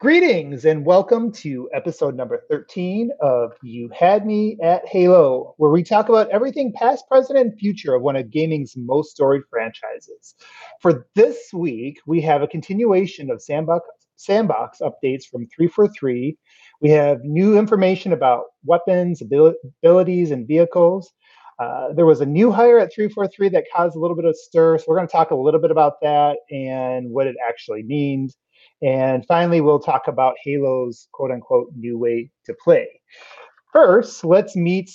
Greetings 0.00 0.64
and 0.64 0.86
welcome 0.86 1.30
to 1.30 1.68
episode 1.74 2.16
number 2.16 2.42
13 2.48 3.10
of 3.20 3.52
You 3.62 3.90
Had 3.94 4.24
Me 4.24 4.56
at 4.62 4.88
Halo, 4.88 5.52
where 5.58 5.70
we 5.70 5.82
talk 5.82 6.08
about 6.08 6.30
everything 6.30 6.72
past, 6.74 7.06
present, 7.06 7.38
and 7.38 7.52
future 7.58 7.94
of 7.94 8.00
one 8.00 8.16
of 8.16 8.30
gaming's 8.30 8.72
most 8.78 9.10
storied 9.10 9.42
franchises. 9.50 10.36
For 10.80 11.06
this 11.14 11.50
week, 11.52 11.98
we 12.06 12.22
have 12.22 12.40
a 12.40 12.46
continuation 12.46 13.30
of 13.30 13.42
Sandbox, 13.42 13.86
sandbox 14.16 14.78
updates 14.78 15.24
from 15.30 15.46
343. 15.54 16.34
We 16.80 16.88
have 16.88 17.22
new 17.22 17.58
information 17.58 18.14
about 18.14 18.44
weapons, 18.64 19.20
abil- 19.20 19.52
abilities, 19.84 20.30
and 20.30 20.48
vehicles. 20.48 21.12
Uh, 21.58 21.92
there 21.92 22.06
was 22.06 22.22
a 22.22 22.26
new 22.26 22.50
hire 22.50 22.78
at 22.78 22.90
343 22.90 23.50
that 23.50 23.66
caused 23.76 23.96
a 23.96 24.00
little 24.00 24.16
bit 24.16 24.24
of 24.24 24.34
stir, 24.34 24.78
so 24.78 24.86
we're 24.88 24.96
going 24.96 25.06
to 25.06 25.12
talk 25.12 25.30
a 25.30 25.34
little 25.34 25.60
bit 25.60 25.70
about 25.70 26.00
that 26.00 26.38
and 26.50 27.10
what 27.10 27.26
it 27.26 27.36
actually 27.46 27.82
means. 27.82 28.38
And 28.82 29.24
finally, 29.26 29.60
we'll 29.60 29.80
talk 29.80 30.08
about 30.08 30.36
Halo's 30.44 31.08
quote 31.12 31.30
unquote 31.30 31.68
new 31.76 31.98
way 31.98 32.30
to 32.46 32.54
play. 32.62 32.88
First, 33.72 34.24
let's 34.24 34.56
meet 34.56 34.90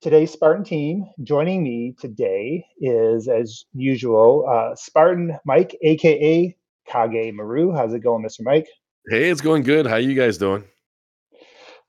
today's 0.00 0.32
Spartan 0.32 0.64
team. 0.64 1.04
Joining 1.22 1.62
me 1.62 1.94
today 1.98 2.64
is, 2.80 3.28
as 3.28 3.64
usual, 3.72 4.46
uh, 4.48 4.74
Spartan 4.76 5.36
Mike, 5.44 5.76
aka 5.82 6.56
Kage 6.88 7.32
Maru. 7.34 7.72
How's 7.72 7.92
it 7.92 8.00
going, 8.00 8.24
Mr. 8.24 8.42
Mike? 8.42 8.68
Hey, 9.08 9.30
it's 9.30 9.40
going 9.40 9.62
good. 9.62 9.86
How 9.86 9.94
are 9.94 10.00
you 10.00 10.14
guys 10.14 10.38
doing? 10.38 10.64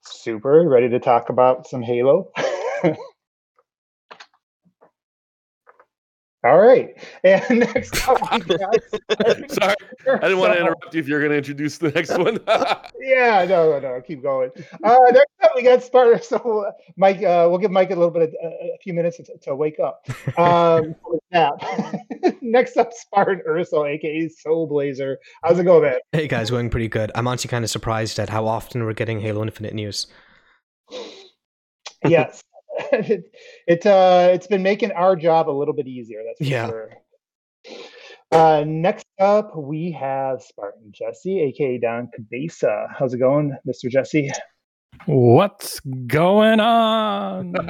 Super. 0.02 0.68
Ready 0.68 0.88
to 0.88 0.98
talk 0.98 1.30
about 1.30 1.66
some 1.66 1.82
Halo? 1.82 2.30
All 6.46 6.58
right. 6.58 6.96
And 7.24 7.58
next 7.74 8.08
up, 8.08 8.20
we 8.48 8.56
got. 8.56 8.76
Sorry, 9.50 9.74
I 10.06 10.18
didn't 10.20 10.38
want 10.38 10.52
to 10.52 10.60
interrupt 10.60 10.94
you 10.94 11.00
if 11.00 11.08
you're 11.08 11.18
going 11.18 11.32
to 11.32 11.38
introduce 11.38 11.78
the 11.78 11.90
next 11.90 12.16
one. 12.16 12.38
yeah, 13.00 13.44
no, 13.48 13.72
no, 13.72 13.80
no. 13.80 14.00
Keep 14.00 14.22
going. 14.22 14.50
Uh, 14.84 14.96
next 15.10 15.32
up, 15.42 15.50
we 15.56 15.62
got 15.62 15.82
Spartan. 15.82 16.22
So, 16.22 16.70
Mike, 16.96 17.18
uh, 17.18 17.46
we'll 17.48 17.58
give 17.58 17.72
Mike 17.72 17.90
a 17.90 17.96
little 17.96 18.12
bit 18.12 18.22
of 18.22 18.34
uh, 18.44 18.48
a 18.48 18.78
few 18.80 18.94
minutes 18.94 19.16
to, 19.16 19.38
to 19.42 19.56
wake 19.56 19.80
up. 19.80 20.06
Um, 20.38 20.94
next 22.42 22.76
up, 22.76 22.92
Spartan 22.92 23.42
Urso, 23.46 23.84
aka 23.84 24.28
Soul 24.28 24.68
Blazer. 24.68 25.18
How's 25.42 25.58
it 25.58 25.64
going, 25.64 25.82
man? 25.82 25.98
Hey 26.12 26.28
guys, 26.28 26.50
going 26.50 26.70
pretty 26.70 26.88
good. 26.88 27.10
I'm 27.16 27.26
honestly 27.26 27.48
kind 27.48 27.64
of 27.64 27.70
surprised 27.70 28.20
at 28.20 28.28
how 28.28 28.46
often 28.46 28.84
we're 28.84 28.92
getting 28.92 29.20
Halo 29.20 29.42
Infinite 29.42 29.74
news. 29.74 30.06
yes. 32.06 32.42
it 32.92 33.24
it 33.66 33.86
uh 33.86 34.28
it's 34.32 34.46
been 34.46 34.62
making 34.62 34.92
our 34.92 35.16
job 35.16 35.48
a 35.48 35.52
little 35.52 35.74
bit 35.74 35.86
easier. 35.86 36.22
That's 36.26 36.38
for 36.38 36.44
Yeah. 36.44 36.68
sure. 36.68 36.90
Uh, 38.32 38.64
next 38.66 39.06
up, 39.20 39.56
we 39.56 39.92
have 39.92 40.42
Spartan 40.42 40.90
Jesse, 40.92 41.40
aka 41.42 41.78
Don 41.78 42.08
Cabeza. 42.14 42.88
How's 42.96 43.14
it 43.14 43.18
going, 43.18 43.56
Mr. 43.66 43.88
Jesse? 43.88 44.30
What's 45.06 45.78
going 46.06 46.58
on? 46.60 47.54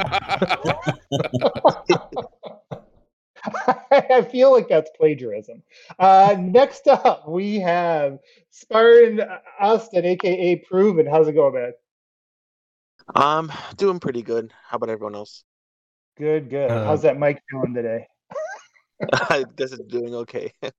I 3.91 4.27
feel 4.31 4.51
like 4.53 4.69
that's 4.69 4.91
plagiarism. 4.97 5.63
Uh, 5.99 6.37
next 6.39 6.89
up, 6.89 7.29
we 7.29 7.59
have 7.61 8.19
Spartan 8.51 9.21
Austin, 9.61 10.05
aka 10.05 10.57
Proven. 10.69 11.07
How's 11.07 11.29
it 11.29 11.33
going, 11.35 11.55
man? 11.55 11.73
Um, 13.15 13.53
doing 13.77 14.01
pretty 14.01 14.23
good. 14.23 14.53
How 14.67 14.77
about 14.77 14.91
everyone 14.91 15.15
else? 15.15 15.45
Good, 16.19 16.51
good. 16.51 16.71
Uh, 16.71 16.85
How's 16.85 17.03
that 17.03 17.19
mic 17.19 17.43
doing 17.51 17.75
today? 17.75 18.07
I 19.13 19.45
guess 19.57 19.73
it's 19.73 19.85
doing 19.85 20.15
okay. 20.15 20.53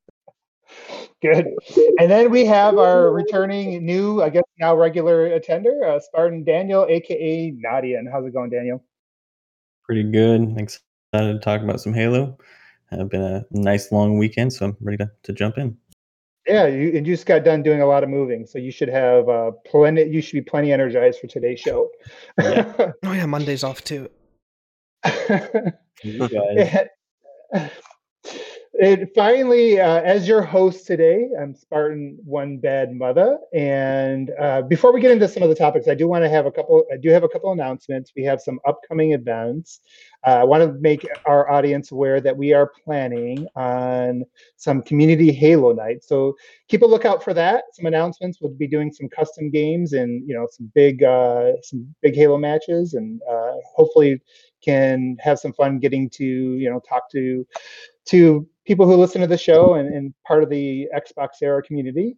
Good. 1.22 1.48
And 1.98 2.12
then 2.12 2.30
we 2.30 2.46
have 2.46 2.78
our 2.78 3.12
returning 3.12 3.86
new, 3.86 4.22
I 4.22 4.30
guess 4.30 4.44
now 4.60 4.76
regular 4.76 5.26
attender, 5.28 5.84
uh, 5.84 6.00
Spartan 6.00 6.44
Daniel, 6.44 6.86
aka 6.88 7.52
Nadia. 7.52 7.98
And 7.98 8.08
how's 8.12 8.26
it 8.26 8.34
going, 8.34 8.50
Daniel? 8.50 8.84
Pretty 9.84 10.04
good. 10.04 10.56
Excited 10.58 11.34
to 11.34 11.40
talk 11.40 11.62
about 11.62 11.82
some 11.82 11.94
Halo. 11.94 12.38
Have 12.92 13.10
been 13.10 13.24
a 13.24 13.46
nice 13.52 13.92
long 13.92 14.18
weekend, 14.18 14.54
so 14.54 14.66
I'm 14.66 14.78
ready 14.82 14.98
to, 14.98 15.12
to 15.24 15.34
jump 15.34 15.58
in. 15.58 15.78
Yeah, 16.48 16.68
you, 16.68 16.90
and 16.96 17.06
you 17.06 17.14
just 17.14 17.26
got 17.26 17.44
done 17.44 17.62
doing 17.62 17.82
a 17.82 17.86
lot 17.86 18.04
of 18.04 18.10
moving, 18.10 18.46
so 18.46 18.58
you 18.58 18.72
should 18.72 18.90
have 18.90 19.28
uh, 19.28 19.52
plenty. 19.66 20.04
You 20.04 20.22
should 20.22 20.34
be 20.34 20.42
plenty 20.42 20.72
energized 20.72 21.20
for 21.20 21.28
today's 21.28 21.60
show. 21.60 21.90
Yeah. 22.40 22.92
Oh 23.04 23.12
yeah, 23.12 23.26
Monday's 23.26 23.64
off 23.64 23.84
too. 23.84 24.10
You 26.04 26.30
guys. 26.30 26.88
And- 27.54 27.72
and 28.80 29.08
finally, 29.16 29.80
uh, 29.80 30.02
as 30.02 30.28
your 30.28 30.44
host 30.44 30.86
today, 30.86 31.30
I'm 31.42 31.56
Spartan 31.56 32.20
One 32.24 32.60
Bad 32.60 32.92
Mother. 32.94 33.40
And 33.52 34.30
uh, 34.40 34.62
before 34.62 34.94
we 34.94 35.02
get 35.02 35.10
into 35.10 35.28
some 35.28 35.42
of 35.42 35.50
the 35.50 35.56
topics, 35.56 35.88
I 35.88 35.96
do 35.96 36.08
want 36.08 36.24
to 36.26 36.30
have 36.30 36.46
a 36.46 36.52
couple. 36.52 36.86
I 36.94 36.98
do 36.98 37.10
have 37.10 37.24
a 37.24 37.28
couple 37.28 37.52
announcements. 37.52 38.12
We 38.16 38.24
have 38.26 38.40
some 38.40 38.60
upcoming 38.68 39.14
events. 39.14 39.80
Uh, 40.28 40.42
I 40.42 40.44
want 40.44 40.62
to 40.62 40.78
make 40.82 41.08
our 41.26 41.50
audience 41.50 41.94
aware 41.94 42.20
that 42.20 42.36
we 42.36 42.52
are 42.52 42.70
planning 42.84 43.48
on 43.56 44.26
some 44.58 44.82
community 44.82 45.32
Halo 45.32 45.72
night. 45.72 46.04
So 46.04 46.36
keep 46.68 46.82
a 46.82 46.86
lookout 46.86 47.24
for 47.24 47.34
that. 47.34 47.64
Some 47.72 47.86
announcements. 47.86 48.40
We'll 48.42 48.52
be 48.52 48.68
doing 48.68 48.92
some 48.92 49.08
custom 49.08 49.50
games 49.50 49.94
and 49.94 50.28
you 50.28 50.36
know 50.36 50.46
some 50.52 50.70
big 50.76 51.02
uh, 51.02 51.54
some 51.64 51.96
big 52.02 52.14
Halo 52.14 52.38
matches, 52.38 52.94
and 52.94 53.22
uh, 53.32 53.54
hopefully 53.74 54.22
can 54.62 55.16
have 55.22 55.40
some 55.40 55.54
fun 55.54 55.80
getting 55.80 56.10
to 56.10 56.26
you 56.26 56.70
know 56.70 56.82
talk 56.82 57.10
to 57.12 57.48
to 58.08 58.46
people 58.66 58.86
who 58.86 58.98
listen 58.98 59.22
to 59.22 59.28
the 59.28 59.38
show 59.38 59.76
and, 59.76 59.94
and 59.94 60.14
part 60.26 60.44
of 60.44 60.50
the 60.50 60.90
Xbox 60.94 61.42
era 61.42 61.64
community. 61.64 62.18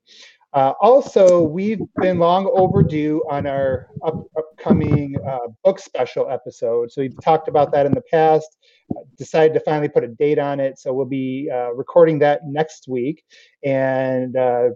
Uh, 0.53 0.73
also, 0.81 1.43
we've 1.43 1.81
been 2.01 2.17
long 2.17 2.49
overdue 2.55 3.23
on 3.29 3.45
our 3.45 3.87
up, 4.03 4.25
upcoming 4.35 5.15
uh, 5.27 5.47
book 5.63 5.79
special 5.79 6.29
episode. 6.29 6.91
So 6.91 7.01
we've 7.01 7.21
talked 7.21 7.47
about 7.47 7.71
that 7.73 7.85
in 7.85 7.91
the 7.91 8.01
past. 8.11 8.57
uh, 8.95 9.01
Decided 9.17 9.53
to 9.53 9.59
finally 9.59 9.89
put 9.89 10.03
a 10.03 10.07
date 10.07 10.39
on 10.39 10.59
it, 10.59 10.79
so 10.79 10.91
we'll 10.91 11.05
be 11.05 11.49
uh, 11.53 11.71
recording 11.73 12.17
that 12.19 12.41
next 12.45 12.87
week. 12.87 13.23
And 13.63 14.35
uh, 14.35 14.69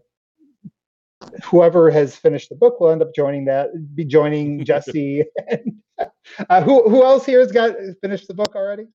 whoever 1.43 1.89
has 1.89 2.15
finished 2.15 2.49
the 2.49 2.55
book 2.55 2.79
will 2.79 2.91
end 2.91 3.01
up 3.01 3.13
joining 3.15 3.45
that. 3.45 3.69
Be 3.95 4.05
joining 4.05 4.63
Jesse. 4.65 5.25
and, 5.49 5.81
uh, 6.49 6.61
who 6.61 6.87
who 6.87 7.03
else 7.03 7.25
here 7.25 7.39
has 7.39 7.51
got 7.51 7.75
finished 8.01 8.27
the 8.27 8.33
book 8.35 8.55
already? 8.55 8.85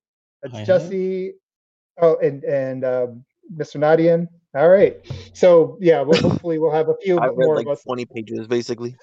That's 0.42 0.54
I 0.54 0.58
have. 0.58 0.66
Jesse. 0.66 1.32
Oh, 2.00 2.16
and 2.22 2.44
and 2.44 2.84
um, 2.84 3.24
Mr. 3.54 3.76
Nadian. 3.76 4.28
All 4.54 4.68
right. 4.68 4.96
So 5.34 5.76
yeah, 5.80 6.00
well, 6.00 6.20
hopefully 6.20 6.58
we'll 6.58 6.72
have 6.72 6.88
a 6.88 6.94
few 7.02 7.18
I've 7.20 7.36
read 7.36 7.46
more 7.46 7.56
like 7.56 7.66
of 7.66 7.72
us. 7.72 7.84
20 7.84 8.06
pages 8.06 8.46
basically. 8.46 8.96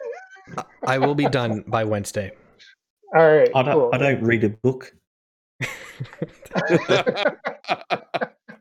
I 0.86 0.98
will 0.98 1.16
be 1.16 1.28
done 1.28 1.64
by 1.68 1.84
Wednesday. 1.84 2.32
All 3.16 3.36
right. 3.36 3.50
How 3.54 3.64
do, 3.64 3.72
cool. 3.72 3.90
how 3.92 3.98
do 3.98 4.06
I 4.06 4.12
read 4.12 4.44
a 4.44 4.50
book? 4.50 4.94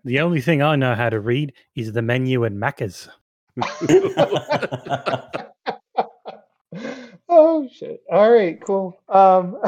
the 0.04 0.20
only 0.20 0.40
thing 0.40 0.62
I 0.62 0.76
know 0.76 0.94
how 0.94 1.10
to 1.10 1.20
read 1.20 1.52
is 1.74 1.92
the 1.92 2.02
menu 2.02 2.44
and 2.44 2.62
Macca's. 2.62 3.08
oh 7.28 7.68
shit. 7.72 8.02
All 8.10 8.30
right. 8.30 8.60
Cool. 8.60 8.98
Um, 9.08 9.58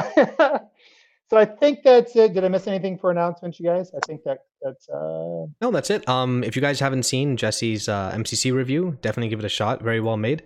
so 1.28 1.36
I 1.36 1.44
think 1.44 1.80
that's 1.84 2.14
it. 2.16 2.34
Did 2.34 2.44
I 2.44 2.48
miss 2.48 2.66
anything 2.66 2.98
for 2.98 3.10
announcements, 3.10 3.58
you 3.60 3.66
guys? 3.66 3.90
I 3.94 3.98
think 4.06 4.22
that 4.24 4.38
that's 4.62 4.88
uh, 4.88 5.46
No, 5.60 5.70
that's 5.72 5.90
it. 5.90 6.08
Um, 6.08 6.42
if 6.44 6.54
you 6.56 6.62
guys 6.62 6.80
haven't 6.80 7.02
seen 7.04 7.36
Jesse's 7.36 7.88
uh, 7.88 8.12
MCC 8.14 8.52
review, 8.54 8.98
definitely 9.02 9.28
give 9.28 9.38
it 9.38 9.44
a 9.44 9.48
shot. 9.50 9.82
Very 9.82 10.00
well 10.00 10.16
made. 10.16 10.42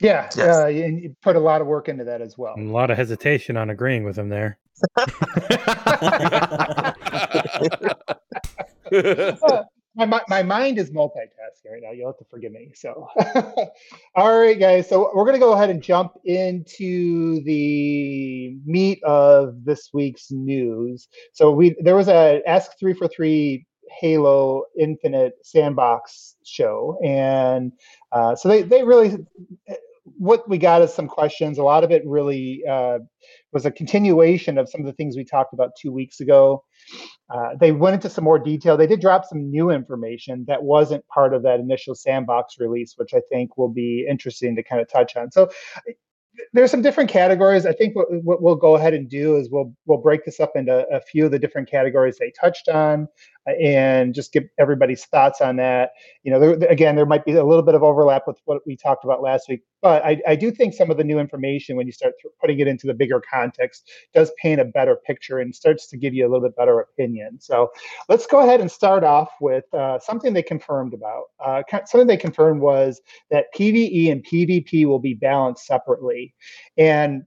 yeah. 0.00 0.28
Yes. 0.36 0.38
Uh, 0.38 0.66
and 0.66 1.00
you 1.02 1.16
put 1.22 1.36
a 1.36 1.40
lot 1.40 1.60
of 1.60 1.66
work 1.66 1.88
into 1.88 2.04
that 2.04 2.20
as 2.20 2.36
well. 2.36 2.54
A 2.58 2.60
lot 2.62 2.90
of 2.90 2.96
hesitation 2.96 3.56
on 3.56 3.70
agreeing 3.70 4.04
with 4.04 4.18
him 4.18 4.28
there. 4.28 4.58
my, 9.94 10.06
mi- 10.06 10.24
my 10.28 10.42
mind 10.42 10.78
is 10.78 10.90
multitasking 10.90 11.70
right 11.72 11.82
now. 11.82 11.92
You'll 11.92 12.08
have 12.08 12.18
to 12.18 12.24
forgive 12.30 12.52
me. 12.52 12.72
So, 12.74 13.08
all 14.16 14.38
right, 14.38 14.58
guys. 14.58 14.88
So 14.88 15.10
we're 15.14 15.24
gonna 15.24 15.38
go 15.38 15.52
ahead 15.52 15.70
and 15.70 15.82
jump 15.82 16.14
into 16.24 17.42
the 17.44 18.56
meat 18.64 19.02
of 19.04 19.64
this 19.64 19.90
week's 19.92 20.30
news. 20.30 21.08
So 21.32 21.50
we 21.50 21.76
there 21.80 21.96
was 21.96 22.08
a 22.08 22.42
Ask 22.46 22.78
343 22.78 23.66
Halo 24.00 24.64
Infinite 24.78 25.34
Sandbox 25.42 26.36
show, 26.44 26.98
and 27.04 27.72
uh, 28.12 28.34
so 28.34 28.48
they 28.48 28.62
they 28.62 28.82
really 28.82 29.18
what 30.18 30.48
we 30.48 30.58
got 30.58 30.82
is 30.82 30.92
some 30.92 31.08
questions. 31.08 31.58
A 31.58 31.62
lot 31.62 31.84
of 31.84 31.90
it 31.90 32.02
really 32.06 32.62
uh, 32.68 32.98
was 33.54 33.64
a 33.64 33.70
continuation 33.70 34.58
of 34.58 34.68
some 34.68 34.80
of 34.80 34.86
the 34.86 34.92
things 34.92 35.16
we 35.16 35.24
talked 35.24 35.54
about 35.54 35.70
two 35.80 35.92
weeks 35.92 36.20
ago. 36.20 36.64
Uh, 37.32 37.50
they 37.58 37.72
went 37.72 37.94
into 37.94 38.10
some 38.10 38.24
more 38.24 38.38
detail. 38.38 38.76
They 38.76 38.86
did 38.86 39.00
drop 39.00 39.24
some 39.24 39.50
new 39.50 39.70
information 39.70 40.44
that 40.48 40.62
wasn't 40.62 41.06
part 41.06 41.32
of 41.32 41.42
that 41.44 41.60
initial 41.60 41.94
sandbox 41.94 42.56
release, 42.58 42.94
which 42.96 43.14
I 43.14 43.20
think 43.30 43.56
will 43.56 43.70
be 43.70 44.06
interesting 44.10 44.56
to 44.56 44.62
kind 44.62 44.82
of 44.82 44.88
touch 44.90 45.16
on. 45.16 45.30
So 45.30 45.48
there's 46.52 46.70
some 46.70 46.82
different 46.82 47.10
categories. 47.10 47.64
I 47.64 47.72
think 47.72 47.94
what, 47.94 48.06
what 48.22 48.42
we'll 48.42 48.56
go 48.56 48.76
ahead 48.76 48.92
and 48.92 49.08
do 49.08 49.36
is 49.36 49.48
we'll 49.50 49.72
we'll 49.86 49.98
break 49.98 50.24
this 50.24 50.40
up 50.40 50.52
into 50.56 50.84
a 50.92 51.00
few 51.00 51.24
of 51.24 51.30
the 51.30 51.38
different 51.38 51.70
categories 51.70 52.16
they 52.18 52.32
touched 52.38 52.68
on. 52.68 53.08
And 53.46 54.14
just 54.14 54.32
get 54.32 54.48
everybody's 54.58 55.04
thoughts 55.04 55.40
on 55.40 55.56
that. 55.56 55.90
You 56.22 56.32
know, 56.32 56.40
there, 56.40 56.68
again, 56.70 56.96
there 56.96 57.06
might 57.06 57.24
be 57.24 57.32
a 57.32 57.44
little 57.44 57.62
bit 57.62 57.74
of 57.74 57.82
overlap 57.82 58.26
with 58.26 58.38
what 58.44 58.62
we 58.66 58.76
talked 58.76 59.04
about 59.04 59.22
last 59.22 59.48
week, 59.48 59.62
but 59.82 60.04
I, 60.04 60.20
I 60.26 60.36
do 60.36 60.50
think 60.50 60.72
some 60.74 60.90
of 60.90 60.96
the 60.96 61.04
new 61.04 61.18
information, 61.18 61.76
when 61.76 61.86
you 61.86 61.92
start 61.92 62.14
putting 62.40 62.58
it 62.60 62.66
into 62.66 62.86
the 62.86 62.94
bigger 62.94 63.22
context, 63.30 63.90
does 64.14 64.32
paint 64.40 64.60
a 64.60 64.64
better 64.64 64.96
picture 64.96 65.40
and 65.40 65.54
starts 65.54 65.86
to 65.88 65.96
give 65.96 66.14
you 66.14 66.26
a 66.26 66.28
little 66.28 66.46
bit 66.46 66.56
better 66.56 66.80
opinion. 66.80 67.38
So 67.40 67.70
let's 68.08 68.26
go 68.26 68.40
ahead 68.40 68.60
and 68.60 68.70
start 68.70 69.04
off 69.04 69.30
with 69.40 69.64
uh, 69.74 69.98
something 69.98 70.32
they 70.32 70.42
confirmed 70.42 70.94
about. 70.94 71.24
Uh, 71.38 71.62
something 71.84 72.06
they 72.06 72.16
confirmed 72.16 72.60
was 72.60 73.00
that 73.30 73.46
PVE 73.54 74.10
and 74.10 74.24
PvP 74.24 74.86
will 74.86 74.98
be 74.98 75.14
balanced 75.14 75.66
separately. 75.66 76.34
And 76.78 77.24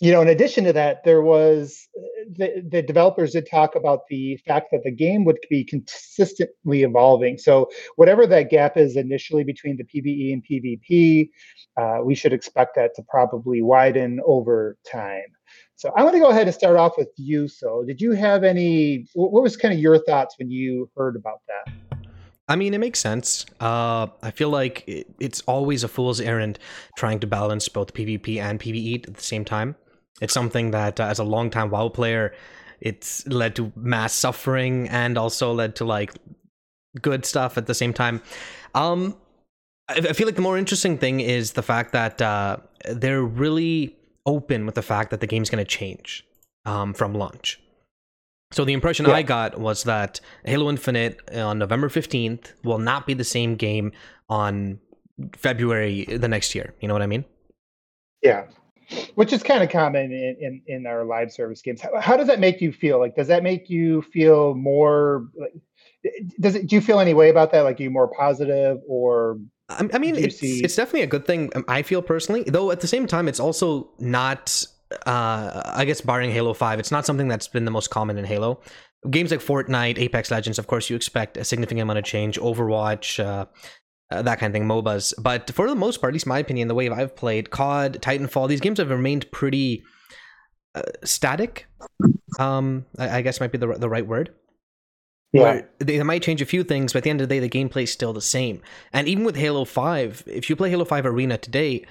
you 0.00 0.12
know, 0.12 0.22
in 0.22 0.28
addition 0.28 0.64
to 0.64 0.72
that, 0.72 1.02
there 1.04 1.22
was 1.22 1.88
the, 2.36 2.64
the 2.70 2.82
developers 2.82 3.32
did 3.32 3.48
talk 3.50 3.74
about 3.74 4.06
the 4.08 4.36
fact 4.46 4.68
that 4.70 4.84
the 4.84 4.92
game 4.92 5.24
would 5.24 5.38
be 5.50 5.64
consistently 5.64 6.84
evolving. 6.84 7.36
So 7.36 7.68
whatever 7.96 8.26
that 8.26 8.50
gap 8.50 8.76
is 8.76 8.96
initially 8.96 9.42
between 9.42 9.76
the 9.76 9.84
PVE 9.84 10.32
and 10.32 10.44
PvP, 10.44 11.30
uh, 11.76 12.04
we 12.04 12.14
should 12.14 12.32
expect 12.32 12.76
that 12.76 12.94
to 12.94 13.02
probably 13.08 13.60
widen 13.60 14.20
over 14.24 14.76
time. 14.90 15.24
So 15.74 15.92
I 15.96 16.04
want 16.04 16.14
to 16.14 16.20
go 16.20 16.30
ahead 16.30 16.46
and 16.46 16.54
start 16.54 16.76
off 16.76 16.92
with 16.96 17.08
you. 17.16 17.48
So 17.48 17.84
did 17.84 18.00
you 18.00 18.12
have 18.12 18.44
any? 18.44 19.06
What 19.14 19.42
was 19.42 19.56
kind 19.56 19.74
of 19.74 19.80
your 19.80 19.98
thoughts 20.04 20.36
when 20.38 20.50
you 20.50 20.90
heard 20.96 21.16
about 21.16 21.40
that? 21.48 21.74
I 22.48 22.56
mean, 22.56 22.72
it 22.72 22.78
makes 22.78 22.98
sense. 22.98 23.46
Uh, 23.60 24.06
I 24.22 24.30
feel 24.30 24.48
like 24.48 24.84
it, 24.86 25.06
it's 25.20 25.40
always 25.42 25.84
a 25.84 25.88
fool's 25.88 26.20
errand 26.20 26.58
trying 26.96 27.20
to 27.20 27.26
balance 27.26 27.68
both 27.68 27.92
PvP 27.94 28.38
and 28.38 28.58
PvE 28.58 29.08
at 29.08 29.14
the 29.14 29.22
same 29.22 29.44
time. 29.44 29.76
It's 30.20 30.34
something 30.34 30.72
that, 30.72 31.00
uh, 31.00 31.04
as 31.04 31.18
a 31.18 31.24
long-time 31.24 31.70
WoW 31.70 31.88
player, 31.88 32.34
it's 32.80 33.26
led 33.26 33.56
to 33.56 33.72
mass 33.76 34.12
suffering 34.12 34.88
and 34.88 35.18
also 35.18 35.52
led 35.52 35.76
to 35.76 35.84
like 35.84 36.14
good 37.00 37.24
stuff 37.24 37.58
at 37.58 37.66
the 37.66 37.74
same 37.74 37.92
time. 37.92 38.22
Um, 38.74 39.16
I, 39.88 39.96
I 39.96 40.12
feel 40.12 40.26
like 40.26 40.36
the 40.36 40.42
more 40.42 40.58
interesting 40.58 40.98
thing 40.98 41.20
is 41.20 41.52
the 41.52 41.62
fact 41.62 41.92
that 41.92 42.20
uh, 42.22 42.58
they're 42.90 43.22
really 43.22 43.96
open 44.26 44.66
with 44.66 44.74
the 44.74 44.82
fact 44.82 45.10
that 45.10 45.20
the 45.20 45.26
game's 45.26 45.50
going 45.50 45.64
to 45.64 45.68
change 45.68 46.24
um, 46.64 46.94
from 46.94 47.14
launch. 47.14 47.60
So 48.50 48.64
the 48.64 48.72
impression 48.72 49.06
yeah. 49.06 49.12
I 49.12 49.22
got 49.22 49.60
was 49.60 49.84
that 49.84 50.20
Halo 50.44 50.70
Infinite 50.70 51.20
on 51.34 51.58
November 51.58 51.88
15th 51.88 52.52
will 52.64 52.78
not 52.78 53.06
be 53.06 53.14
the 53.14 53.24
same 53.24 53.56
game 53.56 53.92
on 54.28 54.80
February 55.36 56.04
the 56.04 56.28
next 56.28 56.54
year. 56.54 56.74
You 56.80 56.88
know 56.88 56.94
what 56.94 57.02
I 57.02 57.06
mean? 57.06 57.24
Yeah 58.22 58.44
which 59.14 59.32
is 59.32 59.42
kind 59.42 59.62
of 59.62 59.70
common 59.70 60.12
in, 60.12 60.36
in, 60.40 60.62
in 60.66 60.86
our 60.86 61.04
live 61.04 61.32
service 61.32 61.60
games. 61.62 61.80
How, 61.80 62.00
how, 62.00 62.16
does 62.16 62.26
that 62.26 62.40
make 62.40 62.60
you 62.60 62.72
feel? 62.72 62.98
Like, 62.98 63.14
does 63.16 63.28
that 63.28 63.42
make 63.42 63.68
you 63.68 64.02
feel 64.02 64.54
more? 64.54 65.28
Like, 65.38 65.52
does 66.40 66.54
it? 66.54 66.66
Do 66.66 66.76
you 66.76 66.80
feel 66.80 67.00
any 67.00 67.14
way 67.14 67.28
about 67.28 67.52
that? 67.52 67.62
Like, 67.62 67.80
are 67.80 67.82
you 67.82 67.90
more 67.90 68.08
positive, 68.08 68.78
or? 68.88 69.38
I, 69.68 69.88
I 69.92 69.98
mean, 69.98 70.16
it's 70.16 70.38
see... 70.38 70.62
it's 70.64 70.76
definitely 70.76 71.02
a 71.02 71.08
good 71.08 71.26
thing. 71.26 71.50
Um, 71.54 71.64
I 71.68 71.82
feel 71.82 72.02
personally, 72.02 72.44
though. 72.46 72.70
At 72.70 72.80
the 72.80 72.86
same 72.86 73.06
time, 73.06 73.28
it's 73.28 73.40
also 73.40 73.90
not. 73.98 74.64
Uh, 75.04 75.60
I 75.66 75.84
guess 75.84 76.00
barring 76.00 76.30
Halo 76.30 76.54
Five, 76.54 76.78
it's 76.78 76.90
not 76.90 77.04
something 77.04 77.28
that's 77.28 77.48
been 77.48 77.66
the 77.66 77.70
most 77.70 77.90
common 77.90 78.16
in 78.16 78.24
Halo. 78.24 78.60
Games 79.10 79.30
like 79.30 79.40
Fortnite, 79.40 79.98
Apex 79.98 80.30
Legends, 80.30 80.58
of 80.58 80.66
course, 80.66 80.90
you 80.90 80.96
expect 80.96 81.36
a 81.36 81.44
significant 81.44 81.82
amount 81.82 81.98
of 81.98 82.04
change. 82.04 82.38
Overwatch, 82.38 83.22
uh, 83.22 83.44
uh, 84.10 84.22
that 84.22 84.38
kind 84.38 84.54
of 84.54 84.54
thing, 84.54 84.68
MOBAs. 84.68 85.14
But 85.18 85.50
for 85.50 85.68
the 85.68 85.74
most 85.74 86.00
part, 86.00 86.12
at 86.12 86.14
least 86.14 86.26
my 86.26 86.38
opinion, 86.38 86.68
the 86.68 86.74
way 86.74 86.88
I've 86.88 87.16
played 87.16 87.50
COD, 87.50 88.00
Titanfall, 88.00 88.48
these 88.48 88.60
games 88.60 88.78
have 88.78 88.90
remained 88.90 89.30
pretty 89.30 89.84
uh, 90.74 90.82
static. 91.04 91.66
Um, 92.38 92.86
I, 92.98 93.18
I, 93.18 93.22
guess 93.22 93.40
might 93.40 93.52
be 93.52 93.58
the 93.58 93.66
the 93.74 93.88
right 93.88 94.06
word. 94.06 94.34
Yeah. 95.32 95.62
They, 95.78 95.98
they, 95.98 96.02
might 96.02 96.22
change 96.22 96.40
a 96.40 96.46
few 96.46 96.64
things, 96.64 96.92
but 96.92 96.98
at 96.98 97.04
the 97.04 97.10
end 97.10 97.20
of 97.20 97.28
the 97.28 97.34
day, 97.34 97.40
the 97.40 97.50
gameplay 97.50 97.82
is 97.82 97.92
still 97.92 98.14
the 98.14 98.22
same. 98.22 98.62
And 98.92 99.06
even 99.08 99.24
with 99.24 99.36
Halo 99.36 99.64
Five, 99.64 100.22
if 100.26 100.48
you 100.48 100.56
play 100.56 100.70
Halo 100.70 100.84
Five 100.84 101.04
Arena 101.04 101.36
today, 101.36 101.84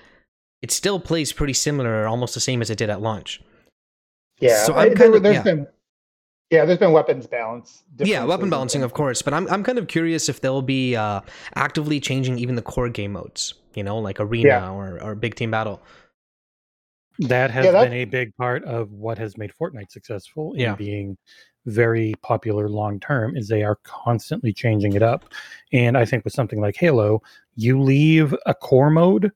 it 0.62 0.72
still 0.72 1.00
plays 1.00 1.34
pretty 1.34 1.54
similar, 1.54 2.08
almost 2.08 2.34
the 2.34 2.40
same 2.40 2.62
as 2.62 2.70
it 2.70 2.78
did 2.78 2.90
at 2.90 3.02
launch. 3.02 3.42
Yeah. 4.40 4.64
So 4.64 4.74
I'm 4.74 4.96
kind 4.96 5.14
of 5.14 5.24
yeah. 5.24 5.44
been 5.44 5.68
yeah, 6.50 6.64
there's 6.64 6.80
been 6.80 6.94
weapons 6.94 7.28
balance. 7.28 7.84
Yeah, 7.98 8.24
weapon 8.24 8.50
balancing, 8.50 8.82
of 8.84 8.94
course. 8.94 9.22
But 9.22 9.34
I'm 9.34 9.48
I'm 9.50 9.64
kind 9.64 9.78
of 9.78 9.88
curious 9.88 10.30
if 10.30 10.40
they'll 10.40 10.62
be 10.62 10.96
uh, 10.96 11.22
actively 11.56 12.00
changing 12.00 12.40
even 12.40 12.56
the 12.56 12.62
core 12.62 12.90
game 12.90 13.14
modes. 13.14 13.54
You 13.74 13.84
know, 13.84 13.98
like 13.98 14.20
arena 14.20 14.48
yeah. 14.48 14.72
or 14.72 15.02
or 15.04 15.16
big 15.16 15.36
team 15.36 15.52
battle. 15.52 15.82
That 17.20 17.52
has 17.52 17.66
yeah, 17.66 17.84
been 17.84 17.94
a 17.94 18.06
big 18.06 18.36
part 18.38 18.64
of 18.64 18.92
what 18.92 19.18
has 19.18 19.38
made 19.38 19.52
Fortnite 19.60 19.92
successful 19.92 20.54
in 20.54 20.60
yeah. 20.60 20.76
being 20.76 21.18
very 21.66 22.14
popular 22.22 22.70
long 22.70 23.00
term. 23.00 23.36
Is 23.36 23.50
they 23.50 23.64
are 23.64 23.78
constantly 23.84 24.54
changing 24.54 24.94
it 24.94 25.04
up, 25.04 25.26
and 25.74 25.98
I 25.98 26.06
think 26.06 26.24
with 26.24 26.34
something 26.34 26.62
like 26.62 26.78
Halo, 26.78 27.22
you 27.56 27.82
leave 27.82 28.34
a 28.46 28.54
core 28.54 28.90
mode 28.90 29.32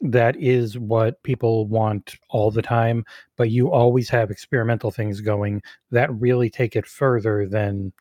that 0.00 0.36
is 0.36 0.78
what 0.78 1.22
people 1.22 1.66
want 1.66 2.16
all 2.28 2.50
the 2.50 2.62
time 2.62 3.04
but 3.36 3.50
you 3.50 3.70
always 3.70 4.10
have 4.10 4.30
experimental 4.30 4.90
things 4.90 5.20
going 5.20 5.62
that 5.90 6.12
really 6.14 6.50
take 6.50 6.76
it 6.76 6.86
further 6.86 7.46
than 7.46 7.92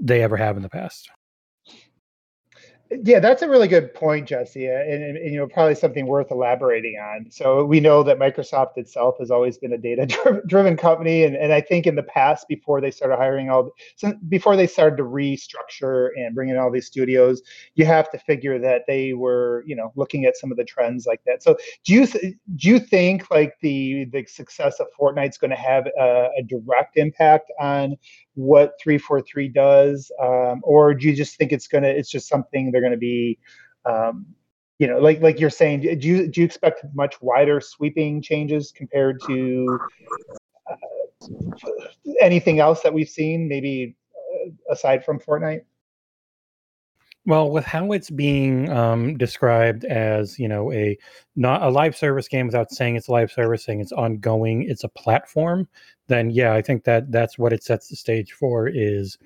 they 0.00 0.22
ever 0.22 0.36
have 0.36 0.56
in 0.56 0.62
the 0.62 0.68
past 0.68 1.08
yeah, 2.90 3.18
that's 3.18 3.42
a 3.42 3.48
really 3.48 3.68
good 3.68 3.92
point, 3.94 4.28
Jesse, 4.28 4.66
and, 4.66 5.02
and, 5.02 5.16
and, 5.16 5.32
you 5.32 5.38
know 5.38 5.46
probably 5.48 5.74
something 5.74 6.06
worth 6.06 6.30
elaborating 6.30 6.96
on. 6.96 7.30
So 7.30 7.64
we 7.64 7.80
know 7.80 8.02
that 8.04 8.18
Microsoft 8.18 8.76
itself 8.76 9.16
has 9.18 9.30
always 9.30 9.58
been 9.58 9.72
a 9.72 9.78
data-driven 9.78 10.76
company, 10.78 11.24
and, 11.24 11.34
and 11.34 11.52
I 11.52 11.60
think 11.60 11.86
in 11.86 11.96
the 11.96 12.04
past, 12.04 12.46
before 12.48 12.80
they 12.80 12.90
started 12.90 13.16
hiring 13.16 13.50
all, 13.50 13.72
before 14.28 14.56
they 14.56 14.66
started 14.66 14.96
to 14.96 15.02
restructure 15.02 16.10
and 16.16 16.34
bring 16.34 16.48
in 16.48 16.56
all 16.58 16.70
these 16.70 16.86
studios, 16.86 17.42
you 17.74 17.84
have 17.84 18.10
to 18.12 18.18
figure 18.18 18.58
that 18.60 18.82
they 18.86 19.14
were, 19.14 19.64
you 19.66 19.74
know, 19.74 19.92
looking 19.96 20.24
at 20.24 20.36
some 20.36 20.50
of 20.52 20.56
the 20.56 20.64
trends 20.64 21.06
like 21.06 21.20
that. 21.26 21.42
So 21.42 21.56
do 21.84 21.94
you 21.94 22.06
do 22.06 22.68
you 22.68 22.78
think 22.78 23.30
like 23.30 23.54
the 23.62 24.04
the 24.12 24.24
success 24.26 24.78
of 24.80 24.86
Fortnite 24.98 25.30
is 25.30 25.38
going 25.38 25.50
to 25.50 25.56
have 25.56 25.86
a, 25.98 26.28
a 26.38 26.42
direct 26.42 26.96
impact 26.96 27.50
on 27.60 27.96
what 28.34 28.74
343 28.80 29.48
does 29.48 30.12
um, 30.22 30.60
or 30.62 30.92
do 30.92 31.08
you 31.08 31.16
just 31.16 31.36
think 31.36 31.52
it's 31.52 31.66
gonna 31.66 31.88
it's 31.88 32.10
just 32.10 32.28
something 32.28 32.70
they're 32.76 32.82
gonna 32.82 32.96
be 32.96 33.38
um, 33.86 34.26
you 34.78 34.86
know 34.86 34.98
like 34.98 35.20
like 35.22 35.40
you're 35.40 35.48
saying 35.48 35.80
do 35.80 36.08
you 36.08 36.28
do 36.28 36.40
you 36.40 36.44
expect 36.44 36.84
much 36.94 37.20
wider 37.22 37.60
sweeping 37.60 38.20
changes 38.20 38.72
compared 38.72 39.20
to 39.22 39.78
uh, 40.70 40.76
anything 42.20 42.60
else 42.60 42.82
that 42.82 42.92
we've 42.92 43.08
seen 43.08 43.48
maybe 43.48 43.96
uh, 44.14 44.72
aside 44.72 45.04
from 45.04 45.18
fortnite? 45.18 45.62
Well, 47.26 47.50
with 47.50 47.64
how 47.64 47.90
it's 47.90 48.08
being 48.08 48.70
um, 48.70 49.16
described 49.18 49.84
as, 49.84 50.38
you 50.38 50.46
know, 50.46 50.72
a 50.72 50.96
not 51.34 51.62
a 51.62 51.68
live 51.68 51.96
service 51.96 52.28
game 52.28 52.46
without 52.46 52.70
saying 52.70 52.94
it's 52.94 53.08
live 53.08 53.32
service, 53.32 53.64
saying 53.64 53.80
it's 53.80 53.90
ongoing, 53.90 54.62
it's 54.62 54.84
a 54.84 54.88
platform, 54.88 55.66
then 56.06 56.30
yeah, 56.30 56.54
I 56.54 56.62
think 56.62 56.84
that 56.84 57.10
that's 57.10 57.36
what 57.36 57.52
it 57.52 57.64
sets 57.64 57.88
the 57.88 57.96
stage 57.96 58.32
for 58.32 58.68
is 58.68 59.18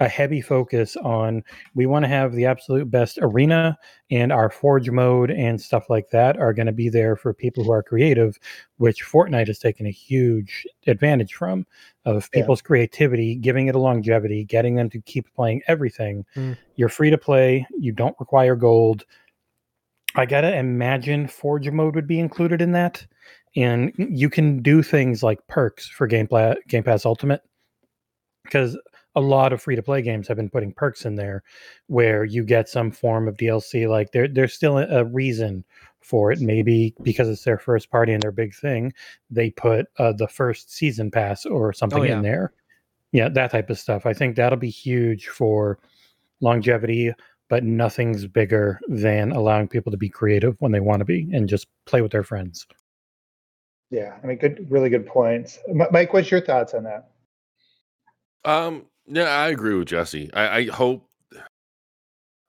a 0.00 0.08
heavy 0.08 0.40
focus 0.40 0.96
on 0.96 1.42
we 1.74 1.86
want 1.86 2.04
to 2.04 2.08
have 2.08 2.32
the 2.32 2.44
absolute 2.44 2.90
best 2.90 3.18
arena 3.20 3.76
and 4.10 4.32
our 4.32 4.48
forge 4.48 4.90
mode 4.90 5.30
and 5.30 5.60
stuff 5.60 5.90
like 5.90 6.10
that 6.10 6.36
are 6.38 6.52
going 6.52 6.66
to 6.66 6.72
be 6.72 6.88
there 6.88 7.16
for 7.16 7.34
people 7.34 7.64
who 7.64 7.72
are 7.72 7.82
creative 7.82 8.38
which 8.76 9.04
fortnite 9.04 9.48
has 9.48 9.58
taken 9.58 9.86
a 9.86 9.90
huge 9.90 10.66
advantage 10.86 11.34
from 11.34 11.66
of 12.04 12.30
people's 12.30 12.60
yeah. 12.60 12.66
creativity 12.66 13.34
giving 13.34 13.66
it 13.66 13.74
a 13.74 13.78
longevity 13.78 14.44
getting 14.44 14.76
them 14.76 14.88
to 14.88 15.00
keep 15.00 15.32
playing 15.34 15.60
everything 15.66 16.24
mm. 16.36 16.56
you're 16.76 16.88
free 16.88 17.10
to 17.10 17.18
play 17.18 17.66
you 17.78 17.92
don't 17.92 18.16
require 18.20 18.54
gold 18.54 19.04
i 20.14 20.24
gotta 20.24 20.56
imagine 20.56 21.26
forge 21.26 21.68
mode 21.70 21.94
would 21.94 22.06
be 22.06 22.20
included 22.20 22.62
in 22.62 22.72
that 22.72 23.06
and 23.56 23.92
you 23.96 24.30
can 24.30 24.62
do 24.62 24.82
things 24.82 25.22
like 25.22 25.44
perks 25.48 25.88
for 25.88 26.06
game, 26.06 26.28
Pla- 26.28 26.54
game 26.68 26.84
pass 26.84 27.04
ultimate 27.04 27.42
because 28.44 28.78
a 29.14 29.20
lot 29.20 29.52
of 29.52 29.62
free 29.62 29.76
to 29.76 29.82
play 29.82 30.02
games 30.02 30.28
have 30.28 30.36
been 30.36 30.50
putting 30.50 30.72
perks 30.72 31.04
in 31.04 31.16
there 31.16 31.42
where 31.86 32.24
you 32.24 32.44
get 32.44 32.68
some 32.68 32.90
form 32.90 33.26
of 33.26 33.36
DLC. 33.36 33.88
Like 33.88 34.12
there, 34.12 34.28
there's 34.28 34.54
still 34.54 34.78
a, 34.78 34.86
a 34.86 35.04
reason 35.04 35.64
for 36.00 36.30
it. 36.32 36.40
Maybe 36.40 36.94
because 37.02 37.28
it's 37.28 37.44
their 37.44 37.58
first 37.58 37.90
party 37.90 38.12
and 38.12 38.22
their 38.22 38.32
big 38.32 38.54
thing, 38.54 38.92
they 39.30 39.50
put 39.50 39.86
uh, 39.98 40.12
the 40.12 40.28
first 40.28 40.72
season 40.72 41.10
pass 41.10 41.44
or 41.46 41.72
something 41.72 42.00
oh, 42.00 42.04
yeah. 42.04 42.16
in 42.16 42.22
there. 42.22 42.52
Yeah, 43.12 43.28
that 43.30 43.50
type 43.50 43.70
of 43.70 43.78
stuff. 43.78 44.06
I 44.06 44.12
think 44.12 44.36
that'll 44.36 44.58
be 44.58 44.70
huge 44.70 45.28
for 45.28 45.78
longevity, 46.40 47.12
but 47.48 47.64
nothing's 47.64 48.26
bigger 48.26 48.78
than 48.88 49.32
allowing 49.32 49.68
people 49.68 49.90
to 49.90 49.98
be 49.98 50.10
creative 50.10 50.56
when 50.60 50.72
they 50.72 50.80
want 50.80 51.00
to 51.00 51.06
be 51.06 51.28
and 51.32 51.48
just 51.48 51.66
play 51.86 52.02
with 52.02 52.12
their 52.12 52.22
friends. 52.22 52.66
Yeah, 53.90 54.18
I 54.22 54.26
mean, 54.26 54.36
good, 54.36 54.66
really 54.70 54.90
good 54.90 55.06
points. 55.06 55.58
Mike, 55.90 56.12
what's 56.12 56.30
your 56.30 56.42
thoughts 56.42 56.74
on 56.74 56.84
that? 56.84 57.08
Um, 58.44 58.84
yeah, 59.08 59.24
I 59.24 59.48
agree 59.48 59.74
with 59.74 59.88
Jesse. 59.88 60.30
I, 60.34 60.58
I 60.58 60.66
hope 60.66 61.08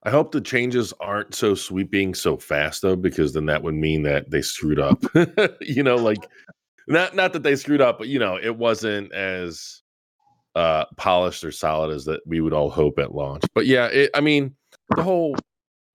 I 0.03 0.11
hope 0.11 0.31
the 0.31 0.41
changes 0.41 0.93
aren't 0.99 1.35
so 1.35 1.55
sweeping 1.55 2.13
so 2.13 2.37
fast 2.37 2.81
though, 2.81 2.95
because 2.95 3.33
then 3.33 3.45
that 3.47 3.63
would 3.63 3.75
mean 3.75 4.03
that 4.03 4.31
they 4.31 4.41
screwed 4.41 4.79
up. 4.79 5.03
you 5.61 5.83
know, 5.83 5.95
like 5.95 6.25
not 6.87 7.15
not 7.15 7.33
that 7.33 7.43
they 7.43 7.55
screwed 7.55 7.81
up, 7.81 7.97
but 7.99 8.07
you 8.07 8.19
know, 8.19 8.37
it 8.41 8.57
wasn't 8.57 9.11
as 9.13 9.81
uh, 10.55 10.85
polished 10.97 11.43
or 11.43 11.51
solid 11.51 11.93
as 11.93 12.05
that 12.05 12.21
we 12.25 12.41
would 12.41 12.53
all 12.53 12.69
hope 12.69 12.99
at 12.99 13.13
launch. 13.13 13.43
But 13.53 13.65
yeah, 13.65 13.85
it, 13.87 14.09
I 14.13 14.21
mean, 14.21 14.55
the 14.95 15.03
whole 15.03 15.35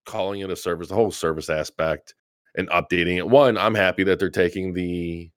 calling 0.06 0.40
it 0.40 0.50
a 0.50 0.56
service, 0.56 0.88
the 0.88 0.94
whole 0.94 1.10
service 1.10 1.50
aspect, 1.50 2.14
and 2.56 2.68
updating 2.70 3.16
it. 3.16 3.28
One, 3.28 3.58
I'm 3.58 3.74
happy 3.74 4.04
that 4.04 4.18
they're 4.18 4.30
taking 4.30 4.72
the 4.72 5.30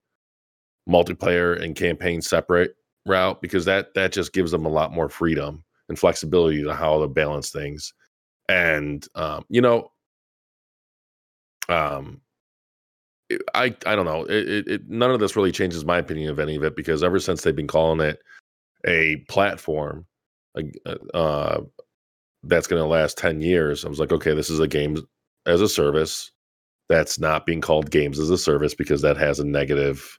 multiplayer 0.89 1.61
and 1.61 1.75
campaign 1.75 2.21
separate 2.21 2.76
route 3.07 3.41
because 3.41 3.65
that 3.65 3.93
that 3.95 4.11
just 4.11 4.33
gives 4.33 4.51
them 4.51 4.65
a 4.65 4.69
lot 4.69 4.93
more 4.93 5.09
freedom 5.09 5.63
and 5.89 5.97
flexibility 5.97 6.63
to 6.63 6.73
how 6.73 6.99
to 6.99 7.07
balance 7.07 7.49
things. 7.49 7.93
And 8.49 9.05
um, 9.15 9.45
you 9.49 9.61
know, 9.61 9.91
um, 11.69 12.21
I 13.53 13.75
I 13.85 13.95
don't 13.95 14.05
know. 14.05 14.23
It, 14.23 14.49
it, 14.49 14.67
it, 14.67 14.89
none 14.89 15.11
of 15.11 15.19
this 15.19 15.35
really 15.35 15.51
changes 15.51 15.85
my 15.85 15.97
opinion 15.97 16.29
of 16.29 16.39
any 16.39 16.55
of 16.55 16.63
it 16.63 16.75
because 16.75 17.03
ever 17.03 17.19
since 17.19 17.41
they've 17.41 17.55
been 17.55 17.67
calling 17.67 17.99
it 17.99 18.19
a 18.85 19.17
platform, 19.27 20.05
uh, 21.13 21.61
that's 22.43 22.67
going 22.67 22.81
to 22.81 22.87
last 22.87 23.17
ten 23.17 23.41
years, 23.41 23.83
I 23.83 23.89
was 23.89 23.99
like, 23.99 24.11
okay, 24.11 24.33
this 24.33 24.49
is 24.49 24.59
a 24.59 24.67
game 24.67 24.97
as 25.45 25.61
a 25.61 25.69
service 25.69 26.31
that's 26.89 27.19
not 27.19 27.45
being 27.45 27.61
called 27.61 27.91
games 27.91 28.19
as 28.19 28.29
a 28.29 28.37
service 28.37 28.73
because 28.73 29.01
that 29.01 29.17
has 29.17 29.39
a 29.39 29.43
negative 29.45 30.17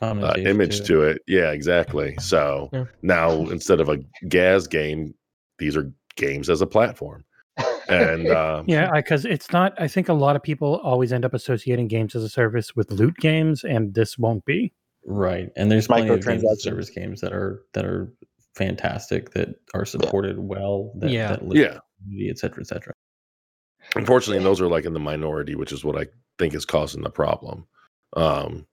uh, 0.00 0.34
image 0.38 0.78
to 0.78 0.82
it. 0.82 0.86
to 0.86 1.02
it. 1.02 1.22
Yeah, 1.26 1.50
exactly. 1.52 2.16
So 2.18 2.70
yeah. 2.72 2.84
now 3.02 3.32
instead 3.32 3.80
of 3.80 3.88
a 3.88 3.98
GaaS 4.28 4.66
game, 4.66 5.14
these 5.58 5.76
are 5.76 5.92
games 6.16 6.50
as 6.50 6.60
a 6.60 6.66
platform. 6.66 7.24
And 7.88 8.28
um, 8.30 8.64
yeah, 8.68 8.90
because 8.94 9.24
it's 9.24 9.52
not. 9.52 9.74
I 9.80 9.88
think 9.88 10.08
a 10.08 10.14
lot 10.14 10.36
of 10.36 10.42
people 10.42 10.80
always 10.82 11.12
end 11.12 11.24
up 11.24 11.34
associating 11.34 11.88
games 11.88 12.14
as 12.14 12.24
a 12.24 12.28
service 12.28 12.74
with 12.74 12.90
loot 12.90 13.16
games, 13.16 13.64
and 13.64 13.94
this 13.94 14.18
won't 14.18 14.44
be. 14.44 14.72
Right, 15.04 15.50
and 15.56 15.70
there's 15.70 15.86
plenty 15.86 16.08
of 16.08 16.24
games 16.24 16.44
service 16.62 16.90
games 16.90 17.20
that 17.20 17.32
are 17.32 17.62
that 17.74 17.84
are 17.84 18.12
fantastic 18.54 19.30
that 19.32 19.56
are 19.74 19.84
supported 19.84 20.36
yeah. 20.36 20.42
well. 20.42 20.92
That, 20.96 21.10
yeah, 21.10 21.36
that 21.36 21.80
yeah, 22.06 22.30
et 22.30 22.38
cetera. 22.38 22.92
Unfortunately, 23.96 24.42
those 24.42 24.60
are 24.60 24.68
like 24.68 24.84
in 24.84 24.92
the 24.92 25.00
minority, 25.00 25.54
which 25.54 25.72
is 25.72 25.84
what 25.84 26.00
I 26.00 26.06
think 26.38 26.54
is 26.54 26.64
causing 26.64 27.02
the 27.02 27.10
problem. 27.10 27.66
Um, 28.16 28.66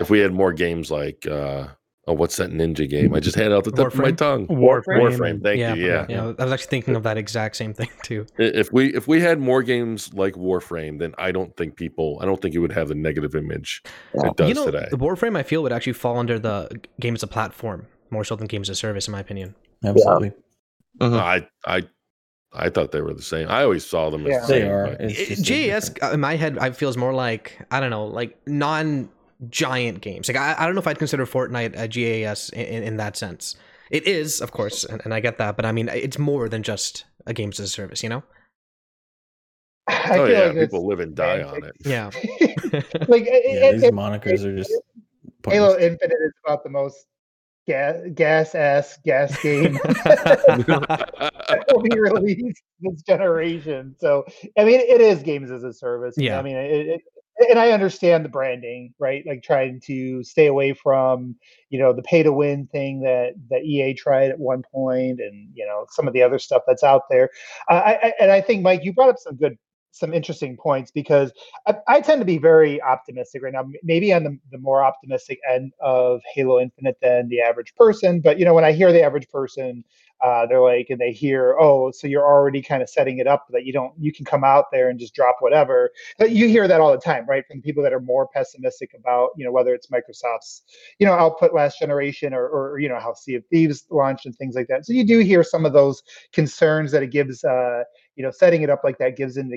if 0.00 0.10
we 0.10 0.18
had 0.20 0.32
more 0.32 0.52
games 0.52 0.90
like 0.90 1.26
uh, 1.26 1.68
oh, 2.06 2.12
what's 2.12 2.36
that 2.36 2.50
ninja 2.50 2.88
game? 2.88 3.14
I 3.14 3.20
just 3.20 3.36
had 3.36 3.52
out 3.52 3.64
the 3.64 3.70
tip 3.70 3.86
Warframe? 3.86 3.92
of 3.92 3.98
my 3.98 4.12
tongue. 4.12 4.46
Warframe. 4.48 4.82
Warframe. 5.00 5.42
Thank 5.42 5.58
yeah, 5.58 5.74
you. 5.74 5.86
Yeah. 5.86 6.06
yeah. 6.08 6.32
I 6.38 6.44
was 6.44 6.52
actually 6.52 6.68
thinking 6.68 6.96
of 6.96 7.02
that 7.04 7.16
exact 7.16 7.56
same 7.56 7.74
thing 7.74 7.90
too. 8.02 8.26
If 8.38 8.72
we 8.72 8.94
if 8.94 9.08
we 9.08 9.20
had 9.20 9.38
more 9.38 9.62
games 9.62 10.12
like 10.14 10.34
Warframe, 10.34 10.98
then 10.98 11.14
I 11.18 11.32
don't 11.32 11.56
think 11.56 11.76
people 11.76 12.18
I 12.20 12.24
don't 12.24 12.40
think 12.40 12.54
it 12.54 12.58
would 12.58 12.72
have 12.72 12.88
the 12.88 12.94
negative 12.94 13.34
image 13.34 13.82
it 14.14 14.36
does 14.36 14.48
you 14.48 14.54
know, 14.54 14.66
today. 14.66 14.88
The 14.90 14.98
Warframe 14.98 15.36
I 15.36 15.42
feel 15.42 15.62
would 15.62 15.72
actually 15.72 15.94
fall 15.94 16.18
under 16.18 16.38
the 16.38 16.70
game 17.00 17.14
as 17.14 17.22
a 17.22 17.28
platform 17.28 17.86
more 18.10 18.24
so 18.24 18.36
than 18.36 18.46
games 18.46 18.70
as 18.70 18.78
a 18.78 18.80
service, 18.80 19.08
in 19.08 19.12
my 19.12 19.20
opinion. 19.20 19.54
Absolutely. 19.84 20.32
Yeah. 21.00 21.08
Mm-hmm. 21.08 21.14
I 21.14 21.48
I 21.66 21.82
I 22.56 22.68
thought 22.68 22.92
they 22.92 23.00
were 23.00 23.14
the 23.14 23.22
same. 23.22 23.48
I 23.48 23.64
always 23.64 23.84
saw 23.84 24.10
them 24.10 24.26
as 24.26 24.30
yeah. 24.30 24.40
the 24.40 24.46
same. 24.46 24.62
They 24.62 25.34
are. 25.34 25.72
JAS 25.72 25.90
in 26.12 26.20
my 26.20 26.36
head, 26.36 26.56
I 26.58 26.70
feels 26.70 26.96
more 26.96 27.12
like 27.12 27.58
I 27.70 27.80
don't 27.80 27.90
know, 27.90 28.06
like 28.06 28.38
non 28.46 29.08
giant 29.48 30.00
games. 30.00 30.28
Like 30.28 30.36
I, 30.36 30.54
I 30.58 30.66
don't 30.66 30.74
know 30.74 30.80
if 30.80 30.86
I'd 30.86 30.98
consider 30.98 31.26
Fortnite 31.26 31.78
a 31.78 31.88
GaaS 31.88 32.50
in, 32.50 32.82
in 32.82 32.96
that 32.98 33.16
sense. 33.16 33.56
It 33.90 34.06
is, 34.06 34.40
of 34.40 34.50
course, 34.52 34.84
and, 34.84 35.00
and, 35.04 35.12
I 35.12 35.20
get 35.20 35.38
that, 35.38 35.56
but 35.56 35.66
I 35.66 35.72
mean, 35.72 35.88
it's 35.88 36.18
more 36.18 36.48
than 36.48 36.62
just 36.62 37.04
a 37.26 37.34
games 37.34 37.60
as 37.60 37.66
a 37.66 37.70
service, 37.70 38.02
you 38.02 38.08
know. 38.08 38.22
Oh, 39.88 39.92
I 39.92 40.18
oh 40.18 40.24
yeah, 40.24 40.44
like 40.46 40.56
people 40.56 40.86
live 40.86 41.00
and 41.00 41.14
die 41.14 41.42
on 41.42 41.62
it. 41.62 41.76
Yeah, 41.84 42.06
like 43.08 43.26
yeah, 43.26 43.72
these 43.72 43.82
it, 43.82 43.94
monikers 43.94 44.42
it, 44.42 44.46
are 44.46 44.56
just. 44.56 44.72
Halo 45.46 45.76
Infinite 45.78 46.16
is 46.24 46.32
about 46.46 46.64
the 46.64 46.70
most 46.70 47.06
gas 47.66 47.96
gas 48.14 48.54
ass 48.54 48.98
gas 49.04 49.40
game 49.42 49.74
that 49.74 51.64
will 51.70 51.82
be 51.82 51.98
released 51.98 52.62
this 52.80 53.02
generation. 53.02 53.94
So 53.98 54.24
I 54.58 54.64
mean, 54.64 54.80
it 54.80 55.00
is 55.00 55.22
games 55.22 55.50
as 55.50 55.64
a 55.64 55.72
service. 55.72 56.14
Yeah, 56.16 56.38
I 56.38 56.42
mean, 56.42 56.56
it, 56.56 56.86
it, 56.86 57.00
and 57.38 57.58
I 57.58 57.72
understand 57.72 58.24
the 58.24 58.28
branding, 58.28 58.94
right? 58.98 59.24
Like 59.26 59.42
trying 59.42 59.80
to 59.86 60.22
stay 60.22 60.46
away 60.46 60.72
from, 60.72 61.36
you 61.70 61.78
know, 61.78 61.92
the 61.92 62.02
pay 62.02 62.22
to 62.22 62.32
win 62.32 62.66
thing 62.68 63.00
that 63.00 63.34
that 63.50 63.64
EA 63.64 63.94
tried 63.94 64.30
at 64.30 64.38
one 64.38 64.62
point, 64.72 65.20
and 65.20 65.48
you 65.54 65.66
know 65.66 65.86
some 65.90 66.06
of 66.06 66.14
the 66.14 66.22
other 66.22 66.38
stuff 66.38 66.62
that's 66.66 66.84
out 66.84 67.02
there. 67.10 67.30
Uh, 67.68 67.74
I, 67.74 68.12
and 68.20 68.30
I 68.30 68.40
think 68.40 68.62
Mike, 68.62 68.84
you 68.84 68.92
brought 68.92 69.10
up 69.10 69.18
some 69.18 69.36
good 69.36 69.58
some 69.94 70.12
interesting 70.12 70.56
points 70.56 70.90
because 70.90 71.32
I, 71.66 71.76
I, 71.86 72.00
tend 72.00 72.20
to 72.20 72.24
be 72.24 72.36
very 72.36 72.82
optimistic 72.82 73.42
right 73.42 73.52
now. 73.52 73.64
Maybe 73.84 74.12
on 74.12 74.24
the, 74.24 74.36
the 74.50 74.58
more 74.58 74.82
optimistic 74.82 75.38
end 75.48 75.72
of 75.80 76.20
Halo 76.34 76.60
Infinite 76.60 76.96
than 77.00 77.28
the 77.28 77.40
average 77.40 77.72
person. 77.76 78.20
But 78.20 78.38
you 78.38 78.44
know, 78.44 78.54
when 78.54 78.64
I 78.64 78.72
hear 78.72 78.92
the 78.92 79.02
average 79.02 79.28
person, 79.28 79.84
uh, 80.24 80.46
they're 80.46 80.60
like, 80.60 80.86
and 80.88 81.00
they 81.00 81.12
hear, 81.12 81.56
oh, 81.60 81.90
so 81.90 82.06
you're 82.06 82.24
already 82.24 82.62
kind 82.62 82.82
of 82.82 82.88
setting 82.88 83.18
it 83.18 83.26
up 83.26 83.46
that 83.50 83.64
you 83.66 83.72
don't, 83.72 83.92
you 83.98 84.12
can 84.12 84.24
come 84.24 84.42
out 84.42 84.66
there 84.72 84.88
and 84.88 84.98
just 84.98 85.14
drop 85.14 85.36
whatever. 85.40 85.90
But 86.18 86.30
you 86.30 86.48
hear 86.48 86.66
that 86.66 86.80
all 86.80 86.92
the 86.92 86.98
time, 86.98 87.26
right? 87.28 87.44
From 87.46 87.60
people 87.60 87.82
that 87.82 87.92
are 87.92 88.00
more 88.00 88.26
pessimistic 88.28 88.92
about, 88.98 89.30
you 89.36 89.44
know, 89.44 89.52
whether 89.52 89.74
it's 89.74 89.88
Microsoft's, 89.88 90.62
you 90.98 91.06
know, 91.06 91.12
output 91.12 91.52
last 91.52 91.78
generation 91.78 92.32
or, 92.32 92.48
or 92.48 92.78
you 92.78 92.88
know, 92.88 92.98
how 92.98 93.12
Sea 93.12 93.34
of 93.34 93.44
Thieves 93.46 93.84
launched 93.90 94.24
and 94.24 94.34
things 94.36 94.54
like 94.54 94.68
that. 94.68 94.86
So 94.86 94.94
you 94.94 95.04
do 95.04 95.18
hear 95.18 95.42
some 95.44 95.66
of 95.66 95.72
those 95.72 96.02
concerns 96.32 96.90
that 96.92 97.02
it 97.02 97.10
gives. 97.10 97.44
Uh, 97.44 97.84
you 98.16 98.22
know, 98.22 98.30
setting 98.30 98.62
it 98.62 98.70
up 98.70 98.82
like 98.84 98.98
that 98.98 99.16
gives 99.16 99.36
an 99.36 99.52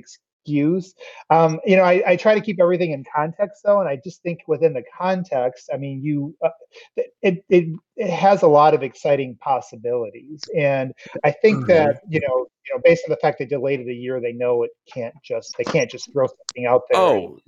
excuse. 0.47 0.93
Um, 1.29 1.59
you 1.65 1.75
know, 1.75 1.83
I, 1.83 2.01
I, 2.07 2.15
try 2.15 2.33
to 2.33 2.41
keep 2.41 2.59
everything 2.61 2.91
in 2.91 3.03
context 3.13 3.61
though, 3.65 3.79
and 3.79 3.89
I 3.89 3.97
just 4.01 4.21
think 4.23 4.39
within 4.47 4.73
the 4.73 4.83
context, 4.97 5.69
I 5.73 5.77
mean, 5.77 6.01
you, 6.01 6.35
uh, 6.43 6.49
it, 6.95 7.43
it 7.49 7.67
it 7.97 8.09
has 8.09 8.43
a 8.43 8.47
lot 8.47 8.73
of 8.73 8.83
exciting 8.83 9.37
possibilities, 9.41 10.41
and 10.57 10.93
I 11.23 11.31
think 11.31 11.57
mm-hmm. 11.57 11.67
that 11.67 12.01
you 12.07 12.21
know, 12.21 12.47
you 12.65 12.75
know, 12.75 12.81
based 12.83 13.03
on 13.07 13.11
the 13.11 13.17
fact 13.17 13.39
they 13.39 13.45
delayed 13.45 13.81
it 13.81 13.89
a 13.89 13.93
year, 13.93 14.21
they 14.21 14.33
know 14.33 14.63
it 14.63 14.71
can't 14.91 15.15
just 15.23 15.53
they 15.57 15.65
can't 15.65 15.91
just 15.91 16.11
throw 16.13 16.27
something 16.27 16.65
out 16.65 16.83
there. 16.89 17.01
Oh, 17.01 17.39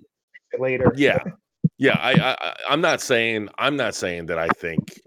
later. 0.59 0.91
Yeah, 0.95 1.23
yeah. 1.77 1.97
I, 2.01 2.35
I 2.39 2.55
I'm 2.69 2.81
not 2.81 3.01
saying 3.01 3.49
I'm 3.57 3.77
not 3.77 3.95
saying 3.95 4.25
that 4.27 4.39
I 4.39 4.47
think 4.49 4.99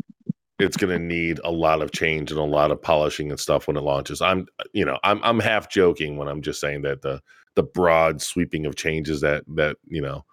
it's 0.59 0.77
going 0.77 0.97
to 0.97 1.05
need 1.05 1.41
a 1.45 1.51
lot 1.51 1.83
of 1.83 1.91
change 1.91 2.31
and 2.31 2.39
a 2.39 2.45
lot 2.45 2.71
of 2.71 2.81
polishing 2.81 3.31
and 3.31 3.41
stuff 3.41 3.67
when 3.67 3.77
it 3.77 3.81
launches. 3.81 4.23
I'm, 4.23 4.47
you 4.73 4.85
know, 4.85 4.99
I'm 5.03 5.21
I'm 5.23 5.41
half 5.41 5.69
joking 5.69 6.17
when 6.17 6.29
I'm 6.29 6.41
just 6.41 6.61
saying 6.61 6.83
that 6.83 7.03
the 7.03 7.21
the 7.55 7.63
broad 7.63 8.23
sweeping 8.23 8.67
of 8.67 8.77
changes 8.77 9.21
that 9.21 9.45
that 9.49 9.77
you 9.87 10.01
know 10.01 10.25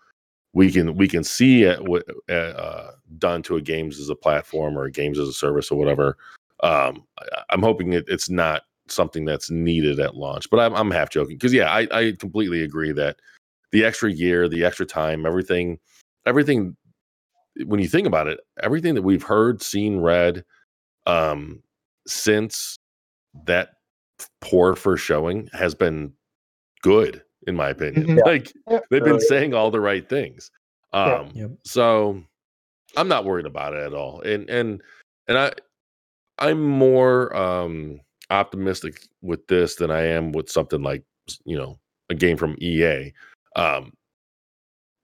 we 0.54 0.72
can 0.72 0.96
we 0.96 1.08
can 1.08 1.24
see 1.24 1.64
it 1.64 1.80
uh, 2.30 2.92
done 3.18 3.44
to 3.44 3.56
a 3.56 3.62
games 3.62 4.00
as 4.00 4.10
a 4.10 4.16
platform 4.16 4.78
or 4.78 4.90
games 4.90 5.20
as 5.20 5.28
a 5.28 5.34
service 5.34 5.72
or 5.72 5.78
whatever. 5.78 6.18
Um, 6.62 7.06
I, 7.20 7.54
am 7.54 7.62
hoping 7.62 7.94
it, 7.94 8.06
it's 8.08 8.30
not 8.30 8.64
something 8.88 9.26
that's 9.26 9.52
needed 9.52 10.00
at 10.00 10.16
launch, 10.16 10.50
but 10.50 10.60
I'm 10.60 10.74
I'm 10.74 10.92
half 10.92 11.10
joking 11.10 11.36
because 11.36 11.54
yeah, 11.54 11.72
I 11.72 11.88
I 11.92 12.14
completely 12.20 12.64
agree 12.64 12.92
that 12.94 13.18
the 13.72 13.86
extra 13.86 14.12
year, 14.12 14.50
the 14.50 14.66
extra 14.66 14.86
time, 14.86 15.26
everything 15.26 15.80
everything 16.26 16.76
when 17.66 17.80
you 17.80 17.88
think 17.88 18.08
about 18.08 18.28
it, 18.28 18.40
everything 18.64 18.96
that 18.96 19.02
we've 19.02 19.24
heard, 19.24 19.62
seen, 19.62 20.00
read, 20.00 20.44
um, 21.06 21.62
since 22.08 22.78
that 23.46 23.70
poor 24.42 24.76
first 24.76 25.04
showing 25.04 25.50
has 25.54 25.76
been 25.76 26.14
good, 26.82 27.24
in 27.48 27.56
my 27.56 27.70
opinion. 27.70 28.08
Mm-hmm. 28.08 28.20
Like 28.26 28.54
yeah. 28.70 28.80
they've 28.90 29.04
been 29.04 29.20
saying 29.20 29.54
all 29.54 29.72
the 29.72 29.80
right 29.80 30.08
things. 30.08 30.52
Um, 30.94 31.32
yeah. 31.34 31.48
so 31.64 32.22
I'm 32.98 33.08
not 33.08 33.26
worried 33.26 33.46
about 33.46 33.74
it 33.74 33.84
at 33.84 33.94
all. 33.94 34.22
And 34.22 34.50
and 34.50 34.82
and 35.28 35.38
I 35.38 35.54
I'm 36.40 36.62
more 36.62 37.36
um 37.36 38.00
optimistic 38.30 39.08
with 39.22 39.46
this 39.48 39.76
than 39.76 39.92
I 39.92 40.02
am 40.02 40.32
with 40.32 40.50
something 40.50 40.82
like 40.82 41.04
you 41.46 41.58
know 41.58 41.80
a 42.10 42.16
game 42.16 42.38
from 42.38 42.56
EA. 42.60 43.14
Um, 43.56 43.94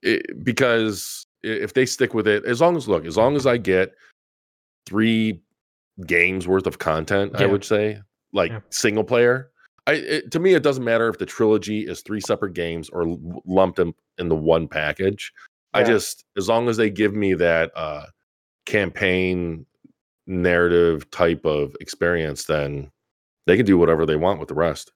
it, 0.02 0.44
because 0.44 1.26
if 1.44 1.74
they 1.74 1.86
stick 1.86 2.14
with 2.14 2.28
it, 2.28 2.46
as 2.46 2.62
long 2.62 2.76
as 2.76 2.88
look, 2.88 3.06
as 3.06 3.18
long 3.18 3.36
as 3.36 3.46
I 3.46 3.58
get 3.58 3.94
three 4.86 5.42
games 6.06 6.48
worth 6.48 6.68
of 6.68 6.80
content, 6.80 7.34
yeah. 7.36 7.44
I 7.44 7.46
would 7.48 7.64
say 7.64 8.00
like 8.34 8.52
yeah. 8.52 8.60
single 8.70 9.04
player. 9.04 9.52
I 9.88 9.94
it, 9.94 10.32
to 10.32 10.40
me, 10.40 10.54
it 10.54 10.64
doesn't 10.64 10.84
matter 10.84 11.08
if 11.08 11.18
the 11.18 11.26
trilogy 11.26 11.82
is 11.82 12.02
three 12.02 12.22
separate 12.22 12.54
games 12.54 12.90
or 12.90 13.18
lumped 13.46 13.80
in, 13.80 13.94
in 14.18 14.30
the 14.30 14.36
one 14.36 14.68
package. 14.68 15.32
Yeah. 15.74 15.82
I 15.82 15.84
just 15.84 16.26
as 16.38 16.48
long 16.48 16.70
as 16.70 16.78
they 16.78 16.90
give 16.90 17.14
me 17.14 17.34
that 17.36 17.72
uh, 17.76 18.06
campaign 18.66 19.66
narrative 20.28 21.10
type 21.12 21.46
of 21.46 21.76
experience, 21.80 22.46
then 22.46 22.92
they 23.46 23.58
can 23.58 23.66
do 23.66 23.78
whatever 23.78 24.06
they 24.06 24.16
want 24.16 24.40
with 24.40 24.50
the 24.50 24.56
rest. 24.56 24.92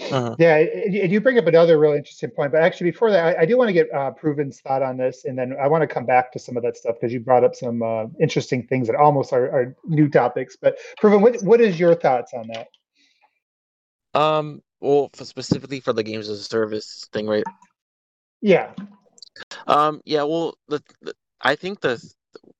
Uh-huh. 0.00 0.36
Yeah, 0.38 0.58
and 0.58 1.10
you 1.10 1.20
bring 1.20 1.38
up 1.38 1.46
another 1.46 1.76
really 1.76 1.98
interesting 1.98 2.30
point. 2.30 2.52
But 2.52 2.62
actually, 2.62 2.90
before 2.92 3.10
that, 3.10 3.36
I, 3.36 3.42
I 3.42 3.46
do 3.46 3.58
want 3.58 3.68
to 3.68 3.72
get 3.72 3.92
uh, 3.92 4.12
Proven's 4.12 4.60
thought 4.60 4.80
on 4.80 4.96
this, 4.96 5.24
and 5.24 5.36
then 5.36 5.56
I 5.60 5.66
want 5.66 5.82
to 5.82 5.88
come 5.88 6.06
back 6.06 6.30
to 6.32 6.38
some 6.38 6.56
of 6.56 6.62
that 6.62 6.76
stuff 6.76 6.96
because 7.00 7.12
you 7.12 7.18
brought 7.18 7.42
up 7.42 7.56
some 7.56 7.82
uh, 7.82 8.04
interesting 8.20 8.64
things 8.66 8.86
that 8.86 8.94
almost 8.94 9.32
are, 9.32 9.50
are, 9.50 9.76
new 9.84 10.08
topics. 10.08 10.56
But 10.56 10.78
Proven, 10.98 11.20
what, 11.20 11.42
what 11.42 11.60
is 11.60 11.80
your 11.80 11.96
thoughts 11.96 12.32
on 12.32 12.46
that? 12.54 12.68
Um, 14.18 14.62
well, 14.80 15.10
for 15.12 15.24
specifically 15.24 15.80
for 15.80 15.92
the 15.92 16.02
games 16.02 16.28
as 16.28 16.40
a 16.40 16.44
service 16.44 17.06
thing, 17.12 17.26
right? 17.26 17.44
Yeah. 18.40 18.72
Um, 19.66 20.00
yeah. 20.04 20.24
Well, 20.24 20.54
the, 20.68 20.82
the 21.02 21.14
I 21.40 21.54
think 21.54 21.80
the 21.80 22.02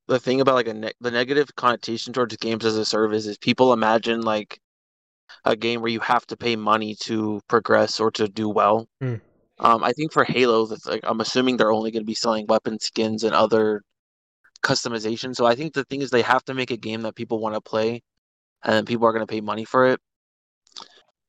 the 0.06 0.20
thing 0.20 0.40
about 0.40 0.54
like 0.54 0.68
a 0.68 0.74
ne- 0.74 0.92
the 1.00 1.10
negative 1.10 1.54
connotation 1.56 2.12
towards 2.12 2.36
games 2.36 2.64
as 2.64 2.76
a 2.76 2.84
service 2.84 3.26
is 3.26 3.38
people 3.38 3.72
imagine 3.72 4.22
like 4.22 4.60
a 5.44 5.56
game 5.56 5.80
where 5.80 5.90
you 5.90 6.00
have 6.00 6.26
to 6.26 6.36
pay 6.36 6.54
money 6.54 6.94
to 7.00 7.40
progress 7.48 7.98
or 7.98 8.10
to 8.12 8.28
do 8.28 8.48
well. 8.48 8.88
Mm. 9.02 9.20
Um, 9.58 9.82
I 9.82 9.92
think 9.92 10.12
for 10.12 10.24
Halo, 10.24 10.66
that's 10.66 10.86
like 10.86 11.00
I'm 11.02 11.20
assuming 11.20 11.56
they're 11.56 11.72
only 11.72 11.90
going 11.90 12.02
to 12.02 12.06
be 12.06 12.14
selling 12.14 12.46
weapon 12.46 12.78
skins 12.78 13.24
and 13.24 13.34
other 13.34 13.82
customization. 14.62 15.34
So 15.34 15.44
I 15.44 15.56
think 15.56 15.74
the 15.74 15.84
thing 15.84 16.02
is 16.02 16.10
they 16.10 16.22
have 16.22 16.44
to 16.44 16.54
make 16.54 16.70
a 16.70 16.76
game 16.76 17.02
that 17.02 17.16
people 17.16 17.40
want 17.40 17.56
to 17.56 17.60
play, 17.60 18.02
and 18.62 18.74
then 18.74 18.84
people 18.84 19.06
are 19.08 19.12
going 19.12 19.26
to 19.26 19.32
pay 19.32 19.40
money 19.40 19.64
for 19.64 19.86
it. 19.88 20.00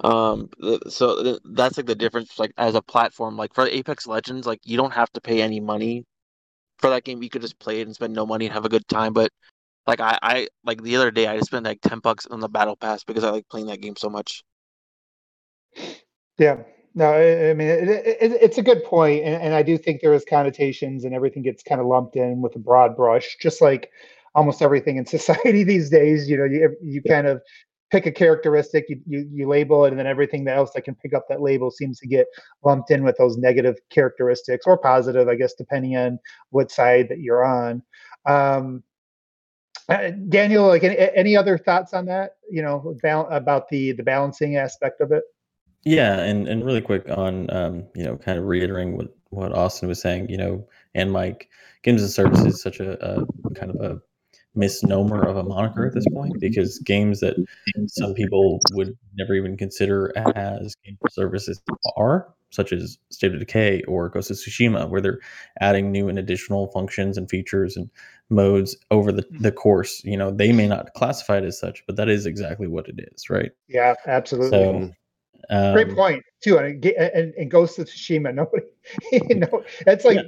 Um, 0.02 0.50
so 0.88 1.24
th- 1.24 1.40
that's 1.54 1.78
like 1.78 1.86
the 1.86 1.96
difference. 1.96 2.40
Like 2.40 2.54
as 2.58 2.76
a 2.76 2.82
platform, 2.82 3.38
like 3.38 3.54
for 3.54 3.68
Apex 3.68 4.08
Legends, 4.08 4.48
like 4.48 4.62
you 4.64 4.78
don't 4.78 4.94
have 4.94 5.12
to 5.14 5.22
pay 5.22 5.42
any 5.42 5.60
money 5.60 6.06
for 6.80 6.90
that 6.90 7.04
game. 7.04 7.24
You 7.24 7.30
could 7.30 7.42
just 7.42 7.60
play 7.60 7.82
it 7.82 7.88
and 7.88 7.96
spend 7.96 8.14
no 8.14 8.26
money 8.26 8.46
and 8.46 8.54
have 8.54 8.66
a 8.66 8.70
good 8.70 8.88
time. 8.88 9.14
But 9.14 9.32
like 9.88 10.00
I, 10.00 10.18
I 10.22 10.48
like 10.64 10.82
the 10.84 10.96
other 10.96 11.12
day, 11.12 11.28
I 11.28 11.38
just 11.38 11.48
spent 11.48 11.66
like 11.66 11.82
ten 11.82 12.00
bucks 12.00 12.26
on 12.28 12.40
the 12.40 12.50
battle 12.50 12.76
pass 12.76 13.04
because 13.04 13.24
I 13.24 13.32
like 13.32 13.50
playing 13.50 13.68
that 13.68 13.82
game 13.82 13.96
so 13.98 14.10
much. 14.10 14.44
Yeah. 16.38 16.58
No, 16.96 17.06
I, 17.06 17.52
I 17.52 17.54
mean 17.54 17.68
it, 17.68 17.88
it, 17.88 18.18
it's 18.42 18.58
a 18.58 18.64
good 18.64 18.84
point, 18.84 19.24
and, 19.24 19.42
and 19.42 19.54
I 19.54 19.62
do 19.62 19.78
think 19.78 20.02
there 20.02 20.14
is 20.14 20.26
connotations, 20.28 21.06
and 21.06 21.14
everything 21.14 21.44
gets 21.44 21.62
kind 21.62 21.80
of 21.80 21.88
lumped 21.88 22.16
in 22.16 22.42
with 22.42 22.56
a 22.56 22.60
broad 22.60 22.96
brush, 22.96 23.38
just 23.40 23.62
like 23.62 23.92
almost 24.34 24.62
everything 24.62 24.98
in 24.98 25.06
society 25.18 25.64
these 25.64 25.90
days. 25.90 26.30
You 26.30 26.38
know, 26.38 26.46
you 26.46 26.76
you 26.82 27.02
kind 27.04 27.28
of 27.28 27.42
pick 27.92 28.06
a 28.06 28.12
characteristic, 28.12 28.86
you, 28.90 29.02
you 29.06 29.30
you 29.32 29.48
label 29.48 29.86
it, 29.86 29.90
and 29.90 30.00
then 30.00 30.08
everything 30.08 30.48
else 30.48 30.72
that 30.74 30.84
can 30.84 30.96
pick 30.96 31.14
up 31.14 31.26
that 31.30 31.42
label 31.42 31.72
seems 31.72 32.00
to 32.00 32.08
get 32.08 32.28
lumped 32.64 32.92
in 32.92 33.04
with 33.04 33.18
those 33.18 33.38
negative 33.38 33.78
characteristics 33.90 34.66
or 34.68 34.78
positive, 34.78 35.28
I 35.28 35.36
guess, 35.36 35.54
depending 35.54 35.98
on 35.98 36.20
what 36.52 36.72
side 36.72 37.10
that 37.10 37.20
you're 37.20 37.44
on. 37.44 37.84
Um, 38.26 38.84
uh, 39.88 40.12
Daniel, 40.30 40.68
like 40.68 40.84
any, 40.84 40.98
any 41.16 41.36
other 41.36 41.58
thoughts 41.58 41.94
on 41.94 42.06
that? 42.06 42.34
You 42.50 42.62
know, 42.62 42.96
about 43.04 43.70
the 43.70 43.94
the 43.94 44.04
balancing 44.04 44.58
aspect 44.58 45.02
of 45.02 45.12
it. 45.12 45.24
Yeah, 45.84 46.20
and 46.20 46.48
and 46.48 46.66
really 46.66 46.82
quick 46.82 47.10
on 47.10 47.50
um, 47.52 47.86
you 47.96 48.04
know, 48.04 48.18
kind 48.18 48.38
of 48.38 48.46
reiterating 48.46 48.98
what 48.98 49.16
what 49.30 49.54
Austin 49.54 49.88
was 49.88 50.02
saying, 50.02 50.30
you 50.30 50.38
know, 50.38 50.68
and 50.96 51.12
Mike, 51.12 51.50
games 51.84 52.02
and 52.02 52.12
services 52.12 52.62
such 52.62 52.80
a, 52.80 52.94
a 53.04 53.26
kind 53.56 53.72
of 53.72 53.82
a 53.82 54.02
misnomer 54.56 55.22
of 55.28 55.38
a 55.38 55.44
moniker 55.44 55.86
at 55.86 55.94
this 55.94 56.06
point 56.14 56.34
mm-hmm. 56.34 56.40
because 56.40 56.80
games 56.80 57.20
that 57.20 57.36
some 57.88 58.14
people 58.14 58.60
would 58.74 58.98
never 59.18 59.34
even 59.34 59.56
consider 59.58 60.12
as 60.36 60.76
game 60.84 60.98
services 61.10 61.62
are, 61.96 62.34
such 62.52 62.74
as 62.74 62.98
State 63.12 63.34
of 63.34 63.40
Decay 63.40 63.84
or 63.84 64.10
Ghost 64.10 64.32
of 64.32 64.38
Tsushima, 64.38 64.90
where 64.90 65.02
they're 65.02 65.20
adding 65.62 65.92
new 65.92 66.10
and 66.10 66.18
additional 66.18 66.68
functions 66.72 67.18
and 67.18 67.30
features 67.30 67.78
and 67.78 67.90
modes 68.30 68.76
over 68.92 69.12
the, 69.12 69.24
mm-hmm. 69.24 69.44
the 69.44 69.52
course. 69.52 70.04
You 70.04 70.18
know, 70.18 70.32
they 70.32 70.52
may 70.52 70.68
not 70.68 70.94
classify 70.96 71.38
it 71.38 71.44
as 71.44 71.60
such, 71.60 71.86
but 71.86 71.96
that 71.98 72.10
is 72.10 72.26
exactly 72.26 72.68
what 72.68 72.88
it 72.88 73.08
is, 73.14 73.30
right? 73.30 73.52
Yeah, 73.68 73.94
absolutely. 74.08 74.50
So 74.50 74.92
um, 75.50 75.74
Great 75.74 75.96
point 75.96 76.24
too, 76.42 76.58
and 76.58 76.84
and, 76.86 77.34
and 77.34 77.52
Ghost 77.52 77.80
of 77.80 77.88
Tsushima. 77.88 78.34
Nobody, 78.34 78.66
you 79.12 79.36
know, 79.36 79.64
that's 79.86 80.06
like 80.06 80.18
Yeah. 80.18 80.24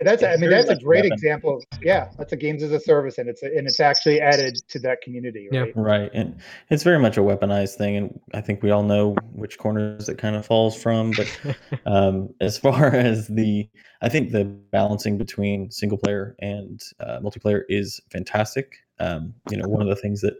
that's. 0.00 0.22
I 0.22 0.36
mean, 0.36 0.50
that's 0.50 0.70
a 0.70 0.76
great 0.76 1.04
weapon. 1.04 1.12
example. 1.12 1.58
Of, 1.58 1.78
yeah, 1.82 2.08
that's 2.18 2.32
a 2.32 2.36
games 2.36 2.62
as 2.62 2.72
a 2.72 2.80
service, 2.80 3.18
and 3.18 3.28
it's 3.28 3.42
a, 3.42 3.46
and 3.46 3.66
it's 3.66 3.80
actually 3.80 4.20
added 4.20 4.56
to 4.68 4.78
that 4.80 5.02
community, 5.02 5.48
Yeah. 5.52 5.60
right? 5.60 5.76
Right. 5.76 6.10
And 6.14 6.40
it's 6.70 6.82
very 6.82 6.98
much 6.98 7.16
a 7.16 7.20
weaponized 7.20 7.74
thing. 7.76 7.96
And 7.96 8.20
I 8.34 8.40
think 8.40 8.62
we 8.62 8.70
all 8.70 8.82
know 8.82 9.14
which 9.32 9.58
corners 9.58 10.08
it 10.08 10.18
kind 10.18 10.36
of 10.36 10.46
falls 10.46 10.80
from. 10.80 11.12
But 11.12 11.56
um, 11.86 12.30
as 12.40 12.58
far 12.58 12.86
as 12.94 13.28
the, 13.28 13.68
I 14.00 14.08
think 14.08 14.32
the 14.32 14.44
balancing 14.44 15.18
between 15.18 15.70
single 15.70 15.98
player 15.98 16.34
and 16.40 16.80
uh, 17.00 17.20
multiplayer 17.20 17.62
is 17.68 18.00
fantastic. 18.10 18.78
Um, 18.98 19.34
you 19.50 19.56
know, 19.56 19.68
one 19.68 19.82
of 19.82 19.88
the 19.88 19.96
things 19.96 20.20
that 20.20 20.34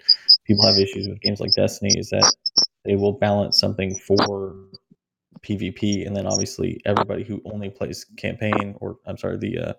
people 0.47 0.65
have 0.67 0.79
issues 0.79 1.09
with 1.09 1.21
games 1.21 1.41
like 1.41 1.53
Destiny 1.55 1.99
is 1.99 2.11
that 2.11 2.33
they 2.85 2.97
will 2.97 3.13
balance 3.13 3.59
something 3.59 3.95
for 3.95 4.57
PvP, 5.43 6.07
and 6.07 6.17
then 6.17 6.27
obviously 6.27 6.81
everybody 6.85 7.25
who 7.25 7.41
only 7.45 7.71
plays 7.71 8.05
campaign, 8.17 8.77
or 8.81 8.99
I'm 9.07 9.17
sorry, 9.17 9.39
the 9.39 9.59
uh, 9.59 9.73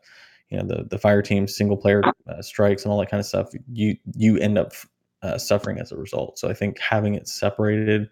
you 0.50 0.58
know 0.58 0.66
the 0.66 0.84
the 0.84 0.98
fire 0.98 1.22
team 1.22 1.48
single 1.48 1.78
player 1.78 2.02
uh, 2.28 2.42
strikes 2.42 2.84
and 2.84 2.92
all 2.92 3.00
that 3.00 3.10
kind 3.10 3.20
of 3.20 3.26
stuff, 3.26 3.50
you 3.72 3.98
you 4.16 4.38
end 4.38 4.58
up 4.58 4.74
uh, 5.22 5.38
suffering 5.38 5.80
as 5.80 5.92
a 5.92 5.98
result. 5.98 6.38
So 6.38 6.50
I 6.50 6.54
think 6.54 6.80
having 6.80 7.16
it 7.16 7.28
separated, 7.28 8.10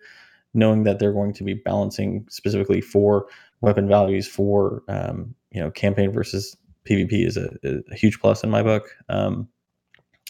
knowing 0.54 0.84
that 0.84 0.99
they're 0.99 1.13
going 1.13 1.34
to 1.34 1.43
be 1.43 1.54
balancing 1.54 2.25
specifically 2.30 2.82
for 2.82 3.27
weapon 3.62 3.88
values 3.88 4.27
for 4.27 4.84
um, 4.88 5.36
you 5.51 5.62
know 5.62 5.71
campaign 5.71 6.12
versus 6.12 6.56
PvP 6.89 7.27
is 7.27 7.38
a, 7.38 7.49
a 7.63 7.95
huge 7.95 8.19
plus 8.19 8.43
in 8.43 8.49
my 8.49 8.63
book. 8.63 8.95
Um, 9.10 9.47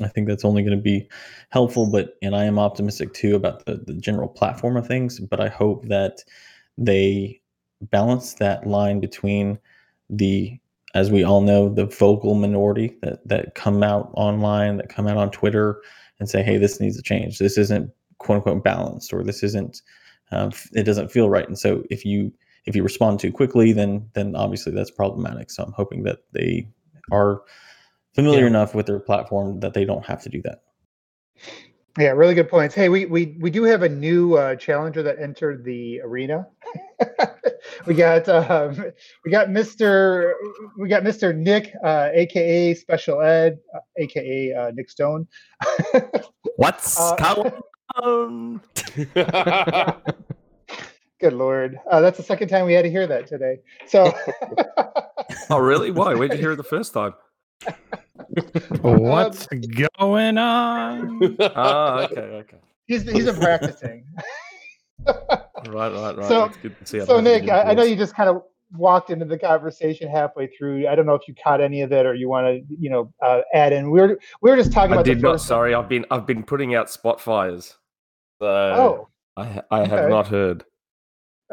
I 0.06 0.10
think 0.10 0.28
that's 0.28 0.46
only 0.46 0.64
going 0.64 0.78
to 0.78 0.82
be 0.82 1.08
helpful, 1.50 1.90
but 1.90 2.18
and 2.22 2.36
I 2.36 2.46
am 2.46 2.60
optimistic 2.60 3.14
too 3.14 3.36
about 3.36 3.66
the, 3.66 3.76
the 3.86 3.94
general 3.94 4.28
platform 4.28 4.78
of 4.78 4.88
things. 4.88 5.20
But 5.20 5.40
I 5.40 5.48
hope 5.50 5.88
that 5.88 6.24
they 6.78 7.42
balance 7.82 8.36
that 8.36 8.68
line 8.68 9.00
between 9.00 9.60
the 10.10 10.60
as 10.94 11.10
we 11.10 11.24
all 11.24 11.42
know 11.42 11.70
the 11.70 11.86
vocal 11.86 12.36
minority 12.36 12.98
that 13.02 13.26
that 13.28 13.56
come 13.56 13.82
out 13.82 14.12
online 14.14 14.78
that 14.78 14.90
come 14.90 15.08
out 15.08 15.18
on 15.18 15.32
twitter 15.32 15.82
and 16.20 16.30
say 16.30 16.44
hey 16.44 16.58
this 16.58 16.80
needs 16.80 16.96
to 16.96 17.02
change 17.02 17.40
this 17.40 17.58
isn't 17.58 17.90
quote 18.20 18.38
unquote 18.38 18.64
balanced 18.64 19.14
or 19.14 19.24
this 19.24 19.42
isn't 19.42 19.82
um, 20.32 20.50
f- 20.50 20.70
it 20.74 20.84
doesn't 20.84 21.12
feel 21.12 21.30
right 21.30 21.48
and 21.48 21.58
so 21.58 21.84
if 21.90 22.06
you 22.06 22.32
if 22.66 22.76
you 22.76 22.84
respond 22.84 23.20
too 23.20 23.32
quickly 23.32 23.74
then 23.74 24.08
then 24.14 24.36
obviously 24.36 24.72
that's 24.72 24.92
problematic 24.92 25.50
so 25.50 25.64
i'm 25.64 25.72
hoping 25.72 26.04
that 26.04 26.20
they 26.34 26.68
are 27.12 27.42
familiar 28.14 28.42
Yeah. 28.42 28.48
enough 28.48 28.76
with 28.76 28.86
their 28.86 29.00
platform 29.00 29.60
that 29.62 29.74
they 29.74 29.86
don't 29.86 30.06
have 30.06 30.22
to 30.24 30.30
do 30.30 30.42
that 30.44 30.60
Yeah, 31.98 32.12
really 32.12 32.34
good 32.36 32.48
points. 32.50 32.74
Hey, 32.74 32.88
we 32.88 33.06
we 33.06 33.36
we 33.42 33.50
do 33.52 33.64
have 33.64 33.84
a 33.84 33.90
new 33.90 34.36
uh, 34.36 34.56
challenger 34.56 35.04
that 35.04 35.20
entered 35.20 35.66
the 35.66 36.00
arena. 36.02 36.48
we 37.86 37.94
got 37.94 38.30
um, 38.30 38.76
we 39.26 39.32
got 39.32 39.50
Mr. 39.50 40.32
we 40.78 40.88
got 40.88 41.04
Mr. 41.04 41.36
Nick, 41.36 41.74
uh, 41.84 42.08
aka 42.14 42.74
Shpeshal 42.74 43.26
Ed, 43.26 43.60
uh, 43.76 43.80
aka 43.98 44.54
uh, 44.54 44.72
Nick 44.74 44.90
Stone. 44.90 45.28
What's 46.56 46.98
Uh, 46.98 47.16
going 47.36 47.62
on? 47.98 48.62
Good 51.20 51.34
lord, 51.34 51.78
uh, 51.92 52.00
that's 52.00 52.16
the 52.18 52.24
second 52.24 52.48
time 52.48 52.66
we 52.66 52.72
had 52.74 52.84
to 52.84 52.90
hear 52.90 53.06
that 53.06 53.28
today. 53.28 53.58
So. 53.88 54.14
Oh, 55.50 55.58
really? 55.60 55.92
Why? 55.92 56.16
Where'd 56.16 56.32
you 56.32 56.40
hear 56.40 56.54
it 56.54 56.56
the 56.58 56.64
first 56.64 56.94
time? 56.94 57.14
What's 58.82 59.48
going 59.48 60.38
on? 60.38 61.38
Ah, 61.56 62.04
okay, 62.04 62.22
okay. 62.22 62.58
He's 62.86 63.04
he's 63.10 63.26
been 63.26 63.36
practicing. 63.36 64.06
Right, 65.06 65.92
right, 65.94 66.18
right. 66.18 66.28
So- 66.28 66.46
It's 66.46 66.58
good 66.58 66.78
to 66.80 66.86
see. 66.86 67.00
So 67.02 67.18
had 67.18 67.28
a 67.28 67.30
good 67.40 67.42
Nick, 67.46 67.50
I, 67.52 67.62
I 67.62 67.74
know 67.74 67.84
you 67.84 67.96
just 67.96 68.16
kind 68.16 68.30
of 68.30 68.44
walked 68.74 69.10
into 69.10 69.26
the 69.26 69.38
conversation 69.38 70.10
halfway 70.10 70.48
through. 70.48 70.88
I 70.88 70.96
don't 70.96 71.06
know 71.06 71.14
if 71.16 71.28
you 71.28 71.36
caught 71.36 71.60
any 71.62 71.82
of 71.82 71.92
it 71.92 72.06
or 72.06 72.14
you 72.16 72.30
want 72.30 72.46
to, 72.48 72.76
you 72.80 72.90
know, 72.90 73.12
uh, 73.22 73.42
add 73.54 73.74
in. 73.74 73.92
We 73.92 74.00
were 74.02 74.20
we 74.42 74.50
were 74.50 74.58
just 74.58 74.72
talking 74.72 74.92
I 74.94 74.96
about 74.96 75.06
did 75.06 75.20
the 75.20 75.24
not. 75.24 75.42
Sorry, 75.42 75.74
I've 75.74 75.90
been 75.90 76.06
I've 76.12 76.26
been 76.26 76.44
putting 76.44 76.76
out 76.76 76.90
spot 76.90 77.20
fires. 77.20 77.76
So 78.40 78.48
Oh, 78.48 79.08
I 79.38 79.62
I 79.72 79.80
have 79.86 80.00
okay. 80.00 80.10
not 80.10 80.28
heard. 80.28 80.64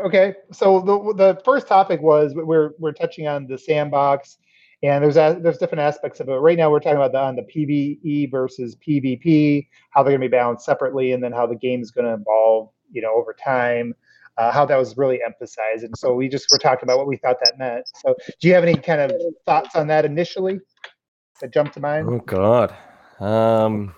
okay. 0.05 0.35
So 0.53 0.81
the 0.81 1.15
the 1.35 1.41
first 1.45 1.67
topic 1.67 2.01
was 2.01 2.35
we're 2.35 2.71
we're 2.79 2.93
touching 2.93 3.27
on 3.27 3.47
the 3.47 3.59
sandbox, 3.59 4.39
and 4.83 5.03
there's 5.03 5.17
a, 5.17 5.39
there's 5.41 5.59
different 5.59 5.81
aspects 5.81 6.21
of 6.21 6.29
it. 6.29 6.35
Right 6.35 6.57
now, 6.57 6.71
we're 6.71 6.81
talking 6.81 6.97
about 6.97 7.13
the, 7.13 7.19
on 7.21 7.37
the 7.37 7.43
PVE 7.43 8.31
versus 8.31 8.77
PvP, 8.77 9.67
how 9.91 10.03
they're 10.03 10.13
going 10.13 10.21
to 10.21 10.29
be 10.29 10.31
balanced 10.31 10.65
separately, 10.65 11.13
and 11.13 11.23
then 11.23 11.33
how 11.33 11.47
the 11.47 11.57
game 11.57 11.81
is 11.83 11.91
going 11.91 12.05
to 12.07 12.15
evolve, 12.15 12.71
you 12.93 13.03
know, 13.03 13.13
over 13.15 13.35
time. 13.35 13.95
Uh, 14.37 14.53
how 14.53 14.65
that 14.65 14.77
was 14.77 14.97
really 14.97 15.19
emphasized, 15.27 15.83
and 15.83 15.99
so 15.99 16.15
we 16.15 16.29
just 16.29 16.47
were 16.53 16.59
talking 16.59 16.85
about 16.85 16.97
what 16.97 17.09
we 17.09 17.17
thought 17.17 17.39
that 17.43 17.59
meant. 17.59 17.85
So, 17.97 18.15
do 18.41 18.47
you 18.47 18.55
have 18.55 18.63
any 18.63 18.77
kind 18.77 19.01
of 19.01 19.13
thoughts 19.47 19.75
on 19.75 19.89
that 19.89 20.05
initially 20.05 20.61
that 21.41 21.53
jumped 21.53 21.75
to 21.75 21.81
mind? 21.81 22.09
Oh 22.09 22.19
God. 22.21 22.73
Um. 23.19 23.97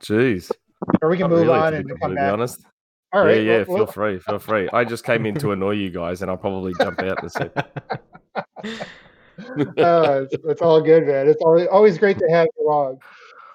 Jeez. 0.00 0.52
or 1.00 1.08
we 1.10 1.16
can 1.18 1.28
move 1.28 1.40
really, 1.40 1.58
on 1.58 1.74
and 1.74 1.84
be 1.84 1.94
come 2.00 2.14
back. 2.14 2.32
honest. 2.32 2.64
All 3.12 3.24
right. 3.24 3.38
yeah, 3.38 3.42
yeah. 3.42 3.56
well- 3.56 3.64
feel 3.64 3.74
well- 3.74 3.86
free. 3.86 4.18
Feel 4.20 4.38
free. 4.38 4.68
I 4.72 4.84
just 4.84 5.02
came 5.02 5.26
in 5.26 5.34
to 5.40 5.50
annoy 5.50 5.72
you 5.72 5.90
guys, 5.90 6.22
and 6.22 6.30
I'll 6.30 6.36
probably 6.36 6.74
jump 6.78 7.00
out 7.00 7.18
in 7.18 7.26
a 7.26 7.30
second. 7.30 7.64
uh, 9.78 10.24
it's, 10.24 10.34
it's 10.44 10.62
all 10.62 10.80
good, 10.80 11.06
man. 11.06 11.28
It's 11.28 11.42
always 11.42 11.68
always 11.68 11.98
great 11.98 12.18
to 12.18 12.26
have 12.30 12.46
you 12.58 12.66
along. 12.68 12.98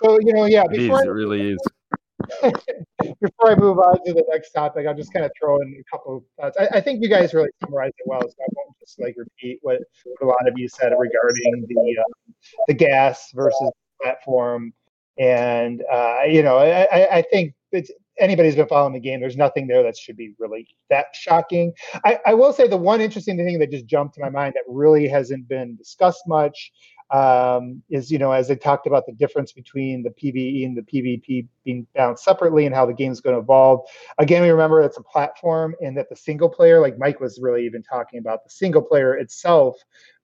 So 0.03 0.17
you 0.21 0.33
know, 0.33 0.45
yeah. 0.45 0.63
It 0.71 0.81
is. 0.81 0.87
Before 0.87 1.03
It 1.03 1.09
really 1.09 1.51
is. 1.51 1.59
Before 3.21 3.51
I 3.51 3.55
move 3.55 3.77
on 3.79 4.03
to 4.05 4.13
the 4.13 4.25
next 4.29 4.51
topic, 4.51 4.85
I'll 4.87 4.95
just 4.95 5.13
kind 5.13 5.25
of 5.25 5.31
throw 5.39 5.59
in 5.61 5.79
a 5.79 5.95
couple 5.95 6.17
of 6.17 6.23
thoughts. 6.39 6.57
I, 6.59 6.77
I 6.77 6.81
think 6.81 7.01
you 7.01 7.09
guys 7.09 7.33
really 7.33 7.49
summarized 7.63 7.93
it 7.99 8.07
well, 8.07 8.21
so 8.21 8.27
I 8.41 8.47
won't 8.55 8.75
just 8.79 8.99
like 8.99 9.15
repeat 9.17 9.59
what, 9.61 9.79
a 10.21 10.25
lot 10.25 10.47
of 10.47 10.53
you 10.57 10.67
said 10.67 10.91
regarding 10.97 11.65
the 11.67 11.97
uh, 11.99 12.33
the 12.67 12.73
gas 12.73 13.29
versus 13.33 13.71
platform. 14.01 14.73
And 15.19 15.83
uh, 15.91 16.21
you 16.27 16.43
know, 16.43 16.57
I, 16.57 16.83
I- 16.91 17.15
I 17.17 17.21
think 17.21 17.53
it's 17.71 17.91
anybody's 18.19 18.55
been 18.55 18.67
following 18.67 18.93
the 18.93 18.99
game. 18.99 19.19
There's 19.19 19.37
nothing 19.37 19.67
there 19.67 19.83
that 19.83 19.97
should 19.97 20.17
be 20.17 20.33
really 20.39 20.67
that 20.89 21.07
shocking. 21.13 21.73
I, 22.03 22.19
I 22.25 22.33
will 22.33 22.53
say 22.53 22.67
the 22.67 22.77
one 22.77 23.01
interesting 23.01 23.37
thing 23.37 23.59
that 23.59 23.71
just 23.71 23.85
jumped 23.85 24.15
to 24.15 24.21
my 24.21 24.29
mind 24.29 24.53
that 24.55 24.63
really 24.67 25.07
hasn't 25.07 25.47
been 25.47 25.75
discussed 25.75 26.23
much 26.27 26.71
um, 27.11 27.81
is 27.89 28.11
you 28.11 28.19
know 28.19 28.31
as 28.31 28.47
they 28.47 28.55
talked 28.55 28.85
about 28.85 29.05
the 29.05 29.13
difference 29.13 29.53
between 29.53 30.03
the 30.03 30.09
PVE 30.09 30.65
and 30.65 30.77
the 30.77 30.81
PvP 30.81 31.47
being 31.63 31.87
balanced 31.95 32.23
separately 32.23 32.65
and 32.65 32.75
how 32.75 32.85
the 32.85 32.93
game's 32.93 33.21
going 33.21 33.35
to 33.35 33.41
evolve. 33.41 33.81
Again, 34.17 34.41
we 34.41 34.49
remember 34.49 34.81
it's 34.81 34.97
a 34.97 35.03
platform 35.03 35.75
and 35.81 35.97
that 35.97 36.09
the 36.09 36.15
single 36.15 36.49
player, 36.49 36.81
like 36.81 36.97
Mike 36.97 37.19
was 37.19 37.39
really 37.41 37.65
even 37.65 37.83
talking 37.83 38.19
about, 38.19 38.43
the 38.43 38.49
single 38.49 38.81
player 38.81 39.15
itself 39.15 39.77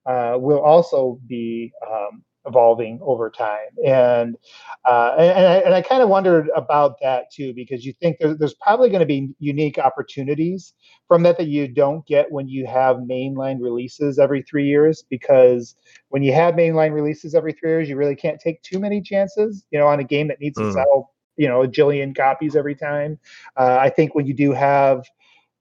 uh, 0.06 0.36
will 0.38 0.60
also 0.60 1.18
be 1.26 1.72
um, 1.90 2.22
evolving 2.46 2.98
over 3.02 3.30
time. 3.30 3.68
And 3.86 4.36
uh, 4.84 5.14
and, 5.18 5.46
I, 5.46 5.54
and 5.56 5.74
I 5.74 5.82
kind 5.82 6.02
of 6.02 6.08
wondered 6.08 6.50
about 6.54 6.96
that 7.00 7.32
too, 7.32 7.54
because 7.54 7.84
you 7.84 7.92
think 7.94 8.18
there, 8.18 8.34
there's 8.34 8.54
probably 8.54 8.88
going 8.88 9.00
to 9.00 9.06
be 9.06 9.30
unique 9.38 9.78
opportunities 9.78 10.74
from 11.08 11.22
that 11.22 11.38
that 11.38 11.48
you 11.48 11.68
don't 11.68 12.06
get 12.06 12.30
when 12.30 12.48
you 12.48 12.66
have 12.66 12.96
mainline 12.98 13.60
releases 13.60 14.18
every 14.18 14.42
three 14.42 14.66
years. 14.66 15.04
Because 15.08 15.76
when 16.08 16.22
you 16.22 16.32
have 16.32 16.54
mainline 16.54 16.92
releases 16.92 17.34
every 17.34 17.52
three 17.52 17.70
years, 17.70 17.88
you 17.88 17.96
really 17.96 18.16
can't 18.16 18.40
take 18.40 18.62
too 18.62 18.78
many 18.78 19.00
chances, 19.00 19.64
you 19.70 19.78
know, 19.78 19.86
on 19.86 20.00
a 20.00 20.04
game 20.04 20.28
that 20.28 20.40
needs 20.40 20.58
mm. 20.58 20.68
to 20.68 20.72
sell, 20.72 21.14
you 21.36 21.48
know, 21.48 21.62
a 21.62 21.68
jillion 21.68 22.14
copies 22.14 22.56
every 22.56 22.74
time. 22.74 23.18
Uh, 23.56 23.78
I 23.80 23.88
think 23.90 24.14
when 24.14 24.26
you 24.26 24.34
do 24.34 24.52
have 24.52 25.04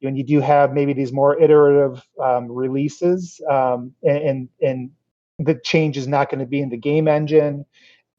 when 0.01 0.17
you 0.17 0.23
do 0.25 0.41
have 0.41 0.73
maybe 0.73 0.91
these 0.91 1.13
more 1.13 1.39
iterative 1.39 2.03
um, 2.21 2.51
releases 2.51 3.39
um, 3.49 3.93
and, 4.03 4.17
and, 4.17 4.49
and 4.61 4.91
the 5.39 5.59
change 5.63 5.97
is 5.97 6.07
not 6.07 6.29
going 6.29 6.39
to 6.39 6.45
be 6.45 6.61
in 6.61 6.69
the 6.69 6.77
game 6.77 7.07
engine. 7.07 7.65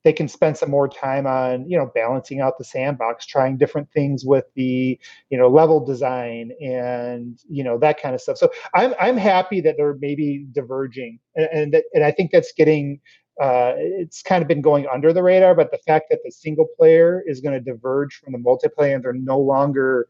They 0.02 0.12
can 0.12 0.28
spend 0.28 0.58
some 0.58 0.70
more 0.70 0.86
time 0.86 1.26
on 1.26 1.68
you 1.68 1.78
know 1.78 1.90
balancing 1.94 2.40
out 2.40 2.58
the 2.58 2.64
sandbox 2.64 3.24
trying 3.24 3.56
different 3.56 3.90
things 3.92 4.24
with 4.24 4.44
the 4.54 4.98
you 5.30 5.38
know 5.38 5.48
level 5.48 5.84
design 5.84 6.50
and 6.60 7.38
you 7.48 7.64
know 7.64 7.78
that 7.78 8.00
kind 8.00 8.14
of 8.14 8.20
stuff. 8.20 8.36
So 8.36 8.50
i'm 8.74 8.94
i'm 9.00 9.16
happy 9.16 9.62
that 9.62 9.76
they're 9.78 9.96
maybe 10.00 10.46
diverging 10.52 11.18
and 11.36 11.74
and, 11.74 11.82
and 11.94 12.04
i 12.04 12.10
think 12.10 12.32
that's 12.32 12.52
getting 12.52 13.00
uh, 13.42 13.72
it's 13.76 14.22
kind 14.22 14.42
of 14.42 14.48
been 14.48 14.60
going 14.60 14.86
under 14.92 15.12
the 15.12 15.22
radar 15.22 15.56
but 15.56 15.72
the 15.72 15.78
fact 15.78 16.06
that 16.08 16.20
the 16.24 16.30
single 16.30 16.68
player 16.76 17.24
is 17.26 17.40
going 17.40 17.52
to 17.52 17.60
diverge 17.60 18.14
from 18.14 18.32
the 18.32 18.38
multiplayer 18.38 18.94
and 18.94 19.02
they're 19.02 19.12
no 19.12 19.38
longer 19.40 20.06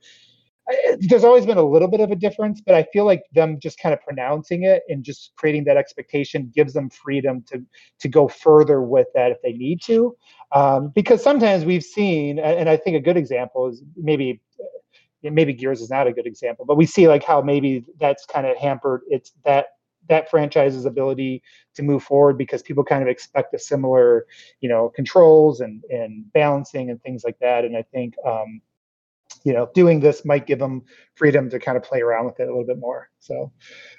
there's 1.01 1.25
always 1.25 1.45
been 1.45 1.59
a 1.59 1.63
little 1.63 1.89
bit 1.89 2.01
of 2.01 2.11
a 2.11 2.17
difference, 2.17 2.61
but 2.61 2.75
I 2.75 2.85
feel 2.93 3.05
like 3.05 3.23
them 3.33 3.59
just 3.61 3.79
kind 3.79 3.93
of 3.93 4.01
pronouncing 4.01 4.65
it 4.65 4.83
and 4.89 5.05
just 5.05 5.33
creating 5.37 5.65
that 5.65 5.77
expectation 5.77 6.51
gives 6.55 6.73
them 6.73 6.89
freedom 6.91 7.45
to 7.51 7.63
to 8.01 8.09
go 8.09 8.29
further 8.29 8.83
with 8.83 9.09
that 9.15 9.31
if 9.31 9.39
they 9.43 9.53
need 9.53 9.83
to. 9.83 10.17
Um, 10.53 10.93
because 10.95 11.23
sometimes 11.23 11.65
we've 11.65 11.83
seen, 11.83 12.39
and 12.39 12.69
I 12.69 12.77
think 12.77 12.97
a 12.97 13.01
good 13.01 13.17
example 13.17 13.69
is 13.69 13.83
maybe 13.97 14.41
maybe 15.23 15.53
Gears 15.53 15.81
is 15.81 15.91
not 15.91 16.07
a 16.07 16.13
good 16.13 16.27
example, 16.27 16.65
but 16.65 16.77
we 16.77 16.87
see 16.87 17.09
like 17.09 17.25
how 17.25 17.41
maybe 17.41 17.85
that's 17.99 18.25
kind 18.27 18.47
of 18.47 18.57
hampered 18.57 19.03
it's 19.09 19.33
that 19.45 19.67
that 20.09 20.31
franchise's 20.31 20.85
ability 20.85 21.43
to 21.75 21.83
move 21.83 22.03
forward 22.03 22.37
because 22.37 22.63
people 22.63 22.85
kind 22.85 23.03
of 23.03 23.09
expect 23.09 23.55
a 23.55 23.59
similar, 23.59 24.27
you 24.61 24.69
know, 24.69 24.91
controls 24.95 25.61
and 25.61 25.83
and 25.91 26.31
balancing 26.33 26.91
and 26.91 27.03
things 27.03 27.25
like 27.25 27.39
that. 27.41 27.65
And 27.65 27.77
I 27.77 27.83
think 27.83 28.15
um, 28.27 28.61
you 29.45 29.53
know, 29.53 29.69
doing 29.75 30.01
this 30.01 30.25
might 30.25 30.47
give 30.47 30.59
them 30.59 30.83
freedom 31.15 31.51
to 31.51 31.59
kind 31.59 31.77
of 31.77 31.83
play 31.83 32.01
around 32.01 32.25
with 32.25 32.41
it 32.41 32.45
a 32.45 32.47
little 32.47 32.65
bit 32.65 32.79
more. 32.79 33.11
So, 33.21 33.53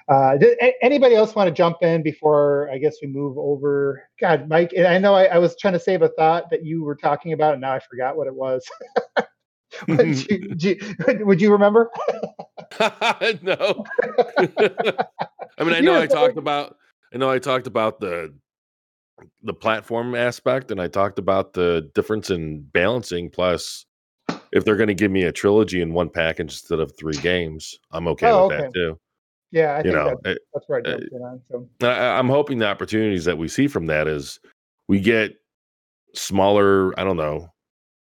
uh, 0.10 0.38
did 0.38 0.58
anybody 0.82 1.16
else 1.16 1.36
want 1.36 1.48
to 1.48 1.54
jump 1.54 1.78
in 1.82 2.02
before 2.02 2.70
I 2.74 2.80
guess 2.80 2.98
we 3.02 3.08
move 3.08 3.38
over? 3.38 4.10
God, 4.20 4.50
Mike, 4.50 4.74
I 4.78 4.98
know 4.98 5.14
I, 5.14 5.26
I 5.26 5.38
was 5.38 5.56
trying 5.58 5.74
to 5.74 5.80
save 5.80 6.02
a 6.02 6.10
thought 6.10 6.50
that 6.50 6.66
you 6.66 6.84
were 6.84 6.96
talking 6.96 7.34
about, 7.34 7.54
and 7.54 7.62
now 7.62 7.74
I 7.74 7.80
forgot 7.80 8.18
what 8.18 8.28
it 8.28 8.36
was. 8.36 8.66
would, 9.88 10.32
you, 10.32 10.56
you, 10.60 11.26
would 11.26 11.40
you 11.40 11.52
remember? 11.52 11.92
no. 12.80 13.86
I 15.58 15.64
mean, 15.64 15.74
I 15.74 15.80
know 15.80 16.02
I 16.02 16.08
talked 16.08 16.38
about. 16.38 16.76
I 17.14 17.18
know 17.18 17.30
I 17.30 17.40
talked 17.40 17.68
about 17.68 18.00
the 18.00 18.34
the 19.44 19.54
platform 19.54 20.16
aspect, 20.16 20.72
and 20.72 20.82
I 20.82 20.88
talked 20.88 21.20
about 21.20 21.54
the 21.54 21.90
difference 21.94 22.32
in 22.32 22.64
balancing 22.64 23.30
plus 23.30 23.86
if 24.56 24.64
they're 24.64 24.78
going 24.78 24.88
to 24.88 24.96
give 24.96 25.12
me 25.12 25.24
a 25.24 25.34
trilogy 25.34 25.82
in 25.82 25.94
one 25.94 26.10
package 26.10 26.54
instead 26.54 26.80
of 26.80 26.96
three 26.98 27.18
games, 27.18 27.78
I'm 27.92 28.08
okay 28.08 28.28
oh, 28.32 28.48
with 28.48 28.56
okay. 28.56 28.64
that 28.64 28.74
too. 28.74 28.98
Yeah, 29.52 29.74
I 29.74 29.78
you 29.80 29.84
think 29.84 29.96
know, 29.96 30.20
that's, 30.24 30.40
that's 30.54 30.66
right. 30.70 30.88
Uh, 30.88 31.00
so. 31.52 31.70
I, 31.82 32.18
I'm 32.18 32.30
hoping 32.30 32.58
the 32.58 32.68
opportunities 32.68 33.26
that 33.26 33.38
we 33.38 33.50
see 33.50 33.68
from 33.68 33.86
that 33.88 34.08
is 34.08 34.40
we 34.88 35.02
get 35.02 35.34
smaller. 36.14 36.98
I 36.98 37.04
don't 37.04 37.18
know, 37.18 37.50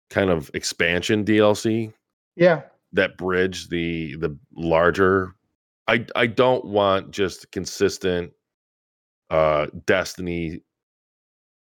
kind 0.09 0.29
of 0.29 0.49
expansion 0.53 1.25
DLC. 1.25 1.93
Yeah, 2.37 2.61
that 2.93 3.17
bridge 3.17 3.67
the 3.67 4.15
the 4.15 4.35
larger. 4.55 5.35
I 5.87 6.05
I 6.15 6.25
don't 6.27 6.65
want 6.65 7.11
just 7.11 7.51
consistent 7.51 8.31
uh 9.29 9.67
Destiny 9.85 10.61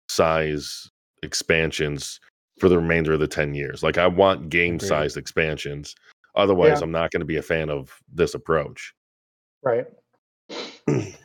size 0.10 0.90
expansions 1.24 2.20
for 2.60 2.70
the 2.70 2.78
remainder 2.78 3.14
of 3.14 3.20
the 3.20 3.28
10 3.28 3.54
years. 3.54 3.84
Like 3.84 3.98
I 3.98 4.08
want 4.08 4.50
game 4.50 4.80
sized 4.80 5.18
expansions. 5.18 5.96
Otherwise, 6.36 6.80
yeah. 6.80 6.84
I'm 6.84 6.92
not 6.92 7.12
going 7.12 7.22
to 7.22 7.26
be 7.26 7.38
a 7.38 7.42
fan 7.42 7.70
of 7.70 7.98
this 8.14 8.34
approach. 8.34 8.94
Right. 9.64 9.86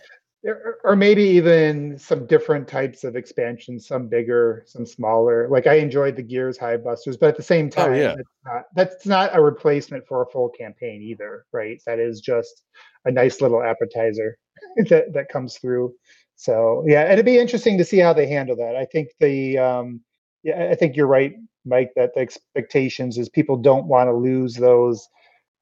or 0.84 0.96
maybe 0.96 1.22
even 1.22 1.98
some 1.98 2.26
different 2.26 2.66
types 2.66 3.04
of 3.04 3.14
expansions, 3.14 3.86
some 3.86 4.08
bigger, 4.08 4.64
some 4.66 4.86
smaller. 4.86 5.48
Like 5.48 5.66
I 5.66 5.74
enjoyed 5.74 6.16
the 6.16 6.22
Gears 6.22 6.58
Hivebusters, 6.58 7.18
but 7.18 7.28
at 7.28 7.36
the 7.36 7.42
same 7.42 7.68
time, 7.68 7.92
oh, 7.92 7.96
yeah. 7.96 8.14
that's, 8.14 8.28
not, 8.44 8.62
that's 8.74 9.06
not 9.06 9.36
a 9.36 9.42
replacement 9.42 10.06
for 10.06 10.22
a 10.22 10.30
full 10.30 10.48
campaign 10.48 11.02
either, 11.02 11.44
right? 11.52 11.80
That 11.86 11.98
is 11.98 12.20
just 12.20 12.62
a 13.04 13.10
nice 13.10 13.40
little 13.40 13.62
appetizer 13.62 14.38
that, 14.88 15.12
that 15.12 15.28
comes 15.28 15.58
through. 15.58 15.94
So 16.36 16.84
yeah, 16.86 17.12
it'd 17.12 17.26
be 17.26 17.38
interesting 17.38 17.76
to 17.76 17.84
see 17.84 17.98
how 17.98 18.14
they 18.14 18.26
handle 18.26 18.56
that. 18.56 18.74
I 18.74 18.86
think 18.86 19.10
the 19.20 19.58
um, 19.58 20.00
yeah, 20.42 20.68
I 20.70 20.74
think 20.74 20.96
you're 20.96 21.06
right, 21.06 21.34
Mike. 21.64 21.90
That 21.96 22.14
the 22.14 22.20
expectations 22.20 23.18
is 23.18 23.28
people 23.28 23.56
don't 23.56 23.86
want 23.86 24.08
to 24.08 24.14
lose 24.14 24.54
those, 24.54 25.06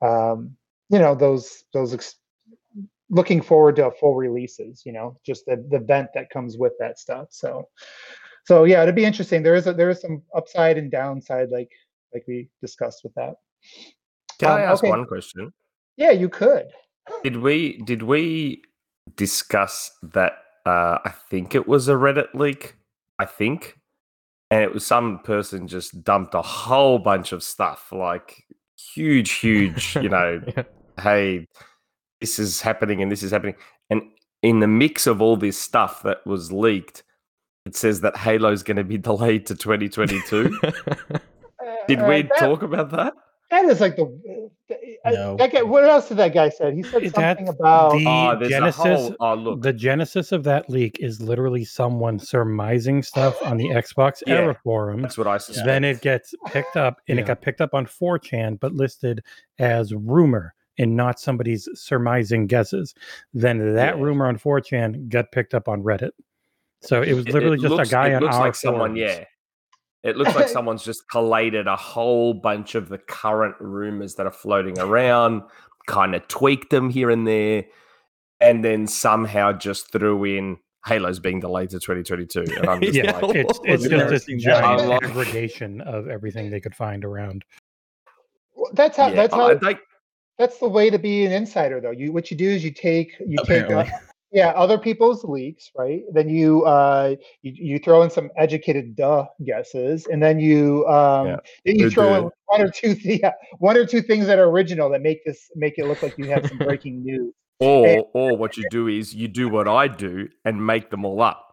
um, 0.02 0.56
you 0.90 0.98
know, 0.98 1.14
those 1.14 1.64
those 1.72 1.94
ex- 1.94 2.16
looking 3.10 3.40
forward 3.40 3.76
to 3.76 3.90
full 3.92 4.14
releases. 4.14 4.82
You 4.84 4.92
know, 4.92 5.18
just 5.24 5.46
the 5.46 5.64
the 5.70 5.80
vent 5.80 6.10
that 6.14 6.30
comes 6.30 6.56
with 6.56 6.72
that 6.78 6.98
stuff. 6.98 7.28
So, 7.30 7.68
so 8.44 8.64
yeah, 8.64 8.82
it'd 8.82 8.94
be 8.94 9.04
interesting. 9.04 9.42
There 9.42 9.54
is 9.54 9.66
a, 9.66 9.72
there 9.72 9.90
is 9.90 10.00
some 10.00 10.22
upside 10.34 10.78
and 10.78 10.90
downside, 10.90 11.50
like 11.50 11.70
like 12.12 12.24
we 12.28 12.48
discussed 12.60 13.00
with 13.02 13.14
that. 13.14 13.34
Can 14.38 14.50
um, 14.50 14.58
I 14.58 14.62
ask 14.62 14.84
okay. 14.84 14.90
one 14.90 15.06
question? 15.06 15.52
Yeah, 15.96 16.12
you 16.12 16.28
could. 16.28 16.66
Did 17.24 17.38
we 17.38 17.78
did 17.78 18.02
we 18.02 18.62
discuss 19.16 19.90
that? 20.02 20.34
Uh, 20.66 20.98
I 21.04 21.14
think 21.30 21.54
it 21.54 21.66
was 21.66 21.88
a 21.88 21.94
Reddit 21.94 22.34
leak. 22.34 22.76
I 23.18 23.24
think 23.24 23.77
and 24.50 24.62
it 24.62 24.72
was 24.72 24.87
some 24.87 25.18
person 25.20 25.68
just 25.68 26.02
dumped 26.02 26.34
a 26.34 26.42
whole 26.42 26.98
bunch 26.98 27.32
of 27.32 27.42
stuff, 27.42 27.92
like 27.92 28.44
huge, 28.94 29.32
huge, 29.32 29.96
you 30.02 30.08
know, 30.08 30.40
yeah. 30.56 30.62
hey, 31.00 31.46
this 32.20 32.38
is 32.38 32.61
happening 32.61 33.02
and 33.02 33.12
this 33.12 33.22
is 33.22 33.30
happening. 33.30 33.54
And 33.90 34.02
in 34.42 34.61
the 34.61 34.68
mix 34.68 35.06
of 35.06 35.20
all 35.20 35.37
this 35.37 35.58
stuff 35.58 36.02
that 36.02 36.26
was 36.26 36.50
leaked, 36.52 37.02
it 37.66 37.76
says 37.76 38.00
that 38.00 38.16
Halo's 38.16 38.62
going 38.62 38.78
to 38.78 38.84
be 38.84 38.98
delayed 38.98 39.46
to 39.46 39.54
2022. 39.54 40.58
Did 41.88 42.00
we 42.02 42.20
uh, 42.20 42.22
that, 42.22 42.38
talk 42.38 42.62
about 42.62 42.90
that? 42.90 43.14
That 43.50 43.64
is 43.64 43.80
like 43.80 43.96
the. 43.96 44.50
Uh, 45.04 45.11
no. 45.11 45.37
That 45.37 45.52
guy, 45.52 45.62
what 45.62 45.84
else 45.84 46.08
did 46.08 46.18
that 46.18 46.34
guy 46.34 46.50
say? 46.50 46.74
He 46.74 46.82
said 46.82 46.92
something 46.92 47.46
That's 47.46 47.50
about 47.50 47.92
the 47.92 48.04
oh, 48.06 48.48
genesis. 48.48 48.82
Whole, 48.82 49.16
oh, 49.20 49.34
look. 49.34 49.62
The 49.62 49.72
genesis 49.72 50.32
of 50.32 50.44
that 50.44 50.68
leak 50.68 50.98
is 51.00 51.22
literally 51.22 51.64
someone 51.64 52.18
surmising 52.18 53.02
stuff 53.02 53.37
on 53.42 53.56
the 53.56 53.64
Xbox 53.68 54.22
yeah, 54.26 54.34
era 54.34 54.61
forum. 54.62 55.00
That's 55.00 55.16
what 55.16 55.26
I 55.26 55.38
suspect. 55.38 55.66
Then 55.66 55.84
it 55.84 56.02
gets 56.02 56.34
picked 56.48 56.76
up, 56.76 57.00
and 57.08 57.16
yeah. 57.16 57.24
it 57.24 57.26
got 57.26 57.40
picked 57.40 57.62
up 57.62 57.72
on 57.72 57.87
4chan, 57.87 58.61
but 58.61 58.74
listed 58.74 59.24
as 59.58 59.94
rumor 59.94 60.54
and 60.78 60.94
not 60.94 61.18
somebody's 61.18 61.68
surmising 61.74 62.46
guesses. 62.46 62.94
Then 63.32 63.74
that 63.74 63.96
yeah. 63.96 64.02
rumor 64.02 64.26
on 64.26 64.38
4chan 64.38 65.08
got 65.08 65.32
picked 65.32 65.54
up 65.54 65.68
on 65.68 65.82
Reddit. 65.82 66.11
So 66.80 67.02
it 67.02 67.14
was 67.14 67.26
literally 67.28 67.56
it, 67.56 67.61
it 67.61 67.62
just 67.62 67.74
looks, 67.74 67.88
a 67.88 67.92
guy 67.92 68.14
on 68.14 68.24
our 68.24 68.40
like 68.40 68.54
someone, 68.54 68.94
yeah, 68.94 69.24
it 70.02 70.16
looks 70.16 70.34
like 70.34 70.48
someone's 70.48 70.84
just 70.84 71.08
collated 71.11 71.66
a 71.66 71.76
whole 71.76 72.34
bunch 72.34 72.74
of 72.74 72.88
the 72.88 72.98
current 72.98 73.54
rumors 73.61 74.14
that 74.16 74.26
are 74.26 74.32
floating 74.32 74.78
around, 74.78 75.42
kind 75.87 76.14
of 76.14 76.26
tweaked 76.28 76.70
them 76.70 76.90
here 76.90 77.11
and 77.11 77.26
there, 77.26 77.64
and 78.40 78.64
then 78.64 78.87
somehow 78.87 79.52
just 79.52 79.92
threw 79.92 80.24
in 80.24 80.58
Halo's 80.87 81.18
being 81.18 81.40
delayed 81.40 81.70
to 81.70 81.80
2022. 81.80 82.54
And 82.56 82.68
I'm 82.68 82.80
just 82.80 82.94
yeah, 82.94 83.18
like, 83.18 83.37
it's, 83.37 83.61
it's 83.64 83.88
just 83.88 84.26
this 84.26 84.42
giant 84.42 84.88
like, 84.88 85.02
aggregation 85.02 85.80
of 85.82 86.08
everything 86.08 86.50
they 86.50 86.61
could 86.61 86.74
find 86.74 87.04
around. 87.04 87.44
That's 88.72 88.96
how. 88.96 89.08
Yeah, 89.08 89.14
that's 89.14 89.34
how. 89.34 89.58
Like, 89.61 89.80
that's 90.38 90.58
the 90.58 90.68
way 90.68 90.88
to 90.88 90.98
be 90.98 91.26
an 91.26 91.32
insider, 91.32 91.80
though. 91.80 91.90
You 91.90 92.12
what 92.12 92.30
you 92.30 92.37
do 92.37 92.48
is 92.48 92.64
you 92.64 92.70
take 92.70 93.12
you 93.26 93.38
apparently. 93.40 93.84
take 93.84 93.92
yeah 94.30 94.48
other 94.50 94.78
people's 94.78 95.24
leaks 95.24 95.70
right 95.76 96.02
then 96.12 96.28
you 96.28 96.64
uh 96.64 97.14
you, 97.42 97.52
you 97.54 97.78
throw 97.78 98.02
in 98.02 98.10
some 98.10 98.30
educated 98.36 98.94
duh 98.94 99.24
guesses 99.44 100.06
and 100.06 100.22
then 100.22 100.38
you 100.38 100.86
um 100.86 101.28
yeah. 101.28 101.36
then 101.64 101.76
you 101.76 101.90
throw 101.90 102.14
in 102.14 102.30
one 102.46 102.62
or 102.62 102.70
two 102.70 102.94
th- 102.94 103.20
yeah, 103.22 103.32
one 103.58 103.76
or 103.76 103.86
two 103.86 104.02
things 104.02 104.26
that 104.26 104.38
are 104.38 104.48
original 104.48 104.90
that 104.90 105.00
make 105.00 105.24
this 105.24 105.50
make 105.56 105.78
it 105.78 105.86
look 105.86 106.02
like 106.02 106.16
you 106.18 106.26
have 106.30 106.46
some 106.46 106.58
breaking 106.58 107.02
news 107.02 107.32
or 107.60 107.86
and, 107.86 108.04
or 108.12 108.36
what 108.36 108.56
you 108.56 108.68
do 108.70 108.86
is 108.88 109.14
you 109.14 109.28
do 109.28 109.48
what 109.48 109.66
i 109.66 109.88
do 109.88 110.28
and 110.44 110.64
make 110.64 110.90
them 110.90 111.04
all 111.04 111.22
up 111.22 111.44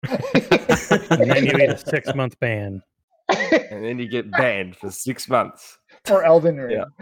and 0.08 1.30
then 1.30 1.44
you 1.44 1.52
get 1.52 1.70
a 1.70 1.78
six 1.78 2.14
month 2.14 2.38
ban. 2.38 2.80
and 3.28 3.84
then 3.84 3.98
you 3.98 4.08
get 4.08 4.30
banned 4.30 4.76
for 4.76 4.90
six 4.90 5.28
months. 5.28 5.76
or 6.08 6.22
Elden 6.22 6.56
Ring. 6.56 6.84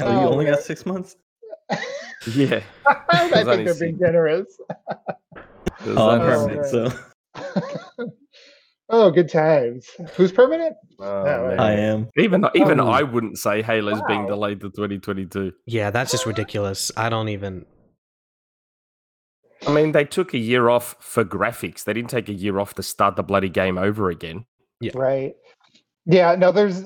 Oh, 0.00 0.20
you 0.20 0.28
only 0.28 0.44
got 0.44 0.60
six 0.60 0.86
months. 0.86 1.16
Yeah. 2.26 2.62
I 2.86 3.28
think 3.44 3.64
they're 3.64 3.74
being 3.78 3.98
generous. 3.98 4.46
Oh, 5.86 6.08
I'm 6.10 6.20
Oh, 6.20 6.46
permanent, 6.46 6.66
so 6.66 6.92
oh, 8.88 9.10
good 9.10 9.28
times. 9.30 9.86
Who's 10.16 10.32
permanent? 10.32 10.74
Oh, 10.98 11.04
oh 11.04 11.50
Yeah. 11.54 11.62
I 11.62 11.72
am. 11.72 12.08
Even 12.16 12.44
even 12.54 12.80
Oh. 12.80 12.88
I 12.88 13.02
wouldn't 13.02 13.38
say 13.38 13.62
Halo's 13.62 14.02
being 14.08 14.26
delayed 14.26 14.60
to 14.60 14.70
2022. 14.70 15.52
Yeah, 15.66 15.90
that's 15.90 16.10
just 16.10 16.26
ridiculous. 16.26 16.90
I 16.96 17.08
don't 17.08 17.28
even. 17.28 17.64
I 19.66 19.72
mean, 19.72 19.92
they 19.92 20.04
took 20.04 20.34
a 20.34 20.38
year 20.38 20.68
off 20.68 20.96
for 21.00 21.24
graphics. 21.24 21.84
They 21.84 21.92
didn't 21.92 22.10
take 22.10 22.28
a 22.28 22.32
year 22.34 22.58
off 22.58 22.74
to 22.74 22.82
start 22.82 23.16
the 23.16 23.22
bloody 23.24 23.48
game 23.48 23.76
over 23.78 24.08
again. 24.10 24.44
Yeah. 24.80 24.92
Right. 24.94 25.34
Yeah. 26.06 26.34
No, 26.36 26.52
there's 26.52 26.84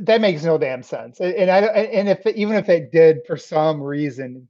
that 0.00 0.20
makes 0.20 0.44
no 0.44 0.58
damn 0.58 0.82
sense. 0.82 1.20
And 1.20 1.34
and 1.34 1.50
I 1.50 1.60
and 1.60 2.08
if 2.08 2.26
even 2.26 2.56
if 2.56 2.68
it 2.68 2.92
did 2.92 3.18
for 3.26 3.36
some 3.36 3.82
reason 3.82 4.48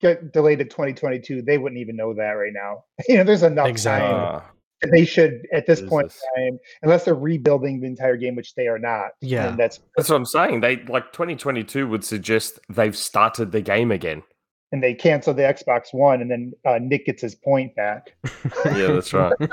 get 0.00 0.32
delayed 0.32 0.58
to 0.60 0.64
2022, 0.64 1.42
they 1.42 1.58
wouldn't 1.58 1.80
even 1.80 1.96
know 1.96 2.14
that 2.14 2.32
right 2.32 2.52
now. 2.52 2.84
You 3.08 3.16
know, 3.18 3.24
there's 3.24 3.42
enough 3.42 3.68
Exactly. 3.68 4.08
time. 4.10 4.40
Ah, 4.42 4.50
They 4.92 5.04
should 5.04 5.46
at 5.52 5.66
this 5.66 5.80
point 5.82 6.12
in 6.36 6.50
time, 6.52 6.58
unless 6.82 7.04
they're 7.04 7.14
rebuilding 7.14 7.80
the 7.80 7.86
entire 7.88 8.16
game, 8.16 8.36
which 8.36 8.54
they 8.54 8.68
are 8.68 8.78
not. 8.78 9.10
Yeah. 9.20 9.48
And 9.48 9.58
that's 9.58 9.80
that's 9.96 10.08
what 10.08 10.16
I'm 10.16 10.24
saying. 10.26 10.60
They 10.60 10.76
like 10.84 11.12
2022 11.12 11.86
would 11.88 12.04
suggest 12.04 12.58
they've 12.68 12.96
started 12.96 13.50
the 13.52 13.60
game 13.60 13.90
again. 13.90 14.22
and 14.70 14.82
they 14.82 14.92
cancel 14.94 15.32
the 15.34 15.42
Xbox 15.42 15.92
One, 15.94 16.20
and 16.20 16.30
then 16.30 16.52
uh, 16.66 16.78
Nick 16.80 17.06
gets 17.06 17.22
his 17.22 17.34
point 17.34 17.74
back. 17.74 18.14
Yeah, 18.66 18.92
that's 18.92 19.12
right. 19.14 19.32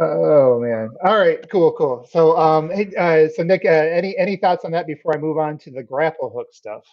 Oh 0.00 0.60
man! 0.60 0.90
All 1.04 1.18
right, 1.18 1.38
cool, 1.50 1.72
cool. 1.72 2.06
So, 2.10 2.38
um, 2.38 2.70
hey, 2.70 2.92
uh, 2.96 3.28
so 3.34 3.42
Nick, 3.42 3.64
uh, 3.64 3.68
any 3.68 4.16
any 4.16 4.36
thoughts 4.36 4.64
on 4.64 4.70
that 4.72 4.86
before 4.86 5.14
I 5.14 5.18
move 5.18 5.38
on 5.38 5.58
to 5.58 5.70
the 5.70 5.82
grapple 5.82 6.30
hook 6.34 6.48
stuff? 6.52 6.84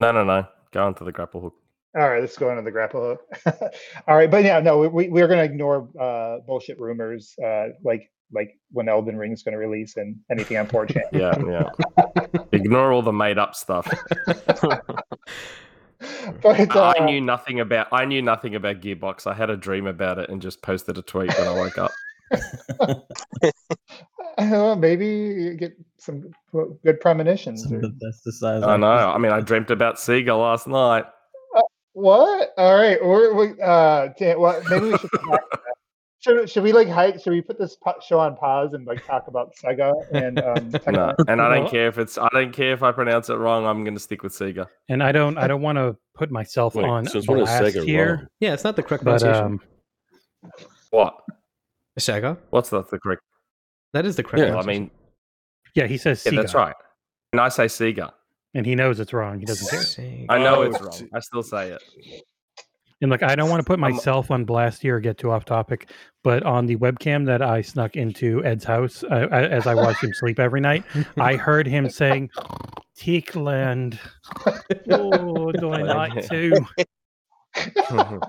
No, 0.00 0.12
no, 0.12 0.22
no. 0.22 0.46
Go 0.70 0.86
on 0.86 0.94
to 0.94 1.04
the 1.04 1.12
grapple 1.12 1.40
hook. 1.40 1.54
All 1.96 2.08
right, 2.08 2.20
let's 2.20 2.36
go 2.36 2.50
into 2.50 2.62
the 2.62 2.70
grapple 2.70 3.18
hook. 3.44 3.72
All 4.06 4.16
right, 4.16 4.30
but 4.30 4.44
yeah, 4.44 4.60
no, 4.60 4.86
we 4.86 5.08
we're 5.08 5.26
gonna 5.26 5.42
ignore 5.42 5.88
uh, 5.98 6.38
bullshit 6.46 6.78
rumors, 6.78 7.34
uh, 7.44 7.68
like 7.82 8.10
like 8.32 8.56
when 8.70 8.88
Elden 8.88 9.16
Ring's 9.16 9.42
gonna 9.42 9.58
release 9.58 9.96
and 9.96 10.16
anything 10.30 10.58
on 10.58 10.66
4chan. 10.68 11.02
Yeah, 11.12 11.34
yeah. 11.48 12.36
Ignore 12.52 12.92
all 12.92 13.02
the 13.02 13.12
made 13.12 13.38
up 13.38 13.54
stuff. 13.54 13.88
but 16.42 16.76
uh, 16.76 16.94
I 16.96 17.04
knew 17.04 17.20
nothing 17.20 17.60
about. 17.60 17.88
I 17.92 18.04
knew 18.04 18.22
nothing 18.22 18.54
about 18.54 18.80
Gearbox. 18.80 19.26
I 19.26 19.34
had 19.34 19.50
a 19.50 19.56
dream 19.56 19.86
about 19.86 20.18
it 20.18 20.30
and 20.30 20.40
just 20.40 20.62
posted 20.62 20.98
a 20.98 21.02
tweet 21.02 21.36
when 21.36 21.48
I 21.48 21.52
woke 21.52 21.78
up. 21.78 21.90
well, 24.38 24.76
maybe 24.76 25.06
you 25.06 25.54
get 25.54 25.76
some 25.98 26.30
good 26.52 27.00
premonitions. 27.00 27.64
Some 27.64 27.74
or- 27.74 27.80
Bethesda-sized 27.80 28.64
I 28.64 28.76
know. 28.76 28.86
I 28.86 29.18
mean, 29.18 29.32
I 29.32 29.40
dreamt 29.40 29.70
about 29.70 29.96
Sega 29.96 30.38
last 30.38 30.66
night. 30.68 31.04
What? 31.94 32.54
All 32.56 32.76
right, 32.76 33.04
we're, 33.04 33.34
we 33.34 33.60
uh, 33.60 34.10
can 34.12 34.38
well, 34.38 34.62
maybe 34.70 34.90
we 34.90 34.98
should. 34.98 35.10
come 35.10 35.30
back 35.30 35.50
to 35.50 35.58
that. 35.64 35.67
Should, 36.20 36.50
should 36.50 36.64
we 36.64 36.72
like 36.72 36.88
hide? 36.88 37.22
Should 37.22 37.32
we 37.32 37.40
put 37.40 37.58
this 37.58 37.76
show 38.06 38.18
on 38.18 38.34
pause 38.36 38.72
and 38.74 38.84
like 38.86 39.06
talk 39.06 39.28
about 39.28 39.54
Sega 39.54 39.92
and 40.12 40.40
um? 40.40 40.72
No, 40.92 41.14
and 41.28 41.40
I 41.40 41.54
don't 41.54 41.70
care 41.70 41.86
if 41.86 41.96
it's. 41.98 42.18
I 42.18 42.28
don't 42.32 42.52
care 42.52 42.72
if 42.72 42.82
I 42.82 42.90
pronounce 42.90 43.28
it 43.30 43.34
wrong. 43.34 43.64
I'm 43.66 43.84
going 43.84 43.94
to 43.94 44.00
stick 44.00 44.24
with 44.24 44.32
Sega. 44.32 44.66
And 44.88 45.00
I 45.02 45.12
don't 45.12 45.38
I 45.38 45.46
don't 45.46 45.62
want 45.62 45.76
to 45.78 45.96
put 46.14 46.30
myself 46.32 46.74
Wait, 46.74 46.84
on 46.84 47.06
since 47.06 47.28
when 47.28 47.38
is 47.38 47.44
blast 47.44 47.62
Sega 47.76 47.84
here, 47.84 48.14
wrong? 48.16 48.26
Yeah, 48.40 48.52
it's 48.54 48.64
not 48.64 48.74
the 48.74 48.82
correct 48.82 49.04
but 49.04 49.20
pronunciation. 49.20 49.60
um, 50.44 50.52
What? 50.90 51.14
Sega. 52.00 52.36
What's 52.50 52.70
that 52.70 52.90
the 52.90 52.98
correct? 52.98 53.22
That 53.92 54.04
is 54.04 54.16
the 54.16 54.24
correct. 54.24 54.48
Yeah, 54.48 54.56
I 54.58 54.64
mean, 54.64 54.90
yeah, 55.74 55.86
he 55.86 55.98
says 55.98 56.22
yeah, 56.26 56.32
Sega, 56.32 56.36
that's 56.36 56.54
right. 56.54 56.74
And 57.32 57.40
I 57.40 57.48
say 57.48 57.66
Sega. 57.66 58.10
and 58.54 58.66
he 58.66 58.74
knows 58.74 58.98
it's 58.98 59.12
wrong. 59.12 59.38
He 59.38 59.44
doesn't 59.46 59.68
care. 59.70 59.80
Sega. 59.80 60.26
I 60.28 60.38
know 60.38 60.56
Oh, 60.56 60.62
it's 60.62 60.76
it's- 60.76 61.00
wrong. 61.02 61.10
I 61.14 61.20
still 61.20 61.42
say 61.44 61.70
it. 61.70 61.82
And 63.00 63.10
like, 63.10 63.22
I 63.22 63.36
don't 63.36 63.48
want 63.48 63.60
to 63.60 63.66
put 63.66 63.78
myself 63.78 64.30
on 64.30 64.44
blast 64.44 64.82
here 64.82 64.96
or 64.96 65.00
get 65.00 65.18
too 65.18 65.30
off 65.30 65.44
topic, 65.44 65.90
but 66.24 66.42
on 66.42 66.66
the 66.66 66.76
webcam 66.76 67.24
that 67.26 67.42
I 67.42 67.62
snuck 67.62 67.94
into 67.94 68.44
Ed's 68.44 68.64
house 68.64 69.04
uh, 69.04 69.28
as 69.30 69.68
I 69.68 69.74
watched 69.74 70.02
him 70.02 70.12
sleep 70.12 70.40
every 70.40 70.60
night, 70.60 70.84
I 71.16 71.36
heard 71.36 71.66
him 71.66 71.88
saying, 71.88 72.30
Teakland. 72.98 73.98
Oh, 74.90 75.52
do 75.52 75.70
I 75.70 75.82
like 75.82 76.28
to? 76.28 76.66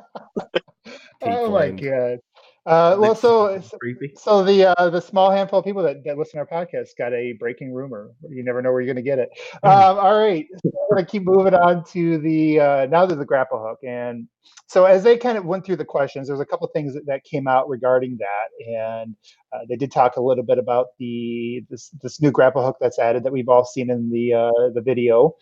oh 1.21 1.51
my 1.51 1.71
god! 1.71 2.19
Uh, 2.65 2.95
well, 2.99 3.15
so 3.15 3.59
so 4.15 4.43
the 4.43 4.65
uh, 4.77 4.89
the 4.91 5.01
small 5.01 5.31
handful 5.31 5.59
of 5.59 5.65
people 5.65 5.81
that, 5.81 6.03
that 6.03 6.17
listen 6.17 6.33
to 6.33 6.47
our 6.51 6.65
podcast 6.65 6.89
got 6.97 7.13
a 7.13 7.33
breaking 7.33 7.73
rumor. 7.73 8.11
You 8.29 8.43
never 8.43 8.61
know 8.61 8.71
where 8.71 8.81
you're 8.81 8.93
going 8.93 9.03
to 9.03 9.09
get 9.09 9.17
it. 9.17 9.29
Um, 9.63 9.97
all 9.97 10.19
right, 10.19 10.45
so 10.53 10.71
we're 10.89 10.97
going 10.97 11.05
to 11.05 11.11
keep 11.11 11.23
moving 11.23 11.55
on 11.55 11.83
to 11.85 12.19
the 12.19 12.59
uh, 12.59 12.85
now 12.85 13.07
to 13.07 13.15
the 13.15 13.25
grapple 13.25 13.59
hook. 13.59 13.79
And 13.83 14.27
so 14.69 14.85
as 14.85 15.03
they 15.03 15.17
kind 15.17 15.35
of 15.35 15.45
went 15.45 15.65
through 15.65 15.77
the 15.77 15.85
questions, 15.85 16.27
there's 16.27 16.39
a 16.39 16.45
couple 16.45 16.67
things 16.67 16.93
that, 16.93 17.05
that 17.07 17.23
came 17.23 17.47
out 17.47 17.67
regarding 17.67 18.19
that, 18.19 18.67
and 18.71 19.15
uh, 19.51 19.65
they 19.67 19.75
did 19.75 19.91
talk 19.91 20.17
a 20.17 20.21
little 20.21 20.43
bit 20.43 20.59
about 20.59 20.89
the 20.99 21.65
this 21.71 21.89
this 22.03 22.21
new 22.21 22.29
grapple 22.29 22.63
hook 22.63 22.77
that's 22.79 22.99
added 22.99 23.23
that 23.23 23.33
we've 23.33 23.49
all 23.49 23.65
seen 23.65 23.89
in 23.89 24.11
the 24.11 24.31
uh, 24.31 24.69
the 24.75 24.81
video. 24.81 25.35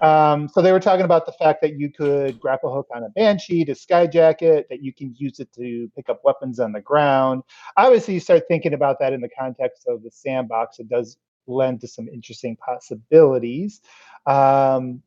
Um, 0.00 0.48
so 0.48 0.62
they 0.62 0.72
were 0.72 0.80
talking 0.80 1.04
about 1.04 1.26
the 1.26 1.32
fact 1.32 1.60
that 1.60 1.78
you 1.78 1.92
could 1.92 2.40
grapple 2.40 2.72
hook 2.72 2.86
on 2.94 3.04
a 3.04 3.10
banshee 3.10 3.64
to 3.66 3.72
skyjacket, 3.72 4.64
that 4.70 4.82
you 4.82 4.94
can 4.94 5.14
use 5.18 5.38
it 5.38 5.52
to 5.52 5.90
pick 5.94 6.08
up 6.08 6.22
weapons 6.24 6.58
on 6.58 6.72
the 6.72 6.80
ground. 6.80 7.42
Obviously, 7.76 8.14
you 8.14 8.20
start 8.20 8.44
thinking 8.48 8.72
about 8.72 8.98
that 9.00 9.12
in 9.12 9.20
the 9.20 9.30
context 9.38 9.84
of 9.86 10.02
the 10.02 10.10
sandbox. 10.10 10.78
It 10.78 10.88
does 10.88 11.18
lend 11.46 11.82
to 11.82 11.88
some 11.88 12.08
interesting 12.08 12.56
possibilities. 12.56 13.82
Um, 14.24 15.02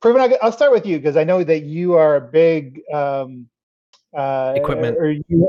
Proven, 0.00 0.20
I'll- 0.20 0.38
I'll 0.42 0.52
start 0.52 0.72
with 0.72 0.86
you 0.86 0.98
because 0.98 1.16
I 1.16 1.24
know 1.24 1.44
that 1.44 1.62
you 1.62 1.94
are 1.94 2.16
a 2.16 2.20
big 2.20 2.80
um, 2.92 3.48
uh, 4.16 4.54
Equipment. 4.56 4.96
Or 4.98 5.10
you, 5.10 5.48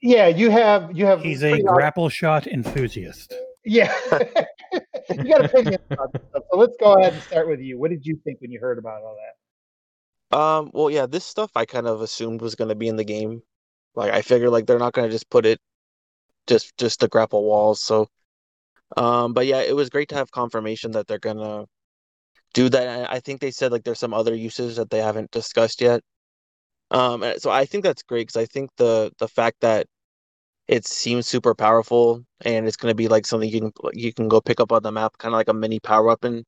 yeah, 0.00 0.28
you 0.28 0.50
have 0.50 0.96
you 0.96 1.06
have. 1.06 1.20
He's 1.20 1.42
a 1.42 1.50
pretty 1.50 1.64
lot- 1.64 1.74
grapple 1.74 2.08
shot 2.08 2.46
enthusiast. 2.46 3.34
yeah. 3.64 3.92
you 5.10 5.24
got 5.24 5.44
opinions 5.44 5.82
about 5.90 6.12
this 6.12 6.22
stuff. 6.30 6.42
So 6.52 6.58
let's 6.58 6.76
go 6.78 6.94
ahead 6.94 7.14
and 7.14 7.22
start 7.22 7.48
with 7.48 7.60
you. 7.60 7.78
What 7.78 7.90
did 7.90 8.06
you 8.06 8.18
think 8.24 8.40
when 8.40 8.50
you 8.50 8.60
heard 8.60 8.78
about 8.78 9.02
all 9.02 9.16
that? 9.16 10.36
Um, 10.36 10.70
well, 10.74 10.90
yeah, 10.90 11.06
this 11.06 11.24
stuff 11.24 11.50
I 11.56 11.64
kind 11.64 11.86
of 11.86 12.00
assumed 12.02 12.42
was 12.42 12.54
going 12.54 12.68
to 12.68 12.74
be 12.74 12.88
in 12.88 12.96
the 12.96 13.04
game. 13.04 13.42
Like, 13.94 14.12
I 14.12 14.20
figured 14.22 14.50
like 14.50 14.66
they're 14.66 14.78
not 14.78 14.92
going 14.92 15.08
to 15.08 15.12
just 15.12 15.28
put 15.30 15.46
it 15.46 15.58
just 16.46 16.76
just 16.78 17.00
to 17.00 17.08
grapple 17.08 17.44
walls. 17.44 17.80
So, 17.80 18.08
um, 18.96 19.32
but 19.32 19.46
yeah, 19.46 19.60
it 19.62 19.74
was 19.74 19.90
great 19.90 20.10
to 20.10 20.14
have 20.14 20.30
confirmation 20.30 20.92
that 20.92 21.06
they're 21.06 21.18
gonna 21.18 21.64
do 22.54 22.68
that. 22.70 22.86
And 22.88 23.06
I 23.06 23.20
think 23.20 23.40
they 23.40 23.50
said 23.50 23.72
like 23.72 23.84
there's 23.84 23.98
some 24.00 24.14
other 24.14 24.34
uses 24.34 24.76
that 24.76 24.90
they 24.90 25.00
haven't 25.00 25.30
discussed 25.30 25.80
yet. 25.80 26.02
Um, 26.90 27.22
and 27.22 27.40
so 27.40 27.50
I 27.50 27.64
think 27.66 27.84
that's 27.84 28.02
great 28.02 28.28
because 28.28 28.42
I 28.42 28.46
think 28.46 28.70
the 28.76 29.12
the 29.18 29.28
fact 29.28 29.58
that 29.62 29.86
it 30.68 30.86
seems 30.86 31.26
super 31.26 31.54
powerful 31.54 32.24
and 32.42 32.66
it's 32.68 32.76
going 32.76 32.92
to 32.92 32.96
be 32.96 33.08
like 33.08 33.26
something 33.26 33.50
you 33.50 33.60
can 33.60 33.72
you 33.94 34.12
can 34.12 34.28
go 34.28 34.40
pick 34.40 34.60
up 34.60 34.72
on 34.72 34.82
the 34.82 34.92
map, 34.92 35.18
kind 35.18 35.34
of 35.34 35.38
like 35.38 35.48
a 35.48 35.54
mini 35.54 35.80
power 35.80 36.04
weapon. 36.04 36.44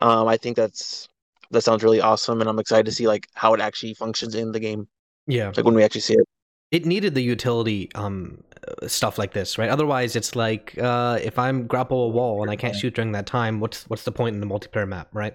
Um, 0.00 0.28
I 0.28 0.36
think 0.36 0.56
that's 0.56 1.08
that 1.50 1.62
sounds 1.62 1.82
really 1.84 2.00
awesome, 2.00 2.40
and 2.40 2.48
I'm 2.50 2.58
excited 2.58 2.86
to 2.86 2.92
see 2.92 3.06
like 3.08 3.28
how 3.34 3.54
it 3.54 3.60
actually 3.60 3.94
functions 3.94 4.34
in 4.34 4.52
the 4.52 4.60
game, 4.60 4.88
Yeah. 5.26 5.52
like 5.56 5.64
when 5.64 5.74
we 5.74 5.84
actually 5.84 6.02
see 6.02 6.14
it. 6.14 6.26
it 6.70 6.86
needed 6.86 7.14
the 7.14 7.22
utility 7.22 7.90
um 7.94 8.42
stuff 8.86 9.18
like 9.18 9.32
this 9.32 9.58
right 9.58 9.70
otherwise 9.70 10.14
it's 10.14 10.36
like 10.36 10.76
uh 10.78 11.18
if 11.22 11.38
i'm 11.38 11.66
grapple 11.66 12.04
a 12.04 12.08
wall 12.08 12.42
and 12.42 12.50
i 12.50 12.56
can't 12.56 12.76
shoot 12.76 12.94
during 12.94 13.12
that 13.12 13.26
time 13.26 13.60
what's 13.60 13.88
what's 13.88 14.04
the 14.04 14.12
point 14.12 14.34
in 14.34 14.40
the 14.40 14.46
multiplayer 14.46 14.88
map 14.88 15.08
right 15.12 15.34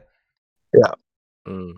Mm. 1.48 1.74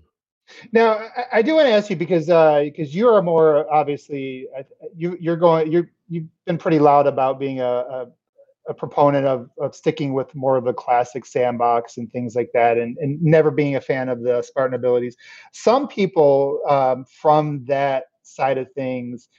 Now, 0.71 0.93
I, 0.93 1.25
I 1.33 1.41
do 1.41 1.55
want 1.55 1.67
to 1.67 1.73
ask 1.73 1.89
you 1.89 1.95
because 1.95 2.25
because 2.25 2.95
you 2.95 3.07
are 3.09 3.21
more 3.21 3.71
obviously 3.71 4.47
you 4.95 5.17
you're 5.19 5.38
going 5.38 5.71
you're 5.71 5.89
you've 6.07 6.27
been 6.45 6.57
pretty 6.57 6.79
loud 6.79 7.05
about 7.05 7.39
being 7.39 7.59
a, 7.59 7.63
a, 7.63 8.07
a 8.67 8.73
proponent 8.73 9.27
of, 9.27 9.49
of 9.59 9.75
sticking 9.75 10.13
with 10.13 10.33
more 10.33 10.57
of 10.57 10.63
the 10.63 10.73
classic 10.73 11.25
sandbox 11.25 11.97
and 11.97 12.12
things 12.12 12.35
like 12.35 12.49
that, 12.53 12.77
and, 12.77 12.97
and 12.97 13.21
never 13.21 13.51
being 13.51 13.75
a 13.75 13.81
fan 13.81 14.09
of 14.09 14.21
the 14.21 14.41
Spartan 14.41 14.73
abilities. 14.73 15.15
Some 15.53 15.88
people 15.88 16.62
um, 16.67 17.05
from 17.05 17.63
that 17.65 18.05
side 18.23 18.57
of 18.57 18.71
things 18.73 19.29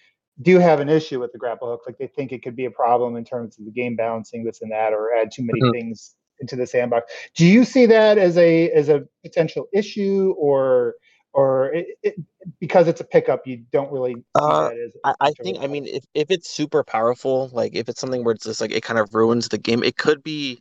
do 0.42 0.58
have 0.58 0.80
an 0.80 0.88
issue 0.88 1.20
with 1.20 1.32
the 1.32 1.38
grapple 1.38 1.70
hook, 1.70 1.82
like 1.86 1.98
they 1.98 2.06
think 2.06 2.32
it 2.32 2.42
could 2.42 2.56
be 2.56 2.64
a 2.66 2.70
problem 2.70 3.16
in 3.16 3.24
terms 3.24 3.58
of 3.58 3.64
the 3.64 3.70
game 3.70 3.96
balancing 3.96 4.44
this 4.44 4.62
and 4.62 4.72
that, 4.72 4.92
or 4.92 5.14
add 5.14 5.30
too 5.32 5.42
many 5.44 5.60
Mhm. 5.60 5.72
things 5.72 6.16
into 6.40 6.56
the 6.56 6.66
sandbox. 6.66 7.12
Do 7.36 7.46
you 7.46 7.64
see 7.64 7.86
that 7.86 8.18
as 8.18 8.36
a 8.38 8.70
as 8.70 8.88
a 8.88 9.06
potential 9.22 9.68
issue, 9.72 10.34
or 10.38 10.94
or 11.32 11.72
it, 11.74 11.86
it, 12.02 12.14
because 12.60 12.88
it's 12.88 13.00
a 13.00 13.04
pickup, 13.04 13.46
you 13.46 13.64
don't 13.72 13.92
really 13.92 14.14
see 14.14 14.22
Uh, 14.34 14.68
that 14.68 14.78
as? 14.86 14.92
I, 15.04 15.14
I 15.20 15.26
much 15.28 15.40
of 15.40 15.46
a 15.46 15.50
think 15.50 15.58
I 15.60 15.66
mean 15.66 15.86
if, 15.86 16.04
if 16.14 16.30
it's 16.30 16.50
super 16.50 16.84
powerful, 16.84 17.48
like 17.52 17.74
if 17.74 17.88
it's 17.88 18.00
something 18.00 18.24
where 18.24 18.34
it's 18.34 18.44
just 18.44 18.60
like 18.60 18.72
it 18.72 18.82
kind 18.82 18.98
of 18.98 19.14
ruins 19.14 19.48
the 19.48 19.58
game, 19.58 19.82
it 19.82 19.96
could 19.96 20.22
be 20.22 20.60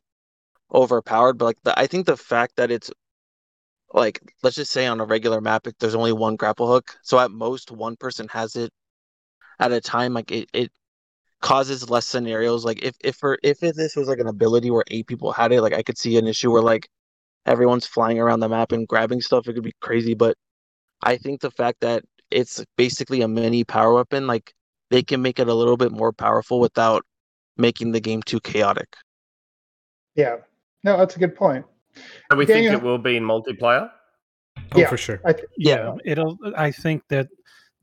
overpowered. 0.73 1.37
But 1.37 1.45
like 1.45 1.57
the, 1.63 1.79
I 1.79 1.87
think 1.87 2.05
the 2.05 2.17
fact 2.17 2.55
that 2.57 2.71
it's 2.71 2.91
like 3.93 4.19
let's 4.43 4.55
just 4.55 4.71
say 4.71 4.85
on 4.87 4.99
a 4.99 5.05
regular 5.05 5.41
map, 5.41 5.67
there's 5.79 5.95
only 5.95 6.13
one 6.13 6.35
grapple 6.35 6.67
hook, 6.67 6.97
so 7.03 7.19
at 7.19 7.31
most 7.31 7.71
one 7.71 7.95
person 7.97 8.27
has 8.29 8.55
it 8.55 8.71
at 9.59 9.71
a 9.71 9.81
time. 9.81 10.13
Like 10.13 10.31
it, 10.31 10.49
it 10.53 10.71
causes 11.41 11.89
less 11.89 12.05
scenarios. 12.07 12.65
Like 12.65 12.83
if 12.83 12.95
if 13.03 13.15
for 13.15 13.37
if 13.43 13.59
this 13.59 13.95
was 13.95 14.07
like 14.07 14.19
an 14.19 14.27
ability 14.27 14.71
where 14.71 14.83
eight 14.89 15.07
people 15.07 15.31
had 15.31 15.51
it, 15.51 15.61
like 15.61 15.73
I 15.73 15.83
could 15.83 15.97
see 15.97 16.17
an 16.17 16.27
issue 16.27 16.51
where 16.51 16.61
like 16.61 16.87
everyone's 17.45 17.85
flying 17.87 18.19
around 18.19 18.41
the 18.41 18.49
map 18.49 18.71
and 18.71 18.87
grabbing 18.87 19.21
stuff. 19.21 19.47
It 19.47 19.53
could 19.53 19.63
be 19.63 19.73
crazy, 19.81 20.13
but 20.13 20.37
I 21.03 21.17
think 21.17 21.41
the 21.41 21.51
fact 21.51 21.79
that 21.81 22.03
it's 22.31 22.63
basically 22.77 23.21
a 23.21 23.27
mini 23.27 23.63
power 23.63 23.93
weapon, 23.93 24.27
like 24.27 24.53
they 24.89 25.01
can 25.01 25.21
make 25.21 25.39
it 25.39 25.47
a 25.47 25.53
little 25.53 25.77
bit 25.77 25.91
more 25.91 26.11
powerful 26.11 26.59
without 26.59 27.05
making 27.57 27.91
the 27.91 27.99
game 27.99 28.21
too 28.23 28.39
chaotic. 28.39 28.95
Yeah. 30.15 30.37
No, 30.83 30.97
that's 30.97 31.15
a 31.15 31.19
good 31.19 31.35
point. 31.35 31.65
We 32.35 32.45
Daniel- 32.45 32.71
think 32.73 32.81
it 32.83 32.85
will 32.85 32.97
be 32.97 33.17
in 33.17 33.23
multiplayer. 33.23 33.89
Oh, 34.73 34.79
Yeah. 34.79 34.89
for 34.89 34.97
sure. 34.97 35.21
I 35.25 35.33
th- 35.33 35.47
yeah, 35.57 35.95
it'll 36.05 36.37
i 36.55 36.69
think 36.71 37.01
that 37.09 37.27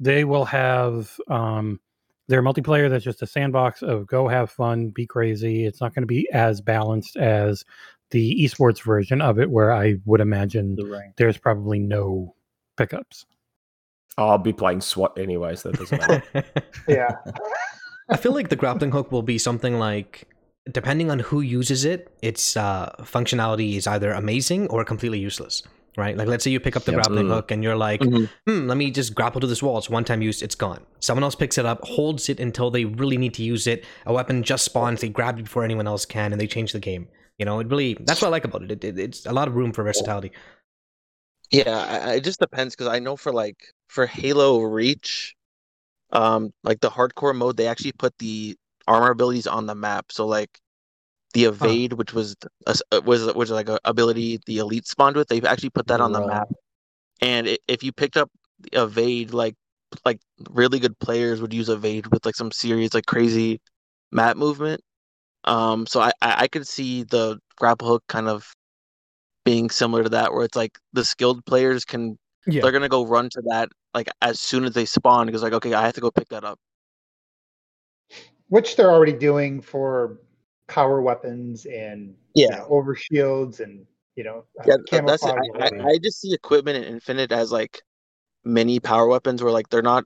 they 0.01 0.25
will 0.25 0.45
have 0.45 1.19
um 1.29 1.81
their 2.29 2.43
multiplayer 2.43 2.91
that's 2.91 3.05
just 3.05 3.23
a 3.23 3.27
sandbox 3.27 3.83
of 3.83 4.07
go 4.07 4.29
have 4.29 4.51
fun 4.51 4.91
be 4.91 5.07
crazy 5.07 5.65
it's 5.65 5.81
not 5.81 5.95
going 5.95 6.03
to 6.03 6.07
be 6.07 6.29
as 6.33 6.61
balanced 6.61 7.17
as 7.17 7.65
the 8.11 8.45
esports 8.45 8.83
version 8.83 9.21
of 9.21 9.39
it 9.39 9.51
where 9.51 9.73
i 9.73 9.95
would 10.05 10.21
imagine 10.21 10.75
The 10.77 11.13
there's 11.17 11.39
probably 11.39 11.79
no 11.79 12.35
pickups 12.77 13.27
I'll 14.19 14.39
be 14.39 14.53
playing 14.53 14.81
SWAT 14.81 15.19
anyway, 15.19 15.57
so 15.57 15.71
that 15.71 15.79
doesn't 15.79 15.99
matter. 15.99 16.45
yeah. 16.89 17.17
I 18.09 18.17
feel 18.17 18.33
like 18.33 18.49
the 18.49 18.57
grappling 18.57 18.91
hook 18.91 19.13
will 19.13 19.23
be 19.23 19.37
something 19.37 19.79
like, 19.79 20.27
depending 20.71 21.11
on 21.11 21.19
who 21.19 21.41
uses 21.41 21.85
it, 21.85 22.17
its 22.23 22.57
uh, 22.57 22.95
functionality 23.01 23.77
is 23.77 23.87
either 23.87 24.13
amazing 24.13 24.69
or 24.69 24.85
completely 24.85 25.19
useless. 25.19 25.63
Right? 25.97 26.15
Like, 26.17 26.29
let's 26.29 26.45
say 26.45 26.51
you 26.51 26.61
pick 26.61 26.77
up 26.77 26.85
the 26.85 26.93
Yeah. 26.93 26.97
grappling 26.97 27.27
Mm. 27.27 27.31
hook 27.31 27.51
and 27.51 27.63
you're 27.65 27.75
like, 27.77 28.01
Mhm. 28.03 28.29
hmm, 28.47 28.67
let 28.69 28.77
me 28.77 28.91
just 28.91 29.15
grapple 29.15 29.41
to 29.41 29.47
this 29.47 29.63
wall. 29.63 29.79
It's 29.79 29.89
one 29.89 30.05
time 30.05 30.21
use, 30.21 30.43
it's 30.43 30.55
gone. 30.55 30.85
Someone 31.01 31.25
else 31.25 31.35
picks 31.35 31.57
it 31.57 31.65
up, 31.65 31.81
holds 31.85 32.29
it 32.29 32.39
until 32.39 32.71
they 32.71 32.85
really 32.85 33.17
need 33.17 33.33
to 33.35 33.43
use 33.43 33.67
it. 33.67 33.83
A 34.05 34.13
weapon 34.13 34.43
just 34.43 34.65
spawns, 34.67 35.01
they 35.01 35.09
grab 35.09 35.39
it 35.39 35.45
before 35.45 35.65
anyone 35.65 35.87
else 35.87 36.05
can, 36.05 36.33
and 36.33 36.41
they 36.41 36.47
change 36.47 36.73
the 36.73 36.81
game. 36.81 37.09
You 37.39 37.47
know, 37.47 37.61
it 37.61 37.69
really, 37.69 37.97
that's 38.01 38.21
what 38.21 38.29
I 38.29 38.31
like 38.31 38.45
about 38.45 38.63
it. 38.65 38.71
it, 38.73 38.85
it 38.85 38.99
it's 38.99 39.25
a 39.25 39.33
lot 39.33 39.49
of 39.49 39.57
room 39.57 39.73
for 39.73 39.85
versatility. 39.85 40.33
Yeah, 41.51 42.11
it 42.13 42.25
just 42.25 42.41
depends 42.41 42.75
because 42.75 42.89
I 42.89 42.99
know 42.99 43.17
for 43.17 43.33
like 43.33 43.57
for 43.89 44.07
Halo 44.07 44.63
Reach, 44.63 45.35
um, 46.13 46.53
like 46.65 46.81
the 46.81 46.91
hardcore 46.91 47.35
mode, 47.37 47.57
they 47.57 47.69
actually 47.69 47.93
put 47.93 48.17
the 48.19 48.57
armor 48.87 49.11
abilities 49.11 49.47
on 49.47 49.67
the 49.67 49.75
map. 49.75 50.11
So 50.11 50.27
like 50.27 50.59
the 51.37 51.45
evade, 51.45 51.93
which 51.95 52.15
was 52.15 52.35
a 52.67 52.71
s- 52.71 52.83
uh, 52.93 53.03
was 53.05 53.27
was 53.35 53.51
like 53.51 53.69
a 53.69 53.79
ability 53.85 54.41
the 54.47 54.59
elite 54.59 54.87
spawned 54.87 55.17
with, 55.17 55.29
they've 55.29 55.45
actually 55.45 55.71
put 55.71 55.87
that 55.89 56.01
on 56.01 56.13
the 56.13 56.21
Right. 56.21 56.29
map. 56.29 56.49
And 57.21 57.49
i 57.49 57.59
if 57.69 57.83
you 57.85 57.93
picked 57.93 58.17
up 58.17 58.31
the 58.61 58.83
evade, 58.85 59.33
like 59.33 59.55
like 60.05 60.21
really 60.51 60.79
good 60.79 60.99
players 60.99 61.41
would 61.43 61.53
use 61.55 61.69
evade 61.69 62.07
with 62.09 62.25
like 62.27 62.37
some 62.37 62.51
serious 62.53 62.95
like 62.95 63.07
crazy 63.07 63.61
map 64.13 64.37
movement. 64.39 64.81
Um, 65.45 65.87
so 65.87 66.01
I 66.01 66.13
I, 66.23 66.45
I 66.45 66.49
could 66.49 66.67
see 66.67 67.05
the 67.05 67.39
grapple 67.57 67.89
hook 67.89 68.05
kind 68.09 68.29
of 68.29 68.55
being 69.45 69.71
similar 69.71 70.05
to 70.05 70.11
that, 70.11 70.33
where 70.33 70.45
it's 70.45 70.57
like 70.57 70.79
the 70.95 71.05
skilled 71.05 71.45
players 71.47 71.85
can 71.85 72.19
yeah 72.47 72.63
they're 72.63 72.73
gonna 72.73 72.89
go 72.89 73.07
run 73.07 73.29
to 73.31 73.43
that 73.51 73.69
like 73.95 74.09
as 74.23 74.41
soon 74.41 74.65
as 74.65 74.73
they 74.75 74.87
spawn 74.87 75.27
because 75.27 75.43
like 75.43 75.53
okay 75.55 75.75
I 75.75 75.85
have 75.87 75.95
to 75.95 76.01
go 76.01 76.11
pick 76.11 76.29
that 76.31 76.45
up. 76.45 76.59
Which 78.49 78.77
they're 78.77 78.93
already 78.93 79.13
doing 79.13 79.61
for 79.61 80.19
power 80.69 81.01
weapons 81.01 81.67
and 81.67 82.15
you 82.35 82.49
Yeah. 82.49 82.59
know, 82.59 82.67
over 82.69 82.95
shields 82.95 83.61
and 83.61 83.87
you 84.17 84.25
know 84.25 84.45
uh, 84.61 84.65
Yeah, 84.67 84.77
that's 85.07 85.23
it. 85.25 85.29
camouflage. 85.29 85.49
I, 85.61 85.65
I, 85.65 85.89
I 85.91 85.99
just 85.99 86.21
see 86.21 86.33
equipment 86.33 86.85
in 86.85 86.95
Infinite 86.95 87.33
as 87.33 87.53
like 87.53 87.83
mini 88.45 88.81
power 88.81 89.07
weapons 89.07 89.43
where 89.43 89.53
like 89.53 89.69
they're 89.69 89.83
not 89.83 90.05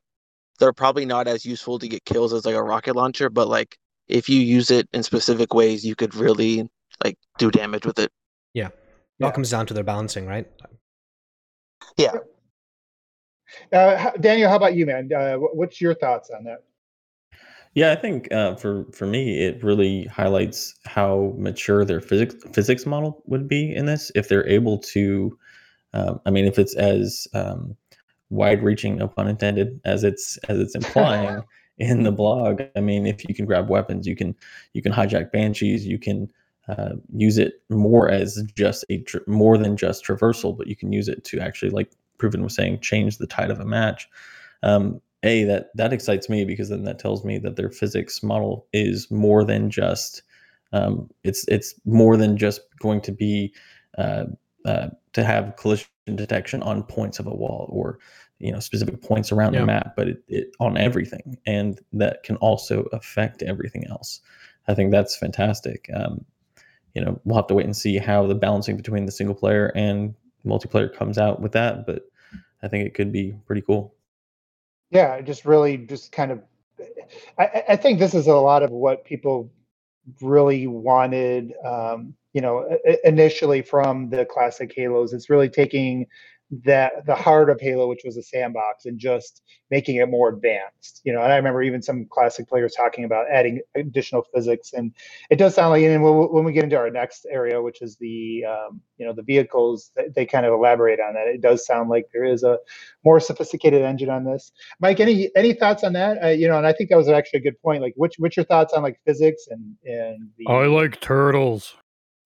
they're 0.59 0.73
probably 0.73 1.07
not 1.07 1.27
as 1.27 1.45
useful 1.45 1.79
to 1.79 1.89
get 1.89 2.05
kills 2.05 2.33
as 2.33 2.45
like 2.45 2.55
a 2.55 2.63
rocket 2.63 2.95
launcher, 2.95 3.31
but 3.31 3.49
like 3.49 3.77
if 4.09 4.29
you 4.29 4.41
use 4.41 4.71
it 4.71 4.89
in 4.93 5.03
specific 5.03 5.55
ways, 5.55 5.85
you 5.85 5.95
could 5.95 6.15
really 6.15 6.69
like 7.03 7.17
do 7.39 7.51
damage 7.51 7.87
with 7.87 7.99
it. 7.99 8.11
Yeah, 8.53 8.69
it 9.19 9.25
all 9.25 9.31
comes 9.31 9.51
down 9.51 9.67
to 9.67 9.75
their 9.75 9.85
balancing, 9.85 10.27
right? 10.27 10.47
Yeah. 11.97 12.13
Uh, 13.73 14.11
Daniel, 14.21 14.49
how 14.49 14.57
about 14.57 14.75
you, 14.75 14.87
man? 14.87 15.13
Uh, 15.13 15.37
what's 15.37 15.81
your 15.81 15.95
thoughts 15.95 16.31
on 16.31 16.45
that? 16.45 16.65
Yeah, 17.75 17.93
I 17.93 17.97
think 17.97 18.33
uh, 18.33 18.57
for 18.57 18.85
for 18.93 19.07
me, 19.07 19.45
it 19.45 19.63
really 19.63 20.05
highlights 20.07 20.75
how 20.85 21.35
mature 21.39 21.85
their 21.85 22.01
physics 22.01 22.35
physics 22.53 22.85
model 22.85 23.23
would 23.27 23.47
be 23.49 23.75
in 23.75 23.87
this 23.87 24.11
if 24.15 24.29
they're 24.29 24.49
able 24.49 24.79
to. 24.79 25.39
Um, 25.93 26.21
I 26.27 26.31
mean, 26.31 26.47
if 26.47 26.59
it's 26.59 26.75
as 26.77 27.29
um, 27.35 27.77
wide-reaching, 28.31 28.97
no 28.97 29.09
pun 29.09 29.29
intended, 29.29 29.81
as 29.85 30.05
it's 30.05 30.37
as 30.49 30.59
it's 30.59 30.75
implying 30.75 31.43
in 31.79 32.03
the 32.03 32.13
blog. 32.13 32.63
I 32.77 32.81
mean, 32.81 33.07
if 33.07 33.29
you 33.29 33.35
can 33.35 33.47
grab 33.47 33.69
weapons, 33.69 34.07
you 34.07 34.17
can 34.17 34.35
you 34.73 34.83
can 34.83 34.93
hijack 34.93 35.31
banshees, 35.31 35.87
you 35.87 35.99
can 35.99 36.29
uh, 36.69 36.95
use 37.15 37.39
it 37.39 37.63
more 37.69 38.11
as 38.11 38.43
just 38.57 38.85
a 38.91 38.99
tr- 39.03 39.19
more 39.27 39.57
than 39.57 39.77
just 39.77 40.05
traversal, 40.05 40.57
but 40.57 40.67
you 40.67 40.77
can 40.77 40.93
use 40.93 41.09
it 41.09 41.25
to 41.25 41.41
actually, 41.41 41.71
like 41.71 41.93
Proven 42.19 42.43
was 42.43 42.55
saying, 42.55 42.81
change 42.81 43.19
the 43.19 43.27
tide 43.27 43.51
of 43.51 43.61
a 43.61 43.65
match. 43.65 44.09
Um, 44.63 45.01
a 45.23 45.45
that 45.45 45.71
that 45.75 45.93
excites 45.93 46.29
me 46.29 46.45
because 46.45 46.69
then 46.69 46.85
that 46.85 46.99
tells 46.99 47.25
me 47.25 47.39
that 47.39 47.57
their 47.57 47.71
physics 47.71 48.23
model 48.23 48.67
is 48.73 49.11
more 49.11 49.45
than 49.45 49.71
just 49.71 50.23
um, 50.73 51.11
it's 51.25 51.45
it's 51.49 51.75
more 51.85 52.17
than 52.17 52.37
just 52.37 52.61
going 52.79 53.01
to 53.03 53.13
be 53.13 53.53
uh, 53.99 54.25
uh, 54.65 54.89
to 55.13 55.25
have 55.25 55.57
collision 55.57 55.89
detection 56.15 56.63
on 56.63 56.83
points 56.85 57.19
of 57.19 57.27
a 57.27 57.35
wall 57.35 57.69
or 57.71 57.99
you 58.39 58.51
know 58.53 58.61
specific 58.61 59.03
points 59.03 59.33
around 59.33 59.53
Yeah. 59.55 59.61
the 59.61 59.67
map, 59.67 59.95
but 59.97 60.09
it, 60.09 60.23
it 60.29 60.57
on 60.61 60.77
everything, 60.77 61.39
and 61.47 61.81
that 61.93 62.23
can 62.23 62.37
also 62.37 62.85
affect 62.93 63.43
everything 63.43 63.87
else. 63.89 64.21
I 64.69 64.75
think 64.75 64.91
that's 64.93 65.17
fantastic. 65.17 65.91
Um, 65.95 66.25
you 66.95 67.05
know, 67.05 67.21
we'll 67.25 67.37
have 67.37 67.47
to 67.49 67.55
wait 67.55 67.67
and 67.67 67.77
see 67.77 67.99
how 67.99 68.27
the 68.27 68.35
balancing 68.35 68.77
between 68.77 69.07
the 69.07 69.13
single 69.13 69.35
player 69.35 69.73
and 69.75 70.15
multiplayer 70.47 70.93
comes 70.93 71.19
out 71.19 71.41
with 71.41 71.53
that, 71.53 71.87
but 71.87 72.03
I 72.63 72.69
think 72.69 72.87
it 72.87 72.95
could 72.95 73.13
be 73.13 73.35
pretty 73.47 73.63
cool. 73.63 73.95
Yeah, 74.91 75.21
just 75.21 75.45
really 75.45 75.77
just 75.77 76.13
kind 76.13 76.33
of. 76.33 76.43
I, 77.39 77.65
I- 77.71 77.77
think 77.77 77.99
this 77.99 78.15
is 78.15 78.27
a 78.27 78.35
lot 78.35 78.63
of 78.63 78.71
what 78.71 79.05
people 79.05 79.53
really 80.21 80.67
wanted. 80.67 81.55
Um, 81.65 82.15
you 82.33 82.41
know, 82.41 82.69
initially 83.05 83.63
from 83.63 84.11
the 84.11 84.25
classic 84.27 84.73
Halos, 84.77 85.13
it's 85.13 85.31
really 85.31 85.49
taking 85.51 86.07
that 86.65 87.07
the 87.07 87.15
heart 87.15 87.49
of 87.49 87.61
Halo, 87.61 87.89
which 87.89 88.03
was 88.05 88.17
a 88.17 88.23
sandbox, 88.23 88.85
and 88.85 88.99
just 88.99 89.43
making 89.71 89.97
it 89.97 90.09
more 90.09 90.29
advanced. 90.29 91.01
You 91.05 91.13
know, 91.13 91.23
and 91.23 91.33
I 91.33 91.37
remember 91.37 91.63
even 91.63 91.81
some 91.81 92.07
classic 92.11 92.49
players 92.49 92.75
talking 92.75 93.05
about 93.05 93.27
adding 93.31 93.61
additional 93.77 94.27
physics, 94.35 94.73
and 94.73 94.93
it 95.31 95.37
does 95.37 95.55
sound 95.55 95.71
like. 95.71 95.85
And 95.85 96.03
when, 96.03 96.15
when 96.15 96.45
we 96.45 96.53
get 96.53 96.65
into 96.65 96.77
our 96.77 96.91
next 96.91 97.27
area, 97.31 97.63
which 97.63 97.83
is 97.83 97.97
the 97.97 98.45
um, 98.45 98.81
you 98.99 99.07
know 99.07 99.13
the 99.13 99.23
vehicles, 99.23 99.93
they, 99.95 100.09
they 100.15 100.27
kind 100.27 100.45
of 100.45 100.53
elaborate 100.53 101.01
on 101.01 101.15
that. 101.15 101.29
It 101.29 101.41
does 101.41 101.65
sound 101.65 101.89
like 101.89 102.07
there 102.13 102.25
is 102.25 102.43
a 102.43 102.59
more 103.05 103.21
sophisticated 103.21 103.83
engine 103.83 104.11
on 104.11 104.25
this. 104.25 104.51
Mike, 104.81 105.01
any 105.01 105.31
any 105.37 105.53
thoughts 105.53 105.85
on 105.85 105.93
that? 105.93 106.23
Uh, 106.23 106.29
you 106.29 106.49
know, 106.49 106.59
and 106.59 106.67
I 106.67 106.73
think 106.73 106.91
that 106.91 106.97
was 106.97 107.09
actually 107.09 107.41
a 107.41 107.43
good 107.45 107.63
point. 107.63 107.83
Like, 107.83 107.95
which 107.97 108.15
what's 108.19 108.37
your 108.37 108.47
thoughts 108.47 108.73
on 108.73 108.83
like 108.83 109.01
physics 109.07 109.47
and 109.49 109.77
and 109.85 110.31
the? 110.37 110.47
i 110.49 110.67
like 110.67 111.01
turtles 111.01 111.77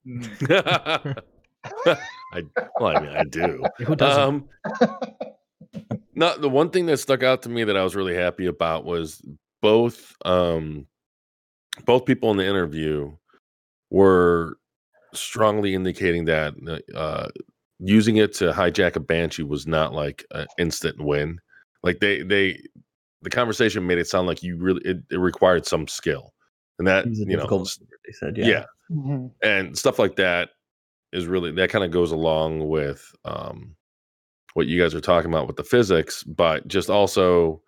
Mm. 0.06 1.16
I, 2.32 2.42
well, 2.78 2.96
I 2.96 3.00
mean, 3.00 3.10
I 3.10 3.24
do. 3.24 3.64
Who 3.78 3.96
doesn't? 3.96 4.22
Um, 4.22 4.48
no, 6.14 6.36
the 6.38 6.48
one 6.48 6.70
thing 6.70 6.86
that 6.86 6.98
stuck 6.98 7.22
out 7.22 7.42
to 7.42 7.48
me 7.48 7.64
that 7.64 7.76
I 7.76 7.82
was 7.84 7.96
really 7.96 8.14
happy 8.14 8.46
about 8.46 8.84
was 8.84 9.22
both 9.62 10.14
um, 10.24 10.86
both 11.84 12.04
people 12.04 12.30
in 12.30 12.36
the 12.36 12.46
interview 12.46 13.12
were 13.90 14.56
strongly 15.12 15.74
indicating 15.74 16.24
that 16.26 16.54
uh, 16.94 17.28
using 17.78 18.16
it 18.16 18.34
to 18.34 18.52
hijack 18.52 18.96
a 18.96 19.00
banshee 19.00 19.42
was 19.42 19.66
not 19.66 19.92
like 19.92 20.24
an 20.32 20.46
instant 20.58 21.00
win. 21.00 21.38
Like 21.82 22.00
they 22.00 22.22
they 22.22 22.60
the 23.22 23.30
conversation 23.30 23.86
made 23.86 23.98
it 23.98 24.06
sound 24.06 24.26
like 24.26 24.42
you 24.42 24.56
really 24.56 24.82
it, 24.84 24.98
it 25.10 25.16
required 25.18 25.66
some 25.66 25.88
skill, 25.88 26.32
and 26.78 26.86
that 26.86 27.06
It 27.06 27.10
was 27.10 27.20
a 27.20 27.22
you 27.22 27.26
know 27.28 27.36
difficult 27.36 27.68
s- 27.68 27.78
number, 27.80 27.96
they 28.06 28.12
said, 28.12 28.36
yeah. 28.36 28.46
yeah. 28.46 28.64
Mhm. 28.90 29.30
and 29.42 29.78
stuff 29.78 29.98
like 29.98 30.16
that 30.16 30.50
is 31.14 31.26
really 31.26 31.50
that 31.52 31.70
kind 31.70 31.84
of 31.84 31.90
goes 31.90 32.12
along 32.12 32.68
with 32.68 33.14
um 33.24 33.74
what 34.54 34.66
you 34.66 34.80
guys 34.80 34.94
are 34.94 35.00
talking 35.00 35.30
about 35.30 35.46
with 35.46 35.56
the 35.56 35.64
physics 35.64 36.22
but 36.24 36.66
just 36.68 36.90
also 36.90 37.62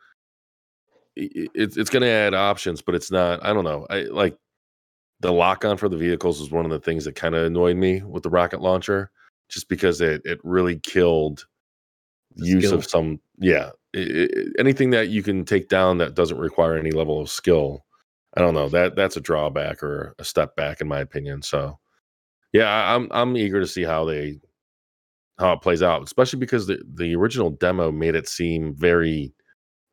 i- 1.18 1.22
i- 1.36 1.48
it's 1.54 1.76
it's 1.76 1.90
going 1.90 2.02
to 2.02 2.08
add 2.08 2.34
options 2.34 2.82
but 2.82 2.94
it's 2.94 3.10
not 3.10 3.42
i 3.44 3.52
don't 3.52 3.64
know 3.64 3.86
i 3.88 4.02
like 4.02 4.36
the 5.20 5.32
lock 5.32 5.64
on 5.64 5.76
for 5.78 5.88
the 5.88 5.96
vehicles 5.96 6.40
is 6.40 6.50
one 6.50 6.64
of 6.66 6.70
the 6.70 6.80
things 6.80 7.04
that 7.06 7.14
kind 7.14 7.34
of 7.34 7.46
annoyed 7.46 7.76
me 7.76 8.02
with 8.02 8.22
the 8.22 8.30
rocket 8.30 8.60
launcher 8.60 9.10
just 9.48 9.68
because 9.68 10.00
it 10.00 10.20
it 10.24 10.38
really 10.44 10.76
killed 10.80 11.46
use 12.34 12.64
skill. 12.66 12.78
of 12.78 12.84
some 12.84 13.18
yeah 13.38 13.70
i 13.94 13.98
i 14.00 14.28
anything 14.58 14.90
that 14.90 15.08
you 15.08 15.22
can 15.22 15.44
take 15.44 15.68
down 15.68 15.98
that 15.98 16.14
doesn't 16.14 16.38
require 16.38 16.76
any 16.76 16.90
level 16.90 17.20
of 17.20 17.30
skill 17.30 17.84
i 18.36 18.40
don't 18.40 18.54
know 18.54 18.68
that 18.68 18.94
that's 18.96 19.16
a 19.16 19.20
drawback 19.20 19.82
or 19.82 20.14
a 20.18 20.24
step 20.24 20.54
back 20.56 20.80
in 20.80 20.88
my 20.88 21.00
opinion 21.00 21.40
so 21.40 21.78
yeah 22.56 22.94
i'm 22.94 23.08
i'm 23.10 23.36
eager 23.36 23.60
to 23.60 23.66
see 23.66 23.82
how 23.84 24.04
they 24.04 24.38
how 25.38 25.52
it 25.52 25.60
plays 25.60 25.82
out, 25.82 26.02
especially 26.02 26.38
because 26.38 26.66
the 26.66 26.82
the 26.94 27.14
original 27.14 27.50
demo 27.50 27.92
made 27.92 28.14
it 28.14 28.28
seem 28.28 28.74
very 28.74 29.34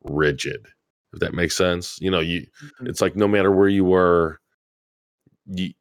rigid. 0.04 0.66
If 1.14 1.20
that 1.20 1.34
makes 1.34 1.56
sense, 1.56 1.98
you 2.02 2.10
know, 2.10 2.22
you 2.22 2.46
Mhm. 2.82 2.88
it's 2.90 3.02
like 3.02 3.16
no 3.16 3.28
matter 3.28 3.52
where 3.52 3.68
you 3.68 3.84
were, 3.86 4.40
you 5.46 5.74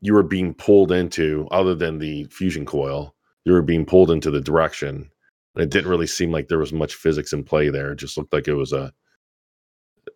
you 0.00 0.14
were 0.14 0.22
being 0.22 0.54
pulled 0.54 0.92
into 0.92 1.48
other 1.50 1.74
than 1.74 1.98
the 1.98 2.24
fusion 2.30 2.64
coil, 2.66 3.14
you 3.44 3.52
were 3.52 3.62
being 3.62 3.84
pulled 3.84 4.10
into 4.10 4.30
the 4.30 4.40
direction. 4.40 5.10
And 5.56 5.64
it 5.64 5.70
didn't 5.70 5.90
really 5.90 6.06
seem 6.06 6.30
like 6.30 6.46
there 6.48 6.58
was 6.58 6.72
much 6.72 6.94
physics 6.94 7.32
in 7.32 7.42
play 7.42 7.68
there. 7.70 7.92
It 7.92 7.96
just 7.98 8.16
looked 8.16 8.32
like 8.32 8.46
it 8.46 8.54
was 8.54 8.72
a 8.72 8.92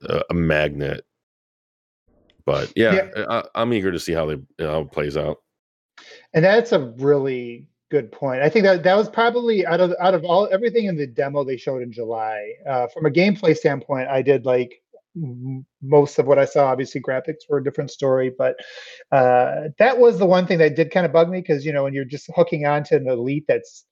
a, 0.02 0.22
a 0.30 0.34
magnet. 0.34 1.04
But 2.46 2.72
yeah, 2.76 3.08
I, 3.28 3.44
I'm 3.54 3.72
eager 3.72 3.90
to 3.90 3.98
see 3.98 4.12
how 4.12 4.26
they 4.26 4.36
how 4.60 4.82
it 4.82 4.92
plays 4.92 5.16
out. 5.16 5.38
And 6.32 6.45
that's 6.45 6.72
a 6.72 6.92
really 6.99 7.68
good 7.90 8.11
point. 8.11 8.42
I 8.42 8.49
think 8.49 8.64
that 8.64 8.82
that 8.82 8.97
was 8.97 9.09
probably 9.09 9.64
out 9.66 9.80
of 9.80 9.95
out 10.01 10.14
of 10.14 10.24
all 10.24 10.49
everything 10.51 10.86
in 10.86 10.97
the 10.97 11.07
demo 11.07 11.45
they 11.45 11.57
showed 11.57 11.82
in 11.82 11.92
July. 11.92 12.53
Uh, 12.68 12.86
from 12.88 13.07
a 13.07 13.11
gameplay 13.11 13.57
standpoint, 13.57 14.09
I 14.09 14.22
did 14.22 14.45
like 14.45 14.82
m- 15.16 15.64
most 15.82 16.18
of 16.18 16.26
what 16.26 16.38
I 16.38 16.45
saw. 16.45 16.66
Obviously, 16.66 17.01
graphics 17.01 17.49
were 17.49 17.59
a 17.59 17.64
different 17.64 17.90
story, 17.90 18.32
but 18.36 18.57
uh, 19.12 19.68
that 19.78 19.99
was 19.99 20.18
the 20.18 20.26
one 20.26 20.47
thing 20.47 20.59
that 20.59 20.76
did 20.76 20.90
kind 20.90 21.07
of 21.07 21.12
bug 21.12 21.28
me 21.28 21.40
because 21.40 21.64
you 21.64 21.72
know 21.72 21.84
when 21.84 21.95
you're 21.95 22.05
just 22.05 22.30
hooking 22.34 22.66
onto 22.66 22.97
an 22.97 23.09
elite 23.09 23.45
that's 23.47 23.84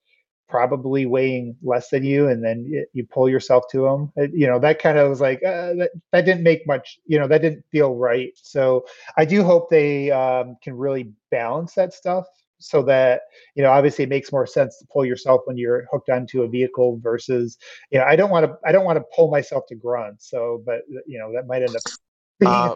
probably 0.49 1.05
weighing 1.05 1.55
less 1.63 1.89
than 1.89 2.03
you, 2.03 2.27
and 2.29 2.43
then 2.43 2.67
y- 2.71 2.83
you 2.93 3.05
pull 3.05 3.27
yourself 3.29 3.63
to 3.71 3.81
them. 3.83 4.11
You 4.33 4.47
know 4.47 4.59
that 4.59 4.79
kind 4.79 4.97
of 4.97 5.09
was 5.09 5.21
like 5.21 5.39
uh, 5.43 5.73
that. 5.75 5.91
That 6.11 6.25
didn't 6.25 6.43
make 6.43 6.65
much. 6.67 6.99
You 7.05 7.19
know 7.19 7.27
that 7.27 7.41
didn't 7.41 7.63
feel 7.71 7.95
right. 7.95 8.31
So 8.35 8.85
I 9.17 9.25
do 9.25 9.43
hope 9.43 9.69
they 9.69 10.11
um, 10.11 10.57
can 10.63 10.75
really 10.75 11.11
balance 11.31 11.73
that 11.75 11.93
stuff 11.93 12.25
so 12.59 12.81
that 12.83 13.23
you 13.55 13.63
know 13.63 13.71
obviously 13.71 14.03
it 14.03 14.09
makes 14.09 14.31
more 14.31 14.47
sense 14.47 14.77
to 14.79 14.85
pull 14.93 15.03
yourself 15.03 15.41
when 15.45 15.57
you're 15.57 15.85
hooked 15.91 16.09
onto 16.09 16.43
a 16.43 16.47
vehicle 16.47 16.97
versus 17.03 17.57
you 17.91 17.99
know 17.99 18.05
I 18.05 18.15
don't 18.15 18.29
want 18.29 18.45
to 18.45 18.55
I 18.65 18.71
don't 18.71 18.85
want 18.85 18.97
to 18.97 19.03
pull 19.15 19.29
myself 19.31 19.65
to 19.69 19.75
grunt. 19.75 20.21
So, 20.21 20.61
but 20.65 20.81
you 21.07 21.19
know 21.19 21.31
that 21.33 21.47
might 21.47 21.61
end 21.63 21.75
up. 21.75 21.81
Being, 22.39 22.51
Uh, 22.51 22.75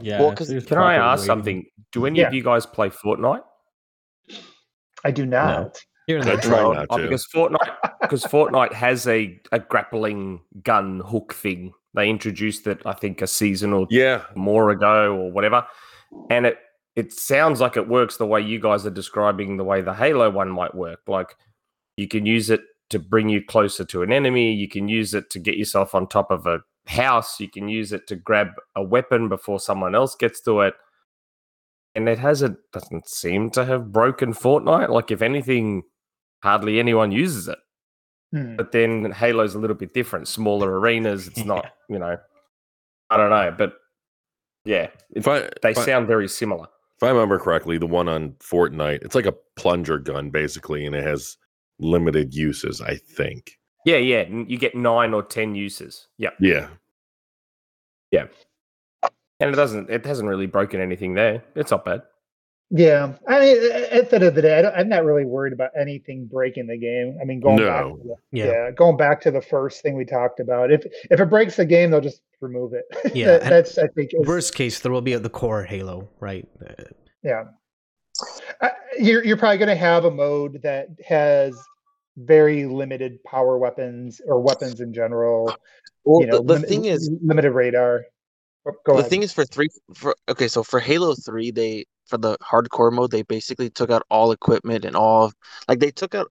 Yeah. 0.00 0.20
Well, 0.20 0.30
if 0.32 0.38
'cause 0.38 0.64
Can 0.66 0.78
I 0.78 0.94
ask 0.94 1.20
weighting- 1.20 1.26
something? 1.26 1.66
Do 1.92 2.06
any 2.06 2.20
Yeah. 2.20 2.28
of 2.28 2.34
you 2.34 2.42
guys 2.42 2.64
play 2.64 2.88
Fortnite? 2.88 3.42
I 5.04 5.10
do 5.10 5.26
not. 5.26 5.78
Here 6.12 6.20
and 6.20 6.30
I 6.30 6.36
try 6.36 6.62
No, 6.62 6.72
not 6.72 6.86
oh, 6.90 6.98
to. 6.98 7.02
because 7.04 7.26
Fortnite 7.26 7.76
because 8.00 8.24
Fortnite 8.24 8.72
has 8.72 9.06
a, 9.06 9.40
a 9.52 9.58
grappling 9.58 10.40
gun 10.62 11.00
hook 11.00 11.32
thing. 11.34 11.72
They 11.94 12.08
introduced 12.08 12.66
it, 12.66 12.80
I 12.86 12.92
think, 12.94 13.20
a 13.22 13.26
season 13.26 13.72
or 13.72 13.86
Yeah, 13.90 14.22
more 14.34 14.70
ago 14.70 15.14
or 15.16 15.30
whatever, 15.32 15.66
and 16.30 16.46
it 16.46 16.58
it 16.96 17.12
sounds 17.12 17.60
like 17.60 17.76
it 17.76 17.88
works 17.88 18.16
the 18.18 18.26
way 18.26 18.40
you 18.40 18.60
guys 18.60 18.84
are 18.86 18.90
describing 18.90 19.56
the 19.56 19.64
way 19.64 19.80
the 19.80 19.94
Halo 19.94 20.30
one 20.30 20.50
might 20.50 20.74
work. 20.74 21.00
Like 21.06 21.34
you 21.96 22.06
can 22.08 22.26
use 22.26 22.50
it 22.50 22.60
to 22.90 22.98
bring 22.98 23.28
you 23.30 23.42
closer 23.42 23.84
to 23.86 24.02
an 24.02 24.12
enemy. 24.12 24.52
You 24.52 24.68
can 24.68 24.88
use 24.88 25.14
it 25.14 25.30
to 25.30 25.38
get 25.38 25.56
yourself 25.56 25.94
on 25.94 26.06
top 26.06 26.30
of 26.30 26.46
a 26.46 26.60
house. 26.86 27.40
You 27.40 27.48
can 27.48 27.68
use 27.68 27.92
it 27.92 28.06
to 28.08 28.16
grab 28.16 28.48
a 28.76 28.82
weapon 28.82 29.28
before 29.28 29.60
someone 29.60 29.94
else 29.94 30.14
gets 30.14 30.40
to 30.42 30.60
it. 30.60 30.74
And 31.94 32.08
it 32.08 32.18
hasn't 32.18 32.58
doesn't 32.72 33.08
seem 33.08 33.50
to 33.50 33.64
have 33.64 33.92
broken 33.92 34.32
Fortnite. 34.32 34.88
Like 34.88 35.10
if 35.10 35.22
anything, 35.22 35.82
hardly 36.42 36.78
anyone 36.78 37.12
uses 37.12 37.48
it. 37.48 37.58
Hmm. 38.32 38.56
But 38.56 38.72
then 38.72 39.10
Halo's 39.10 39.54
a 39.54 39.58
little 39.58 39.76
bit 39.76 39.94
different. 39.94 40.28
Smaller 40.28 40.70
arenas. 40.80 41.28
It's 41.28 41.44
not, 41.44 41.66
you 41.88 41.98
know, 41.98 42.16
I 43.10 43.16
don't 43.16 43.30
know, 43.30 43.54
but 43.56 43.74
yeah, 44.64 44.88
if 45.10 45.26
I 45.28 45.50
they 45.62 45.70
if 45.70 45.78
I, 45.78 45.84
sound 45.84 46.06
very 46.06 46.28
similar. 46.28 46.66
if 46.96 47.02
I 47.02 47.08
remember 47.08 47.38
correctly, 47.38 47.78
the 47.78 47.86
one 47.86 48.08
on 48.08 48.30
Fortnite, 48.40 49.02
it's 49.02 49.14
like 49.14 49.26
a 49.26 49.34
plunger 49.56 49.98
gun 49.98 50.30
basically, 50.30 50.86
and 50.86 50.94
it 50.94 51.04
has 51.04 51.36
limited 51.78 52.34
uses. 52.34 52.80
I 52.80 52.96
think. 52.96 53.58
Yeah, 53.84 53.96
yeah. 53.96 54.28
You 54.28 54.56
get 54.56 54.74
nine 54.76 55.12
or 55.12 55.22
ten 55.22 55.54
uses. 55.56 56.06
Yeah, 56.16 56.30
yeah, 56.38 56.68
Yeah, 58.12 58.26
and 59.40 59.50
it 59.50 59.56
doesn't. 59.56 59.90
It 59.90 60.06
hasn't 60.06 60.28
really 60.28 60.46
broken 60.46 60.80
anything 60.80 61.14
there. 61.14 61.42
It's 61.56 61.72
not 61.72 61.84
bad. 61.84 62.02
Yeah, 62.74 63.12
I 63.28 63.38
mean, 63.40 63.70
at 63.90 64.08
the 64.08 64.14
end 64.16 64.24
of 64.24 64.34
the 64.34 64.40
day, 64.40 64.58
I 64.58 64.62
don't, 64.62 64.74
I'm 64.74 64.88
not 64.88 65.04
really 65.04 65.26
worried 65.26 65.52
about 65.52 65.72
anything 65.78 66.26
breaking 66.26 66.68
the 66.68 66.78
game. 66.78 67.18
I 67.20 67.24
mean, 67.26 67.38
going 67.38 67.58
back, 67.58 67.84
No. 67.84 67.96
to 67.96 68.02
the, 68.02 68.14
Yeah. 68.32 68.46
yeah. 68.46 68.70
going 68.70 68.96
back 68.96 69.20
to 69.22 69.30
the 69.30 69.42
first 69.42 69.82
thing 69.82 69.94
we 69.94 70.06
talked 70.06 70.40
about. 70.40 70.72
If 70.72 70.86
if 71.10 71.20
it 71.20 71.26
breaks 71.26 71.56
the 71.56 71.66
game, 71.66 71.90
they'll 71.90 72.00
just 72.00 72.22
remove 72.40 72.72
it. 72.72 72.84
Yeah, 73.14 73.38
That- 73.38 73.42
that's 73.50 73.76
I 73.76 73.88
think 73.88 74.10
Worst 74.14 74.54
case, 74.54 74.80
there 74.80 74.90
will 74.90 75.02
be 75.02 75.14
the 75.16 75.28
core 75.28 75.64
Halo, 75.64 76.08
right? 76.18 76.48
Uh, 76.66 76.84
Yeah. 77.22 77.44
Uh, 78.62 78.68
you're 78.98 79.22
you're 79.24 79.36
probably 79.36 79.58
going 79.58 79.68
to 79.68 79.74
have 79.76 80.04
a 80.06 80.10
mode 80.10 80.60
that 80.62 80.88
has 81.06 81.54
very 82.16 82.64
limited 82.64 83.22
power 83.24 83.58
weapons 83.58 84.20
or 84.26 84.40
weapons 84.40 84.80
in 84.80 84.92
general. 84.94 85.54
Well, 86.04 86.20
you 86.22 86.26
know, 86.28 86.38
the, 86.38 86.42
the 86.42 86.52
lim- 86.54 86.62
thing 86.62 86.84
is, 86.86 87.10
limited 87.22 87.52
radar. 87.52 88.04
Oh, 88.66 88.72
Go 88.84 88.96
the 88.96 89.04
ahead. 89.04 89.10
thing 89.10 89.22
is 89.22 89.32
for 89.32 89.44
three 89.44 89.68
for 89.94 90.14
okay, 90.28 90.48
so 90.48 90.62
for 90.62 90.80
Halo 90.80 91.14
Three, 91.14 91.50
they 91.50 91.86
for 92.06 92.18
the 92.18 92.36
hardcore 92.38 92.92
mode, 92.92 93.10
they 93.10 93.22
basically 93.22 93.70
took 93.70 93.90
out 93.90 94.02
all 94.10 94.32
equipment 94.32 94.84
and 94.84 94.96
all 94.96 95.32
like 95.68 95.78
they 95.80 95.90
took 95.90 96.14
out 96.14 96.30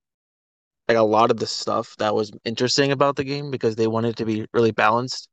like 0.88 0.98
a 0.98 1.04
lot 1.04 1.32
of 1.32 1.38
the 1.38 1.48
stuff 1.48 1.96
that 1.98 2.16
was 2.16 2.32
interesting 2.46 2.92
about 2.92 3.16
the 3.16 3.24
game 3.24 3.52
because 3.52 3.76
they 3.76 3.88
wanted 3.88 4.10
it 4.12 4.18
to 4.18 4.26
be 4.26 4.46
really 4.54 4.72
balanced. 4.72 5.30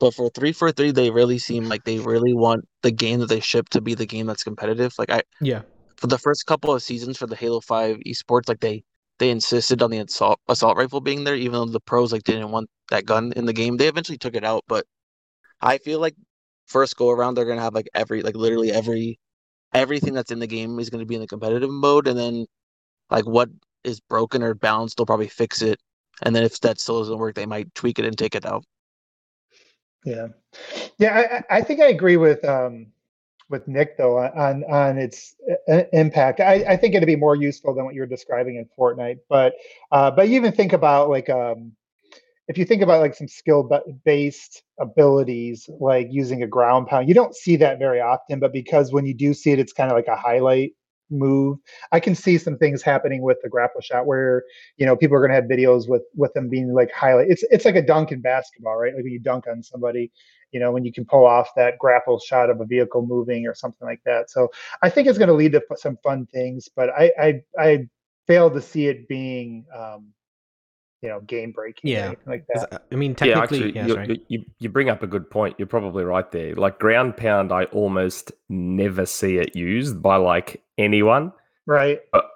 But 0.00 0.14
for 0.14 0.30
three 0.30 0.52
for 0.52 0.72
three, 0.72 0.92
they 0.92 1.10
really 1.10 1.38
seem 1.38 1.66
like 1.68 1.84
they 1.84 1.98
really 2.00 2.34
want 2.34 2.66
the 2.82 2.92
game 2.92 3.20
that 3.20 3.28
they 3.28 3.40
ship 3.40 3.68
to 3.70 3.80
be 3.82 3.94
the 3.94 4.06
game 4.06 4.26
that's 4.26 4.44
competitive. 4.44 4.94
Like 4.98 5.10
I 5.10 5.22
yeah, 5.40 5.62
for 5.98 6.06
the 6.08 6.18
first 6.18 6.46
couple 6.46 6.74
of 6.74 6.82
seasons 6.82 7.18
for 7.18 7.26
the 7.26 7.36
Halo 7.36 7.60
Five 7.60 7.98
esports, 8.06 8.48
like 8.48 8.60
they 8.60 8.84
they 9.18 9.30
insisted 9.30 9.82
on 9.82 9.90
the 9.90 9.98
assault 9.98 10.40
assault 10.48 10.76
rifle 10.76 11.00
being 11.00 11.24
there, 11.24 11.36
even 11.36 11.52
though 11.54 11.66
the 11.66 11.80
pros 11.80 12.12
like 12.12 12.24
didn't 12.24 12.50
want 12.50 12.68
that 12.90 13.06
gun 13.06 13.32
in 13.36 13.46
the 13.46 13.52
game. 13.52 13.76
They 13.76 13.88
eventually 13.88 14.18
took 14.18 14.34
it 14.34 14.44
out, 14.44 14.64
but 14.68 14.86
I 15.60 15.78
feel 15.78 16.00
like 16.00 16.14
first 16.66 16.96
go 16.96 17.10
around 17.10 17.34
they're 17.34 17.44
gonna 17.44 17.60
have 17.60 17.74
like 17.74 17.88
every 17.94 18.22
like 18.22 18.36
literally 18.36 18.72
every 18.72 19.18
everything 19.74 20.14
that's 20.14 20.30
in 20.30 20.38
the 20.38 20.46
game 20.46 20.78
is 20.78 20.90
gonna 20.90 21.06
be 21.06 21.14
in 21.14 21.20
the 21.20 21.26
competitive 21.26 21.70
mode, 21.70 22.08
and 22.08 22.18
then 22.18 22.46
like 23.10 23.26
what 23.26 23.48
is 23.84 24.00
broken 24.00 24.42
or 24.42 24.54
balanced, 24.54 24.96
they'll 24.96 25.06
probably 25.06 25.28
fix 25.28 25.62
it. 25.62 25.80
And 26.22 26.34
then 26.34 26.44
if 26.44 26.60
that 26.60 26.80
still 26.80 27.00
doesn't 27.00 27.18
work, 27.18 27.34
they 27.34 27.46
might 27.46 27.74
tweak 27.74 27.98
it 27.98 28.04
and 28.04 28.16
take 28.16 28.34
it 28.34 28.46
out. 28.46 28.64
Yeah, 30.04 30.28
yeah. 30.98 31.42
I, 31.50 31.58
I 31.58 31.62
think 31.62 31.80
I 31.80 31.88
agree 31.88 32.16
with 32.16 32.44
um 32.44 32.86
with 33.48 33.66
Nick 33.68 33.96
though 33.96 34.18
on 34.18 34.64
on 34.64 34.98
its 34.98 35.34
uh, 35.68 35.82
impact. 35.92 36.40
I, 36.40 36.64
I 36.68 36.76
think 36.76 36.94
it'd 36.94 37.06
be 37.06 37.16
more 37.16 37.36
useful 37.36 37.74
than 37.74 37.84
what 37.84 37.94
you're 37.94 38.06
describing 38.06 38.56
in 38.56 38.68
Fortnite. 38.78 39.18
But 39.28 39.54
uh, 39.92 40.10
but 40.10 40.28
you 40.28 40.36
even 40.36 40.52
think 40.52 40.72
about 40.72 41.10
like 41.10 41.28
um 41.28 41.72
if 42.48 42.58
you 42.58 42.64
think 42.64 42.82
about 42.82 43.00
like 43.00 43.14
some 43.14 43.28
skill 43.28 43.68
based 44.04 44.62
abilities 44.80 45.68
like 45.80 46.08
using 46.10 46.42
a 46.42 46.46
ground 46.46 46.86
pound, 46.86 47.08
you 47.08 47.14
don't 47.14 47.34
see 47.34 47.56
that 47.56 47.78
very 47.78 48.00
often. 48.00 48.38
But 48.40 48.52
because 48.52 48.92
when 48.92 49.06
you 49.06 49.14
do 49.14 49.34
see 49.34 49.52
it, 49.52 49.58
it's 49.58 49.72
kind 49.72 49.90
of 49.90 49.96
like 49.96 50.06
a 50.08 50.16
highlight 50.16 50.72
move. 51.10 51.58
I 51.92 52.00
can 52.00 52.14
see 52.14 52.38
some 52.38 52.58
things 52.58 52.82
happening 52.82 53.22
with 53.22 53.38
the 53.42 53.48
grapple 53.48 53.80
shot 53.80 54.06
where 54.06 54.44
you 54.76 54.86
know 54.86 54.96
people 54.96 55.16
are 55.16 55.20
going 55.20 55.30
to 55.30 55.36
have 55.36 55.44
videos 55.44 55.88
with 55.88 56.02
with 56.14 56.32
them 56.34 56.48
being 56.48 56.72
like 56.72 56.90
highlight. 56.92 57.28
It's 57.30 57.44
it's 57.50 57.64
like 57.64 57.76
a 57.76 57.82
dunk 57.82 58.12
in 58.12 58.20
basketball, 58.20 58.76
right? 58.76 58.94
Like 58.94 59.04
when 59.04 59.12
you 59.12 59.20
dunk 59.20 59.46
on 59.48 59.62
somebody, 59.62 60.12
you 60.52 60.60
know, 60.60 60.70
when 60.72 60.84
you 60.84 60.92
can 60.92 61.04
pull 61.04 61.26
off 61.26 61.50
that 61.56 61.78
grapple 61.78 62.18
shot 62.20 62.50
of 62.50 62.60
a 62.60 62.64
vehicle 62.66 63.04
moving 63.06 63.46
or 63.46 63.54
something 63.54 63.86
like 63.86 64.00
that. 64.04 64.30
So 64.30 64.48
I 64.82 64.90
think 64.90 65.08
it's 65.08 65.18
going 65.18 65.28
to 65.28 65.34
lead 65.34 65.52
to 65.52 65.62
some 65.76 65.96
fun 66.02 66.26
things, 66.26 66.68
but 66.74 66.90
I 66.90 67.12
I 67.20 67.42
I 67.58 67.88
fail 68.26 68.50
to 68.50 68.60
see 68.60 68.86
it 68.86 69.06
being 69.08 69.64
um, 69.76 70.12
you 71.06 71.12
know 71.12 71.20
game 71.20 71.52
breaking 71.52 71.88
Yeah. 71.90 72.08
like 72.26 72.44
anything 72.52 72.66
that. 72.70 72.82
I 72.90 72.94
mean, 72.96 73.12
Yeah, 73.12 73.34
technically, 73.34 73.78
actually, 73.78 73.94
yeah, 73.94 74.04
you, 74.08 74.16
you, 74.28 74.44
you 74.58 74.68
bring 74.68 74.88
up 74.90 75.04
a 75.04 75.06
good 75.06 75.30
point. 75.30 75.54
You're 75.56 75.68
probably 75.68 76.02
right 76.02 76.30
there. 76.32 76.54
Like 76.56 76.80
ground 76.80 77.16
pound, 77.16 77.52
I 77.52 77.64
almost 77.66 78.32
never 78.48 79.06
see 79.06 79.36
it 79.38 79.54
used 79.54 80.02
by 80.02 80.16
like 80.16 80.62
anyone. 80.78 81.32
Right. 81.66 82.00
But 82.12 82.26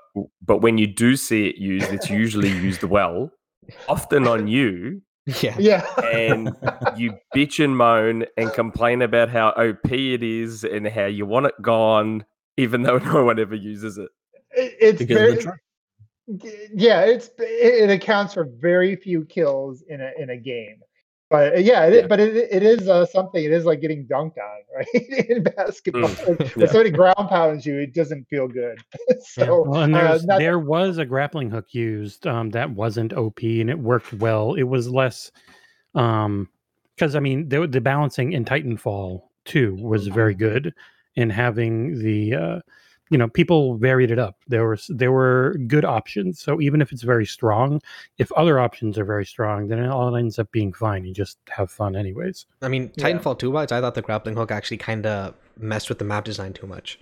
but 0.47 0.59
when 0.59 0.79
you 0.79 0.87
do 0.87 1.17
see 1.17 1.49
it 1.49 1.57
used, 1.57 1.93
it's 1.93 2.09
usually 2.09 2.49
used 2.69 2.85
well, 2.85 3.33
often 3.89 4.29
on 4.29 4.47
you, 4.47 5.03
yeah, 5.41 5.57
Yeah. 5.59 5.85
and 6.13 6.55
you 6.97 7.15
bitch 7.35 7.63
and 7.65 7.77
moan 7.77 8.25
and 8.37 8.53
complain 8.53 9.03
about 9.03 9.31
how 9.31 9.49
OP 9.51 9.91
it 9.93 10.23
is 10.23 10.63
and 10.65 10.87
how 10.87 11.07
you 11.07 11.27
want 11.27 11.47
it 11.47 11.55
gone, 11.61 12.25
even 12.57 12.83
though 12.83 12.99
no 13.13 13.25
one 13.25 13.41
ever 13.41 13.55
uses 13.57 13.99
it. 13.99 14.11
It- 14.53 14.77
it's 14.81 14.99
Because 15.01 15.17
very 15.17 15.35
the 15.35 15.43
truck. 15.43 15.59
Yeah 16.75 17.01
it's 17.03 17.29
it, 17.39 17.89
it 17.89 17.91
accounts 17.91 18.35
for 18.35 18.45
very 18.45 18.95
few 18.97 19.25
kills 19.25 19.83
in 19.89 20.01
a 20.01 20.11
in 20.19 20.31
a 20.31 20.37
game 20.37 20.77
but 21.29 21.55
uh, 21.55 21.59
yeah, 21.59 21.85
it, 21.87 21.95
Yeah. 21.95 22.07
but 22.09 22.19
it, 22.19 22.35
it 22.51 22.65
is 22.65 22.89
uh, 22.89 23.07
something 23.07 23.45
it 23.45 23.53
is 23.53 23.65
like 23.65 23.81
getting 23.81 24.05
dunked 24.07 24.37
on 24.39 24.61
right 24.77 25.29
in 25.29 25.43
basketball 25.45 26.09
Mm. 26.11 26.29
Like, 26.41 26.57
Yeah. 26.57 26.65
if 26.65 26.71
somebody 26.71 26.91
ground 26.91 27.29
pounds 27.29 27.65
you 27.65 27.79
it 27.79 27.95
doesn't 27.95 28.25
feel 28.29 28.49
good 28.49 28.79
so 29.21 29.63
Well, 29.69 29.83
and 29.83 29.95
uh, 29.95 30.19
not- 30.25 30.39
there 30.39 30.59
was 30.59 30.99
a 30.99 31.05
grappling 31.05 31.51
hook 31.51 31.73
used 31.73 32.27
um, 32.27 32.51
that 32.51 32.71
wasn't 32.71 33.13
OP 33.13 33.43
and 33.43 33.71
it 33.71 33.79
worked 33.79 34.13
well. 34.15 34.55
It 34.55 34.65
was 34.65 34.89
less, 34.91 35.31
um, 35.95 36.49
because 36.97 37.15
I 37.15 37.21
mean 37.21 37.49
the, 37.49 37.67
the 37.67 37.81
balancing 37.81 38.33
in 38.33 38.45
Titanfall 38.45 39.23
too 39.45 39.77
was 39.81 40.07
very 40.09 40.35
good 40.35 40.75
in 41.17 41.31
having 41.31 41.99
the 41.99 42.35
uh, 42.35 42.61
you 43.11 43.19
know 43.19 43.29
people 43.29 43.77
varied 43.77 44.11
it 44.11 44.19
up. 44.19 44.37
There 44.47 44.67
was 44.69 44.87
there 44.89 45.13
were 45.13 45.57
good 45.67 45.85
options. 45.85 46.41
So 46.41 46.61
even 46.61 46.81
if 46.81 46.93
it's 46.93 47.03
very 47.03 47.27
strong, 47.27 47.81
if 48.19 48.31
other 48.33 48.59
options 48.61 48.97
are 48.99 49.05
very 49.05 49.27
strong, 49.27 49.69
then 49.69 49.79
it 49.81 49.89
all 49.89 50.15
ends 50.17 50.39
up 50.39 50.51
being 50.53 50.73
fine. 50.73 51.05
You 51.05 51.13
just 51.13 51.39
have 51.51 51.71
fun 51.71 51.97
anyways. 51.97 52.47
I 52.63 52.69
mean, 52.69 52.93
Yeah. 52.97 53.05
Titanfall 53.11 53.39
2 53.39 53.51
wise, 53.51 53.73
I 53.73 53.81
thought 53.81 53.95
the 53.95 54.03
grappling 54.03 54.37
hook 54.37 54.51
actually 54.51 54.77
kind 54.79 55.05
of 55.07 55.35
messed 55.59 55.89
with 55.89 55.99
the 55.99 56.05
map 56.05 56.25
design 56.25 56.53
too 56.53 56.67
much. 56.67 56.99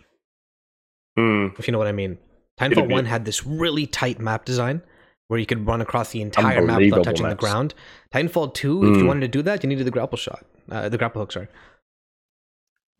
Hmm. 1.16 1.48
If 1.58 1.66
you 1.66 1.72
know 1.72 1.78
what 1.78 1.88
I 1.88 1.92
mean. 1.92 2.18
Titanfall 2.58 2.88
bit. 2.88 2.90
1 2.90 3.04
had 3.04 3.24
this 3.24 3.46
really 3.46 3.86
tight 3.86 4.18
map 4.18 4.44
design 4.44 4.82
where 5.28 5.38
you 5.38 5.46
could 5.46 5.66
run 5.66 5.80
across 5.80 6.10
the 6.12 6.22
entire 6.22 6.62
map 6.62 6.80
without 6.80 7.04
touching 7.04 7.24
maps. 7.24 7.34
the 7.34 7.40
ground. 7.40 7.74
Titanfall 8.14 8.54
2, 8.54 8.84
if 8.92 8.96
you 8.96 9.04
Mm. 9.04 9.06
wanted 9.06 9.20
to 9.20 9.28
do 9.28 9.42
that, 9.42 9.62
you 9.62 9.68
needed 9.68 9.86
the 9.86 9.90
grapple 9.90 10.16
shot. 10.16 10.44
Uh, 10.70 10.88
the 10.88 10.96
grapple 10.98 11.20
hook, 11.20 11.32
sorry. 11.32 11.48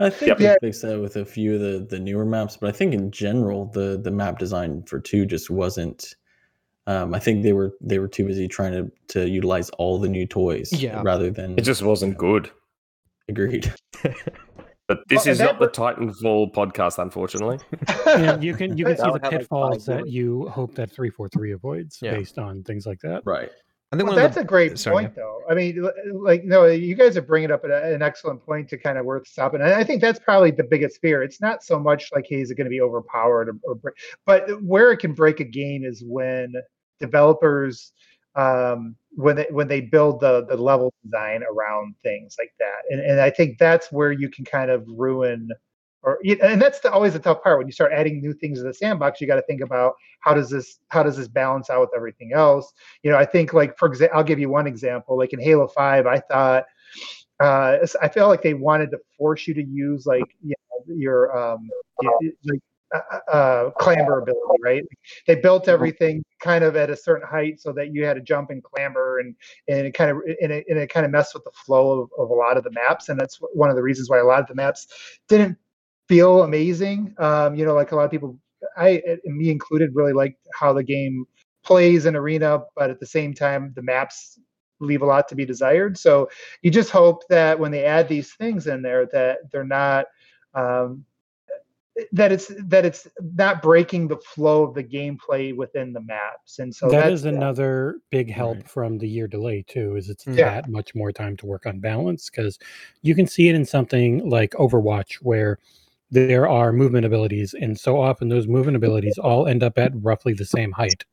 I 0.01 0.11
think 0.11 0.29
Yep. 0.29 0.39
they 0.39 0.45
Yeah. 0.45 0.57
fixed 0.61 0.83
that 0.83 1.01
with 1.01 1.17
a 1.17 1.25
few 1.25 1.55
of 1.57 1.61
the, 1.61 1.87
the 1.89 1.99
newer 1.99 2.25
maps, 2.25 2.57
but 2.57 2.69
I 2.69 2.73
think 2.73 2.95
in 2.95 3.11
general 3.11 3.67
the 3.67 3.99
the 4.03 4.11
map 4.11 4.39
design 4.39 4.83
for 4.85 5.01
two 5.01 5.27
just 5.27 5.51
wasn't. 5.51 6.15
Um, 6.87 7.13
I 7.15 7.19
think 7.19 7.43
they 7.43 7.53
were 7.53 7.73
they 7.81 7.99
were 7.99 8.09
too 8.09 8.25
busy 8.27 8.49
trying 8.49 8.73
to 8.73 8.91
to 9.09 9.29
utilize 9.29 9.71
all 9.71 9.99
the 9.99 10.09
new 10.09 10.27
toys, 10.27 10.73
Yeah. 10.73 11.03
rather 11.05 11.31
than 11.31 11.59
It 11.59 11.63
just 11.63 11.83
wasn't 11.83 12.17
good. 12.17 12.51
agreed. 13.29 13.73
But 14.87 15.01
this 15.11 15.27
Well, 15.27 15.33
is 15.33 15.39
that 15.39 15.45
not 15.45 15.61
the 15.61 15.67
br- 15.67 15.83
Titanfall 15.83 16.55
podcast, 16.55 16.97
unfortunately. 16.99 17.59
And 18.07 18.43
you 18.47 18.55
can 18.55 18.79
you 18.79 18.87
can 18.87 18.97
see 18.97 19.03
the 19.03 19.13
would 19.13 19.23
have, 19.23 19.33
like, 19.33 19.41
pitfalls 19.43 19.85
that 19.85 20.09
you 20.09 20.49
hope 20.49 20.75
that 20.77 20.91
three 20.91 21.11
four 21.11 21.29
three 21.29 21.53
avoids 21.53 21.99
Yeah. 22.01 22.13
based 22.17 22.39
on 22.39 22.63
things 22.63 22.87
like 22.87 23.01
that. 23.01 23.21
right. 23.27 23.51
I 23.91 23.97
think 23.97 24.07
Well, 24.07 24.17
that's 24.17 24.35
the, 24.35 24.43
a 24.43 24.45
great 24.45 24.79
sorry, 24.79 25.05
point, 25.05 25.15
though. 25.17 25.41
I 25.49 25.55
mean, 25.55 25.89
like, 26.13 26.45
no, 26.45 26.67
you 26.67 26.95
guys 26.95 27.17
are 27.17 27.23
bringing 27.23 27.51
up 27.51 27.65
an, 27.65 27.73
an 27.73 28.03
excellent 28.03 28.45
point 28.45 28.69
to 28.69 28.77
kind 28.77 28.99
of 28.99 29.07
worth 29.07 29.27
stopping. 29.27 29.63
And 29.63 29.71
I 29.71 29.83
think 29.83 30.03
that's 30.03 30.19
probably 30.19 30.51
the 30.51 30.65
biggest 30.65 31.01
fear. 31.01 31.23
It's 31.23 31.41
not 31.41 31.63
so 31.63 31.79
much 31.79 32.11
like, 32.15 32.27
hey, 32.29 32.43
is 32.43 32.51
it 32.51 32.57
going 32.57 32.67
to 32.67 32.71
be 32.71 32.83
overpowered, 32.83 33.49
or, 33.49 33.55
or 33.65 33.75
break- 33.77 33.95
but 34.27 34.63
where 34.63 34.93
it 34.93 34.99
can 34.99 35.15
break 35.15 35.41
a 35.41 35.45
game 35.45 35.85
is 35.85 36.05
when 36.07 36.53
developers, 37.01 37.93
um, 38.35 38.95
when 39.13 39.37
they 39.37 39.47
when 39.51 39.69
they 39.69 39.81
build 39.81 40.21
the 40.21 40.45
the 40.45 40.57
level 40.57 40.93
design 41.03 41.43
around 41.43 41.95
things 42.03 42.37
like 42.39 42.53
that. 42.59 42.83
And 42.91 43.01
and 43.01 43.21
I 43.21 43.31
think 43.31 43.57
that's 43.59 43.91
where 43.91 44.13
you 44.13 44.29
can 44.29 44.45
kind 44.45 44.71
of 44.71 44.85
ruin. 44.87 45.49
Or, 46.09 46.19
and 46.43 46.61
that's 46.61 46.81
the, 46.81 46.91
always 46.91 47.13
the 47.13 47.19
tough 47.19 47.43
part 47.43 47.59
when 47.59 47.67
you 47.67 47.73
start 47.73 47.93
adding 47.93 48.21
new 48.21 48.33
things 48.33 48.59
to 48.59 48.65
the 48.65 48.75
sandbox. 48.75 49.21
You 49.21 49.27
got 49.27 49.37
to 49.37 49.43
think 49.43 49.61
about 49.61 49.95
how 50.21 50.35
does 50.35 50.51
this 50.51 50.79
how 50.89 51.03
does 51.03 51.17
this 51.17 51.29
balance 51.29 51.71
out 51.71 51.81
with 51.81 51.91
everything 51.97 52.33
else 52.35 52.73
you 53.03 53.11
know 53.11 53.17
i 53.17 53.25
think 53.25 53.53
like 53.53 53.77
for 53.79 53.89
example 53.89 54.19
i'll 54.19 54.25
give 54.25 54.39
you 54.39 54.49
one 54.49 54.67
example 54.67 55.17
like 55.17 55.33
in 55.33 55.41
halo 55.41 55.67
5 55.69 56.07
i 56.07 56.19
thought 56.19 56.65
uh 57.41 57.77
i 58.03 58.09
felt 58.09 58.31
like 58.31 58.43
they 58.43 58.55
wanted 58.55 58.91
to 58.91 58.99
force 59.17 59.47
you 59.47 59.55
to 59.55 59.65
use 59.65 60.07
like 60.07 60.25
you 60.43 60.55
know, 60.71 60.95
your 60.95 61.37
um 61.37 61.69
like 62.45 62.61
uh, 62.95 63.19
uh, 63.31 63.71
clamber 63.73 64.21
ability, 64.21 64.41
right? 64.65 64.83
They 65.27 65.35
built 65.35 65.69
everything 65.69 66.25
kind 66.41 66.65
of 66.65 66.75
at 66.75 66.89
a 66.89 66.97
certain 66.97 67.29
height 67.29 67.61
so 67.61 67.71
that 67.73 67.93
you 67.93 68.03
had 68.03 68.15
to 68.15 68.23
jump 68.23 68.49
and 68.49 68.65
clamber, 68.65 69.19
and 69.19 69.35
and 69.69 69.87
it 69.87 69.93
kind 69.93 70.11
of 70.11 70.23
and 70.41 70.51
it, 70.51 70.65
and 70.71 70.79
it 70.79 70.89
kind 70.89 71.05
of 71.05 71.13
messed 71.13 71.35
with 71.35 71.45
the 71.45 71.51
flow 71.51 72.01
of, 72.01 72.11
of 72.19 72.31
a 72.31 72.33
lot 72.33 72.57
of 72.57 72.65
the 72.65 72.71
maps, 72.71 73.11
and 73.11 73.21
that's 73.21 73.39
one 73.53 73.69
of 73.69 73.77
the 73.77 73.83
reasons 73.83 74.09
why 74.09 74.17
a 74.17 74.25
lot 74.25 74.41
of 74.41 74.47
the 74.47 74.55
maps 74.55 74.87
didn't 75.29 75.59
feel 76.09 76.43
amazing. 76.43 77.15
Um, 77.19 77.55
you 77.55 77.65
know, 77.65 77.75
like 77.75 77.93
a 77.93 77.97
lot 77.97 78.05
of 78.05 78.11
people, 78.11 78.39
I 78.77 79.03
and 79.25 79.37
me 79.37 79.51
included, 79.51 79.91
really 79.95 80.13
liked 80.13 80.39
how 80.55 80.73
the 80.73 80.83
game 80.83 81.25
plays 81.65 82.07
in 82.07 82.17
arena, 82.17 82.61
but 82.77 82.91
at 82.91 83.01
the 83.01 83.07
same 83.07 83.35
time, 83.35 83.73
the 83.77 83.83
maps 83.83 84.39
leave 84.81 85.03
a 85.03 85.07
lot 85.07 85.29
to 85.29 85.35
be 85.35 85.45
desired. 85.45 85.99
So 85.99 86.29
you 86.63 86.71
just 86.71 86.91
hope 86.91 87.27
that 87.29 87.59
when 87.59 87.71
they 87.73 87.85
add 87.85 88.09
these 88.09 88.33
things 88.35 88.67
in 88.67 88.83
there, 88.83 89.07
that 89.13 89.39
they're 89.53 89.65
not 89.65 90.07
um, 90.55 91.05
that 92.13 92.31
it's 92.31 92.53
that 92.69 92.85
it's 92.85 93.09
not 93.35 93.61
breaking 93.61 94.07
the 94.09 94.19
flow 94.19 94.63
of 94.63 94.75
the 94.75 94.85
gameplay 94.85 95.55
within 95.55 95.93
the 95.93 96.01
maps. 96.01 96.61
And 96.61 96.73
so 96.75 96.89
that's 96.89 97.11
is 97.11 97.25
another 97.25 97.97
big 98.11 98.31
help 98.31 98.57
Right. 98.57 98.69
from 98.69 98.99
the 98.99 99.09
year 99.09 99.27
delay 99.27 99.65
too. 99.67 99.97
Is 99.97 100.09
it's 100.09 100.25
Yeah. 100.27 100.45
that 100.45 100.69
much 100.69 100.95
more 100.95 101.11
time 101.13 101.37
to 101.39 101.47
work 101.47 101.67
on 101.67 101.81
balance 101.81 102.31
because 102.31 102.59
you 103.03 103.15
can 103.17 103.27
see 103.27 103.49
it 103.49 103.57
in 103.57 103.65
something 103.65 104.29
like 104.29 104.53
Overwatch 104.53 105.15
where 105.23 105.59
there 106.11 106.49
are 106.49 106.73
movement 106.73 107.05
abilities, 107.05 107.55
and 107.55 107.79
so 107.79 108.01
often 108.01 108.29
those 108.29 108.47
movement 108.47 108.77
abilities 108.77 109.19
all 109.19 109.47
end 109.47 109.63
up 109.63 109.79
at 109.79 109.93
roughly 109.95 110.33
the 110.33 110.45
same 110.45 110.73
height, 110.73 111.05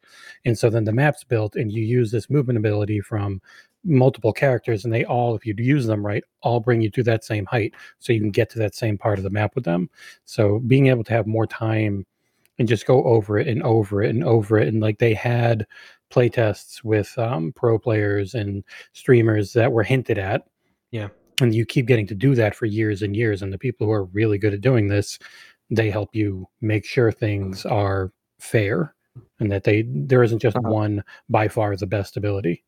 and 0.46 0.58
so 0.58 0.70
then 0.70 0.86
the 0.86 0.94
map's 0.94 1.24
built, 1.24 1.56
and 1.56 1.72
you 1.72 1.84
use 1.84 2.12
this 2.12 2.30
movement 2.30 2.58
ability 2.58 3.02
from 3.02 3.42
multiple 3.84 4.34
characters, 4.34 4.84
and 4.84 4.94
they 4.94 5.06
all, 5.06 5.36
if 5.36 5.46
you 5.46 5.54
use 5.58 5.86
them 5.86 6.06
right, 6.06 6.24
all 6.42 6.60
bring 6.60 6.82
you 6.82 6.90
to 6.90 7.04
that 7.04 7.24
same 7.24 7.46
height, 7.46 7.74
so 8.00 8.14
you 8.14 8.20
can 8.20 8.32
get 8.32 8.50
to 8.50 8.60
that 8.60 8.76
same 8.76 8.98
part 8.98 9.20
of 9.20 9.24
the 9.24 9.30
map 9.30 9.54
with 9.56 9.66
them. 9.66 9.90
So 10.26 10.60
being 10.60 10.88
able 10.88 11.04
to 11.04 11.14
have 11.14 11.28
more 11.28 11.48
time 11.48 12.06
and 12.58 12.68
just 12.68 12.86
go 12.86 13.04
over 13.04 13.38
it 13.38 13.48
and 13.48 13.62
over 13.64 14.02
it 14.02 14.10
and 14.10 14.24
over 14.24 14.58
it, 14.58 14.68
and 14.68 14.82
like 14.82 15.00
they 15.00 15.14
had 15.14 15.68
playtests 16.10 16.84
with 16.84 17.18
um, 17.18 17.52
pro 17.54 17.78
players 17.78 18.34
and 18.34 18.64
streamers 18.94 19.54
that 19.54 19.72
were 19.72 19.84
hinted 19.84 20.18
at. 20.18 20.44
Yeah. 20.92 21.10
And 21.42 21.54
you 21.54 21.66
keep 21.66 21.86
getting 21.86 22.08
to 22.08 22.16
do 22.16 22.34
that 22.36 22.56
for 22.56 22.66
years 22.66 23.02
and 23.02 23.16
years. 23.16 23.42
And 23.42 23.52
the 23.52 23.58
people 23.58 23.88
who 23.88 23.94
are 23.94 24.06
really 24.06 24.38
good 24.38 24.54
at 24.54 24.62
doing 24.62 24.88
this, 24.88 25.20
they 25.70 25.90
help 25.90 26.16
you 26.16 26.48
make 26.62 26.86
sure 26.86 27.12
things 27.12 27.66
are 27.66 28.12
fair 28.40 28.94
and 29.40 29.52
that 29.52 29.64
they 29.64 29.84
there 29.88 30.24
isn't 30.24 30.40
just 30.40 30.56
Uh-huh. 30.58 30.70
one 30.70 31.04
by 31.30 31.48
far 31.48 31.76
the 31.76 31.88
best 31.88 32.16
ability. 32.18 32.64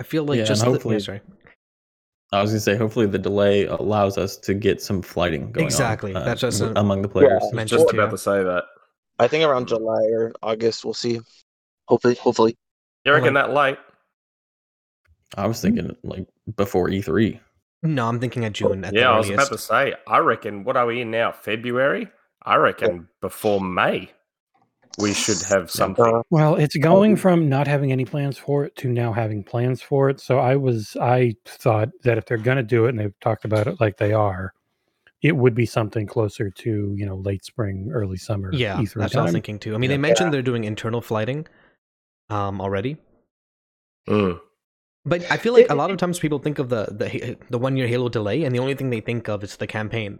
I 0.00 0.02
feel 0.04 0.24
like 0.24 0.36
Yeah, 0.36 0.42
and 0.42 0.48
just 0.48 0.64
the, 0.64 0.70
hopefully- 0.70 1.00
sorry. 1.00 1.20
I 2.30 2.42
was 2.42 2.50
gonna 2.50 2.60
say, 2.60 2.76
hopefully, 2.76 3.06
the 3.06 3.18
delay 3.18 3.64
allows 3.64 4.18
us 4.18 4.36
to 4.38 4.52
get 4.52 4.82
some 4.82 5.00
flighting 5.00 5.50
going 5.50 5.64
Exactly, 5.66 6.14
on. 6.14 6.22
uh, 6.22 6.24
that's 6.26 6.42
just 6.42 6.58
w- 6.60 6.76
a- 6.76 6.80
among 6.80 7.00
the 7.02 7.08
players. 7.08 7.40
Yeah. 7.42 7.56
Mentioned 7.56 7.80
Just 7.80 7.90
too. 7.90 7.96
about 7.98 8.10
to 8.10 8.18
say 8.18 8.42
that. 8.42 8.64
I 9.18 9.28
think 9.28 9.44
around 9.44 9.66
July 9.66 10.02
or 10.12 10.32
August, 10.42 10.84
we'll 10.84 10.92
see. 10.94 11.20
Hopefully, 11.86 12.16
hopefully. 12.16 12.56
You 13.06 13.12
reckon 13.12 13.32
like- 13.34 13.46
that 13.46 13.52
light 13.54 13.78
I 15.36 15.46
was 15.46 15.60
thinking 15.62 15.96
like 16.02 16.26
before 16.56 16.90
E 16.90 17.00
E3. 17.00 17.40
No, 17.82 18.08
I'm 18.08 18.18
thinking 18.18 18.44
of 18.44 18.52
June 18.52 18.84
at 18.84 18.92
Yeah, 18.92 19.02
the 19.02 19.08
I 19.08 19.18
was 19.18 19.30
about 19.30 19.48
to 19.48 19.58
say. 19.58 19.94
I 20.06 20.18
reckon. 20.18 20.64
What 20.64 20.76
are 20.76 20.86
we 20.86 21.00
in 21.00 21.10
now? 21.10 21.32
February. 21.32 22.08
I 22.42 22.56
reckon 22.56 23.08
before 23.20 23.60
May, 23.60 24.10
we 24.98 25.12
should 25.12 25.40
have 25.48 25.70
something. 25.70 26.22
Well, 26.30 26.56
it's 26.56 26.76
going 26.76 27.16
from 27.16 27.48
not 27.48 27.66
having 27.68 27.92
any 27.92 28.04
plans 28.04 28.36
for 28.38 28.64
it 28.64 28.74
to 28.76 28.88
now 28.88 29.12
having 29.12 29.44
plans 29.44 29.82
for 29.82 30.08
it. 30.08 30.18
So 30.20 30.38
I 30.38 30.56
was 30.56 30.96
I 31.00 31.34
thought 31.44 31.90
that 32.02 32.18
if 32.18 32.26
they're 32.26 32.36
gonna 32.38 32.62
do 32.62 32.86
it 32.86 32.90
and 32.90 32.98
they've 32.98 33.20
talked 33.20 33.44
about 33.44 33.66
it 33.66 33.80
like 33.80 33.98
they 33.98 34.12
are, 34.12 34.54
it 35.22 35.36
would 35.36 35.54
be 35.54 35.66
something 35.66 36.06
closer 36.06 36.50
to, 36.50 36.94
you 36.96 37.04
know, 37.06 37.16
late 37.16 37.44
spring, 37.44 37.90
early 37.92 38.16
summer. 38.16 38.50
Yeah, 38.52 38.76
E3 38.76 38.94
that's 38.94 39.14
what 39.14 39.20
I 39.20 39.22
was 39.24 39.32
thinking 39.32 39.58
too. 39.58 39.74
I 39.74 39.78
mean, 39.78 39.90
Yeah. 39.90 39.96
they 39.96 40.00
mentioned 40.00 40.32
they're 40.34 40.42
doing 40.42 40.64
internal 40.64 41.00
flighting 41.00 41.46
um, 42.30 42.60
already. 42.60 42.96
Mm. 44.08 44.40
But 45.04 45.30
I 45.30 45.36
feel 45.36 45.52
like 45.52 45.64
It- 45.66 45.70
a 45.70 45.74
lot 45.74 45.90
of 45.90 45.96
times 45.96 46.18
people 46.18 46.38
think 46.38 46.58
of 46.58 46.68
the 46.68 46.86
the 46.90 47.36
the 47.50 47.58
one 47.58 47.76
year 47.76 47.86
Halo 47.88 48.08
delay, 48.08 48.44
and 48.44 48.54
the 48.54 48.58
only 48.58 48.74
thing 48.74 48.90
they 48.90 49.00
think 49.00 49.28
of 49.28 49.42
is 49.44 49.56
the 49.56 49.66
campaign, 49.66 50.18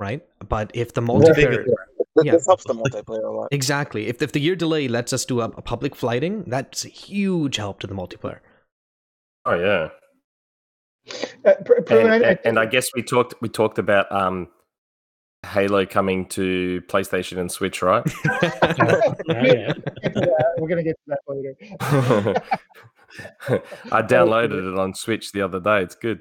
right? 0.00 0.22
But 0.48 0.70
if 0.74 0.94
the 0.94 1.00
multiplayer, 1.02 1.64
this, 1.64 2.24
Yeah. 2.24 2.32
this 2.32 2.46
helps 2.46 2.64
the 2.64 2.74
multiplayer 2.74 3.24
a 3.24 3.30
lot. 3.30 3.48
exactly, 3.50 4.06
if 4.08 4.22
if 4.22 4.32
the 4.32 4.40
year 4.40 4.56
delay 4.56 4.88
lets 4.88 5.12
us 5.12 5.24
do 5.24 5.40
a, 5.40 5.44
a 5.56 5.62
public 5.62 5.94
flighting, 5.96 6.44
that's 6.46 6.84
a 6.84 6.88
huge 6.88 7.56
help 7.56 7.80
to 7.80 7.86
the 7.86 7.94
multiplayer. 7.94 8.38
Oh 9.44 9.54
yeah. 9.58 9.88
uh, 11.44 11.54
Pr- 11.64 11.82
Pruitt, 11.82 11.90
And, 11.90 12.08
I- 12.12 12.14
I 12.14 12.30
and, 12.30 12.38
and 12.44 12.58
I 12.58 12.66
guess 12.66 12.90
we 12.94 13.02
talked 13.02 13.34
we 13.42 13.48
talked 13.48 13.78
about 13.78 14.10
um 14.12 14.48
Halo 15.44 15.84
coming 15.84 16.26
to 16.28 16.80
PlayStation 16.86 17.38
and 17.38 17.50
Switch, 17.50 17.82
right? 17.82 18.04
Yeah, 19.28 19.72
yeah. 20.14 20.42
we're 20.58 20.68
gonna 20.68 20.84
get 20.84 20.96
to 20.96 21.06
that 21.08 21.20
later. 21.26 22.34
I 23.92 24.02
downloaded 24.02 24.72
it 24.72 24.78
on 24.78 24.94
Switch 24.94 25.32
the 25.32 25.42
other 25.42 25.60
day. 25.60 25.82
It's 25.82 25.94
good. 25.94 26.20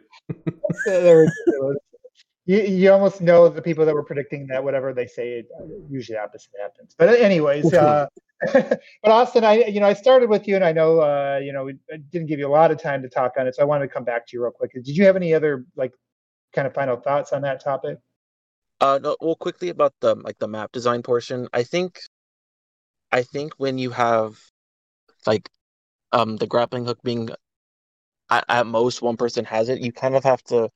You, 2.45 2.61
you 2.61 2.91
almost 2.91 3.21
know 3.21 3.47
the 3.49 3.61
people 3.61 3.85
that 3.85 3.93
were 3.93 4.03
predicting 4.03 4.47
that 4.47 4.63
whatever 4.63 4.93
they 4.93 5.07
say, 5.07 5.43
uh, 5.59 5.65
usually 5.89 6.17
opposite 6.17 6.51
happens. 6.59 6.95
But 6.97 7.09
anyways, 7.09 7.73
uh, 7.73 8.07
but 8.51 8.81
Austin, 9.03 9.43
I 9.43 9.65
you 9.65 9.79
know 9.79 9.87
I 9.87 9.93
started 9.93 10.29
with 10.29 10.47
you, 10.47 10.55
and 10.55 10.65
I 10.65 10.71
know 10.71 10.99
uh, 10.99 11.39
you 11.41 11.53
know 11.53 11.65
we 11.65 11.73
I 11.93 11.97
didn't 11.97 12.27
give 12.27 12.39
you 12.39 12.47
a 12.47 12.49
lot 12.51 12.71
of 12.71 12.81
time 12.81 13.01
to 13.03 13.09
talk 13.09 13.33
on 13.37 13.47
it, 13.47 13.55
so 13.55 13.61
I 13.61 13.65
wanted 13.65 13.87
to 13.87 13.93
come 13.93 14.03
back 14.03 14.27
to 14.27 14.37
you 14.37 14.43
real 14.43 14.51
quick. 14.51 14.73
Did 14.73 14.87
you 14.87 15.05
have 15.05 15.15
any 15.15 15.33
other 15.33 15.65
like 15.75 15.93
kind 16.53 16.67
of 16.67 16.73
final 16.73 16.97
thoughts 16.97 17.31
on 17.31 17.41
that 17.43 17.63
topic? 17.63 17.99
Uh, 18.79 18.99
no, 19.01 19.15
well, 19.21 19.35
quickly 19.35 19.69
about 19.69 19.93
the 20.01 20.15
like 20.15 20.39
the 20.39 20.47
map 20.47 20.71
design 20.71 21.03
portion. 21.03 21.47
I 21.53 21.61
think, 21.61 21.99
I 23.11 23.21
think 23.21 23.53
when 23.57 23.77
you 23.77 23.91
have, 23.91 24.39
like, 25.27 25.47
um, 26.13 26.37
the 26.37 26.47
grappling 26.47 26.85
hook 26.85 26.99
being, 27.03 27.29
at, 28.29 28.45
at 28.49 28.67
most 28.67 29.01
one 29.01 29.17
person 29.17 29.45
has 29.45 29.69
it. 29.69 29.81
You 29.81 29.91
kind 29.91 30.15
of 30.15 30.23
have 30.23 30.43
to, 30.45 30.69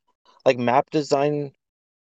like, 0.45 0.57
map 0.59 0.89
design 0.91 1.51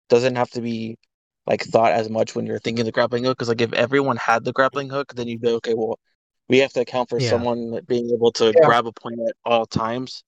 doesn't 0.09 0.37
have 0.37 0.51
to 0.53 0.61
be 0.63 0.99
like 1.47 1.63
thought 1.65 1.93
as 1.93 2.11
much 2.11 2.35
when 2.37 2.47
you're 2.47 2.59
thinking 2.61 2.85
the 2.85 2.93
grappling 2.93 3.25
hook. 3.25 3.39
Because 3.39 3.49
like 3.49 3.61
if 3.63 3.73
everyone 3.75 4.17
had 4.19 4.45
the 4.45 4.53
grappling 4.53 4.91
hook, 4.91 5.15
then 5.15 5.29
you'd 5.29 5.43
be 5.43 5.49
okay. 5.51 5.75
Well, 5.75 5.99
we 6.49 6.59
have 6.59 6.73
to 6.75 6.81
account 6.83 7.11
for 7.11 7.21
Yeah. 7.21 7.31
someone 7.31 7.81
being 7.89 8.11
able 8.13 8.33
to 8.35 8.55
Yeah. 8.55 8.67
grab 8.67 8.87
a 8.87 8.93
point 8.93 9.19
at 9.29 9.35
all 9.45 9.67
times. 9.67 10.25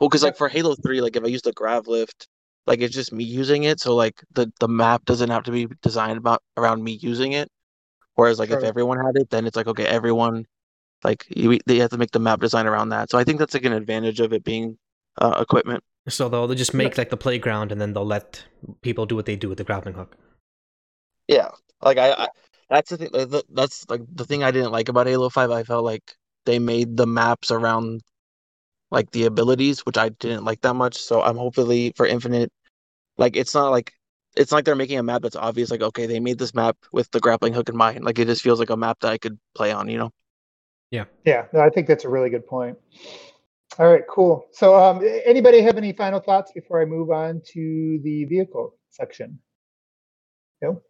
Well, 0.00 0.08
because 0.08 0.22
like 0.22 0.36
for 0.36 0.48
Halo 0.48 0.74
Three, 0.76 1.00
like 1.00 1.16
if 1.16 1.24
I 1.24 1.28
use 1.28 1.42
the 1.42 1.52
grav 1.52 1.86
lift, 1.88 2.28
like 2.66 2.80
it's 2.80 2.94
just 2.94 3.12
me 3.12 3.24
using 3.24 3.64
it 3.64 3.80
so 3.80 3.94
like 3.94 4.22
the 4.34 4.52
the 4.60 4.68
map 4.68 5.04
doesn't 5.04 5.30
have 5.30 5.44
to 5.44 5.52
be 5.52 5.68
designed 5.82 6.18
about 6.18 6.42
around 6.56 6.82
me 6.84 6.92
using 7.02 7.32
it 7.32 7.50
Whereas 8.14 8.38
like 8.38 8.50
if 8.50 8.62
everyone 8.64 8.98
had 9.04 9.16
it, 9.16 9.30
then 9.30 9.46
it's 9.46 9.56
like 9.56 9.66
okay, 9.68 9.86
everyone 9.86 10.46
like 11.04 11.26
you, 11.28 11.58
they 11.66 11.78
have 11.78 11.90
to 11.90 11.98
make 11.98 12.10
the 12.10 12.18
map 12.18 12.40
design 12.40 12.66
around 12.66 12.88
that. 12.90 13.10
So 13.10 13.18
I 13.18 13.24
think 13.24 13.38
that's 13.38 13.54
like 13.54 13.64
an 13.64 13.72
advantage 13.72 14.20
of 14.20 14.32
it 14.32 14.42
being 14.44 14.78
uh, 15.18 15.38
equipment. 15.40 15.84
So 16.08 16.28
they'll, 16.28 16.46
they'll 16.46 16.56
just 16.56 16.74
make 16.74 16.98
like 16.98 17.10
the 17.10 17.16
playground 17.16 17.72
and 17.72 17.80
then 17.80 17.92
they'll 17.92 18.04
let 18.04 18.44
people 18.82 19.06
do 19.06 19.16
what 19.16 19.26
they 19.26 19.36
do 19.36 19.48
with 19.48 19.58
the 19.58 19.64
grappling 19.64 19.94
hook. 19.94 20.16
Yeah, 21.28 21.50
like 21.82 21.98
I, 21.98 22.12
I 22.12 22.28
that's 22.68 22.90
the 22.90 22.96
thing. 22.96 23.10
the- 23.12 23.44
That's 23.50 23.88
like 23.88 24.02
the 24.12 24.24
thing 24.24 24.42
I 24.42 24.50
didn't 24.50 24.72
like 24.72 24.88
about 24.88 25.06
Halo 25.06 25.28
Five. 25.30 25.50
I 25.50 25.62
felt 25.62 25.84
like 25.84 26.16
they 26.46 26.58
made 26.58 26.96
the 26.96 27.06
maps 27.06 27.50
around 27.50 28.02
like 28.90 29.10
the 29.12 29.24
abilities, 29.24 29.80
which 29.86 29.98
I 29.98 30.10
didn't 30.10 30.44
like 30.44 30.60
that 30.62 30.74
much. 30.74 30.96
So 30.96 31.22
I'm 31.22 31.36
hopefully 31.36 31.92
for 31.96 32.06
Infinite, 32.06 32.52
like 33.18 33.36
it's 33.36 33.54
not 33.54 33.70
like 33.70 33.92
it's 34.36 34.50
not 34.50 34.58
like 34.58 34.64
they're 34.66 34.76
making 34.76 34.98
a 34.98 35.02
map 35.02 35.22
that's 35.22 35.36
obvious. 35.36 35.70
Like 35.70 35.82
okay, 35.82 36.06
they 36.06 36.20
made 36.20 36.38
this 36.38 36.54
map 36.54 36.76
with 36.92 37.10
the 37.12 37.20
grappling 37.20 37.54
hook 37.54 37.68
in 37.68 37.76
mind. 37.76 38.04
Like 38.04 38.18
it 38.18 38.26
just 38.26 38.42
feels 38.42 38.58
like 38.60 38.70
a 38.70 38.76
map 38.76 39.00
that 39.00 39.12
I 39.12 39.18
could 39.18 39.38
play 39.54 39.72
on. 39.72 39.88
You 39.88 39.98
know. 39.98 40.10
Yeah, 41.24 41.46
no, 41.52 41.60
I 41.60 41.70
think 41.70 41.86
that's 41.88 42.04
a 42.04 42.08
really 42.08 42.30
good 42.30 42.46
point. 42.46 42.78
All 43.78 43.90
right, 43.90 44.04
cool. 44.08 44.46
So, 44.52 44.76
um, 44.76 45.02
anybody 45.24 45.60
have 45.60 45.76
any 45.76 45.92
final 45.92 46.20
thoughts 46.20 46.52
before 46.52 46.80
I 46.80 46.84
move 46.84 47.10
on 47.10 47.42
to 47.54 47.98
the 48.04 48.24
vehicle 48.26 48.76
section? 48.90 49.38
No. 50.62 50.80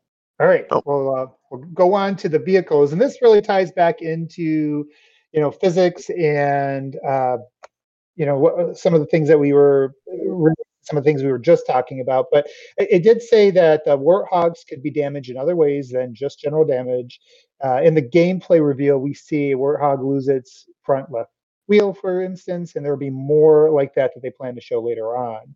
All 0.41 0.47
right. 0.47 0.67
Nope. 0.71 0.85
Well, 0.85 1.15
uh, 1.17 1.27
we'll 1.51 1.65
go 1.73 1.95
on 1.95 2.17
to 2.17 2.29
the 2.29 2.39
vehicles, 2.39 2.93
and 2.93 3.01
this 3.01 3.23
really 3.23 3.41
ties 3.41 3.73
back 3.73 4.03
into, 4.03 4.87
you 5.33 5.41
know, 5.41 5.51
physics 5.51 6.11
and, 6.11 6.97
uh, 7.07 7.39
you 8.17 8.27
know, 8.27 8.39
what, 8.39 8.77
some 8.77 8.95
of 8.95 9.01
the 9.01 9.07
things 9.07 9.29
that 9.29 9.39
we 9.39 9.53
were, 9.53 9.95
some 10.85 10.97
of 10.97 11.05
the 11.05 11.09
things 11.09 11.23
we 11.23 11.31
were 11.31 11.39
just 11.39 11.67
talking 11.67 12.01
about. 12.01 12.27
But 12.33 12.47
it, 12.79 12.89
it 12.91 13.03
did 13.03 13.23
say 13.23 13.51
that 13.53 13.85
the 13.85 13.99
warthogs 13.99 14.67
could 14.69 14.83
be 14.83 14.91
damaged 14.91 15.31
in 15.31 15.37
other 15.37 15.57
ways 15.57 15.91
than 15.91 16.15
just 16.15 16.41
general 16.41 16.65
damage. 16.65 17.21
Uh, 17.65 17.81
in 17.83 17.95
the 17.95 18.03
gameplay 18.03 18.65
reveal, 18.65 18.99
we 18.99 19.15
see 19.15 19.53
a 19.53 19.57
warthog 19.57 20.05
lose 20.07 20.29
its 20.29 20.67
front 20.85 21.11
left 21.11 21.31
wheel, 21.67 21.95
for 21.95 22.23
instance, 22.23 22.77
and 22.77 22.85
there'll 22.85 22.99
be 22.99 23.11
more 23.11 23.71
like 23.71 23.95
that 23.95 24.13
that 24.15 24.21
they 24.23 24.31
plan 24.31 24.55
to 24.55 24.61
show 24.61 24.83
later 24.83 25.17
on. 25.17 25.55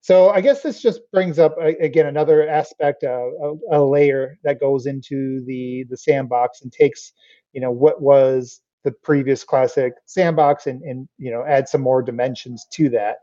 So 0.00 0.30
I 0.30 0.40
guess 0.40 0.62
this 0.62 0.80
just 0.80 1.00
brings 1.12 1.38
up 1.38 1.56
again 1.58 2.06
another 2.06 2.48
aspect, 2.48 3.02
uh, 3.04 3.28
a, 3.42 3.54
a 3.72 3.82
layer 3.84 4.38
that 4.44 4.60
goes 4.60 4.86
into 4.86 5.44
the 5.46 5.84
the 5.90 5.96
sandbox 5.96 6.62
and 6.62 6.72
takes 6.72 7.12
you 7.52 7.60
know 7.60 7.70
what 7.70 8.00
was 8.00 8.60
the 8.86 8.92
previous 8.92 9.42
classic 9.42 9.94
sandbox 10.06 10.68
and 10.68 10.80
and 10.82 11.08
you 11.18 11.30
know 11.30 11.44
add 11.44 11.68
some 11.68 11.82
more 11.82 12.00
dimensions 12.00 12.66
to 12.70 12.88
that. 12.90 13.16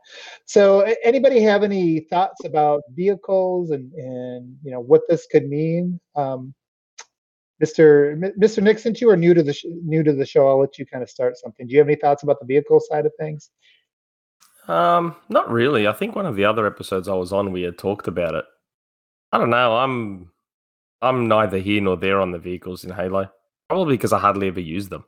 So 0.46 0.82
anybody 1.04 1.42
have 1.42 1.64
any 1.64 2.02
thoughts 2.02 2.44
about 2.44 2.82
vehicles 2.94 3.72
and 3.72 3.92
and 3.94 4.58
you 4.62 4.72
know 4.72 4.82
what 4.82 5.02
this 5.08 5.26
could 5.32 5.48
mean? 5.48 6.00
Um, 6.16 6.54
Mr. 7.64 8.12
M- 8.22 8.34
Mr. 8.40 8.78
Since 8.78 9.00
you 9.00 9.10
are 9.10 9.16
new 9.16 9.34
to 9.34 9.42
the 9.42 9.54
sh- 9.54 9.66
new 9.86 10.04
to 10.04 10.12
the 10.12 10.26
show, 10.26 10.50
I'll 10.50 10.60
let 10.60 10.78
you 10.78 10.86
kind 10.86 11.02
of 11.02 11.10
start 11.10 11.38
something. 11.38 11.66
Do 11.66 11.74
you 11.74 11.80
have 11.80 11.88
any 11.88 11.96
thoughts 11.96 12.24
about 12.24 12.42
the 12.42 12.46
vehicle 12.46 12.82
side 12.82 13.06
of 13.06 13.14
things? 13.18 13.50
Um, 14.68 15.16
not 15.30 15.50
really. 15.50 15.88
I 15.88 15.94
think 15.94 16.14
one 16.16 16.26
of 16.26 16.36
the 16.36 16.46
other 16.46 16.68
episodes 16.68 17.08
I 17.08 17.14
was 17.14 17.32
on, 17.32 17.54
we 17.54 17.64
had 17.64 17.78
talked 17.78 18.08
about 18.08 18.36
it. 18.36 18.46
I 19.32 19.38
don't 19.38 19.50
know. 19.50 19.78
I'm 19.78 20.30
I'm 21.02 21.30
neither 21.30 21.60
here 21.60 21.82
nor 21.82 21.96
there 21.96 22.20
on 22.20 22.32
the 22.32 22.38
vehicles 22.40 22.84
in 22.84 22.92
Halo. 22.92 23.32
Probably 23.70 23.96
because 23.96 24.14
I 24.14 24.20
hardly 24.20 24.50
ever 24.50 24.60
use 24.60 24.90
them. 24.90 25.06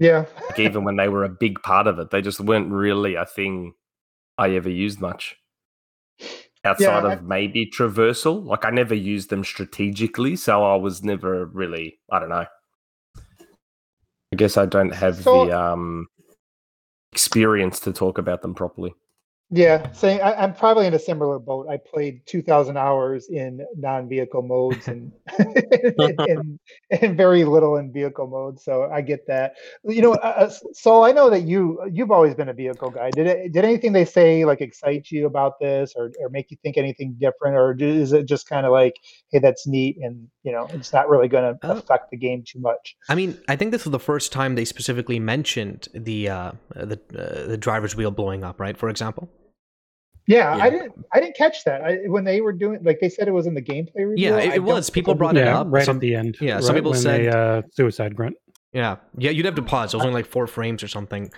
Yeah, 0.00 0.24
Like 0.48 0.58
even 0.58 0.82
when 0.84 0.96
they 0.96 1.08
were 1.08 1.24
a 1.24 1.28
big 1.28 1.62
part 1.62 1.86
of 1.86 1.98
it, 1.98 2.10
they 2.10 2.22
just 2.22 2.40
weren't 2.40 2.72
really 2.72 3.16
a 3.16 3.26
thing 3.26 3.74
I 4.38 4.50
ever 4.56 4.70
used 4.70 4.98
much. 5.00 5.36
Outside 6.64 7.04
I- 7.04 7.12
of 7.12 7.22
maybe 7.22 7.70
traversal, 7.70 8.42
like 8.44 8.64
I 8.64 8.70
never 8.70 8.94
used 8.94 9.28
them 9.28 9.44
strategically, 9.44 10.36
so 10.36 10.64
I 10.64 10.76
was 10.76 11.04
never 11.04 11.44
really. 11.44 12.00
I 12.10 12.18
don't 12.18 12.30
know. 12.30 12.46
I 14.32 14.36
guess 14.36 14.56
I 14.56 14.64
don't 14.66 14.94
have 14.94 15.16
So- 15.16 15.46
the 15.46 15.52
um 15.58 16.06
experience 17.12 17.80
to 17.80 17.92
talk 17.92 18.16
about 18.18 18.40
them 18.42 18.54
properly. 18.54 18.94
Yeah. 19.50 19.90
Saying 19.92 20.20
I, 20.20 20.34
I'm 20.34 20.54
probably 20.54 20.86
in 20.86 20.94
a 20.94 20.98
similar 20.98 21.38
boat. 21.38 21.66
I 21.68 21.76
played 21.76 22.22
2,000 22.26 22.76
hours 22.76 23.28
in 23.28 23.66
non-vehicle 23.76 24.42
modes 24.42 24.86
and 24.86 25.12
and, 25.38 26.58
and 26.90 27.16
very 27.16 27.44
little 27.44 27.76
in 27.76 27.92
vehicle 27.92 28.28
mode. 28.28 28.60
So 28.60 28.88
I 28.92 29.00
get 29.00 29.26
that. 29.26 29.54
You 29.84 30.02
know, 30.02 30.12
uh, 30.14 30.34
uh, 30.36 30.50
so 30.72 31.02
I 31.02 31.12
know 31.12 31.30
that 31.30 31.42
you 31.42 31.80
you've 31.92 32.10
always 32.12 32.34
been 32.34 32.48
a 32.48 32.54
vehicle 32.54 32.90
guy. 32.90 33.10
Did 33.10 33.26
it, 33.26 33.52
did 33.52 33.64
anything 33.64 33.92
they 33.92 34.04
say 34.04 34.44
like 34.44 34.60
excite 34.60 35.10
you 35.10 35.26
about 35.26 35.58
this, 35.60 35.94
or 35.96 36.12
or 36.20 36.28
make 36.28 36.50
you 36.50 36.56
think 36.62 36.76
anything 36.76 37.16
different, 37.20 37.56
or 37.56 37.74
do- 37.74 37.88
is 37.88 38.12
it 38.12 38.26
just 38.26 38.48
kind 38.48 38.66
of 38.66 38.72
like, 38.72 38.94
hey, 39.32 39.40
that's 39.40 39.66
neat, 39.66 39.96
and 40.00 40.28
you 40.44 40.52
know, 40.52 40.68
it's 40.72 40.92
not 40.92 41.08
really 41.08 41.28
going 41.28 41.58
to 41.58 41.66
Uh, 41.66 41.74
affect 41.74 42.10
the 42.10 42.16
game 42.16 42.44
too 42.46 42.60
much? 42.60 42.96
I 43.08 43.14
mean, 43.14 43.36
I 43.48 43.56
think 43.56 43.72
this 43.72 43.84
was 43.84 43.92
the 43.92 43.98
first 43.98 44.32
time 44.32 44.54
they 44.54 44.64
specifically 44.64 45.18
mentioned 45.18 45.88
the 45.92 46.28
uh, 46.28 46.52
the 46.74 47.00
uh, 47.16 47.46
the 47.48 47.56
driver's 47.56 47.96
wheel 47.96 48.12
blowing 48.12 48.44
up, 48.44 48.60
right? 48.60 48.76
For 48.76 48.88
example. 48.88 49.28
Yeah, 50.30 50.56
Yeah. 50.56 50.62
I 50.64 50.70
didn't. 50.70 50.92
I 51.12 51.20
didn't 51.20 51.36
catch 51.36 51.64
that. 51.64 51.82
I, 51.82 51.96
when 52.06 52.24
they 52.24 52.40
were 52.40 52.52
doing, 52.52 52.78
like 52.84 52.98
they 53.00 53.08
said, 53.08 53.26
it 53.26 53.32
was 53.32 53.46
in 53.46 53.54
the 53.54 53.62
gameplay 53.62 54.06
review. 54.10 54.28
Yeah, 54.28 54.38
it, 54.38 54.54
it 54.54 54.62
was. 54.62 54.88
People 54.88 55.14
brought 55.14 55.36
it 55.36 55.44
yeah, 55.44 55.60
up. 55.60 55.66
right 55.70 55.84
Some- 55.84 55.96
at 55.96 56.00
the 56.00 56.14
end. 56.14 56.36
yeah, 56.40 56.60
some 56.60 56.74
people 56.74 56.92
when 56.92 57.00
said- 57.00 57.20
they, 57.22 57.28
uh, 57.28 57.62
suicide 57.72 58.14
grunt. 58.14 58.36
Yeah, 58.72 58.96
yeah. 59.18 59.30
You'd 59.30 59.46
have 59.46 59.56
to 59.56 59.62
pause. 59.62 59.92
It 59.92 59.96
was 59.96 60.06
only 60.06 60.20
like 60.20 60.26
four 60.30 60.46
frames 60.46 60.82
or 60.84 60.88
something. 60.88 61.30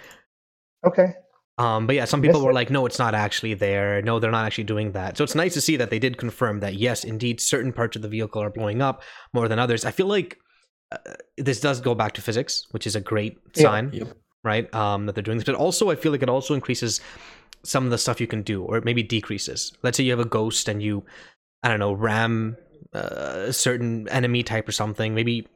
Okay. 0.87 1.15
Um, 1.59 1.87
but 1.87 1.97
yeah, 1.97 2.05
some 2.07 2.21
people 2.23 2.43
were 2.45 2.51
it. 2.51 2.55
like, 2.55 2.71
"No, 2.71 2.85
it's 2.87 2.99
not 2.99 3.15
actually 3.15 3.55
there. 3.55 4.03
No, 4.03 4.19
they're 4.19 4.31
not 4.31 4.45
actually 4.47 4.65
doing 4.65 4.93
that." 4.93 5.17
So 5.17 5.25
it's 5.25 5.35
nice 5.35 5.55
to 5.55 5.61
see 5.61 5.77
that 5.77 5.91
they 5.91 5.99
did 5.99 6.17
confirm 6.19 6.61
that 6.61 6.75
yes, 6.75 7.05
indeed, 7.05 7.41
certain 7.41 7.73
parts 7.73 7.95
of 7.97 8.03
the 8.03 8.09
vehicle 8.09 8.43
are 8.43 8.51
blowing 8.51 8.83
up 8.83 9.03
more 9.33 9.49
than 9.49 9.59
others. 9.59 9.85
I 9.85 9.91
feel 9.93 10.07
like 10.07 10.37
uh, 10.91 10.97
this 11.39 11.61
does 11.61 11.81
go 11.81 11.95
back 11.95 12.13
to 12.15 12.21
physics, 12.23 12.67
which 12.73 12.87
is 12.87 12.97
a 12.97 13.01
great 13.01 13.39
Yeah. 13.55 13.63
sign, 13.63 13.91
Yep. 13.93 14.09
right? 14.45 14.75
Um, 14.75 15.07
that 15.07 15.15
they're 15.15 15.23
doing 15.23 15.39
this, 15.39 15.45
but 15.47 15.55
also 15.55 15.91
I 15.91 15.95
feel 15.95 16.13
like 16.13 16.23
it 16.23 16.29
also 16.29 16.53
increases 16.55 17.01
some 17.65 17.85
of 17.85 17.91
the 17.91 17.99
stuff 17.99 18.21
you 18.21 18.27
can 18.27 18.43
do, 18.43 18.63
or 18.63 18.81
maybe 18.83 19.03
decreases. 19.03 19.73
Let's 19.83 19.97
say 19.97 20.05
you 20.05 20.11
have 20.11 20.21
a 20.21 20.25
ghost 20.25 20.69
and 20.69 20.83
you, 20.83 21.05
I 21.63 21.69
don't 21.69 21.79
know, 21.79 21.93
ram 21.93 22.57
uh, 22.95 23.47
a 23.49 23.53
certain 23.53 24.09
enemy 24.09 24.43
type 24.43 24.69
or 24.69 24.73
something. 24.73 25.15
Maybe 25.15 25.47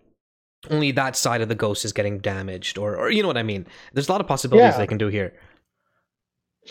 only 0.70 0.90
that 0.92 1.16
side 1.16 1.40
of 1.42 1.48
the 1.48 1.54
ghost 1.54 1.84
is 1.84 1.92
getting 1.92 2.18
damaged, 2.18 2.78
or 2.78 2.96
or 2.96 3.10
you 3.10 3.22
know 3.22 3.28
what 3.28 3.36
I 3.36 3.42
mean. 3.42 3.66
There's 3.92 4.08
a 4.08 4.12
lot 4.12 4.20
of 4.20 4.26
possibilities 4.26 4.74
Yeah. 4.74 4.78
they 4.78 4.86
can 4.86 4.98
do 4.98 5.08
here. 5.08 5.34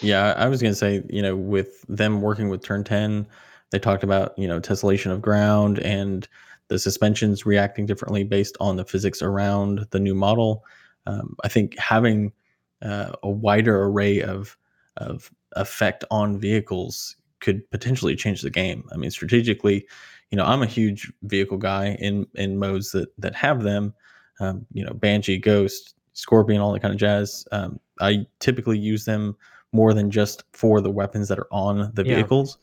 Yeah, 0.01 0.33
I 0.37 0.45
I 0.45 0.47
was 0.47 0.61
gonna 0.61 0.75
say, 0.75 1.03
you 1.09 1.21
know, 1.21 1.35
with 1.35 1.81
them 1.87 2.21
working 2.21 2.49
with 2.49 2.63
Turn 2.63 2.83
10, 2.83 3.27
they 3.71 3.79
talked 3.79 4.03
about, 4.03 4.37
you 4.37 4.47
know, 4.47 4.59
tessellation 4.59 5.11
of 5.11 5.21
ground 5.21 5.79
and 5.79 6.27
the 6.67 6.79
suspensions 6.79 7.45
reacting 7.45 7.85
differently 7.85 8.23
based 8.23 8.57
on 8.59 8.75
the 8.75 8.85
physics 8.85 9.21
around 9.21 9.85
the 9.91 9.99
new 9.99 10.15
model. 10.15 10.65
Um, 11.05 11.35
I 11.43 11.47
think 11.47 11.77
having 11.77 12.33
uh, 12.81 13.13
a 13.21 13.29
wider 13.29 13.83
array 13.83 14.21
of 14.21 14.57
of 14.97 15.31
effect 15.55 16.03
on 16.11 16.37
vehicles 16.39 17.15
could 17.39 17.69
potentially 17.71 18.15
change 18.15 18.41
the 18.41 18.49
game. 18.49 18.87
I 18.91 18.97
mean, 18.97 19.11
strategically, 19.11 19.85
you 20.31 20.37
know, 20.37 20.45
I'm 20.45 20.61
a 20.63 20.67
huge 20.67 21.11
vehicle 21.23 21.57
guy 21.57 21.97
in 21.99 22.25
in 22.35 22.57
modes 22.57 22.91
that 22.91 23.09
that 23.19 23.35
have 23.35 23.63
them. 23.63 23.93
Um, 24.39 24.65
you 24.73 24.83
know, 24.83 24.93
Banshee, 24.93 25.37
Ghost, 25.37 25.95
Scorpion, 26.13 26.59
all 26.61 26.73
that 26.73 26.81
kind 26.81 26.93
of 26.93 26.99
jazz. 26.99 27.47
Um, 27.51 27.79
I 28.01 28.25
typically 28.39 28.77
use 28.77 29.05
them 29.05 29.35
more 29.71 29.93
than 29.93 30.11
just 30.11 30.43
for 30.53 30.81
the 30.81 30.91
weapons 30.91 31.27
that 31.29 31.39
are 31.39 31.47
on 31.51 31.91
the 31.93 32.03
Yeah. 32.03 32.15
vehicles. 32.15 32.57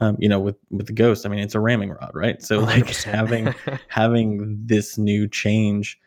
Um, 0.00 0.16
you 0.20 0.28
know, 0.28 0.38
with 0.38 0.56
with 0.70 0.86
the 0.86 0.92
Ghost, 0.92 1.26
I 1.26 1.28
mean, 1.28 1.40
it's 1.40 1.54
a 1.56 1.60
ramming 1.60 1.90
rod, 1.90 2.12
right? 2.14 2.40
So 2.42 2.60
like 2.60 2.84
100%. 2.84 3.04
having 3.12 3.54
having 3.88 4.58
this 4.64 4.96
new 4.96 5.26
change 5.26 5.98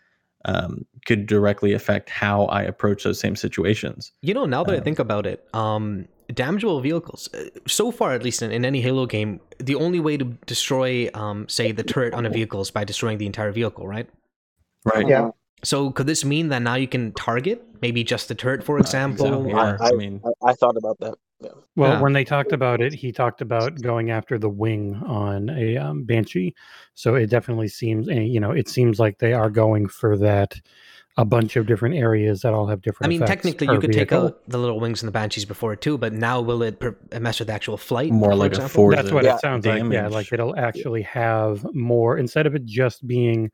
um, 0.46 0.86
could 1.06 1.26
directly 1.28 1.74
affect 1.74 2.10
how 2.10 2.46
I 2.46 2.62
approach 2.64 3.04
those 3.04 3.20
same 3.20 3.36
situations. 3.36 4.12
You 4.22 4.34
know, 4.34 4.46
now 4.46 4.64
that 4.64 4.74
I 4.74 4.78
Um, 4.78 4.84
think 4.84 5.00
about 5.00 5.26
it, 5.26 5.48
um, 5.54 6.08
damageable 6.32 6.82
vehicles, 6.82 7.30
uh, 7.34 7.46
so 7.68 7.92
far 7.92 8.14
at 8.14 8.24
least 8.24 8.42
in, 8.42 8.52
in 8.52 8.64
any 8.66 8.82
Halo 8.82 9.06
game, 9.06 9.39
the 9.60 9.76
only 9.76 10.00
way 10.00 10.18
to 10.18 10.26
destroy, 10.46 11.10
um, 11.14 11.48
say, 11.50 11.72
the 11.72 11.84
turret 11.84 12.14
on 12.14 12.26
a 12.26 12.30
vehicle 12.30 12.62
is 12.62 12.72
by 12.72 12.84
destroying 12.84 13.18
the 13.18 13.26
entire 13.26 13.52
vehicle, 13.52 13.88
right? 13.88 14.08
Right. 14.86 15.08
Yeah. 15.08 15.32
So 15.64 15.92
could 15.92 16.08
this 16.08 16.26
mean 16.26 16.50
that 16.50 16.62
now 16.62 16.76
you 16.76 16.88
can 16.88 17.12
target 17.14 17.62
maybe 17.82 18.04
just 18.04 18.28
the 18.28 18.36
turret, 18.36 18.64
for 18.64 18.78
I 18.78 18.82
think 18.82 18.88
example? 18.88 19.26
so, 19.26 19.52
or- 19.52 19.78
I, 19.82 19.89
I- 19.89 19.92
mean, 19.94 20.22
I, 20.26 20.50
I 20.52 20.54
thought 20.54 20.78
about 20.78 20.98
that. 21.00 21.16
Yeah. 21.42 21.50
Well, 21.76 21.94
Yeah. 21.94 22.02
when 22.02 22.14
they 22.14 22.24
talked 22.24 22.52
about 22.52 22.82
it, 22.82 22.94
he 22.94 23.12
talked 23.12 23.42
about 23.42 23.82
going 23.82 24.12
after 24.12 24.38
the 24.38 24.50
wing 24.50 24.96
on 25.06 25.50
a 25.50 25.78
um, 25.78 26.04
banshee. 26.04 26.54
So 26.94 27.16
it 27.16 27.30
definitely 27.30 27.68
seems, 27.70 28.08
eh, 28.10 28.20
you 28.22 28.39
know, 28.39 28.52
it 28.52 28.68
seems 28.70 29.00
like 29.00 29.18
they 29.20 29.34
are 29.34 29.50
going 29.50 29.88
for 29.88 30.18
that. 30.18 30.60
A 31.18 31.26
bunch 31.26 31.58
of 31.58 31.68
different 31.68 31.96
areas 31.96 32.39
that 32.42 32.54
all 32.54 32.68
have 32.68 32.82
different. 32.82 33.08
I 33.08 33.10
mean, 33.10 33.22
effects 33.22 33.44
technically, 33.44 33.68
you 33.74 33.82
could 33.82 33.92
take 33.92 34.14
out 34.14 34.48
the 34.48 34.58
little 34.58 34.80
wings 34.80 35.02
and 35.02 35.10
the 35.10 35.12
banshees 35.12 35.44
before 35.44 35.74
it 35.74 35.82
too, 35.82 35.98
but 35.98 36.14
now 36.14 36.39
will 36.39 36.64
it 36.64 36.80
per- 36.80 36.96
mess 37.20 37.39
with 37.39 37.50
the 37.50 37.54
actual 37.54 37.76
flight? 37.76 38.14
More 38.14 38.30
for 38.30 38.36
like 38.36 38.52
a 38.52 38.56
example? 38.56 38.70
force 38.70 38.96
That's 38.96 39.12
what 39.12 39.26
Yeah. 39.26 39.36
it 39.36 39.42
sounds 39.42 39.66
like. 39.66 39.84
Yeah, 39.92 40.08
like 40.08 40.32
it'll 40.32 40.56
actually 40.58 41.02
have 41.02 41.68
more 41.74 42.18
instead 42.18 42.48
of 42.48 42.56
it 42.56 42.64
just 42.64 43.06
being 43.06 43.52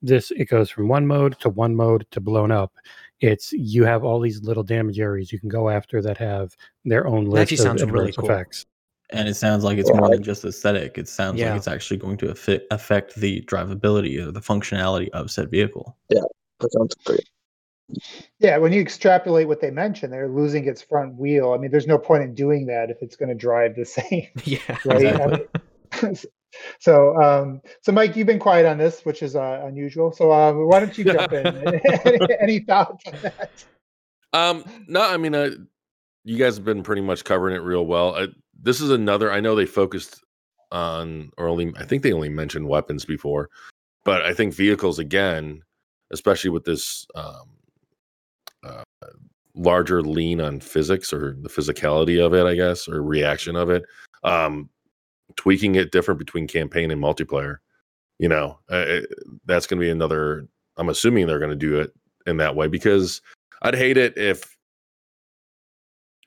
this. 0.00 0.30
It 0.30 0.44
goes 0.48 0.70
from 0.70 0.86
one 0.86 1.08
mode 1.08 1.36
to 1.40 1.48
one 1.48 1.74
mode 1.74 2.06
to 2.12 2.20
blown 2.20 2.52
up. 2.52 2.74
It's 3.20 3.52
you 3.52 3.84
have 3.84 4.02
all 4.04 4.18
these 4.20 4.42
little 4.42 4.62
damage 4.62 4.98
areas 4.98 5.32
you 5.32 5.38
can 5.38 5.48
go 5.48 5.68
after 5.68 6.00
that 6.02 6.16
have 6.18 6.56
their 6.84 7.06
own 7.06 7.24
That 7.24 7.30
list 7.30 7.42
actually 7.52 7.56
of 7.70 7.78
sounds 7.80 7.84
really 7.92 8.12
cool. 8.12 8.24
effects. 8.24 8.66
and 9.10 9.28
it 9.28 9.34
sounds 9.34 9.64
like 9.64 9.76
it's 9.78 9.92
more 9.92 10.08
than 10.08 10.22
just 10.22 10.44
aesthetic. 10.44 10.96
It 10.96 11.08
sounds 11.08 11.38
Yeah. 11.38 11.50
like 11.50 11.58
it's 11.58 11.68
actually 11.68 11.96
going 11.98 12.16
to 12.18 12.30
affect 12.30 12.64
affect 12.70 13.16
the 13.16 13.42
drivability 13.42 14.24
or 14.24 14.30
the 14.30 14.40
functionality 14.40 15.08
of 15.10 15.30
said 15.30 15.50
vehicle. 15.50 15.96
Yeah, 16.08 16.20
that 16.60 16.72
sounds 16.72 16.94
great. 17.04 17.28
Yeah, 18.38 18.56
when 18.58 18.72
you 18.72 18.80
extrapolate 18.80 19.48
what 19.48 19.60
they 19.60 19.72
mentioned, 19.72 20.12
they're 20.12 20.28
losing 20.28 20.66
its 20.68 20.80
front 20.80 21.16
wheel. 21.16 21.52
I 21.52 21.58
mean, 21.58 21.72
there's 21.72 21.88
no 21.88 21.98
point 21.98 22.22
in 22.22 22.34
doing 22.34 22.66
that 22.66 22.88
if 22.88 22.98
it's 23.02 23.16
going 23.16 23.30
to 23.30 23.34
drive 23.34 23.74
the 23.74 23.84
same, 23.98 24.28
yeah. 24.44 24.58
right? 24.84 25.20
I 25.20 25.26
mean, 25.26 26.16
so, 26.78 27.16
um, 27.20 27.60
so 27.80 27.92
Mike, 27.92 28.16
you've 28.16 28.26
been 28.26 28.38
quiet 28.38 28.66
on 28.66 28.78
this, 28.78 29.04
which 29.04 29.22
is 29.22 29.36
uh, 29.36 29.62
unusual. 29.64 30.12
So, 30.12 30.32
um, 30.32 30.68
why 30.68 30.80
don't 30.80 30.96
you 30.96 31.04
jump 31.04 31.32
in? 31.32 31.46
any, 32.04 32.18
any 32.40 32.58
thoughts 32.60 33.04
on 33.06 33.14
that? 33.22 33.50
Um, 34.32 34.64
no, 34.86 35.02
I 35.02 35.16
mean, 35.16 35.34
uh, 35.34 35.50
you 36.24 36.38
guys 36.38 36.56
have 36.56 36.64
been 36.64 36.82
pretty 36.82 37.02
much 37.02 37.24
covering 37.24 37.54
it 37.54 37.62
real 37.62 37.86
well. 37.86 38.14
Uh, 38.14 38.28
this 38.62 38.80
is 38.80 38.90
another. 38.90 39.32
I 39.32 39.40
know 39.40 39.54
they 39.54 39.66
focused 39.66 40.22
on, 40.70 41.30
or 41.36 41.48
only 41.48 41.72
I 41.78 41.84
think 41.84 42.02
they 42.02 42.12
only 42.12 42.28
mentioned 42.28 42.68
weapons 42.68 43.04
before, 43.04 43.48
but 44.04 44.22
I 44.22 44.34
think 44.34 44.54
vehicles 44.54 44.98
again, 44.98 45.62
especially 46.12 46.50
with 46.50 46.64
this 46.64 47.06
um, 47.14 47.48
uh, 48.62 48.82
larger 49.54 50.02
lean 50.02 50.40
on 50.40 50.60
physics 50.60 51.12
or 51.12 51.36
the 51.40 51.48
physicality 51.48 52.24
of 52.24 52.34
it, 52.34 52.46
I 52.46 52.54
guess, 52.54 52.88
or 52.88 53.02
reaction 53.02 53.56
of 53.56 53.70
it, 53.70 53.84
um, 54.22 54.68
tweaking 55.36 55.74
it 55.74 55.92
different 55.92 56.18
between 56.18 56.46
campaign 56.46 56.90
and 56.90 57.02
multiplayer. 57.02 57.56
You 58.18 58.28
know, 58.28 58.58
uh, 58.70 58.84
it- 58.86 59.14
that's 59.44 59.66
going 59.66 59.78
to 59.80 59.84
be 59.86 59.90
another. 59.90 60.46
I'm 60.76 60.88
assuming 60.88 61.26
they're 61.26 61.38
going 61.38 61.50
to 61.50 61.56
do 61.56 61.80
it 61.80 61.92
in 62.26 62.36
that 62.38 62.54
way 62.56 62.68
because 62.68 63.20
I'd 63.62 63.74
hate 63.74 63.96
it 63.96 64.16
if 64.18 64.56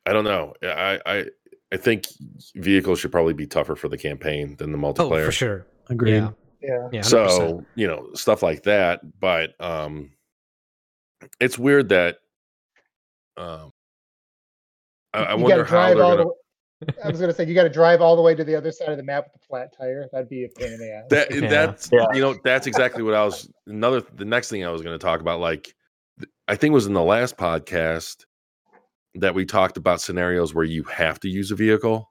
I 0.05 0.13
don't 0.13 0.23
know. 0.25 0.53
I 0.63 0.99
I 1.05 1.25
I 1.71 1.77
think 1.77 2.05
vehicles 2.55 2.99
should 2.99 3.11
probably 3.11 3.33
be 3.33 3.47
tougher 3.47 3.75
for 3.75 3.87
the 3.89 3.97
campaign 3.97 4.55
than 4.57 4.71
the 4.71 4.77
multiplayer. 4.77 4.99
Oh, 4.99 5.09
multiplayer. 5.09 5.25
for 5.25 5.31
sure. 5.31 5.65
Agreed. 5.89 6.13
Yeah. 6.15 6.31
Yeah, 6.61 6.89
Yeah. 6.93 7.01
so 7.01 7.65
you 7.75 7.87
know 7.87 8.09
stuff 8.13 8.41
like 8.43 8.63
that, 8.63 9.01
but 9.19 9.59
um, 9.59 10.11
it's 11.41 11.57
weird 11.59 11.89
that 11.89 12.17
um, 13.37 13.71
I, 15.13 15.23
I 15.23 15.33
wonder 15.35 15.63
how 15.65 15.87
they're 15.87 15.95
gonna. 15.97 16.23
the. 16.23 16.31
I 17.03 17.09
was 17.09 17.19
going 17.19 17.29
to 17.29 17.35
say 17.35 17.45
you 17.45 17.53
got 17.53 17.63
to 17.63 17.69
drive 17.69 18.01
all 18.01 18.15
the 18.15 18.21
way 18.21 18.35
to 18.35 18.43
the 18.43 18.55
other 18.55 18.71
side 18.71 18.89
of 18.89 18.97
the 18.97 19.03
map 19.03 19.25
with 19.31 19.41
a 19.41 19.45
flat 19.45 19.75
tire. 19.77 20.07
That'd 20.11 20.29
be 20.29 20.45
a 20.45 20.49
pain 20.49 20.73
in 20.73 20.79
the 20.79 20.91
ass. 20.93 21.05
That 21.09 21.33
Yeah. 21.33 21.49
that's 21.49 21.89
Yeah. 21.91 22.05
you 22.13 22.21
know 22.21 22.35
that's 22.43 22.67
exactly 22.67 23.03
what 23.03 23.13
I 23.13 23.23
was 23.25 23.49
another 23.67 24.01
the 24.01 24.25
next 24.25 24.49
thing 24.49 24.65
I 24.65 24.69
was 24.69 24.81
going 24.81 24.97
to 24.97 25.03
talk 25.03 25.19
about. 25.19 25.39
Like 25.39 25.73
I 26.47 26.55
think 26.55 26.71
it 26.71 26.75
was 26.75 26.87
in 26.87 26.93
the 26.93 27.03
last 27.03 27.37
podcast 27.37 28.25
that 29.15 29.35
we 29.35 29.45
talked 29.45 29.77
about 29.77 30.01
scenarios 30.01 30.53
where 30.53 30.65
you 30.65 30.83
have 30.83 31.19
to 31.21 31.29
use 31.29 31.51
a 31.51 31.55
vehicle. 31.55 32.09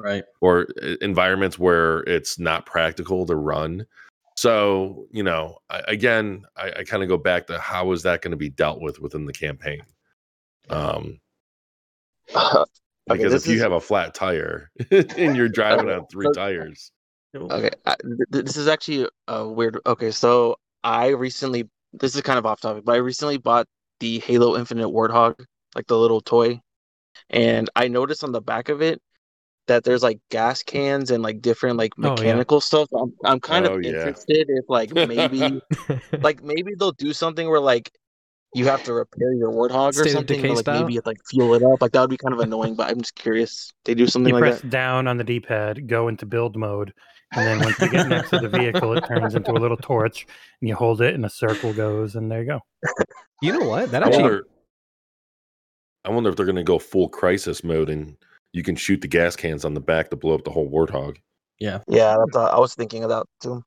Right. 0.00 0.22
or 0.40 0.68
environments 1.00 1.58
where 1.58 2.00
it's 2.04 2.38
not 2.38 2.64
practical 2.66 3.26
to 3.26 3.34
run. 3.34 3.84
So, 4.36 5.08
you 5.10 5.24
know, 5.24 5.58
I, 5.68 5.82
again, 5.88 6.44
I, 6.56 6.70
I 6.70 6.84
kind 6.84 7.02
of 7.02 7.08
go 7.08 7.16
back 7.18 7.48
to 7.48 7.58
how 7.58 7.90
is 7.90 8.04
that 8.04 8.22
going 8.22 8.30
to 8.30 8.36
be 8.36 8.48
dealt 8.48 8.80
with 8.80 9.00
within 9.00 9.26
the 9.26 9.32
campaign? 9.32 9.82
Um, 10.70 11.18
Okay, 12.32 12.62
because 13.16 13.32
this 13.32 13.42
if 13.44 13.48
you 13.48 13.56
is- 13.56 13.62
have 13.62 13.72
a 13.72 13.80
flat 13.80 14.14
tire 14.14 14.70
and 14.90 15.36
you're 15.36 15.48
driving 15.48 15.88
on 15.90 16.06
three 16.10 16.28
tires, 16.34 16.90
Okay, 17.34 17.70
I, 17.84 17.94
th- 17.96 18.18
th- 18.32 18.44
this 18.46 18.56
is 18.56 18.68
actually 18.68 19.06
a 19.28 19.46
weird. 19.46 19.78
Okay, 19.86 20.10
so 20.10 20.56
I 20.82 21.08
recently, 21.08 21.68
this 21.92 22.16
is 22.16 22.22
kind 22.22 22.38
of 22.38 22.46
off 22.46 22.60
topic, 22.60 22.84
but 22.84 22.92
I 22.94 22.98
recently 22.98 23.36
bought 23.36 23.66
the 24.00 24.18
Halo 24.20 24.56
Infinite 24.56 24.88
Warthog, 24.88 25.44
like 25.76 25.86
the 25.86 25.98
little 25.98 26.20
toy, 26.22 26.60
and 27.30 27.68
I 27.76 27.88
noticed 27.88 28.24
on 28.24 28.32
the 28.32 28.40
back 28.40 28.68
of 28.70 28.80
it 28.80 29.00
that 29.66 29.84
there's 29.84 30.02
like 30.02 30.18
gas 30.30 30.62
cans 30.62 31.10
and 31.10 31.22
like 31.22 31.42
different 31.42 31.76
like 31.76 31.92
Oh, 31.98 32.02
yeah. 32.04 32.10
mechanical 32.14 32.60
stuff. 32.62 32.88
I'm 32.94 33.12
I'm 33.24 33.40
kind 33.40 33.66
Oh, 33.66 33.74
of 33.76 33.82
yeah. 33.84 33.90
interested 33.90 34.46
if 34.48 34.64
like 34.68 34.94
maybe 34.94 35.60
like 36.22 36.42
maybe 36.42 36.72
they'll 36.78 36.92
do 36.92 37.12
something 37.12 37.46
where 37.48 37.60
like 37.60 37.90
you 38.54 38.64
have 38.66 38.82
to 38.84 38.92
repair 38.94 39.32
your 39.34 39.50
Warthog 39.52 39.90
or 39.90 39.92
State 39.92 40.06
of 40.06 40.12
something, 40.12 40.36
Decay 40.40 40.48
like 40.50 40.58
style? 40.60 40.80
maybe 40.84 41.00
like 41.04 41.18
fuel 41.30 41.54
it 41.54 41.62
up. 41.62 41.80
Like 41.82 41.92
that 41.92 42.00
would 42.00 42.10
be 42.10 42.16
kind 42.16 42.32
of 42.34 42.40
annoying, 42.40 42.74
but 42.74 42.90
I'm 42.90 43.00
just 43.00 43.14
curious. 43.14 43.72
They 43.84 43.94
do 43.94 44.06
something 44.06 44.28
You 44.34 44.40
like 44.40 44.50
press 44.50 44.60
that. 44.62 44.70
down 44.70 45.06
on 45.06 45.16
the 45.18 45.24
D-pad, 45.24 45.86
go 45.86 46.08
into 46.08 46.24
build 46.26 46.56
mode, 46.56 46.92
and 47.34 47.46
then 47.46 47.58
once 47.60 47.78
you 47.78 47.90
get 47.90 48.08
next 48.08 48.30
to 48.30 48.38
the 48.38 48.48
vehicle, 48.48 48.96
it 48.96 49.04
turns 49.06 49.34
into 49.34 49.52
a 49.52 49.60
little 49.60 49.76
torch, 49.76 50.26
and 50.60 50.68
you 50.68 50.74
hold 50.74 51.02
it, 51.02 51.14
and 51.14 51.24
a 51.26 51.30
circle 51.30 51.72
goes, 51.74 52.14
and 52.16 52.30
there 52.30 52.40
you 52.42 52.46
go. 52.48 52.60
you 53.42 53.52
know 53.52 53.68
what? 53.68 53.90
That 53.90 54.02
I 54.02 54.06
actually. 54.06 54.22
wonder, 54.22 54.46
I 56.04 56.10
wonder 56.10 56.30
if 56.30 56.36
they're 56.36 56.46
going 56.46 56.56
to 56.56 56.62
go 56.64 56.78
full 56.78 57.08
crisis 57.08 57.62
mode 57.62 57.90
and 57.90 58.16
you 58.52 58.62
can 58.62 58.76
shoot 58.76 59.00
the 59.02 59.08
gas 59.08 59.36
cans 59.36 59.64
on 59.66 59.74
the 59.74 59.80
back 59.80 60.08
to 60.10 60.16
blow 60.16 60.34
up 60.34 60.44
the 60.44 60.50
whole 60.50 60.70
warthog. 60.70 61.16
Yeah. 61.58 61.80
Yeah, 61.86 62.16
that's, 62.18 62.36
uh, 62.36 62.44
I 62.46 62.58
was 62.58 62.74
thinking 62.74 63.02
of 63.04 63.10
that 63.10 63.26
too. 63.42 63.62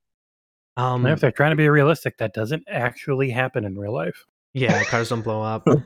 Um, 0.77 1.05
And 1.05 1.13
if 1.13 1.19
they're 1.19 1.31
trying 1.31 1.51
to 1.51 1.55
be 1.55 1.69
realistic, 1.69 2.17
that 2.17 2.33
doesn't 2.33 2.63
actually 2.67 3.29
happen 3.29 3.63
in 3.65 3.77
real 3.77 3.93
life. 3.93 4.25
Yeah, 4.53 4.83
cars 4.85 5.09
don't 5.09 5.21
blow 5.21 5.41
up. 5.41 5.67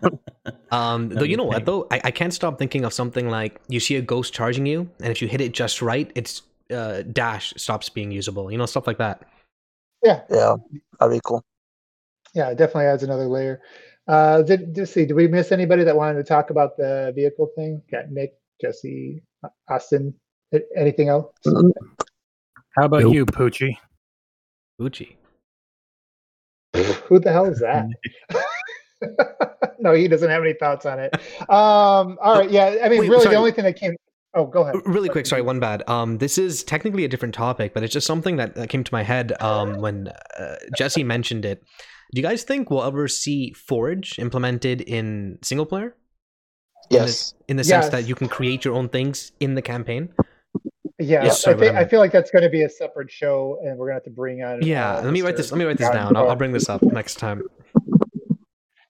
Um, 0.72 1.09
though 1.09 1.24
you 1.24 1.38
know 1.38 1.43
what 1.45 1.63
though, 1.66 1.88
I, 1.89 2.01
I 2.05 2.11
can't 2.11 2.34
stop 2.34 2.59
thinking 2.59 2.84
of 2.84 2.91
something 2.93 3.30
like 3.30 3.61
you 3.70 3.80
see 3.80 3.95
a 3.95 4.01
ghost 4.01 4.34
charging 4.34 4.66
you, 4.66 4.89
and 4.99 5.09
if 5.09 5.22
you 5.22 5.28
hit 5.28 5.39
it 5.39 5.53
just 5.53 5.82
right, 5.82 6.11
its 6.16 6.41
uh, 6.72 7.03
dash 7.03 7.53
stops 7.55 7.88
being 7.88 8.11
usable. 8.11 8.51
You 8.51 8.57
know, 8.57 8.66
stuff 8.66 8.86
like 8.86 8.97
that. 8.97 9.22
Yeah, 10.03 10.22
Yeah, 10.30 10.55
that'd 10.99 11.13
be 11.16 11.22
cool. 11.24 11.41
yeah, 12.34 12.49
it 12.49 12.57
definitely 12.57 12.86
adds 12.88 13.03
another 13.03 13.26
layer. 13.28 13.61
Uh, 14.07 14.41
did, 14.41 14.76
let's 14.78 14.91
see, 14.91 15.05
did 15.05 15.13
we 15.13 15.28
miss 15.28 15.51
anybody 15.51 15.84
that 15.86 15.95
wanted 15.95 16.16
to 16.16 16.24
talk 16.24 16.49
about 16.49 16.76
the 16.78 17.13
vehicle 17.16 17.49
thing? 17.55 17.82
Got 17.89 18.11
Nick, 18.11 18.34
Jesse, 18.61 19.24
Austin, 19.70 20.13
a- 20.53 20.59
anything 20.78 21.07
else? 21.09 21.32
How 21.45 22.86
about 22.86 23.01
Nope. 23.03 23.13
you, 23.13 23.26
Poochie? 23.26 23.78
Gucci. 24.80 25.16
Who 27.05 27.20
the 27.20 27.32
hell 27.32 27.45
is 27.45 27.59
that? 27.61 27.88
no, 29.79 29.93
he 29.93 30.07
doesn't 30.07 30.29
have 30.29 30.41
any 30.43 30.53
thoughts 30.53 30.85
on 30.85 30.99
it. 30.99 31.13
Um, 31.49 32.17
all 32.21 32.39
right, 32.39 32.49
yeah, 32.49 32.77
I 32.83 32.89
mean, 32.89 33.01
Wait, 33.01 33.09
really, 33.09 33.23
sorry. 33.23 33.35
the 33.35 33.39
only 33.39 33.51
thing 33.51 33.65
that 33.65 33.75
came. 33.75 33.95
Oh, 34.33 34.45
go 34.45 34.63
ahead. 34.63 34.75
Really 34.85 35.07
quick, 35.09 35.25
sorry, 35.25 35.41
one 35.41 35.59
bad. 35.61 35.81
Um, 35.87 36.17
this 36.17 36.37
is 36.37 36.63
technically 36.63 37.05
a 37.05 37.07
different 37.07 37.33
topic, 37.33 37.73
but 37.73 37.83
it's 37.83 37.93
just 37.93 38.05
something 38.05 38.35
that, 38.35 38.55
that 38.55 38.67
came 38.69 38.83
to 38.83 38.93
my 38.93 39.01
head 39.03 39.31
um, 39.41 39.79
when 39.79 40.09
uh, 40.37 40.55
Jesse 40.77 41.03
mentioned 41.05 41.45
it. 41.45 41.63
Do 42.13 42.21
you 42.21 42.27
guys 42.27 42.43
think 42.43 42.69
we'll 42.69 42.83
ever 42.83 43.07
see 43.07 43.51
Forge 43.53 44.19
implemented 44.19 44.81
in 44.81 45.39
single 45.41 45.65
player? 45.65 45.95
In 46.89 46.97
the- 46.97 47.03
Yes. 47.05 47.33
In 47.47 47.57
the 47.57 47.63
sense 47.63 47.85
Yes. 47.85 47.91
that 47.93 48.07
you 48.07 48.13
can 48.15 48.27
create 48.27 48.65
your 48.65 48.75
own 48.75 48.89
things 48.89 49.31
in 49.39 49.55
the 49.55 49.61
campaign? 49.61 50.09
Yeah, 50.99 51.23
Yeah, 51.25 51.31
I, 51.47 51.53
think, 51.55 51.75
I 51.75 51.85
feel 51.85 51.99
like 51.99 52.11
that's 52.11 52.31
going 52.31 52.43
to 52.43 52.49
be 52.49 52.63
a 52.63 52.69
separate 52.69 53.11
show, 53.11 53.57
and 53.63 53.77
we're 53.77 53.87
going 53.87 53.91
to 53.91 53.95
have 53.95 54.03
to 54.03 54.09
bring 54.11 54.43
on. 54.43 54.61
Yeah, 54.61 54.97
uh, 54.97 55.01
let 55.03 55.11
me 55.13 55.21
write 55.21 55.35
this. 55.35 55.51
Let 55.51 55.57
me 55.57 55.65
write 55.65 55.77
this 55.77 55.89
down. 55.89 56.15
I'll, 56.15 56.29
I'll 56.29 56.35
bring 56.35 56.51
this 56.51 56.69
up 56.69 56.81
next 56.83 57.15
time. 57.15 57.41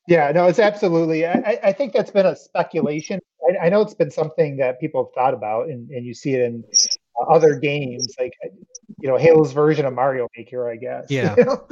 Yeah, 0.08 0.32
no, 0.32 0.46
it's 0.48 0.60
absolutely. 0.60 1.26
I, 1.26 1.60
I- 1.64 1.74
think 1.74 1.94
that's 1.94 2.12
been 2.12 2.26
a 2.26 2.36
speculation. 2.36 3.20
I, 3.50 3.66
I 3.66 3.70
know 3.70 3.82
it's 3.82 3.94
been 3.96 4.12
something 4.12 4.58
that 4.58 4.80
people 4.80 5.04
have 5.06 5.14
thought 5.16 5.34
about, 5.34 5.70
and, 5.70 5.90
and 5.90 6.06
you 6.06 6.14
see 6.14 6.34
it 6.36 6.42
in 6.42 6.64
other 7.30 7.56
games, 7.60 8.14
like 8.20 8.34
you 9.00 9.10
know, 9.10 9.18
Halo's 9.18 9.52
version 9.52 9.86
of 9.86 9.94
Mario 9.94 10.28
Maker, 10.38 10.70
I 10.70 10.76
guess. 10.76 11.06
Yeah. 11.10 11.34
You 11.38 11.46
know, 11.46 11.68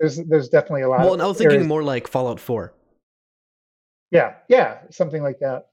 there's 0.00 0.16
there's 0.26 0.48
definitely 0.48 0.82
a 0.82 0.88
lot. 0.88 1.00
Well, 1.00 1.12
and 1.14 1.22
I 1.22 1.26
was 1.26 1.36
thinking 1.38 1.56
areas- 1.56 1.68
more 1.68 1.82
like 1.82 2.08
Fallout 2.08 2.40
4. 2.40 2.72
Yeah, 4.10 4.34
yeah, 4.48 4.78
something 4.90 5.22
like 5.22 5.40
that. 5.40 5.66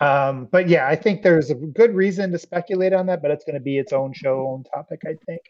Um, 0.00 0.48
but 0.52 0.68
yeah, 0.68 0.86
I 0.86 0.94
think 0.94 1.22
there's 1.22 1.50
a 1.50 1.54
good 1.54 1.94
reason 1.94 2.30
to 2.32 2.38
speculate 2.38 2.92
on 2.92 3.06
that, 3.06 3.22
but 3.22 3.30
it's 3.30 3.44
going 3.44 3.54
to 3.54 3.60
be 3.60 3.78
its 3.78 3.92
own 3.92 4.12
show, 4.12 4.46
own 4.46 4.64
topic, 4.64 5.00
I 5.06 5.14
think. 5.24 5.40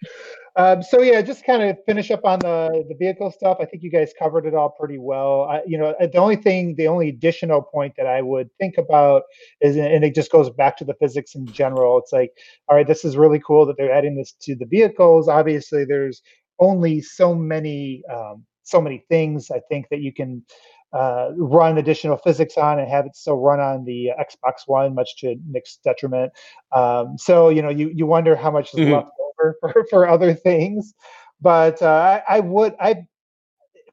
Um, 0.54 0.82
so 0.82 1.02
yeah, 1.02 1.20
just 1.20 1.44
kind 1.44 1.62
of 1.62 1.76
finish 1.84 2.10
up 2.10 2.24
on 2.24 2.38
the 2.38 2.84
the 2.88 2.94
vehicle 2.94 3.30
stuff. 3.32 3.58
I 3.60 3.64
think 3.64 3.82
you 3.82 3.90
guys 3.90 4.12
covered 4.18 4.46
it 4.46 4.54
all 4.54 4.70
pretty 4.70 4.98
well. 4.98 5.42
I, 5.42 5.62
you 5.66 5.78
know, 5.78 5.94
the 6.00 6.18
only 6.18 6.36
thing, 6.36 6.76
the 6.76 6.86
only 6.86 7.08
additional 7.08 7.60
point 7.60 7.94
that 7.96 8.06
I 8.06 8.22
would 8.22 8.48
think 8.58 8.78
about 8.78 9.24
is, 9.60 9.76
and 9.76 10.04
it 10.04 10.14
just 10.14 10.30
goes 10.30 10.48
back 10.50 10.76
to 10.78 10.84
the 10.84 10.94
physics 10.94 11.34
in 11.34 11.46
general. 11.46 11.98
It's 11.98 12.12
like, 12.12 12.30
all 12.68 12.76
right, 12.76 12.86
this 12.86 13.04
is 13.04 13.16
really 13.16 13.40
cool 13.44 13.66
that 13.66 13.76
they're 13.76 13.92
adding 13.92 14.16
this 14.16 14.32
to 14.42 14.54
the 14.54 14.66
vehicles. 14.66 15.28
Obviously, 15.28 15.84
there's 15.84 16.22
only 16.60 17.00
so 17.00 17.34
many 17.34 18.02
um, 18.12 18.44
so 18.66 18.80
many 18.80 19.04
things 19.08 19.50
I 19.50 19.60
think 19.68 19.88
that 19.90 20.00
you 20.00 20.12
can 20.12 20.44
uh, 20.92 21.30
run 21.36 21.78
additional 21.78 22.16
physics 22.16 22.56
on 22.56 22.78
and 22.78 22.88
have 22.88 23.06
it 23.06 23.16
still 23.16 23.36
run 23.36 23.60
on 23.60 23.84
the 23.84 24.10
Xbox 24.18 24.62
One, 24.66 24.94
much 24.94 25.16
to 25.18 25.36
Nick's 25.48 25.78
detriment. 25.84 26.32
Um, 26.74 27.16
so 27.18 27.48
you 27.48 27.62
know, 27.62 27.70
you 27.70 27.90
you 27.94 28.06
wonder 28.06 28.36
how 28.36 28.50
much 28.50 28.74
is 28.74 28.80
Mhm. 28.80 28.90
left 28.90 29.10
over 29.20 29.56
for, 29.60 29.86
for 29.90 30.08
other 30.08 30.34
things. 30.34 30.94
But 31.40 31.82
uh, 31.82 32.22
I, 32.28 32.36
I 32.36 32.40
would 32.40 32.74
I 32.80 33.06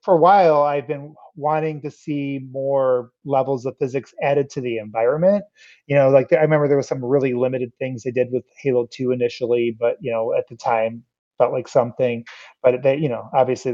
for 0.02 0.14
a 0.16 0.18
while 0.18 0.64
I've 0.64 0.88
been 0.88 1.16
wanting 1.36 1.82
to 1.82 1.90
see 1.92 2.40
more 2.52 3.12
levels 3.26 3.66
of 3.66 3.76
physics 3.80 4.14
added 4.22 4.50
to 4.52 4.62
the 4.62 4.78
environment. 4.78 5.44
You 5.88 5.96
know, 5.96 6.10
like 6.10 6.32
I 6.32 6.42
remember 6.42 6.68
there 6.68 6.78
was 6.78 6.88
some 6.88 7.04
really 7.04 7.34
limited 7.34 7.72
things 7.80 8.04
they 8.04 8.12
did 8.12 8.28
with 8.32 8.46
Halo 8.62 8.88
2 8.92 9.12
initially, 9.12 9.76
but 9.78 9.98
you 10.00 10.12
know, 10.12 10.34
at 10.38 10.48
the 10.50 10.56
time 10.56 11.04
felt 11.44 11.54
like 11.54 11.68
something. 11.68 12.24
But 12.62 12.84
they, 12.84 12.98
you 12.98 13.10
know, 13.10 13.30
obviously 13.34 13.74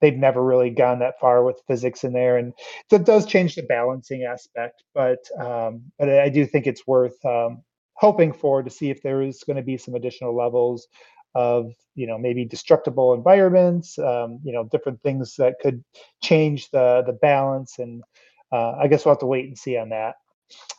they've 0.00 0.16
never 0.16 0.42
really 0.42 0.70
gone 0.70 1.00
that 1.00 1.20
far 1.20 1.44
with 1.44 1.60
physics 1.68 2.04
in 2.04 2.12
there, 2.12 2.36
and 2.36 2.52
that 2.90 3.04
does 3.04 3.26
change 3.26 3.54
the 3.54 3.62
balancing 3.62 4.24
aspect. 4.24 4.82
But 4.94 5.18
um, 5.38 5.82
but 5.98 6.08
I 6.08 6.28
do 6.28 6.46
think 6.46 6.66
it's 6.66 6.86
worth 6.86 7.22
um, 7.24 7.62
hoping 7.94 8.32
for 8.32 8.62
to 8.62 8.70
see 8.70 8.90
if 8.90 9.02
there 9.02 9.22
is 9.22 9.42
going 9.44 9.56
to 9.56 9.62
be 9.62 9.76
some 9.76 9.94
additional 9.94 10.34
levels 10.36 10.88
of 11.34 11.72
you 11.94 12.06
know 12.06 12.18
maybe 12.18 12.44
destructible 12.44 13.14
environments 13.14 13.98
um, 13.98 14.40
you 14.42 14.52
know 14.52 14.64
different 14.64 15.00
things 15.02 15.36
that 15.36 15.54
could 15.60 15.84
change 16.22 16.70
the 16.70 17.02
the 17.06 17.12
balance 17.12 17.78
and 17.78 18.02
uh, 18.52 18.72
i 18.80 18.88
guess 18.88 19.04
we'll 19.04 19.14
have 19.14 19.20
to 19.20 19.26
wait 19.26 19.46
and 19.46 19.56
see 19.56 19.76
on 19.76 19.90
that 19.90 20.16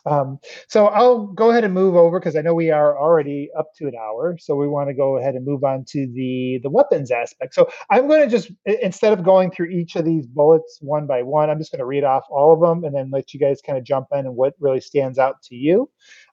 um, 0.06 0.38
so 0.68 0.86
I'll 0.86 1.26
go 1.26 1.50
ahead 1.50 1.64
and 1.64 1.72
move 1.72 1.94
over 1.94 2.18
because 2.18 2.36
I 2.36 2.42
know 2.42 2.54
we 2.54 2.70
are 2.70 2.98
already 2.98 3.50
up 3.56 3.68
to 3.76 3.86
an 3.86 3.94
hour. 3.94 4.36
So 4.38 4.56
we 4.56 4.66
want 4.66 4.88
to 4.88 4.94
go 4.94 5.18
ahead 5.18 5.34
and 5.34 5.46
move 5.46 5.62
on 5.64 5.84
to 5.90 6.06
the 6.12 6.60
the 6.62 6.70
weapons 6.70 7.10
aspect. 7.10 7.54
So 7.54 7.68
I'm 7.90 8.08
going 8.08 8.22
to 8.22 8.28
just 8.28 8.50
instead 8.64 9.12
of 9.12 9.24
going 9.24 9.50
through 9.50 9.68
each 9.68 9.96
of 9.96 10.04
these 10.04 10.26
bullets 10.26 10.78
one 10.80 11.06
by 11.06 11.22
one, 11.22 11.50
I'm 11.50 11.58
just 11.58 11.70
going 11.70 11.80
to 11.80 11.86
read 11.86 12.04
off 12.04 12.24
all 12.30 12.52
of 12.52 12.60
them 12.60 12.84
and 12.84 12.94
then 12.94 13.10
let 13.10 13.32
you 13.32 13.40
guys 13.40 13.60
kind 13.64 13.78
of 13.78 13.84
jump 13.84 14.08
in 14.12 14.20
and 14.20 14.36
what 14.36 14.54
really 14.58 14.80
stands 14.80 15.18
out 15.18 15.42
to 15.44 15.54
you. 15.54 15.88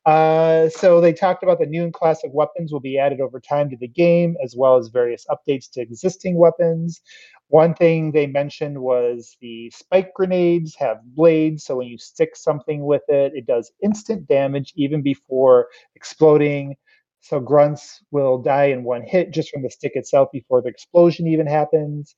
Uh, 0.05 0.69
so 0.69 1.01
they 1.01 1.13
talked 1.13 1.43
about 1.43 1.59
the 1.59 1.65
new 1.65 1.83
and 1.83 1.93
classic 1.93 2.31
weapons 2.33 2.71
will 2.71 2.79
be 2.79 2.97
added 2.97 3.21
over 3.21 3.39
time 3.39 3.69
to 3.69 3.77
the 3.77 3.87
game, 3.87 4.35
as 4.43 4.55
well 4.57 4.77
as 4.77 4.87
various 4.87 5.25
updates 5.29 5.69
to 5.69 5.81
existing 5.81 6.37
weapons. 6.37 7.01
One 7.49 7.73
thing 7.73 8.11
they 8.11 8.27
mentioned 8.27 8.79
was 8.79 9.35
the 9.41 9.71
spike 9.71 10.13
grenades 10.13 10.75
have 10.75 10.97
blades, 11.03 11.65
so 11.65 11.77
when 11.77 11.87
you 11.87 11.97
stick 11.97 12.35
something 12.35 12.85
with 12.85 13.01
it, 13.07 13.33
it 13.35 13.47
does 13.47 13.71
instant 13.83 14.27
damage 14.27 14.71
even 14.75 15.01
before 15.01 15.67
exploding. 15.95 16.75
So 17.21 17.39
grunts 17.39 18.03
will 18.11 18.37
die 18.37 18.65
in 18.65 18.83
one 18.83 19.01
hit 19.01 19.31
just 19.31 19.49
from 19.49 19.63
the 19.63 19.69
stick 19.71 19.93
itself 19.95 20.29
before 20.31 20.61
the 20.61 20.69
explosion 20.69 21.27
even 21.27 21.47
happens. 21.47 22.15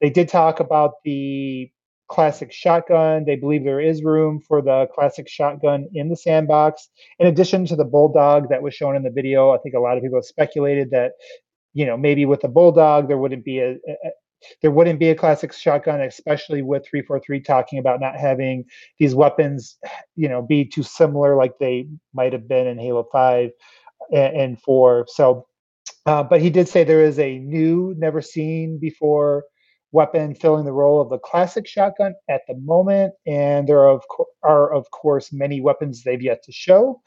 They 0.00 0.10
did 0.10 0.28
talk 0.28 0.58
about 0.58 0.94
the 1.04 1.70
classic 2.08 2.52
shotgun. 2.52 3.24
They 3.24 3.36
believe 3.36 3.62
there 3.62 3.80
is 3.80 4.02
room 4.02 4.40
for 4.40 4.60
the 4.60 4.88
classic 4.92 5.28
shotgun 5.28 5.88
in 5.94 6.08
the 6.08 6.16
sandbox. 6.16 6.88
In 7.20 7.28
addition 7.28 7.66
to 7.66 7.76
the 7.76 7.84
bulldog 7.84 8.48
that 8.50 8.62
was 8.62 8.74
shown 8.74 8.96
in 8.96 9.04
the 9.04 9.10
video, 9.10 9.52
I 9.52 9.58
think 9.58 9.76
a 9.76 9.80
lot 9.80 9.96
of 9.96 10.02
people 10.02 10.18
have 10.18 10.24
speculated 10.24 10.90
that, 10.90 11.12
you 11.72 11.86
know, 11.86 11.96
maybe 11.96 12.26
with 12.26 12.40
the 12.40 12.48
bulldog 12.48 13.06
there 13.06 13.16
wouldn't 13.16 13.44
be 13.44 13.60
a, 13.60 13.70
a 13.74 14.10
there 14.60 14.70
wouldn't 14.70 14.98
be 14.98 15.10
a 15.10 15.14
classic 15.14 15.52
shotgun, 15.52 16.00
especially 16.00 16.62
with 16.62 16.84
343 16.88 17.40
talking 17.40 17.78
about 17.78 18.00
not 18.00 18.16
having 18.16 18.64
these 18.98 19.14
weapons, 19.14 19.76
you 20.16 20.28
know, 20.28 20.42
be 20.42 20.64
too 20.64 20.82
similar 20.82 21.36
like 21.36 21.58
they 21.58 21.88
might 22.14 22.32
have 22.32 22.48
been 22.48 22.66
in 22.66 22.78
Halo 22.78 23.06
5 23.12 23.50
and, 24.12 24.36
and 24.36 24.62
4. 24.62 25.06
So, 25.08 25.46
uh, 26.06 26.22
but 26.22 26.40
he 26.40 26.50
did 26.50 26.68
say 26.68 26.84
there 26.84 27.04
is 27.04 27.18
a 27.18 27.38
new, 27.38 27.94
never 27.96 28.20
seen 28.20 28.78
before 28.80 29.44
weapon 29.92 30.34
filling 30.34 30.64
the 30.64 30.72
role 30.72 31.00
of 31.00 31.10
the 31.10 31.18
classic 31.18 31.66
shotgun 31.66 32.14
at 32.28 32.40
the 32.48 32.54
moment, 32.56 33.12
and 33.26 33.68
there 33.68 33.80
are 33.80 33.90
of, 33.90 34.02
co- 34.10 34.26
are 34.42 34.72
of 34.72 34.90
course 34.90 35.32
many 35.32 35.60
weapons 35.60 36.02
they've 36.02 36.22
yet 36.22 36.42
to 36.44 36.52
show. 36.52 37.00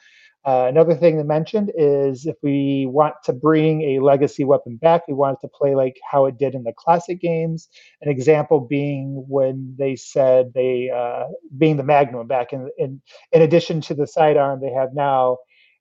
Uh, 0.45 0.67
another 0.69 0.93
thing 0.93 1.17
they 1.17 1.23
mentioned 1.23 1.71
is 1.75 2.27
if 2.27 2.35
we 2.43 2.85
want 2.87 3.15
to 3.23 3.33
bring 3.33 3.81
a 3.81 3.99
legacy 3.99 4.43
weapon 4.43 4.77
back, 4.77 5.07
we 5.07 5.13
want 5.13 5.35
it 5.39 5.41
to 5.41 5.51
play 5.51 5.73
like 5.73 5.97
how 6.09 6.25
it 6.27 6.37
did 6.37 6.53
in 6.53 6.63
the 6.63 6.73
classic 6.77 7.19
games. 7.19 7.67
An 8.01 8.09
example 8.09 8.59
being 8.59 9.25
when 9.27 9.75
they 9.79 9.95
said 9.95 10.51
they, 10.53 10.91
uh, 10.95 11.23
being 11.57 11.77
the 11.77 11.83
Magnum 11.83 12.27
back 12.27 12.53
in, 12.53 12.69
in, 12.77 13.01
in 13.31 13.41
addition 13.41 13.81
to 13.81 13.95
the 13.95 14.05
sidearm 14.05 14.61
they 14.61 14.71
have 14.71 14.93
now, 14.93 15.37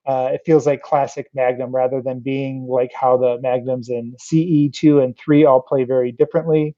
uh, 0.07 0.31
it 0.33 0.41
feels 0.47 0.67
like 0.67 0.81
classic 0.83 1.29
Magnum 1.35 1.75
rather 1.75 2.01
than 2.01 2.21
being 2.21 2.67
like 2.67 2.93
how 2.99 3.19
the 3.19 3.39
Magnums 3.43 3.91
in 3.91 4.15
CE 4.19 4.71
two 4.73 5.01
and 5.01 5.15
three 5.19 5.45
all 5.45 5.61
play 5.61 5.85
very 5.85 6.11
differently. 6.11 6.75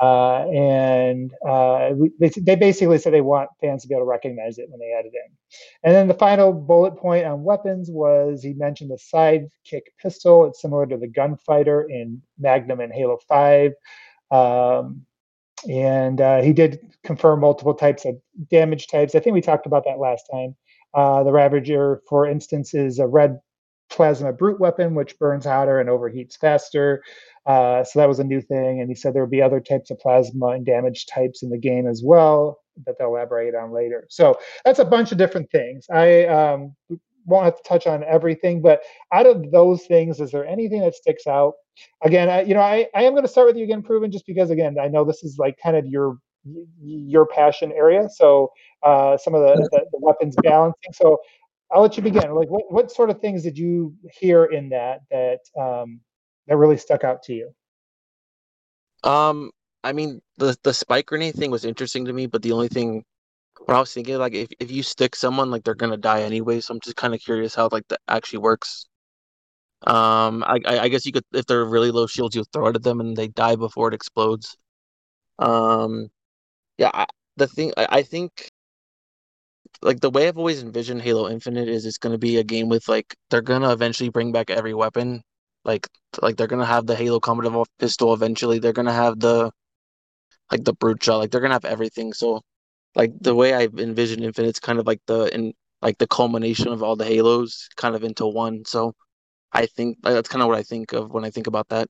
Uh, 0.00 0.46
and 0.50 1.32
uh, 1.46 1.90
they, 2.20 2.28
they 2.28 2.54
basically 2.54 2.98
said 2.98 3.12
they 3.12 3.20
want 3.20 3.50
fans 3.60 3.82
to 3.82 3.88
be 3.88 3.94
able 3.94 4.02
to 4.02 4.08
recognize 4.08 4.58
it 4.58 4.68
when 4.70 4.78
they 4.78 4.92
add 4.92 5.06
it 5.06 5.12
in. 5.14 5.36
And 5.82 5.94
then 5.94 6.06
the 6.06 6.14
final 6.14 6.52
bullet 6.52 6.96
point 6.96 7.26
on 7.26 7.42
weapons 7.42 7.90
was 7.90 8.42
he 8.42 8.52
mentioned 8.54 8.90
the 8.90 8.96
sidekick 8.96 9.82
pistol. 10.00 10.46
It's 10.46 10.62
similar 10.62 10.86
to 10.86 10.96
the 10.96 11.08
gunfighter 11.08 11.88
in 11.90 12.22
Magnum 12.38 12.80
and 12.80 12.92
Halo 12.92 13.18
5. 13.28 13.72
Um, 14.30 15.04
and 15.68 16.20
uh, 16.20 16.42
he 16.42 16.52
did 16.52 16.78
confirm 17.02 17.40
multiple 17.40 17.74
types 17.74 18.04
of 18.04 18.16
damage 18.48 18.86
types. 18.86 19.14
I 19.14 19.20
think 19.20 19.34
we 19.34 19.40
talked 19.40 19.66
about 19.66 19.84
that 19.84 19.98
last 19.98 20.24
time. 20.30 20.54
Uh, 20.94 21.24
the 21.24 21.32
Ravager, 21.32 22.02
for 22.08 22.26
instance, 22.26 22.74
is 22.74 22.98
a 22.98 23.06
red 23.06 23.40
plasma 23.90 24.32
brute 24.32 24.60
weapon, 24.60 24.94
which 24.94 25.18
burns 25.18 25.44
hotter 25.44 25.80
and 25.80 25.88
overheats 25.88 26.36
faster. 26.36 27.02
Uh, 27.48 27.82
so 27.82 27.98
that 27.98 28.08
was 28.08 28.18
a 28.18 28.24
new 28.24 28.42
thing. 28.42 28.80
And 28.80 28.90
he 28.90 28.94
said 28.94 29.14
there 29.14 29.22
would 29.22 29.30
be 29.30 29.42
other 29.42 29.58
types 29.58 29.90
of 29.90 29.98
plasma 29.98 30.48
and 30.48 30.66
damage 30.66 31.06
types 31.06 31.42
in 31.42 31.48
the 31.48 31.58
game 31.58 31.88
as 31.88 32.02
well 32.04 32.60
that 32.84 32.96
they'll 32.98 33.08
elaborate 33.08 33.54
on 33.54 33.72
later. 33.72 34.06
So 34.10 34.38
that's 34.64 34.78
a 34.78 34.84
bunch 34.84 35.12
of 35.12 35.18
different 35.18 35.50
things. 35.50 35.86
I 35.90 36.26
um, 36.26 36.76
won't 37.24 37.46
have 37.46 37.56
to 37.56 37.62
touch 37.66 37.86
on 37.86 38.04
everything, 38.04 38.60
but 38.60 38.82
out 39.12 39.26
of 39.26 39.50
those 39.50 39.86
things, 39.86 40.20
is 40.20 40.30
there 40.30 40.46
anything 40.46 40.82
that 40.82 40.94
sticks 40.94 41.26
out? 41.26 41.54
Again, 42.04 42.28
I, 42.28 42.42
you 42.42 42.54
know, 42.54 42.60
I, 42.60 42.86
I 42.94 43.02
am 43.04 43.12
going 43.12 43.24
to 43.24 43.28
start 43.28 43.46
with 43.46 43.56
you 43.56 43.64
again, 43.64 43.82
Proven, 43.82 44.12
just 44.12 44.26
because 44.26 44.50
again, 44.50 44.76
I 44.80 44.88
know 44.88 45.04
this 45.04 45.24
is 45.24 45.38
like 45.38 45.58
kind 45.62 45.76
of 45.76 45.86
your 45.86 46.18
your 46.80 47.26
passion 47.26 47.72
area. 47.72 48.08
So 48.08 48.50
uh, 48.82 49.16
some 49.16 49.34
of 49.34 49.42
the, 49.42 49.68
the, 49.70 49.84
the 49.92 49.98
weapons 50.00 50.34
balancing. 50.42 50.92
So 50.92 51.18
I'll 51.70 51.82
let 51.82 51.96
you 51.96 52.02
begin. 52.02 52.30
Like, 52.34 52.48
what, 52.48 52.72
what 52.72 52.90
sort 52.90 53.10
of 53.10 53.20
things 53.20 53.42
did 53.42 53.58
you 53.58 53.94
hear 54.18 54.46
in 54.46 54.68
that 54.70 55.00
that 55.10 55.40
um, 55.60 56.00
that 56.48 56.56
really 56.56 56.76
stuck 56.76 57.04
out 57.04 57.22
to 57.24 57.34
you? 57.34 57.54
Um, 59.04 59.50
I 59.84 59.92
mean, 59.92 60.20
the 60.38 60.56
the 60.62 60.74
spike 60.74 61.06
grenade 61.06 61.34
thing 61.36 61.50
was 61.50 61.64
interesting 61.64 62.04
to 62.06 62.12
me, 62.12 62.26
but 62.26 62.42
the 62.42 62.52
only 62.52 62.68
thing 62.68 63.04
what 63.66 63.76
I 63.76 63.80
was 63.80 63.92
thinking, 63.94 64.16
like, 64.18 64.34
if, 64.34 64.48
if 64.60 64.70
you 64.70 64.82
stick 64.82 65.16
someone, 65.16 65.50
like, 65.50 65.64
they're 65.64 65.74
gonna 65.74 65.96
die 65.98 66.22
anyway. 66.22 66.60
So 66.60 66.74
I'm 66.74 66.80
just 66.80 66.96
kind 66.96 67.14
of 67.14 67.20
curious 67.20 67.54
how 67.54 67.68
like 67.72 67.86
that 67.88 68.00
actually 68.08 68.40
works. 68.40 68.86
Um, 69.86 70.44
I 70.44 70.58
I 70.66 70.88
guess 70.88 71.06
you 71.06 71.12
could 71.12 71.24
if 71.32 71.46
they're 71.46 71.64
really 71.64 71.90
low 71.90 72.06
shields, 72.06 72.34
you 72.36 72.44
throw 72.52 72.68
it 72.68 72.76
at 72.76 72.82
them 72.82 73.00
and 73.00 73.16
they 73.16 73.28
die 73.28 73.56
before 73.56 73.88
it 73.88 73.94
explodes. 73.94 74.56
Um, 75.38 76.10
yeah, 76.78 76.90
I, 76.94 77.06
the 77.36 77.48
thing 77.48 77.72
I, 77.78 77.88
I 77.90 78.02
think 78.04 78.50
like 79.82 80.00
the 80.00 80.10
way 80.10 80.28
I've 80.28 80.38
always 80.38 80.62
envisioned 80.62 81.02
Halo 81.02 81.28
Infinite 81.28 81.68
is 81.68 81.84
it's 81.86 81.98
going 81.98 82.12
to 82.12 82.18
be 82.18 82.36
a 82.38 82.44
game 82.44 82.68
with 82.68 82.88
like 82.88 83.14
they're 83.30 83.42
going 83.42 83.62
to 83.62 83.72
eventually 83.72 84.08
bring 84.10 84.32
back 84.32 84.50
every 84.50 84.74
weapon. 84.74 85.22
Like 85.64 85.88
like 86.22 86.36
they're 86.36 86.46
to 86.46 86.64
have 86.64 86.86
the 86.86 86.96
Halo 86.96 87.20
Combat 87.20 87.66
pistol 87.78 88.14
eventually. 88.14 88.58
They're 88.58 88.72
to 88.86 88.92
have 88.92 89.20
the 89.20 89.50
like 90.50 90.64
the 90.64 90.72
brute 90.72 91.02
shot. 91.02 91.18
Like 91.18 91.30
they're 91.30 91.40
to 91.40 91.48
have 91.50 91.64
everything. 91.64 92.12
So 92.12 92.42
like 92.94 93.12
the 93.20 93.34
way 93.34 93.54
I 93.54 93.68
envision 93.78 94.22
Infinite's 94.24 94.60
kind 94.60 94.78
of 94.78 94.86
like 94.86 95.00
the 95.06 95.34
in 95.34 95.52
like 95.82 95.98
the 95.98 96.06
culmination 96.06 96.68
of 96.68 96.82
all 96.82 96.96
the 96.96 97.04
Halos 97.04 97.68
kind 97.76 97.94
of 97.94 98.04
into 98.04 98.26
one. 98.26 98.64
So 98.64 98.94
I 99.52 99.66
think 99.66 99.98
that's 100.02 100.28
kind 100.28 100.42
of 100.42 100.48
what 100.48 100.58
I 100.58 100.62
think 100.62 100.92
of 100.92 101.10
when 101.10 101.24
I 101.24 101.30
think 101.30 101.46
about 101.46 101.68
that. 101.68 101.88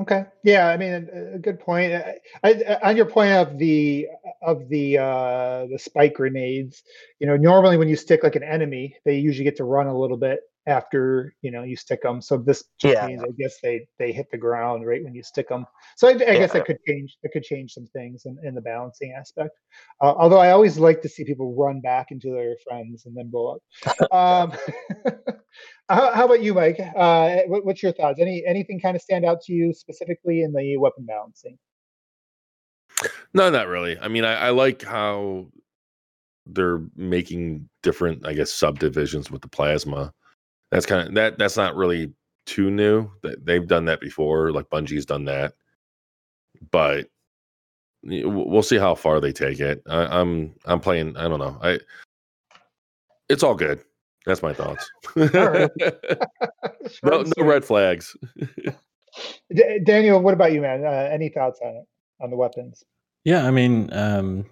Okay. 0.00 0.24
Yeah, 0.42 0.66
I 0.66 0.76
mean, 0.76 1.08
a, 1.12 1.36
a 1.36 1.38
good 1.38 1.60
point. 1.60 1.92
I, 1.92 2.16
I, 2.42 2.78
on 2.82 2.96
your 2.96 3.06
point 3.06 3.30
of 3.32 3.58
the 3.58 4.08
of 4.42 4.68
the 4.68 4.98
uh, 4.98 5.66
the 5.70 5.78
spike 5.78 6.14
grenades, 6.14 6.82
you 7.20 7.28
know, 7.28 7.36
normally 7.36 7.76
when 7.76 7.88
you 7.88 7.94
stick 7.94 8.24
like 8.24 8.34
an 8.34 8.42
enemy, 8.42 8.96
they 9.04 9.18
usually 9.18 9.44
get 9.44 9.56
to 9.58 9.64
run 9.64 9.86
a 9.86 9.96
little 9.96 10.16
bit 10.16 10.40
after 10.66 11.34
you 11.42 11.50
know 11.50 11.62
you 11.62 11.76
stick 11.76 12.02
them. 12.02 12.22
So 12.22 12.38
this 12.38 12.64
Yeah. 12.82 13.06
means 13.06 13.22
I 13.22 13.30
guess 13.38 13.58
they 13.62 13.86
they 13.98 14.12
hit 14.12 14.26
the 14.30 14.38
ground 14.38 14.86
right 14.86 15.02
when 15.04 15.14
you 15.14 15.22
stick 15.22 15.48
them. 15.48 15.66
So 15.96 16.08
I, 16.08 16.12
I 16.12 16.14
guess 16.14 16.52
that 16.52 16.64
could 16.64 16.78
change 16.86 17.16
that 17.22 17.30
could 17.30 17.42
change 17.42 17.72
some 17.72 17.86
things 17.88 18.26
in, 18.26 18.38
in 18.44 18.54
the 18.54 18.60
balancing 18.60 19.12
aspect. 19.12 19.58
Uh, 20.00 20.14
although 20.16 20.38
I 20.38 20.50
always 20.50 20.78
like 20.78 21.02
to 21.02 21.08
see 21.08 21.24
people 21.24 21.54
run 21.54 21.80
back 21.80 22.10
into 22.10 22.30
their 22.30 22.56
friends 22.66 23.06
and 23.06 23.16
then 23.16 23.30
blow 23.30 23.56
up. 23.56 23.62
Um, 24.12 24.52
how, 25.88 26.12
how 26.12 26.24
about 26.26 26.42
you, 26.42 26.54
Mike? 26.54 26.78
Uh, 26.78 27.38
what, 27.46 27.64
what's 27.64 27.82
your 27.82 27.92
thoughts? 27.92 28.20
Any 28.20 28.44
anything 28.46 28.80
kind 28.80 28.96
of 28.96 29.02
stand 29.02 29.24
out 29.24 29.40
to 29.42 29.52
you 29.52 29.72
specifically 29.72 30.42
in 30.42 30.52
the 30.52 30.76
weapon 30.76 31.04
balancing? 31.04 31.58
No, 33.32 33.50
not 33.50 33.66
really. 33.66 33.98
I 33.98 34.08
mean, 34.08 34.24
I, 34.24 34.34
I 34.34 34.50
like 34.50 34.82
how 34.82 35.46
they're 36.46 36.82
making 36.96 37.68
different, 37.82 38.26
I 38.26 38.34
guess, 38.34 38.52
subdivisions 38.52 39.30
with 39.30 39.42
the 39.42 39.48
plasma. 39.48 40.12
That's 40.74 40.86
kind 40.86 41.06
of 41.06 41.14
that. 41.14 41.38
That's 41.38 41.56
not 41.56 41.76
really 41.76 42.12
too 42.46 42.68
new. 42.68 43.08
That 43.22 43.46
they've 43.46 43.66
done 43.66 43.84
that 43.84 44.00
before. 44.00 44.50
Like 44.50 44.68
Bungie's 44.70 45.06
done 45.06 45.24
that, 45.26 45.54
but 46.72 47.06
we'll 48.02 48.64
see 48.64 48.76
how 48.76 48.96
far 48.96 49.20
they 49.20 49.30
take 49.30 49.60
it. 49.60 49.84
I, 49.88 50.20
I'm 50.20 50.52
I'm 50.64 50.80
playing. 50.80 51.16
I 51.16 51.28
don't 51.28 51.38
know. 51.38 51.56
I 51.62 51.78
it's 53.28 53.44
all 53.44 53.54
good. 53.54 53.84
That's 54.26 54.42
my 54.42 54.52
thoughts. 54.52 54.90
right. 55.14 55.70
Short 55.80 56.02
no, 57.04 57.24
no 57.36 57.44
red 57.44 57.64
flags. 57.64 58.16
D- 59.54 59.78
Daniel, 59.84 60.20
what 60.20 60.34
about 60.34 60.52
you, 60.52 60.60
man? 60.60 60.84
Uh, 60.84 61.08
any 61.12 61.28
thoughts 61.28 61.60
on 61.62 61.76
it 61.76 61.84
on 62.20 62.30
the 62.30 62.36
weapons? 62.36 62.82
Yeah, 63.22 63.46
I 63.46 63.52
mean, 63.52 63.90
um, 63.92 64.44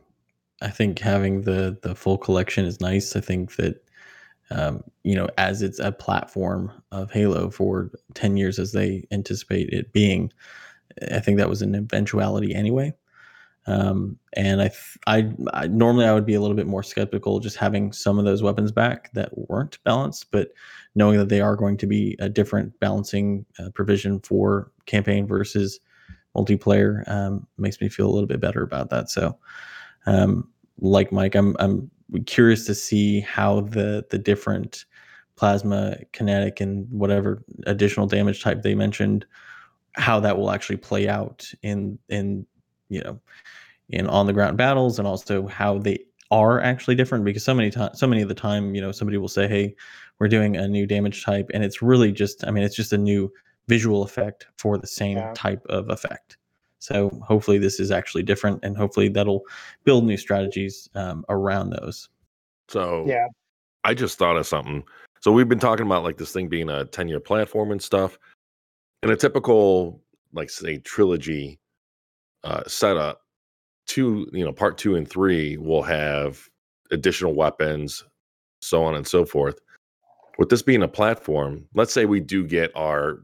I 0.61 0.69
think 0.69 1.01
having 1.01 1.43
the 1.43 1.77
the 1.83 1.97
full 1.97 2.17
collection 2.17 2.65
is 2.65 2.81
nice. 2.81 3.17
I 3.17 3.21
think 3.21 3.57
that 3.57 3.82
um, 4.53 4.83
you 5.03 5.15
know, 5.15 5.29
as 5.39 5.63
it's 5.63 5.79
a 5.79 5.93
platform 5.93 6.71
of 6.93 7.11
Halo 7.11 7.51
for 7.51 7.91
ten 8.15 8.37
years, 8.37 8.59
as 8.59 8.73
they 8.73 9.05
anticipate 9.11 9.71
it 9.71 9.93
being, 9.93 10.33
I 11.11 11.21
think 11.21 11.39
that 11.39 11.49
was 11.49 11.63
an 11.63 11.75
eventuality 11.75 12.55
anyway. 12.55 12.95
Um, 13.67 14.19
and 14.33 14.61
I, 14.61 14.69
th- 14.69 14.99
I, 15.07 15.33
I 15.55 15.69
normally 15.69 16.07
I 16.07 16.13
would 16.13 16.27
be 16.27 16.35
a 16.35 16.41
little 16.41 16.57
bit 16.57 16.67
more 16.67 16.83
skeptical 16.83 17.39
just 17.39 17.57
having 17.57 17.93
some 17.93 18.19
of 18.19 18.25
those 18.25 18.43
weapons 18.43 18.73
back 18.73 19.13
that 19.13 19.31
weren't 19.49 19.79
balanced, 19.85 20.33
but 20.33 20.49
knowing 20.97 21.19
that 21.19 21.29
they 21.29 21.41
are 21.41 21.55
going 21.55 21.77
to 21.77 21.87
be 21.87 22.17
a 22.19 22.29
different 22.29 22.79
balancing 22.81 23.47
uh, 23.61 23.71
provision 23.71 24.19
for 24.21 24.73
campaign 24.87 25.29
versus 25.29 25.79
multiplayer 26.37 27.09
um, 27.09 27.47
makes 27.57 27.81
me 27.81 27.89
feel 27.89 28.09
a 28.09 28.13
little 28.13 28.27
bit 28.27 28.41
better 28.41 28.63
about 28.63 28.91
that. 28.91 29.11
So, 29.11 29.39
um, 30.07 30.49
like 30.81 31.13
Mike, 31.13 31.37
I'm 31.37 31.55
I'm 31.61 31.89
curious 32.21 32.67
to 32.67 32.75
see 32.75 33.21
how 33.21 33.63
the 33.63 34.05
the 34.11 34.19
different 34.19 34.85
plasma, 35.37 35.97
kinetic, 36.13 36.61
and 36.61 36.89
whatever 36.91 37.43
additional 37.67 38.07
damage 38.07 38.43
type 38.43 38.63
they 38.63 38.75
mentioned, 38.75 39.25
how 39.95 40.21
that 40.21 40.37
will 40.39 40.51
actually 40.51 40.77
play 40.77 41.09
out 41.09 41.51
in 41.63 41.99
in 42.09 42.47
you 42.89 43.01
know 43.03 43.21
in 43.89 44.07
on 44.09 44.27
the 44.27 44.33
ground 44.33 44.57
battles, 44.57 44.99
and 44.99 45.09
also 45.09 45.47
how 45.47 45.79
they 45.79 45.99
are 46.31 46.61
actually 46.61 46.95
different 46.95 47.25
because 47.27 47.45
so 47.45 47.55
many 47.55 47.71
times 47.71 47.99
so 47.99 48.07
many 48.07 48.23
of 48.23 48.29
the 48.29 48.35
time 48.35 48.75
you 48.75 48.81
know 48.81 48.91
somebody 48.91 49.19
will 49.19 49.29
say 49.29 49.47
hey 49.47 49.75
we're 50.19 50.29
doing 50.29 50.57
a 50.57 50.67
new 50.67 50.87
damage 50.87 51.23
type 51.25 51.51
and 51.53 51.63
it's 51.63 51.83
really 51.83 52.11
just 52.11 52.43
i 52.47 52.51
mean 52.51 52.65
it's 52.65 52.75
just 52.75 52.95
a 52.95 52.99
new 52.99 53.31
visual 53.69 54.03
effect 54.03 54.47
for 54.57 54.79
the 54.79 54.87
same 54.87 55.19
Yeah. 55.19 55.33
type 55.35 55.63
of 55.69 55.91
effect 55.91 56.39
so 56.83 57.11
hopefully 57.25 57.59
this 57.59 57.79
is 57.79 57.93
actually 57.93 58.25
different 58.25 58.59
and 58.65 58.77
hopefully 58.77 59.09
that'll 59.09 59.43
build 59.85 60.05
new 60.05 60.17
strategies 60.17 60.89
um, 60.97 61.25
around 61.29 61.71
those 61.71 62.09
So 62.69 63.05
Yeah. 63.07 63.29
I 63.85 63.95
just 63.95 64.19
thought 64.19 64.37
of 64.37 64.49
something. 64.49 64.83
So 65.21 65.31
we've 65.31 65.49
been 65.49 65.61
talking 65.61 65.87
about 65.87 66.03
like 66.03 66.17
this 66.17 66.33
thing 66.33 66.49
being 66.49 66.69
a 66.69 66.85
10 66.87 67.07
year 67.07 67.21
platform 67.21 67.71
and 67.71 67.81
stuff. 67.81 68.19
In 69.05 69.11
a 69.11 69.17
typical, 69.17 70.03
like 70.33 70.51
say, 70.51 70.79
trilogy 70.79 71.61
uh, 72.43 72.65
setup, 72.67 73.23
two, 73.87 74.29
you 74.33 74.45
know, 74.45 74.53
part 74.53 74.77
two 74.77 74.97
and 74.97 75.09
three 75.09 75.57
will 75.59 75.83
have 75.83 76.49
additional 76.91 77.35
weapons, 77.35 78.03
so 78.61 78.83
on 78.83 78.97
and 78.97 79.07
so 79.07 79.25
forth. 79.25 79.61
With 80.39 80.49
this 80.49 80.63
being 80.63 80.83
a 80.83 80.89
platform, 80.89 81.65
let's 81.75 81.93
say 81.93 82.07
we 82.07 82.19
do 82.19 82.45
get 82.45 82.73
our 82.75 83.23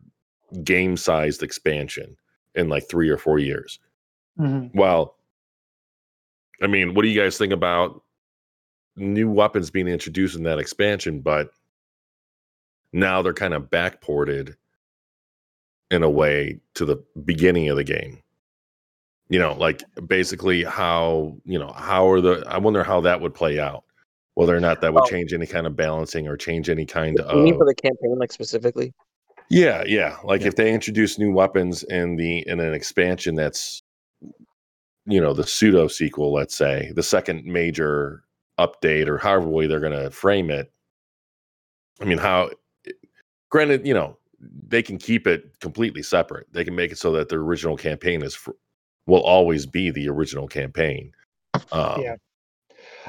game 0.63 0.97
sized 0.97 1.43
expansion 1.43 2.17
in 2.55 2.69
like 2.69 2.89
three 2.89 3.09
or 3.09 3.17
four 3.19 3.39
years. 3.39 3.79
Mhm. 4.39 4.75
Well, 4.75 5.17
I 6.63 6.67
mean, 6.67 6.95
what 6.95 7.03
do 7.03 7.09
you 7.09 7.21
guys 7.21 7.39
think 7.39 7.53
about 7.53 8.03
new 8.97 9.31
weapons 9.31 9.71
being 9.71 9.89
introduced 9.89 10.37
in 10.37 10.43
that 10.45 10.59
expansion, 10.59 11.21
but 11.21 11.51
now 12.93 13.23
they're 13.23 13.33
kind 13.33 13.55
of 13.55 13.65
backported 13.71 14.57
in 15.91 16.03
a 16.03 16.11
way 16.11 16.59
to 16.75 16.85
the 16.85 16.97
beginning 17.25 17.69
of 17.69 17.77
the 17.77 17.85
game? 17.85 18.23
You 19.29 19.39
know, 19.39 19.55
like 19.55 19.83
basically 20.07 20.65
how, 20.65 21.37
you 21.45 21.59
know, 21.59 21.73
how 21.73 22.09
are 22.11 22.21
the, 22.21 22.45
I 22.49 22.59
wonder 22.59 22.83
how 22.83 23.01
that 23.03 23.21
would 23.21 23.35
play 23.35 23.61
out. 23.61 23.85
Whether 24.35 24.57
or 24.57 24.61
not 24.61 24.81
that 24.81 24.95
would 24.95 25.03
Oh. 25.03 25.07
change 25.11 25.33
any 25.35 25.47
kind 25.47 25.67
of 25.67 25.75
balancing 25.77 26.29
or 26.29 26.37
change 26.37 26.71
any 26.71 26.87
kind 26.87 27.19
of. 27.21 27.37
You 27.37 27.43
mean 27.43 27.59
for 27.59 27.67
the 27.67 27.75
campaign, 27.75 28.17
like 28.19 28.33
specifically? 28.33 28.95
Yeah, 29.51 29.83
yeah. 29.87 30.17
Like 30.25 30.43
Yeah. 30.43 30.49
if 30.49 30.57
they 30.57 30.73
introduce 30.73 31.19
new 31.19 31.33
weapons 31.33 31.83
in 31.85 32.17
the 32.17 32.47
in 32.47 32.61
an 32.61 32.75
expansion 32.75 33.35
that's 33.35 33.83
you 35.11 35.19
know, 35.23 35.33
the 35.33 35.47
pseudo 35.47 35.89
sequel, 35.89 36.35
let's 36.35 36.55
say, 36.55 36.93
the 36.95 37.03
second 37.03 37.43
major 37.47 38.25
update 38.61 39.07
or 39.09 39.17
however 39.17 39.49
way 39.49 39.67
they're 39.67 39.81
gonna 39.81 40.11
frame 40.11 40.51
it. 40.51 40.71
I 42.01 42.05
mean, 42.05 42.19
how 42.19 42.51
granted, 43.49 43.87
you 43.87 43.95
know, 43.95 44.19
they 44.69 44.83
can 44.83 44.99
keep 44.99 45.27
it 45.27 45.59
completely 45.61 46.03
separate. 46.03 46.47
They 46.53 46.63
can 46.65 46.75
make 46.77 46.93
it 46.93 46.99
so 46.99 47.11
that 47.13 47.31
the 47.31 47.37
original 47.37 47.77
campaign 47.77 48.23
is 48.23 48.35
fr- 48.35 48.51
will 49.07 49.23
always 49.23 49.65
be 49.65 49.91
the 49.91 50.09
original 50.11 50.47
campaign. 50.47 51.13
Um, 51.73 52.03
Yeah. 52.03 52.17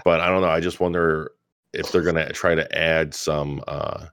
But 0.05 0.21
I 0.21 0.29
don't 0.29 0.41
know. 0.41 0.49
I 0.49 0.61
just 0.61 0.79
wonder 0.79 1.31
if 1.73 1.91
they're 1.91 2.01
gonna 2.01 2.31
try 2.31 2.55
to 2.55 2.77
add 2.77 3.13
some 3.13 3.61
uh 3.67 4.05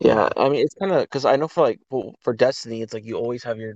Yeah, 0.00 0.28
I 0.36 0.48
mean 0.48 0.60
it's 0.64 0.74
kind 0.74 0.92
of 0.92 1.02
because 1.02 1.24
I 1.24 1.36
know 1.36 1.48
for 1.48 1.62
like 1.62 1.80
well, 1.90 2.14
for 2.22 2.32
Destiny, 2.34 2.82
it's 2.82 2.92
like 2.92 3.04
you 3.04 3.16
always 3.16 3.42
have 3.44 3.58
your 3.58 3.74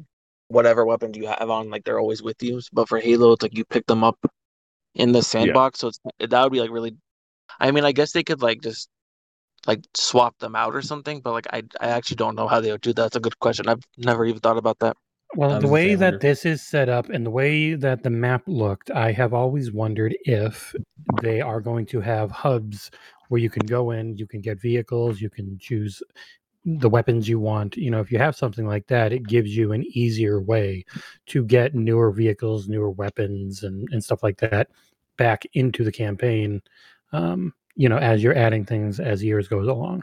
whatever 0.49 0.85
weapons 0.85 1.17
you 1.17 1.27
have 1.27 1.51
on, 1.51 1.71
like 1.71 1.85
they're 1.85 2.01
always 2.01 2.23
with 2.23 2.43
you. 2.43 2.61
But 2.73 2.89
for 2.89 2.99
Halo, 2.99 3.33
it's 3.33 3.43
like 3.43 3.57
you 3.57 3.65
pick 3.65 3.87
them 3.87 4.05
up 4.05 4.19
in 4.95 5.13
the 5.13 5.23
sandbox, 5.23 5.81
so 5.81 5.89
it's 5.89 6.01
that 6.21 6.43
would 6.45 6.53
be 6.53 6.61
like 6.61 6.71
really. 6.71 6.97
I 7.61 7.71
mean, 7.73 7.85
I 7.85 7.93
guess 7.93 8.13
they 8.13 8.25
could 8.25 8.43
like 8.43 8.63
just 8.63 8.91
like 9.67 9.83
swap 9.97 10.39
them 10.41 10.57
out 10.57 10.75
or 10.77 10.83
something, 10.83 11.21
but 11.23 11.33
like 11.35 11.47
I 11.53 11.65
I 11.81 11.89
actually 11.91 12.17
don't 12.19 12.37
know 12.37 12.49
how 12.49 12.61
they 12.61 12.73
would 12.73 12.83
do 12.83 12.93
that. 12.95 13.03
That's 13.03 13.17
a 13.17 13.21
good 13.21 13.39
question. 13.41 13.69
I've 13.69 13.83
never 13.99 14.25
even 14.27 14.41
thought 14.41 14.59
about 14.59 14.81
that. 14.81 14.97
Well, 15.39 15.61
the 15.61 15.69
way 15.69 15.95
gonna 15.95 15.99
say, 15.99 16.07
I 16.07 16.11
that 16.11 16.21
this 16.21 16.45
is 16.45 16.63
set 16.63 16.89
up 16.89 17.11
and 17.11 17.25
the 17.25 17.31
way 17.31 17.75
that 17.75 18.03
the 18.03 18.11
map 18.11 18.43
looked, 18.49 18.91
I 18.91 19.13
have 19.13 19.33
always 19.33 19.71
wondered 19.71 20.19
if 20.25 20.75
they 21.23 21.41
are 21.41 21.61
going 21.61 21.87
to 21.87 22.01
have 22.01 22.33
hubs 22.33 22.91
where 23.29 23.41
you 23.41 23.49
can 23.49 23.65
go 23.65 23.93
in, 23.93 24.17
you 24.17 24.27
can 24.27 24.41
get 24.41 24.61
vehicles, 24.61 25.21
you 25.21 25.31
can 25.31 25.57
choose 25.61 26.03
the 26.65 26.89
weapons 26.89 27.29
you 27.29 27.39
want. 27.39 27.77
You 27.77 27.89
know, 27.93 28.01
if 28.01 28.11
you 28.11 28.19
have 28.19 28.35
something 28.35 28.67
like 28.67 28.89
that, 28.89 29.13
it 29.13 29.29
gives 29.29 29.57
you 29.57 29.71
an 29.71 29.85
easier 29.93 30.41
way 30.41 30.85
to 31.27 31.45
get 31.45 31.73
newer 31.73 32.11
vehicles, 32.11 32.69
newer 32.69 32.91
weapons, 32.91 33.63
and, 33.63 33.89
and 33.93 34.03
stuff 34.03 34.25
like 34.25 34.39
that 34.39 34.71
back 35.19 35.45
into 35.53 35.85
the 35.85 35.93
campaign. 35.93 36.61
Um, 37.13 37.55
you 37.77 37.89
know, 37.89 37.99
as 37.99 38.25
you're 38.25 38.37
adding 38.37 38.65
things 38.65 38.99
as 38.99 39.23
years 39.23 39.47
goes 39.47 39.69
along. 39.69 40.03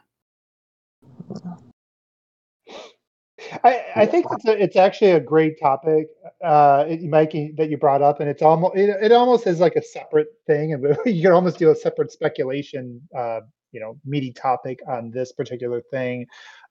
I, 3.63 3.83
I 3.95 4.05
think 4.05 4.27
it's, 4.31 4.45
a, 4.45 4.63
it's 4.63 4.75
actually 4.75 5.11
a 5.11 5.19
great 5.19 5.59
topic, 5.59 6.07
uh, 6.43 6.85
it- 6.87 7.03
Mike, 7.03 7.33
that 7.57 7.69
you 7.69 7.77
brought 7.77 8.01
up, 8.01 8.19
and 8.21 8.29
it's 8.29 8.41
almost 8.41 8.75
it, 8.77 8.89
it 9.01 9.11
almost 9.11 9.45
is 9.45 9.59
like 9.59 9.75
a 9.75 9.81
separate 9.81 10.27
thing, 10.47 10.73
and 10.73 10.97
you 11.05 11.21
can 11.21 11.31
almost 11.33 11.57
do 11.57 11.69
a 11.69 11.75
separate 11.75 12.11
speculation, 12.11 13.01
uh, 13.15 13.41
you 13.71 13.81
know, 13.81 13.97
meaty 14.05 14.31
topic 14.31 14.79
on 14.87 15.11
this 15.11 15.33
particular 15.33 15.81
thing. 15.91 16.25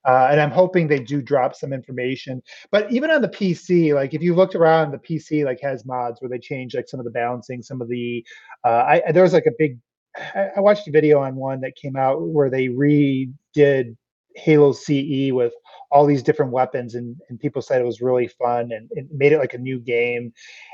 Uh, 0.07 0.29
and 0.31 0.41
I'm 0.41 0.51
hoping 0.51 0.87
they 0.87 0.99
do 1.01 1.23
drop 1.23 1.55
some 1.55 1.73
information. 1.73 2.43
But 2.71 2.91
even 2.93 3.11
on 3.11 3.23
the 3.23 3.29
PC, 3.29 3.95
like 3.95 4.15
if 4.15 4.23
you 4.23 4.35
looked 4.35 4.55
around, 4.55 4.91
the 4.91 4.99
PC 4.99 5.45
like 5.45 5.61
has 5.63 5.85
mods 5.85 6.21
where 6.21 6.29
they 6.29 6.39
change 6.39 6.75
like 6.75 6.89
some 6.89 7.01
of 7.01 7.05
the 7.05 7.13
balancing, 7.13 7.63
some 7.63 7.83
of 7.83 7.89
the. 7.89 8.25
Uh, 8.65 9.01
I 9.07 9.13
there 9.13 9.23
was 9.23 9.33
like 9.35 9.47
a 9.47 9.53
big. 9.59 9.79
I, 10.17 10.49
I 10.57 10.61
watched 10.61 10.89
a 10.89 10.91
video 10.91 11.21
on 11.21 11.37
one 11.37 11.61
that 11.61 11.75
came 11.77 11.97
out 11.97 12.23
where 12.23 12.49
they 12.49 12.69
redid 12.69 13.97
Halo 14.35 14.73
CE 14.73 15.33
with 15.33 15.53
all 15.95 16.05
these 16.05 16.25
different 16.25 16.51
weapons 16.51 16.97
and, 16.97 17.17
and 17.29 17.39
people 17.39 17.63
said 17.63 17.81
it 17.81 17.85
was 17.85 18.01
really 18.01 18.27
fun 18.27 18.73
and 18.73 18.89
it 18.91 19.07
made 19.13 19.31
it 19.31 19.39
like 19.39 19.55
a 19.55 19.59
new 19.59 19.79
game. 19.79 20.33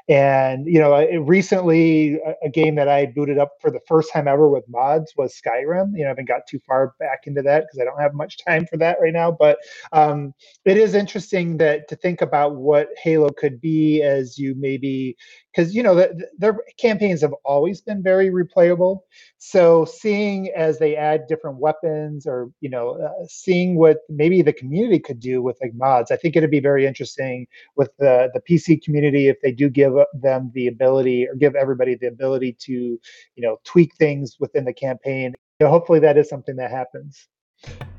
And 0.09 0.67
you 0.67 0.81
know 0.81 0.95
it, 0.97 1.19
recently 1.19 2.15
a, 2.27 2.35
a 2.47 2.49
game 2.49 2.75
that 2.77 2.89
i 2.89 3.07
booted 3.07 3.39
up 3.39 3.53
for 3.61 3.71
the 3.71 3.81
first 3.87 4.13
time 4.13 4.27
ever 4.27 4.49
with 4.49 4.65
mods 4.69 5.13
was 5.17 5.39
skyrim. 5.39 5.93
You 5.95 6.01
know 6.01 6.07
i 6.07 6.09
haven't 6.09 6.27
got 6.27 6.47
too 6.49 6.59
far 6.67 6.95
back 6.99 7.27
into 7.27 7.43
that 7.43 7.65
because 7.65 7.79
i 7.81 7.85
don't 7.85 8.01
have 8.01 8.15
much 8.15 8.39
time 8.45 8.67
for 8.67 8.77
that 8.79 8.97
right 9.01 9.13
now 9.13 9.31
but 9.31 9.59
um, 9.93 10.35
it 10.65 10.77
is 10.77 10.95
interesting 10.95 11.59
that 11.59 11.87
to 11.89 11.97
think 11.97 12.23
about 12.23 12.57
what 12.57 12.89
halo 13.01 13.29
could 13.31 13.61
be 13.61 14.03
as 14.03 14.37
you 14.39 14.55
maybe 14.57 15.17
because 15.53 15.75
you 15.75 15.83
know 15.83 15.95
the, 15.95 16.29
their 16.39 16.59
campaigns 16.79 17.21
have 17.23 17.35
always 17.45 17.81
been 17.81 18.03
very 18.03 18.31
replayable. 18.31 19.01
So 19.39 19.85
seeing 19.85 20.51
as 20.57 20.79
they 20.79 20.97
add 20.97 21.27
different 21.27 21.59
weapons 21.59 22.27
or 22.27 22.51
you 22.61 22.71
know 22.71 22.93
uh, 22.93 23.25
seeing 23.29 23.77
what 23.77 23.99
maybe 24.09 24.43
the 24.43 24.53
community 24.53 24.99
could 24.99 25.21
do 25.21 25.43
with 25.43 25.59
like 25.61 25.75
mods 25.75 26.11
i 26.11 26.17
think 26.17 26.37
it'd 26.37 26.51
be 26.51 26.61
very 26.61 26.87
interesting 26.87 27.47
with 27.77 27.91
the 27.99 28.31
the 28.35 28.41
pc 28.49 28.83
community 28.83 29.29
if 29.29 29.41
they 29.43 29.53
do 29.53 29.69
give 29.69 29.95
them 30.15 30.51
the 30.55 30.67
ability 30.67 31.27
or 31.27 31.35
give 31.35 31.55
everybody 31.55 31.95
the 31.95 32.07
ability 32.07 32.57
to 32.59 32.73
you 32.73 32.99
know 33.39 33.59
tweak 33.65 33.95
things 33.97 34.37
within 34.39 34.65
the 34.65 34.73
campaign. 34.73 35.35
You 35.59 35.67
know, 35.67 35.71
hopefully 35.71 36.01
that 36.01 36.17
is 36.17 36.29
something 36.29 36.57
that 36.57 36.71
happens. 36.71 37.29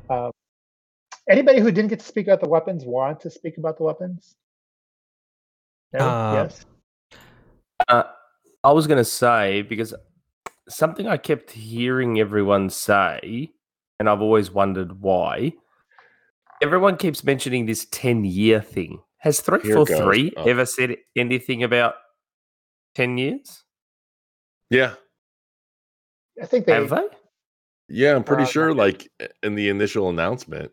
Um, 0.09 0.31
anybody 1.29 1.59
who 1.59 1.71
didn't 1.71 1.89
get 1.89 1.99
to 1.99 2.05
speak 2.05 2.27
about 2.27 2.41
the 2.41 2.49
weapons 2.49 2.83
want 2.85 3.21
to 3.21 3.29
speak 3.29 3.57
about 3.57 3.77
the 3.77 3.83
weapons? 3.83 4.35
No? 5.93 5.99
Uh, 5.99 6.33
yes 6.33 6.65
Uh, 7.87 8.03
I 8.63 8.71
was 8.71 8.87
going 8.87 8.97
to 8.97 9.05
say 9.05 9.61
because 9.61 9.93
something 10.69 11.07
I 11.07 11.17
kept 11.17 11.51
hearing 11.51 12.19
everyone 12.19 12.69
say, 12.69 13.51
and 13.99 14.09
I've 14.09 14.21
always 14.21 14.51
wondered 14.51 15.01
why. 15.01 15.53
Everyone 16.61 16.95
keeps 16.97 17.23
mentioning 17.23 17.65
this 17.65 17.85
10 17.91 18.23
year 18.25 18.61
thing. 18.61 18.99
Has 19.17 19.39
Here 19.39 19.59
343. 19.59 20.33
Oh. 20.37 20.43
ever 20.45 20.65
said 20.65 20.95
anything 21.15 21.63
about 21.63 21.95
10 22.95 23.17
years? 23.17 23.63
yeah. 24.69 24.93
i 26.41 26.45
think 26.45 26.65
they 26.65 26.73
Have 26.73 26.89
they? 26.89 27.07
Yeah, 27.89 28.15
I'm 28.15 28.23
pretty 28.23 28.43
Uh, 28.43 28.47
sure 28.47 28.73
like 28.73 29.09
in 29.43 29.55
the 29.55 29.69
initial 29.69 30.09
announcement. 30.09 30.71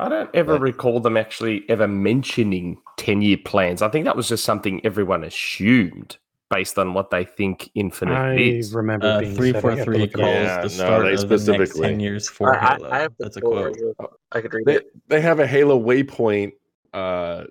I 0.00 0.08
don't 0.08 0.30
ever 0.34 0.54
But- 0.54 0.62
recall 0.62 1.00
them 1.00 1.16
actually 1.16 1.64
ever 1.68 1.86
mentioning 1.86 2.78
10 2.96 3.22
year 3.22 3.36
plans. 3.44 3.82
I 3.82 3.88
think 3.88 4.04
that 4.06 4.16
was 4.16 4.28
just 4.28 4.44
something 4.44 4.84
everyone 4.84 5.24
assumed 5.24 6.16
based 6.48 6.78
on 6.78 6.94
what 6.94 7.10
they 7.10 7.24
think 7.24 7.70
Infinite 7.74 8.14
I 8.14 8.34
is. 8.36 8.74
remember 8.74 9.06
Uh, 9.06 9.20
being 9.20 9.36
three 9.36 9.48
said, 9.52 9.56
I 9.56 9.60
four 9.60 9.70
have 9.70 9.78
to 9.78 9.84
three 9.84 10.08
calls 10.08 10.26
up. 10.26 10.32
Yeah, 10.34 10.56
no, 10.56 10.62
the 10.62 10.70
start 10.70 11.02
they 11.04 11.12
of 11.12 11.44
the 11.44 11.58
next 11.58 11.78
ten 11.78 12.00
years 12.00 12.28
for 12.28 12.56
I, 12.56 12.74
Halo. 12.76 12.88
I, 12.88 12.96
I 12.96 13.00
have 13.02 13.12
That's 13.18 13.36
a 13.36 13.40
quote 13.40 13.52
quote. 13.52 13.64
right 13.66 13.76
here. 13.76 14.08
I 14.32 14.40
could 14.40 14.54
read 14.54 14.66
They 14.66 14.74
it. 14.76 14.90
they 15.08 15.20
have 15.20 15.38
a 15.38 15.46
Halo 15.46 15.78
waypoint 15.80 16.52
uh 16.92 17.44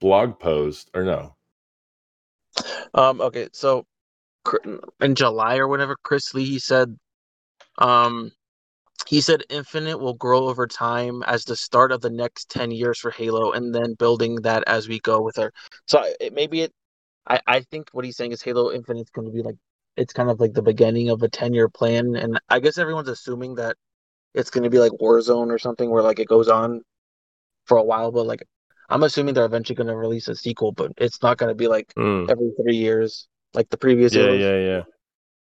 blog 0.00 0.38
post 0.38 0.90
or 0.94 1.04
no? 1.04 1.34
Um, 2.94 3.20
okay, 3.20 3.48
so 3.52 3.84
in 5.02 5.14
July 5.14 5.56
or 5.58 5.68
whenever, 5.68 5.96
Chris 6.02 6.32
Lee 6.32 6.44
he 6.46 6.58
said, 6.58 6.96
um, 7.78 8.30
he 9.06 9.20
said 9.20 9.42
Infinite 9.50 9.98
will 9.98 10.14
grow 10.14 10.48
over 10.48 10.66
time 10.66 11.22
as 11.24 11.44
the 11.44 11.56
start 11.56 11.92
of 11.92 12.00
the 12.00 12.10
next 12.10 12.50
ten 12.50 12.70
years 12.70 12.98
for 12.98 13.10
Halo, 13.10 13.52
and 13.52 13.74
then 13.74 13.94
building 13.94 14.36
that 14.42 14.64
as 14.66 14.88
we 14.88 15.00
go 15.00 15.20
with 15.22 15.36
her. 15.36 15.52
So 15.86 16.02
it, 16.20 16.32
maybe 16.34 16.62
it, 16.62 16.72
I 17.26 17.40
I 17.46 17.60
think 17.60 17.88
what 17.92 18.04
he's 18.04 18.16
saying 18.16 18.32
is 18.32 18.42
Halo 18.42 18.72
Infinite's 18.72 19.10
going 19.10 19.26
to 19.26 19.32
be 19.32 19.42
like 19.42 19.56
it's 19.96 20.12
kind 20.12 20.30
of 20.30 20.40
like 20.40 20.52
the 20.52 20.62
beginning 20.62 21.10
of 21.10 21.22
a 21.22 21.28
ten 21.28 21.54
year 21.54 21.68
plan, 21.68 22.16
and 22.16 22.38
I 22.48 22.60
guess 22.60 22.78
everyone's 22.78 23.08
assuming 23.08 23.56
that 23.56 23.76
it's 24.34 24.50
going 24.50 24.64
to 24.64 24.70
be 24.70 24.78
like 24.78 24.92
Warzone 24.92 25.50
or 25.50 25.58
something 25.58 25.90
where 25.90 26.02
like 26.02 26.18
it 26.18 26.28
goes 26.28 26.48
on 26.48 26.82
for 27.64 27.78
a 27.78 27.82
while, 27.82 28.12
but 28.12 28.26
like 28.26 28.42
I'm 28.88 29.02
assuming 29.02 29.34
they're 29.34 29.44
eventually 29.44 29.76
going 29.76 29.88
to 29.88 29.96
release 29.96 30.28
a 30.28 30.34
sequel, 30.36 30.72
but 30.72 30.92
it's 30.96 31.22
not 31.22 31.38
going 31.38 31.48
to 31.50 31.54
be 31.54 31.68
like 31.68 31.92
Mm. 31.96 32.30
every 32.30 32.52
three 32.60 32.76
years 32.76 33.28
like 33.54 33.68
the 33.70 33.78
previous 33.78 34.14
Yeah, 34.14 34.22
Halos. 34.22 34.40
yeah, 34.42 34.58
yeah. 34.58 34.82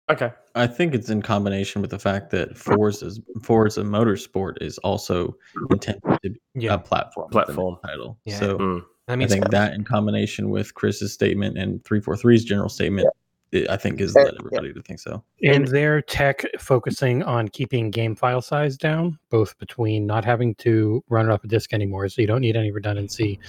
Okay. 0.10 0.32
I 0.56 0.68
think 0.68 0.94
it's 0.94 1.10
in 1.10 1.22
combination 1.22 1.82
with 1.82 1.92
the 1.92 2.00
fact 2.00 2.32
that 2.32 2.58
Forza's 2.58 3.22
Forza 3.44 3.82
Motorsport 3.84 4.62
is 4.62 4.78
also 4.80 5.36
intended 5.70 6.02
to 6.24 6.30
be 6.32 6.40
Yeah. 6.56 6.74
a 6.74 6.78
platform 6.80 7.30
Platform. 7.32 7.78
title. 7.86 8.18
Yeah. 8.26 8.40
So 8.40 8.58
Mm. 8.58 8.82
I 9.08 9.14
I 9.14 9.16
mean, 9.16 9.28
think 9.28 9.50
that 9.52 9.74
in 9.74 9.84
combination 9.84 10.50
with 10.50 10.74
Chris's 10.74 11.14
statement 11.14 11.58
and 11.58 11.84
343's 11.84 12.44
general 12.44 12.70
statement, 12.70 13.08
it, 13.52 13.70
I 13.70 13.76
think 13.78 14.00
has 14.00 14.14
Yeah. 14.16 14.24
led 14.24 14.36
everybody 14.40 14.74
to 14.74 14.82
think 14.82 15.00
so. 15.00 15.24
And 15.44 15.68
their 15.68 16.02
tech 16.02 16.46
focusing 16.60 17.22
on 17.24 17.50
keeping 17.50 17.90
game 17.92 18.16
file 18.16 18.42
size 18.42 18.78
down, 18.78 19.18
both 19.30 19.58
between 19.60 20.06
not 20.06 20.24
having 20.24 20.56
to 20.56 21.04
run 21.10 21.30
it 21.30 21.32
off 21.32 21.44
a 21.44 21.48
disk 21.48 21.74
anymore, 21.74 22.08
so 22.10 22.22
you 22.22 22.28
don't 22.28 22.42
need 22.42 22.56
any 22.56 22.72
redundancy, 22.72 23.40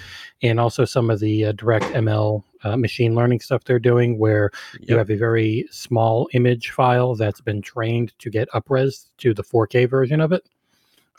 and 0.43 0.59
also 0.59 0.85
some 0.85 1.11
of 1.11 1.21
the 1.21 1.47
uh, 1.47 1.53
direct 1.53 1.85
ML 1.95 2.43
uh, 2.65 2.77
machine 2.77 3.15
learning 3.15 3.41
stuff 3.41 3.65
they're 3.65 3.79
doing, 3.79 4.19
where 4.19 4.51
you 4.81 4.97
have 4.97 5.11
a 5.11 5.17
very 5.17 5.67
small 5.71 6.29
image 6.33 6.71
file 6.71 7.15
that's 7.15 7.41
been 7.41 7.63
trained 7.63 8.13
to 8.19 8.31
get 8.31 8.49
upres 8.51 9.09
to 9.19 9.35
the 9.35 9.43
4K 9.43 9.89
version 9.89 10.21
of 10.21 10.33
it, 10.33 10.49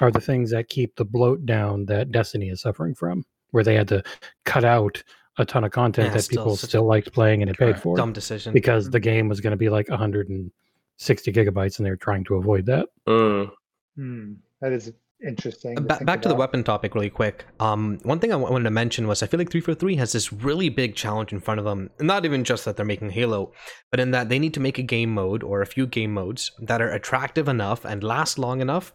are 0.02 0.12
the 0.12 0.22
things 0.22 0.50
that 0.52 0.70
keep 0.70 0.96
the 0.96 1.06
bloat 1.06 1.46
down 1.46 1.86
that 1.86 2.12
Destiny 2.12 2.50
is 2.50 2.62
suffering 2.62 2.96
from, 2.96 3.26
where 3.52 3.64
they 3.64 3.76
had 3.76 3.88
to 3.90 4.04
cut 4.46 4.64
out 4.66 5.04
a 5.38 5.46
ton 5.46 5.64
of 5.64 5.72
content 5.72 6.08
Yeah, 6.10 6.14
that 6.14 6.22
still 6.22 6.44
people 6.44 6.58
still 6.58 6.86
liked 6.86 7.12
playing 7.12 7.42
and 7.42 7.50
it 7.50 7.58
paid 7.58 7.80
for 7.80 7.98
dumb 7.98 8.14
decision. 8.14 8.54
because 8.54 8.90
the 8.90 9.00
game 9.00 9.28
was 9.28 9.42
going 9.42 9.52
to 9.52 9.58
be 9.58 9.70
like 9.70 9.90
160 9.90 11.32
gigabytes 11.32 11.78
and 11.78 11.86
they 11.86 11.90
were 11.90 11.96
trying 11.98 12.24
to 12.26 12.36
avoid 12.36 12.66
that. 12.68 12.88
Mm. 13.08 13.52
Hmm, 13.96 14.34
that 14.62 14.72
is 14.72 14.92
interesting. 15.26 15.76
Ba- 15.76 16.00
back 16.04 16.22
to 16.22 16.30
the 16.30 16.36
weapon 16.36 16.64
topic 16.64 16.96
really 16.96 17.10
quick. 17.10 17.46
Um, 17.60 18.00
one 18.04 18.20
thing 18.20 18.32
I 18.32 18.36
wanted 18.36 18.66
to 18.66 18.72
mention 18.72 19.08
was 19.08 19.24
I 19.24 19.28
feel 19.28 19.40
like 19.40 19.50
343 19.50 19.96
has 19.96 20.12
this 20.12 20.32
really 20.34 20.70
big 20.70 20.96
challenge 20.96 21.32
in 21.32 21.40
front 21.40 21.60
of 21.60 21.66
them. 21.66 21.90
Not 22.00 22.26
even 22.26 22.44
just 22.44 22.66
that 22.66 22.76
they're 22.78 22.86
making 22.86 23.12
Halo, 23.12 23.52
but 23.92 24.00
in 24.00 24.12
that 24.12 24.30
they 24.30 24.40
need 24.40 24.54
to 24.56 24.60
make 24.60 24.78
a 24.78 24.84
game 24.84 25.14
mode 25.14 25.44
or 25.44 25.62
a 25.62 25.66
few 25.66 25.88
game 25.88 26.14
modes 26.14 26.52
that 26.60 26.82
are 26.82 26.92
attractive 26.92 27.48
enough 27.48 27.86
and 27.86 28.04
last 28.04 28.38
long 28.38 28.62
enough 28.62 28.94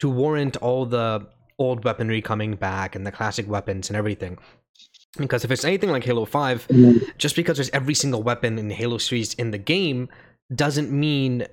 to 0.00 0.08
warrant 0.08 0.56
all 0.58 0.86
the 0.86 1.26
old 1.58 1.84
weaponry 1.84 2.22
coming 2.22 2.56
back 2.56 2.96
and 2.96 3.06
the 3.06 3.12
classic 3.12 3.48
weapons 3.48 3.90
and 3.90 3.96
everything. 3.96 4.38
Because 5.18 5.44
if 5.44 5.50
it's 5.50 5.64
anything 5.64 5.90
like 5.90 6.04
Halo 6.04 6.24
5, 6.24 6.68
just 7.18 7.36
because 7.36 7.56
there's 7.56 7.70
every 7.70 7.94
single 7.94 8.22
weapon 8.22 8.58
in 8.58 8.68
the 8.68 8.74
Halo 8.74 8.98
series 8.98 9.34
in 9.34 9.50
the 9.50 9.58
game 9.58 10.08
doesn't 10.54 10.90
mean 10.90 11.46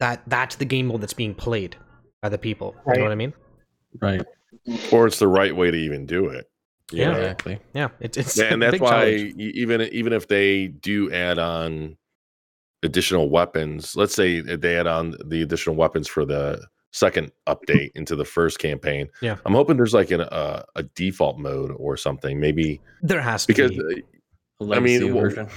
that 0.00 0.22
that's 0.26 0.56
the 0.56 0.64
game 0.64 0.86
mode 0.86 1.00
that's 1.00 1.12
being 1.12 1.34
played 1.34 1.76
by 2.22 2.28
the 2.28 2.38
people. 2.38 2.74
You 2.86 2.98
know 2.98 3.02
what 3.02 3.12
I 3.12 3.16
mean? 3.16 3.34
Right. 4.00 4.22
Or 4.92 5.06
it's 5.06 5.18
the 5.18 5.28
right 5.28 5.54
way 5.54 5.70
to 5.70 5.76
even 5.76 6.06
do 6.06 6.28
it. 6.28 6.48
Yeah. 6.92 7.12
know? 7.12 7.18
Exactly. 7.18 7.58
Yeah, 7.74 7.88
it's 8.00 8.16
it's 8.16 8.38
and 8.38 8.62
that's 8.62 8.78
why 8.80 9.16
challenge. 9.16 9.34
even 9.38 9.80
even 9.82 10.12
if 10.12 10.28
they 10.28 10.68
do 10.68 11.12
add 11.12 11.38
on 11.38 11.96
additional 12.82 13.28
weapons, 13.28 13.96
let's 13.96 14.14
say 14.14 14.40
they 14.40 14.76
add 14.76 14.86
on 14.86 15.14
the 15.24 15.42
additional 15.42 15.74
weapons 15.76 16.06
for 16.08 16.24
the 16.24 16.64
second 16.92 17.30
update 17.46 17.90
into 17.94 18.16
the 18.16 18.24
first 18.24 18.58
campaign. 18.58 19.08
Yeah. 19.20 19.36
I'm 19.44 19.52
hoping 19.54 19.76
there's 19.76 19.92
like 19.94 20.10
an, 20.10 20.22
uh, 20.22 20.62
a 20.76 20.82
default 20.82 21.38
mode 21.38 21.72
or 21.76 21.96
something, 21.96 22.40
maybe 22.40 22.80
There 23.02 23.20
has 23.20 23.44
to 23.44 23.48
because 23.48 23.72
be. 23.72 23.78
uh, 24.60 24.64
A 24.70 24.76
I 24.76 24.80
mean, 24.80 25.14
legacy 25.14 25.38
well, 25.42 25.48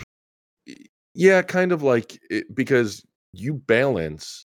yeah, 1.13 1.41
kind 1.41 1.71
of 1.71 1.81
like 1.83 2.19
it, 2.29 2.53
because 2.53 3.05
you 3.31 3.53
balance 3.53 4.45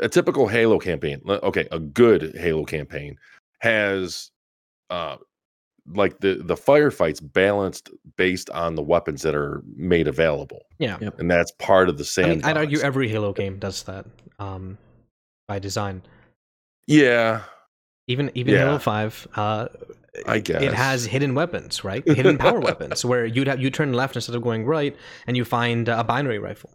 a, 0.00 0.04
a 0.04 0.08
typical 0.08 0.46
Halo 0.48 0.78
campaign. 0.78 1.20
Okay, 1.28 1.66
a 1.72 1.78
good 1.78 2.34
Halo 2.36 2.64
campaign 2.64 3.16
has 3.60 4.30
uh 4.90 5.16
like 5.94 6.18
the 6.20 6.36
the 6.42 6.54
firefights 6.54 7.20
balanced 7.32 7.90
based 8.16 8.48
on 8.50 8.74
the 8.74 8.82
weapons 8.82 9.22
that 9.22 9.34
are 9.34 9.62
made 9.76 10.08
available, 10.08 10.62
Yeah, 10.78 10.96
Yep. 11.00 11.18
and 11.20 11.30
that's 11.30 11.52
part 11.58 11.88
of 11.88 11.98
the 11.98 12.22
I 12.24 12.28
mean, 12.28 12.44
I'd 12.44 12.56
argue 12.56 12.78
every 12.80 13.08
Halo 13.08 13.32
game 13.32 13.58
does 13.58 13.82
that 13.84 14.06
um, 14.38 14.78
by 15.46 15.58
design. 15.58 16.02
yeah, 16.86 17.42
Even 18.06 18.30
even 18.34 18.54
Yeah. 18.54 18.60
Halo 18.66 18.78
Five, 18.78 19.28
uh, 19.36 19.68
I 20.26 20.38
guess 20.38 20.62
it 20.62 20.72
has 20.72 21.04
hidden 21.06 21.34
weapons, 21.34 21.84
right? 21.84 22.06
Hidden 22.08 22.38
power 22.38 22.60
weapons, 22.60 23.04
where 23.04 23.26
you'd 23.26 23.48
have 23.48 23.60
you 23.60 23.68
turn 23.70 23.92
left 23.92 24.14
instead 24.16 24.34
of 24.36 24.42
going 24.42 24.64
right, 24.64 24.96
and 25.26 25.36
you 25.36 25.44
find 25.44 25.88
a 25.88 26.04
binary 26.04 26.38
rifle. 26.38 26.70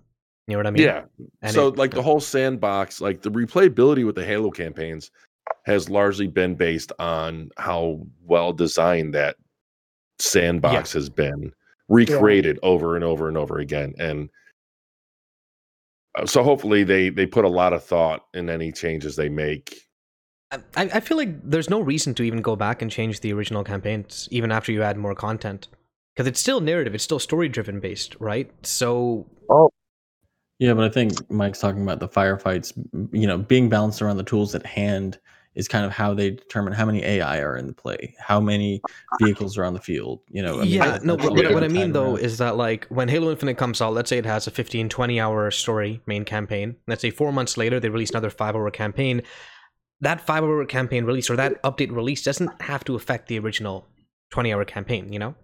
You 0.50 0.56
know 0.56 0.60
what 0.60 0.68
I 0.68 0.72
mean? 0.72 0.84
yeah. 0.84 1.04
And 1.42 1.54
so 1.54 1.68
it- 1.68 1.78
like 1.78 1.92
the 1.92 2.02
whole 2.02 2.20
sandbox, 2.20 3.02
like 3.02 3.22
the 3.22 3.32
replayability 3.32 4.06
with 4.06 4.16
the 4.16 4.26
Halo 4.26 4.50
campaigns 4.50 5.12
has 5.66 5.90
largely 5.90 6.28
been 6.28 6.56
based 6.56 6.92
on 7.00 7.50
how 7.58 8.06
well 8.26 8.54
designed 8.54 9.14
that 9.14 9.36
sandbox 10.20 10.92
has 10.94 11.10
been 11.10 11.52
recreated 11.88 12.60
over 12.62 12.96
and 12.96 13.04
over 13.04 13.28
and 13.28 13.38
over 13.38 13.58
again 13.60 13.94
and 13.98 14.30
uh, 16.16 16.26
so 16.26 16.44
hopefully 16.44 16.84
they 16.84 17.10
they 17.10 17.26
put 17.26 17.46
a 17.46 17.50
lot 17.50 17.74
of 17.74 17.84
thought 17.84 18.26
in 18.34 18.50
any 18.50 18.72
changes 18.72 19.16
they 19.16 19.30
make 19.30 19.76
I, 20.52 20.60
I 20.76 21.00
feel 21.00 21.18
like 21.18 21.30
there's 21.44 21.70
no 21.70 21.80
reason 21.80 22.14
to 22.16 22.24
even 22.24 22.42
go 22.42 22.56
back 22.56 22.82
and 22.82 22.90
change 22.90 23.20
the 23.20 23.32
original 23.34 23.64
campaigns, 23.64 24.28
even 24.32 24.52
after 24.52 24.72
you 24.72 24.82
add 24.82 24.98
more 24.98 25.14
content, 25.14 25.68
because 26.16 26.28
it's 26.28 26.40
still 26.40 26.60
narrative, 26.60 26.96
it's 26.96 27.04
still 27.04 27.20
story 27.20 27.50
driven 27.50 27.80
based, 27.80 28.16
right? 28.20 28.50
So 28.66 29.28
Yeah, 30.60 30.74
but 30.74 30.84
I 30.84 30.90
think 30.90 31.30
Mike's 31.32 31.60
talking 31.60 31.82
about 31.82 32.00
the 32.00 32.08
firefights, 32.10 32.74
you 33.14 33.26
know, 33.26 33.38
being 33.38 33.70
balanced 33.70 34.02
around 34.02 34.18
the 34.18 34.24
tools 34.24 34.54
at 34.54 34.66
hand 34.66 35.18
is 35.56 35.68
kind 35.68 35.86
of 35.86 35.92
how 35.92 36.14
they 36.14 36.32
determine 36.32 36.74
how 36.74 36.86
many 36.86 37.04
AI 37.04 37.40
are 37.40 37.58
in 37.58 37.68
the 37.68 37.74
play, 37.74 38.16
how 38.20 38.40
many 38.40 38.82
vehicles 39.22 39.58
are 39.58 39.64
on 39.64 39.74
the 39.74 39.80
field, 39.80 40.20
you 40.30 40.42
know. 40.42 40.60
I 40.60 40.64
mean, 40.64 40.68
yeah, 40.68 41.00
no. 41.02 41.16
that's 41.16 41.30
What, 41.30 41.36
what, 41.36 41.54
what 41.54 41.64
I 41.64 41.70
mean 41.70 41.94
though 41.94 42.16
around. 42.16 42.20
is 42.20 42.38
that 42.38 42.56
like 42.58 42.86
when 42.88 43.08
Halo 43.08 43.32
Infinite 43.32 43.58
comes 43.58 43.82
out, 43.82 43.94
let's 43.94 44.10
say 44.10 44.18
it 44.18 44.26
has 44.26 44.48
a 44.48 44.52
15, 44.52 44.90
20 44.90 45.20
hour 45.20 45.50
story 45.50 46.02
main 46.06 46.24
campaign. 46.26 46.76
Let's 46.88 47.02
say 47.02 47.10
four 47.10 47.32
months 47.32 47.58
later 47.58 47.80
they 47.80 47.90
release 47.90 48.12
another 48.12 48.30
five 48.30 48.56
hour 48.56 48.70
campaign. 48.70 49.22
That 50.02 50.22
five 50.22 50.44
hour 50.44 50.66
campaign 50.66 51.06
release 51.06 51.30
or 51.30 51.36
that 51.38 51.62
update 51.64 51.92
release 51.92 52.24
doesn't 52.24 52.62
have 52.62 52.84
to 52.86 52.96
affect 52.96 53.28
the 53.28 53.40
original 53.40 53.88
twenty 54.30 54.54
hour 54.54 54.66
campaign. 54.66 55.12
You 55.12 55.20
know? 55.20 55.36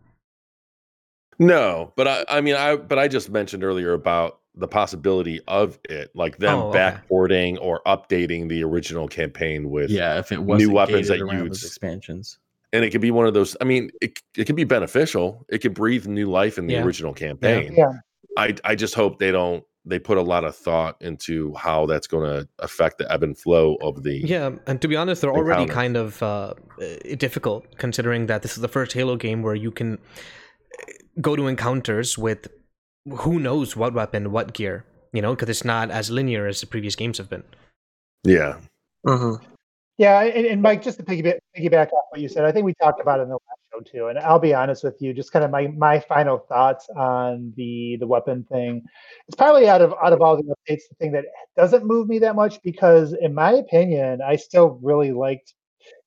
no 1.38 1.92
but 1.98 2.08
i 2.08 2.24
i 2.30 2.40
mean 2.40 2.56
i 2.56 2.78
but 2.78 2.98
i 2.98 3.10
just 3.10 3.30
mentioned 3.30 3.62
earlier 3.62 3.92
about 3.92 4.40
the 4.58 4.68
possibility 4.68 5.42
of 5.48 5.78
it 5.90 6.12
like 6.16 6.38
them 6.38 6.58
Oh, 6.60 6.70
okay. 6.70 6.78
backporting 6.80 7.58
or 7.62 7.82
updating 7.86 8.48
the 8.50 8.64
original 8.64 9.08
campaign 9.08 9.70
with 9.70 9.90
yeah, 9.90 10.18
if 10.20 10.32
it 10.32 10.42
was 10.44 10.60
new 10.62 10.72
weapons 10.72 11.08
that 11.10 11.20
around 11.22 11.38
you'd 11.38 11.52
those 11.52 11.64
s- 11.64 11.72
expansions. 11.72 12.40
and 12.74 12.84
it 12.86 12.92
could 12.92 13.02
be 13.02 13.12
one 13.12 13.26
of 13.28 13.34
those 13.34 13.56
i 13.62 13.64
mean 13.66 13.90
it, 14.02 14.18
it 14.38 14.46
could 14.46 14.56
be 14.56 14.64
beneficial 14.64 15.46
it 15.50 15.60
could 15.60 15.74
breathe 15.74 16.06
new 16.08 16.28
life 16.30 16.58
in 16.58 16.68
the 16.68 16.74
Yeah. 16.76 16.84
original 16.84 17.14
campaign 17.14 17.74
Yeah. 17.76 17.92
i 18.38 18.56
i 18.64 18.76
just 18.76 18.96
hope 18.96 19.20
they 19.20 19.32
don't 19.32 19.64
they 19.88 20.00
put 20.00 20.18
a 20.18 20.22
lot 20.22 20.44
of 20.44 20.56
thought 20.56 20.96
into 21.02 21.54
how 21.54 21.86
that's 21.86 22.08
going 22.08 22.24
to 22.28 22.48
affect 22.60 22.98
the 22.98 23.12
ebb 23.12 23.22
and 23.24 23.38
flow 23.38 23.76
of 23.82 24.02
the 24.04 24.16
Yeah, 24.18 24.50
and 24.66 24.82
to 24.82 24.88
be 24.88 24.96
honest, 24.96 25.22
they're 25.22 25.32
already 25.32 25.68
kind 25.68 25.96
of 25.96 26.24
uh, 26.24 26.56
uh, 26.82 27.16
difficult 27.18 27.78
considering 27.78 28.26
that 28.26 28.42
this 28.42 28.54
is 28.56 28.62
the 28.62 28.68
first 28.68 28.94
Halo 28.94 29.16
game 29.16 29.44
where 29.44 29.54
you 29.54 29.70
can 29.70 30.00
uh, 30.00 30.92
go 31.22 31.36
to 31.36 31.46
encounters 31.46 32.18
with 32.18 32.48
who 33.10 33.40
knows 33.40 33.76
what 33.76 33.94
weapon, 33.94 34.32
what 34.32 34.54
gear. 34.54 34.86
You 35.14 35.22
know, 35.22 35.34
because 35.34 35.50
it's 35.50 35.64
not 35.66 35.92
as 35.92 36.12
linear 36.12 36.46
as 36.48 36.60
the 36.60 36.68
previous 36.68 36.96
games 36.96 37.18
have 37.20 37.30
been. 37.30 37.44
yeah 38.24 38.58
Mhm. 39.06 39.40
Yeah, 39.98 40.22
and, 40.24 40.46
and 40.46 40.62
Mike, 40.62 40.82
just 40.82 40.98
to 40.98 41.04
piggyback, 41.06 41.38
piggyback 41.58 41.94
off 41.94 42.04
what 42.10 42.20
you 42.20 42.28
said, 42.28 42.44
I 42.44 42.52
think 42.52 42.66
we 42.66 42.74
talked 42.82 43.00
about 43.00 43.20
it 43.20 43.24
in 43.24 43.30
the 43.30 43.36
last 43.36 43.62
show 43.72 43.80
too. 43.80 44.08
And 44.08 44.20
I'll 44.20 44.40
be 44.40 44.54
honest 44.54 44.84
with 44.84 45.02
you, 45.02 45.14
just 45.14 45.32
kind 45.32 45.46
of 45.46 45.52
my 45.52 45.68
my 45.68 46.00
final 46.02 46.38
thoughts 46.40 46.90
on 46.98 47.54
the 47.56 47.96
the 48.00 48.08
weapon 48.08 48.44
thing. 48.52 48.84
It's 49.28 49.38
probably 49.38 49.70
out 49.70 49.82
of 49.82 49.94
out 50.04 50.12
of 50.12 50.22
all 50.22 50.36
the 50.36 50.44
updates, 50.44 50.82
the 50.90 50.96
thing 51.00 51.12
that 51.14 51.26
doesn't 51.56 51.86
move 51.86 52.10
me 52.10 52.20
that 52.20 52.36
much 52.36 52.62
because, 52.62 53.14
in 53.14 53.34
my 53.34 53.54
opinion, 53.54 54.22
I 54.22 54.36
still 54.36 54.80
really 54.82 55.12
liked. 55.14 55.54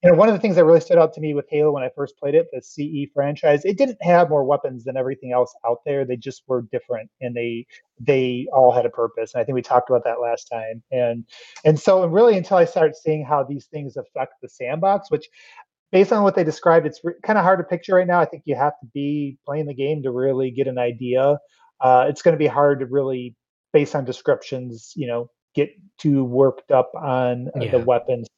You 0.03 0.11
know, 0.11 0.17
one 0.17 0.29
of 0.29 0.35
the 0.35 0.41
things 0.41 0.55
that 0.57 0.65
really 0.65 0.81
stood 0.81 0.99
out 0.99 1.13
to 1.15 1.21
me 1.21 1.35
with 1.35 1.47
Halo 1.51 1.73
when 1.73 1.83
I 1.83 1.91
first 1.95 2.17
played 2.19 2.37
it, 2.37 2.47
the 2.53 2.63
CE 2.63 3.11
franchise, 3.13 3.65
it 3.65 3.77
didn't 3.77 3.99
have 4.01 4.31
more 4.31 4.45
weapons 4.45 4.85
than 4.85 4.97
everything 4.97 5.33
else 5.33 5.53
out 5.67 5.79
there. 5.85 6.05
They 6.05 6.17
just 6.17 6.43
were 6.47 6.63
different, 6.71 7.11
and 7.21 7.35
they 7.35 7.67
they 7.99 8.47
all 8.53 8.71
had 8.71 8.87
a 8.87 8.91
purpose. 8.91 9.35
And 9.35 9.41
I 9.41 9.45
think 9.45 9.57
we 9.57 9.63
talked 9.63 9.91
about 9.91 10.05
that 10.05 10.21
last 10.21 10.45
time. 10.45 10.83
And 10.93 11.25
and 11.65 11.81
so 11.81 12.05
and 12.05 12.13
really 12.13 12.37
until 12.37 12.59
I 12.59 12.65
started 12.65 12.95
seeing 12.95 13.25
how 13.25 13.43
these 13.43 13.67
things 13.67 13.97
affect 13.97 14.35
the 14.41 14.49
sandbox, 14.49 15.11
which 15.11 15.29
based 15.91 16.13
on 16.13 16.23
what 16.23 16.35
they 16.35 16.45
described, 16.45 16.87
it's 16.87 17.01
re- 17.03 17.15
kind 17.23 17.39
of 17.39 17.45
hard 17.45 17.59
to 17.59 17.65
picture 17.65 17.95
right 17.95 18.07
now. 18.07 18.21
I 18.21 18.25
think 18.25 18.45
you 18.47 18.55
have 18.55 18.79
to 18.81 18.87
be 18.95 19.39
playing 19.45 19.67
the 19.67 19.75
game 19.75 20.03
to 20.05 20.11
really 20.11 20.51
get 20.51 20.69
an 20.69 20.79
idea. 20.79 21.39
Uh, 21.81 22.07
it's 22.09 22.23
going 22.23 22.35
to 22.35 22.39
be 22.39 22.47
hard 22.47 22.81
to 22.81 22.87
really, 22.87 23.35
based 23.73 23.95
on 23.95 24.05
descriptions, 24.05 24.93
you 24.97 25.07
know, 25.07 25.31
get 25.55 25.71
too 25.99 26.25
worked 26.25 26.71
up 26.71 26.93
on 26.95 27.49
uh, 27.57 27.71
the 27.71 27.79
weapons 27.81 28.29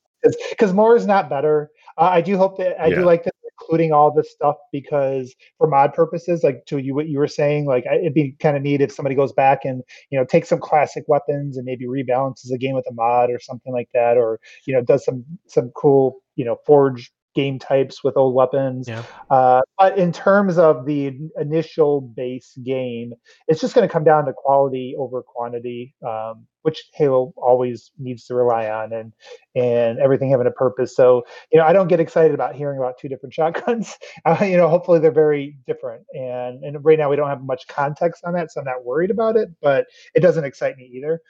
because 0.51 0.72
more 0.72 0.97
is 0.97 1.06
not 1.06 1.30
better. 1.30 1.70
Uh, 1.98 2.10
I 2.12 2.20
do 2.20 2.36
hope 2.36 2.59
that 2.59 2.80
I 2.80 2.90
Yeah. 2.90 2.97
do 2.97 3.05
like 3.05 3.24
that 3.24 3.34
including 3.60 3.92
all 3.92 4.10
this 4.12 4.30
stuff 4.30 4.56
because 4.72 5.34
for 5.59 5.66
mod 5.66 5.92
purposes, 5.92 6.42
like 6.42 6.64
to 6.66 6.78
you 6.78 6.94
what 6.94 7.09
you 7.09 7.18
were 7.18 7.28
saying, 7.28 7.66
like 7.66 7.84
I- 7.90 7.97
it'd 7.98 8.14
be 8.14 8.32
kind 8.40 8.56
of 8.56 8.62
neat 8.62 8.80
if 8.80 8.92
somebody 8.92 9.14
goes 9.14 9.32
back 9.32 9.64
and 9.64 9.82
you 10.10 10.18
know 10.18 10.24
takes 10.24 10.48
some 10.48 10.60
classic 10.60 11.05
weapons 11.09 11.56
and 11.56 11.64
maybe 11.64 11.86
rebalances 11.86 12.48
the 12.48 12.59
game 12.59 12.74
with 12.74 12.86
a 12.88 12.92
mod 12.94 13.30
or 13.30 13.38
something 13.38 13.72
like 13.72 13.88
that, 13.94 14.16
or 14.16 14.40
you 14.66 14.74
know 14.74 14.82
does 14.82 15.05
some 15.05 15.24
some 15.47 15.70
cool 15.76 16.20
you 16.36 16.44
know 16.44 16.56
forge 16.66 17.12
game 17.35 17.59
types 17.59 18.02
with 18.02 18.16
old 18.16 18.35
weapons. 18.35 18.89
Yeah. 18.89 19.02
Uh, 19.31 19.61
but 19.78 19.98
in 19.98 20.12
terms 20.12 20.59
of 20.59 20.86
the 20.86 21.19
initial 21.40 22.01
base 22.01 22.57
game, 22.65 23.12
it's 23.48 23.61
just 23.61 23.74
going 23.74 23.86
to 23.86 23.93
come 23.93 24.05
down 24.05 24.27
to 24.27 24.32
quality 24.32 24.94
over 24.98 25.23
quantity, 25.23 25.94
um, 26.07 26.47
which 26.62 26.82
Halo 26.94 27.32
always 27.36 27.90
needs 27.98 28.27
to 28.27 28.35
rely 28.35 28.69
on, 28.69 28.93
and 28.93 29.12
and 29.55 29.98
everything 29.98 30.31
having 30.31 30.47
a 30.47 30.52
purpose. 30.52 30.94
So 30.94 31.23
you 31.52 31.59
know, 31.59 31.65
I 31.65 31.73
don't 31.73 31.89
get 31.89 32.01
excited 32.01 32.35
about 32.35 32.55
hearing 32.55 32.78
about 32.78 32.98
two 32.98 33.09
different 33.09 33.35
shotguns. 33.40 33.97
Uh, 34.24 34.44
you 34.44 34.57
know, 34.57 34.69
hopefully 34.69 34.98
they're 34.98 35.11
very 35.11 35.59
different, 35.66 36.05
and 36.12 36.62
and 36.65 36.85
right 36.85 36.98
now 36.98 37.09
we 37.09 37.16
don't 37.16 37.28
have 37.28 37.43
much 37.43 37.66
context 37.69 38.24
on 38.24 38.35
that, 38.35 38.52
so 38.52 38.61
I'm 38.61 38.66
not 38.66 38.85
worried 38.85 39.11
about 39.11 39.36
it. 39.36 39.48
But 39.62 39.86
it 40.15 40.20
doesn't 40.20 40.44
excite 40.44 40.77
me 40.77 40.90
either. 40.94 41.20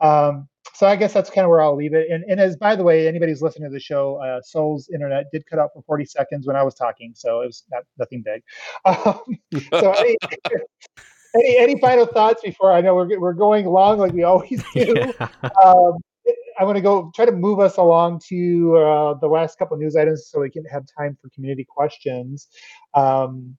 Um, 0.00 0.48
so 0.74 0.86
I 0.86 0.96
guess 0.96 1.12
that's 1.12 1.30
kind 1.30 1.44
of 1.44 1.50
where 1.50 1.60
I'll 1.60 1.76
leave 1.76 1.94
it. 1.94 2.10
And, 2.10 2.24
and 2.24 2.40
as 2.40 2.56
by 2.56 2.76
the 2.76 2.84
way, 2.84 3.08
anybody 3.08 3.32
who's 3.32 3.42
listening 3.42 3.68
to 3.68 3.72
the 3.72 3.80
show, 3.80 4.16
uh, 4.16 4.40
Soul's 4.42 4.88
internet 4.88 5.26
did 5.32 5.44
cut 5.46 5.58
out 5.58 5.70
for 5.74 5.82
40 5.82 6.04
seconds 6.04 6.46
when 6.46 6.56
I 6.56 6.62
was 6.62 6.74
talking, 6.74 7.12
so 7.14 7.42
it 7.42 7.46
was 7.46 7.64
not, 7.70 7.84
nothing 7.98 8.22
big. 8.24 8.42
Um, 8.88 9.20
so 9.80 9.92
any, 9.92 10.16
any 11.34 11.58
any 11.58 11.80
final 11.80 12.06
thoughts 12.06 12.42
before 12.42 12.72
I 12.72 12.80
know 12.80 12.94
we're 12.94 13.18
we're 13.18 13.34
going 13.34 13.66
long 13.66 13.98
like 13.98 14.12
we 14.12 14.22
always 14.22 14.62
do. 14.74 14.94
Yeah. 14.96 15.28
Um, 15.64 15.98
I 16.58 16.64
want 16.64 16.76
to 16.76 16.82
go 16.82 17.12
try 17.14 17.24
to 17.24 17.32
move 17.32 17.60
us 17.60 17.76
along 17.76 18.20
to 18.28 18.76
uh, 18.76 19.14
the 19.20 19.28
last 19.28 19.58
couple 19.58 19.74
of 19.74 19.80
news 19.80 19.94
items 19.94 20.28
so 20.28 20.40
we 20.40 20.50
can 20.50 20.64
have 20.64 20.84
time 20.98 21.16
for 21.20 21.30
community 21.30 21.64
questions. 21.64 22.48
Um, 22.94 23.56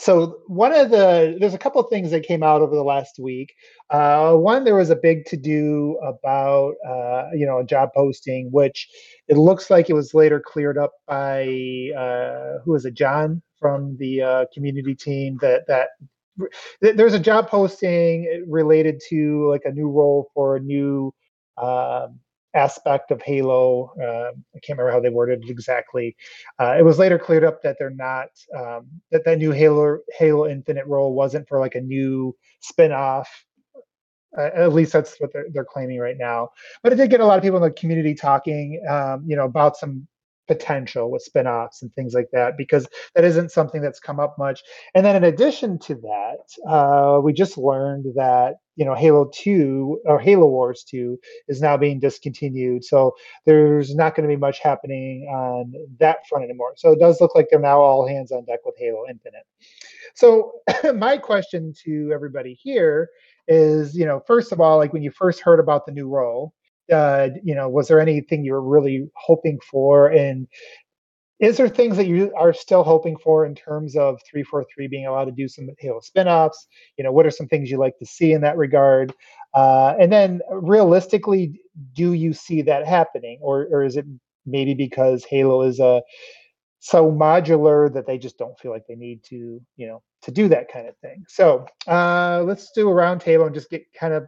so 0.00 0.38
one 0.46 0.72
of 0.72 0.90
the 0.90 1.36
there's 1.38 1.54
a 1.54 1.58
couple 1.58 1.82
things 1.84 2.10
that 2.10 2.22
came 2.22 2.42
out 2.42 2.62
over 2.62 2.74
the 2.74 2.82
last 2.82 3.18
week. 3.18 3.54
Uh, 3.90 4.34
one, 4.34 4.64
there 4.64 4.76
was 4.76 4.90
a 4.90 4.96
big 4.96 5.26
to 5.26 5.36
do 5.36 5.98
about 6.02 6.74
uh, 6.86 7.28
you 7.34 7.44
know 7.46 7.58
a 7.58 7.64
job 7.64 7.90
posting, 7.94 8.50
which 8.50 8.88
it 9.28 9.36
looks 9.36 9.70
like 9.70 9.90
it 9.90 9.94
was 9.94 10.14
later 10.14 10.40
cleared 10.40 10.78
up 10.78 10.92
by 11.06 11.42
uh, 11.96 12.58
who 12.64 12.72
was 12.72 12.84
it, 12.86 12.94
John 12.94 13.42
from 13.58 13.96
the 13.98 14.22
uh, 14.22 14.44
community 14.54 14.94
team 14.94 15.38
that 15.42 15.66
that 15.68 15.90
th- 16.82 16.96
there's 16.96 17.14
a 17.14 17.20
job 17.20 17.48
posting 17.48 18.44
related 18.48 19.00
to 19.10 19.48
like 19.50 19.62
a 19.66 19.72
new 19.72 19.90
role 19.90 20.30
for 20.34 20.56
a 20.56 20.60
new 20.60 21.12
um, 21.58 22.18
aspect 22.54 23.10
of 23.10 23.22
Halo. 23.22 23.92
Um, 23.96 24.44
I 24.54 24.58
can't 24.60 24.78
remember 24.78 24.92
how 24.92 25.00
they 25.00 25.08
worded 25.08 25.44
it 25.44 25.50
exactly. 25.50 26.16
Uh, 26.58 26.76
it 26.78 26.84
was 26.84 26.98
later 26.98 27.18
cleared 27.18 27.44
up 27.44 27.62
that 27.62 27.76
they're 27.78 27.90
not 27.90 28.28
um, 28.56 28.88
that 29.10 29.24
that 29.24 29.38
new 29.38 29.52
Halo 29.52 29.98
Halo 30.18 30.48
Infinite 30.48 30.86
role 30.86 31.14
wasn't 31.14 31.48
for 31.48 31.60
like 31.60 31.74
a 31.74 31.80
new 31.80 32.36
spin-off. 32.60 33.28
Uh, 34.38 34.50
at 34.54 34.72
least 34.72 34.92
that's 34.92 35.16
what 35.20 35.32
they're, 35.32 35.46
they're 35.52 35.64
claiming 35.64 35.98
right 35.98 36.16
now. 36.16 36.48
But 36.82 36.92
it 36.92 36.96
did 36.96 37.10
get 37.10 37.20
a 37.20 37.26
lot 37.26 37.36
of 37.36 37.42
people 37.42 37.56
in 37.56 37.64
the 37.64 37.70
community 37.72 38.14
talking, 38.14 38.80
um, 38.88 39.24
you 39.26 39.34
know, 39.34 39.44
about 39.44 39.76
some 39.76 40.06
potential 40.46 41.10
with 41.10 41.22
spin-offs 41.22 41.82
and 41.82 41.94
things 41.94 42.12
like 42.12 42.28
that 42.32 42.56
because 42.56 42.88
that 43.14 43.24
isn't 43.24 43.52
something 43.52 43.80
that's 43.80 44.00
come 44.00 44.18
up 44.18 44.36
much. 44.36 44.62
And 44.94 45.06
then 45.06 45.14
in 45.14 45.24
addition 45.24 45.78
to 45.80 45.94
that, 45.94 46.68
uh, 46.68 47.20
we 47.20 47.32
just 47.32 47.56
learned 47.56 48.06
that 48.16 48.56
you 48.80 48.86
know 48.86 48.94
Halo 48.94 49.30
2 49.34 50.00
or 50.06 50.18
Halo 50.18 50.46
Wars 50.46 50.84
2 50.84 51.18
is 51.48 51.60
now 51.60 51.76
being 51.76 52.00
discontinued. 52.00 52.82
So 52.82 53.14
there's 53.44 53.94
not 53.94 54.14
going 54.14 54.26
to 54.26 54.34
be 54.34 54.40
much 54.40 54.58
happening 54.58 55.26
on 55.30 55.74
that 55.98 56.26
front 56.26 56.44
anymore. 56.44 56.72
So 56.76 56.92
it 56.92 56.98
does 56.98 57.20
look 57.20 57.34
like 57.34 57.48
they're 57.50 57.60
now 57.60 57.82
all 57.82 58.08
hands 58.08 58.32
on 58.32 58.46
deck 58.46 58.60
with 58.64 58.76
Halo 58.78 59.04
Infinite. 59.06 59.44
So 60.14 60.52
my 60.94 61.18
question 61.18 61.74
to 61.84 62.10
everybody 62.10 62.54
here 62.54 63.10
is, 63.48 63.94
you 63.94 64.06
know, 64.06 64.22
first 64.26 64.50
of 64.50 64.62
all, 64.62 64.78
like 64.78 64.94
when 64.94 65.02
you 65.02 65.10
first 65.10 65.40
heard 65.40 65.60
about 65.60 65.84
the 65.84 65.92
new 65.92 66.08
role, 66.08 66.54
uh, 66.90 67.28
you 67.44 67.54
know, 67.54 67.68
was 67.68 67.86
there 67.86 68.00
anything 68.00 68.42
you 68.42 68.52
were 68.52 68.62
really 68.62 69.10
hoping 69.14 69.60
for? 69.60 70.08
And 70.08 70.48
is 71.40 71.56
there 71.56 71.68
things 71.68 71.96
that 71.96 72.06
you 72.06 72.32
are 72.36 72.52
still 72.52 72.84
hoping 72.84 73.16
for 73.16 73.46
in 73.46 73.54
terms 73.54 73.96
of 73.96 74.20
343 74.30 74.88
being 74.88 75.06
allowed 75.06 75.24
to 75.24 75.32
do 75.32 75.48
some 75.48 75.68
Halo 75.78 76.00
spin-offs? 76.00 76.66
You 76.98 77.04
know, 77.04 77.12
what 77.12 77.26
are 77.26 77.30
some 77.30 77.48
things 77.48 77.70
you 77.70 77.78
like 77.78 77.98
to 77.98 78.06
see 78.06 78.32
in 78.32 78.42
that 78.42 78.56
regard? 78.56 79.12
Uh, 79.54 79.94
and 79.98 80.12
then 80.12 80.40
realistically, 80.50 81.60
do 81.94 82.12
you 82.12 82.32
see 82.32 82.62
that 82.62 82.86
happening? 82.86 83.38
Or, 83.40 83.66
or 83.70 83.84
is 83.84 83.96
it 83.96 84.04
maybe 84.44 84.74
because 84.74 85.24
Halo 85.24 85.62
is 85.62 85.80
a 85.80 86.02
so 86.80 87.10
modular 87.10 87.92
that 87.92 88.06
they 88.06 88.18
just 88.18 88.38
don't 88.38 88.58
feel 88.58 88.72
like 88.72 88.86
they 88.88 88.94
need 88.94 89.22
to, 89.24 89.60
you 89.76 89.86
know, 89.86 90.02
to 90.22 90.30
do 90.30 90.48
that 90.48 90.70
kind 90.72 90.88
of 90.88 90.96
thing. 90.98 91.24
So 91.28 91.66
uh, 91.86 92.42
let's 92.44 92.70
do 92.72 92.88
a 92.88 92.92
roundtable 92.92 93.46
and 93.46 93.54
just 93.54 93.70
get 93.70 93.82
kind 93.98 94.14
of 94.14 94.26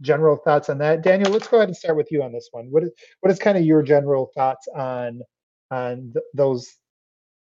general 0.00 0.36
thoughts 0.36 0.68
on 0.68 0.78
that. 0.78 1.02
Daniel, 1.02 1.30
let's 1.30 1.48
go 1.48 1.58
ahead 1.58 1.68
and 1.68 1.76
start 1.76 1.96
with 1.96 2.10
you 2.10 2.22
on 2.22 2.32
this 2.32 2.48
one. 2.52 2.66
What 2.70 2.84
is 2.84 2.90
what 3.20 3.32
is 3.32 3.38
kind 3.38 3.56
of 3.56 3.64
your 3.64 3.82
general 3.82 4.30
thoughts 4.34 4.68
on 4.74 5.22
on 5.70 6.12
th- 6.12 6.24
those 6.34 6.76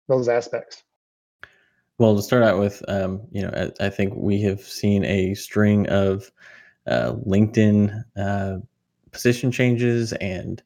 those 0.08 0.28
aspects? 0.28 0.82
Well, 1.98 2.14
to 2.16 2.22
start 2.22 2.42
out 2.42 2.58
with, 2.58 2.82
um, 2.88 3.22
you 3.30 3.42
know, 3.42 3.72
I, 3.80 3.86
I 3.86 3.90
think 3.90 4.14
we 4.14 4.40
have 4.42 4.60
seen 4.60 5.04
a 5.04 5.34
string 5.34 5.88
of 5.88 6.30
uh, 6.86 7.14
LinkedIn 7.26 8.04
uh, 8.16 8.58
position 9.12 9.50
changes 9.50 10.12
and 10.14 10.62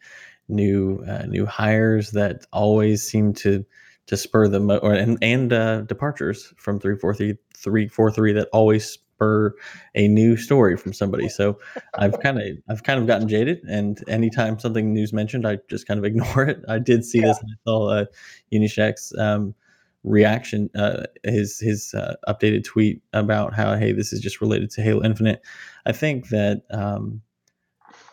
new 0.48 1.04
uh, 1.08 1.26
new 1.26 1.46
hires 1.46 2.10
that 2.10 2.44
always 2.52 3.08
seem 3.08 3.32
to 3.32 3.64
to 4.06 4.16
spur 4.16 4.48
the 4.48 4.58
mo- 4.58 4.78
or 4.78 4.92
and 4.92 5.18
and 5.22 5.52
uh, 5.52 5.82
departures 5.82 6.52
from 6.56 6.80
three 6.80 6.96
four 6.96 7.14
three 7.14 7.36
three 7.56 7.86
four 7.86 8.10
three 8.10 8.32
that 8.32 8.48
always 8.52 8.98
spur 9.20 9.54
a 9.94 10.08
new 10.08 10.36
story 10.36 10.76
from 10.76 10.92
somebody. 10.92 11.28
So 11.28 11.58
I've 11.94 12.18
kind 12.22 12.40
of 12.40 12.46
I've 12.68 12.82
kind 12.82 13.00
of 13.00 13.06
gotten 13.06 13.28
jaded, 13.28 13.62
and 13.64 14.02
anytime 14.08 14.58
something 14.58 14.92
new's 14.92 15.12
mentioned, 15.12 15.46
I 15.46 15.58
just 15.68 15.86
kind 15.86 15.98
of 15.98 16.04
ignore 16.04 16.44
it. 16.44 16.62
I 16.68 16.78
did 16.78 17.04
see 17.04 17.20
this. 17.20 17.38
And 17.38 17.50
I 17.52 17.70
saw 17.70 17.88
uh, 17.88 18.04
Junyszek's 18.52 19.16
um, 19.18 19.54
reaction, 20.02 20.70
uh, 20.74 21.04
his 21.24 21.58
his 21.58 21.94
uh, 21.94 22.14
updated 22.28 22.64
tweet 22.64 23.02
about 23.12 23.54
how 23.54 23.76
hey, 23.76 23.92
this 23.92 24.12
is 24.12 24.20
just 24.20 24.40
related 24.40 24.70
to 24.70 24.82
Halo 24.82 25.02
Infinite. 25.02 25.42
I 25.86 25.92
think 25.92 26.28
that. 26.28 26.62
Um, 26.70 27.22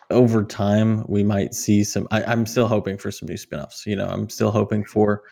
over 0.10 0.46
time 0.46 1.04
we 1.10 1.22
might 1.22 1.54
see 1.54 1.84
some 1.84 2.08
I, 2.12 2.24
i'm 2.24 2.46
still 2.46 2.70
hoping 2.70 2.98
for 2.98 3.12
some 3.12 3.28
new 3.28 3.36
spin-offs 3.36 3.86
you 3.86 3.94
know 3.94 4.08
i'm 4.08 4.30
still 4.30 4.52
hoping 4.52 4.86
for 4.86 5.24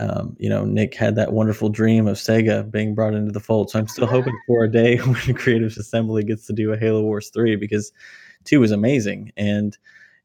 um, 0.00 0.36
you 0.38 0.48
know 0.48 0.64
nick 0.64 0.94
had 0.94 1.14
that 1.16 1.32
wonderful 1.32 1.68
dream 1.68 2.06
of 2.06 2.16
sega 2.16 2.68
being 2.70 2.94
brought 2.94 3.14
into 3.14 3.32
the 3.32 3.40
fold. 3.40 3.70
So 3.70 3.78
i'm 3.78 3.88
still 3.88 4.06
hoping 4.06 4.38
for 4.46 4.64
a 4.64 4.70
day 4.70 4.96
when 4.98 5.34
creative 5.34 5.76
assembly 5.76 6.24
gets 6.24 6.46
to 6.46 6.52
do 6.52 6.72
a 6.72 6.76
halo 6.78 7.02
wars 7.02 7.30
3 7.30 7.56
because 7.56 7.92
2 8.44 8.60
was 8.60 8.70
amazing. 8.72 9.32
And 9.36 9.76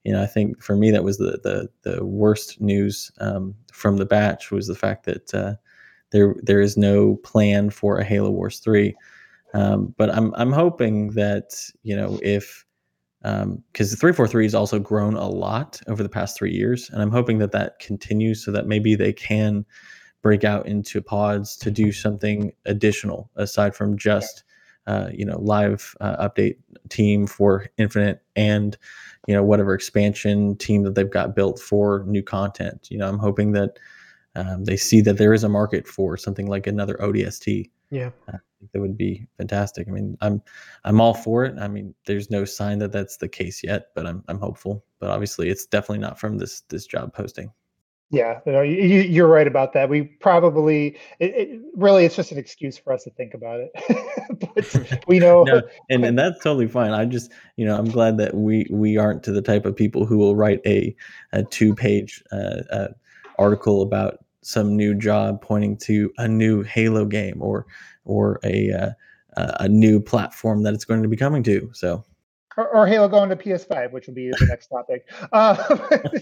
you 0.03 0.13
know 0.13 0.21
i 0.21 0.25
think 0.25 0.61
for 0.61 0.75
me 0.75 0.91
that 0.91 1.03
was 1.03 1.17
the 1.17 1.39
the, 1.43 1.69
the 1.89 2.05
worst 2.05 2.59
news 2.61 3.11
um, 3.19 3.53
from 3.71 3.97
the 3.97 4.05
batch 4.05 4.51
was 4.51 4.67
the 4.67 4.75
fact 4.75 5.05
that 5.05 5.33
uh, 5.33 5.53
there 6.11 6.35
there 6.41 6.61
is 6.61 6.77
no 6.77 7.15
plan 7.17 7.69
for 7.69 7.97
a 7.97 8.03
halo 8.03 8.29
wars 8.31 8.59
3 8.59 8.95
um, 9.53 9.93
but 9.97 10.09
i'm 10.09 10.33
i'm 10.35 10.51
hoping 10.51 11.11
that 11.11 11.51
you 11.83 11.95
know 11.95 12.19
if 12.23 12.65
because 13.21 13.91
the 13.91 13.97
343 13.97 14.45
has 14.45 14.55
also 14.55 14.79
grown 14.79 15.15
a 15.15 15.27
lot 15.27 15.81
over 15.87 16.01
the 16.01 16.09
past 16.09 16.37
three 16.37 16.53
years 16.53 16.89
and 16.89 17.01
i'm 17.01 17.11
hoping 17.11 17.37
that 17.39 17.51
that 17.51 17.79
continues 17.79 18.43
so 18.43 18.51
that 18.51 18.67
maybe 18.67 18.95
they 18.95 19.11
can 19.11 19.65
break 20.21 20.43
out 20.43 20.65
into 20.65 21.01
pods 21.01 21.57
to 21.57 21.69
do 21.69 21.91
something 21.91 22.51
additional 22.65 23.29
aside 23.35 23.75
from 23.75 23.97
just 23.97 24.43
uh, 24.87 25.09
you 25.13 25.25
know 25.25 25.37
live 25.39 25.95
uh, 26.01 26.27
update 26.27 26.55
team 26.89 27.27
for 27.27 27.67
infinite 27.77 28.23
and 28.35 28.77
you 29.27 29.33
know 29.33 29.43
whatever 29.43 29.73
expansion 29.73 30.55
team 30.57 30.83
that 30.83 30.95
they've 30.95 31.11
got 31.11 31.35
built 31.35 31.59
for 31.59 32.03
new 32.07 32.23
content 32.23 32.87
you 32.89 32.97
know 32.97 33.07
i'm 33.07 33.19
hoping 33.19 33.51
that 33.51 33.77
um, 34.35 34.63
they 34.63 34.77
see 34.77 35.01
that 35.01 35.17
there 35.17 35.33
is 35.33 35.43
a 35.43 35.49
market 35.49 35.87
for 35.87 36.15
something 36.15 36.47
like 36.47 36.67
another 36.67 36.95
odst 37.01 37.69
Yeah. 37.91 38.11
Think 38.25 38.41
that 38.73 38.79
would 38.79 38.97
be 38.97 39.27
fantastic. 39.37 39.87
I 39.87 39.91
mean, 39.91 40.17
I'm 40.21 40.41
I'm 40.83 40.99
all 41.01 41.13
for 41.13 41.45
it. 41.45 41.57
I 41.59 41.67
mean, 41.67 41.93
there's 42.05 42.29
no 42.29 42.45
sign 42.45 42.79
that 42.79 42.91
that's 42.91 43.17
the 43.17 43.29
case 43.29 43.63
yet, 43.63 43.87
but 43.95 44.05
I'm 44.05 44.23
I'm 44.27 44.39
hopeful. 44.39 44.83
But 44.99 45.09
obviously, 45.09 45.49
it's 45.49 45.65
definitely 45.65 45.99
not 45.99 46.19
from 46.19 46.37
this 46.37 46.61
this 46.69 46.85
job 46.85 47.13
posting. 47.13 47.51
Yeah, 48.11 48.39
you 48.43 48.51
know, 48.51 48.61
you, 48.63 48.75
you- 48.75 49.01
you're 49.01 49.27
right 49.27 49.45
about 49.45 49.73
that. 49.73 49.87
We 49.87 50.01
probably, 50.01 50.97
it, 51.19 51.25
it, 51.35 51.61
really, 51.75 52.05
it's 52.05 52.15
just 52.15 52.31
an 52.31 52.39
excuse 52.39 52.75
for 52.75 52.91
us 52.91 53.03
to 53.03 53.11
think 53.11 53.35
about 53.35 53.59
it. 53.59 53.71
but 54.55 55.03
we 55.07 55.19
know, 55.19 55.43
No, 55.43 55.61
and 55.91 56.03
and 56.03 56.17
that's 56.17 56.43
totally 56.43 56.67
fine. 56.67 56.91
I 56.91 57.05
just 57.05 57.31
you 57.55 57.65
know 57.65 57.77
I'm 57.77 57.89
glad 57.89 58.17
that 58.17 58.33
we 58.33 58.65
we 58.71 58.97
aren't 58.97 59.21
to 59.23 59.31
the 59.31 59.43
type 59.43 59.65
of 59.65 59.75
people 59.75 60.05
who 60.05 60.17
will 60.17 60.35
write 60.35 60.59
a 60.65 60.95
a 61.33 61.43
two 61.43 61.75
page 61.75 62.23
uh, 62.31 62.61
uh, 62.71 62.87
article 63.37 63.83
about 63.83 64.25
some 64.41 64.75
new 64.75 64.95
job 64.95 65.41
pointing 65.41 65.77
to 65.77 66.11
a 66.17 66.27
new 66.27 66.63
Halo 66.63 67.05
game 67.05 67.41
or 67.41 67.67
or 68.05 68.39
a 68.43 68.71
uh, 68.71 68.91
a 69.35 69.69
new 69.69 69.99
platform 69.99 70.63
that 70.63 70.73
it's 70.73 70.85
going 70.85 71.03
to 71.03 71.09
be 71.09 71.17
coming 71.17 71.43
to. 71.43 71.69
So 71.73 72.03
or, 72.57 72.67
or, 72.75 72.87
Halo 72.87 73.07
going 73.07 73.29
to 73.29 73.37
PS5, 73.37 73.93
which 73.93 74.07
will 74.07 74.15
be 74.15 74.31
the 74.31 74.45
next 74.47 74.67
topic. 74.67 75.07
Uh, 75.31 75.55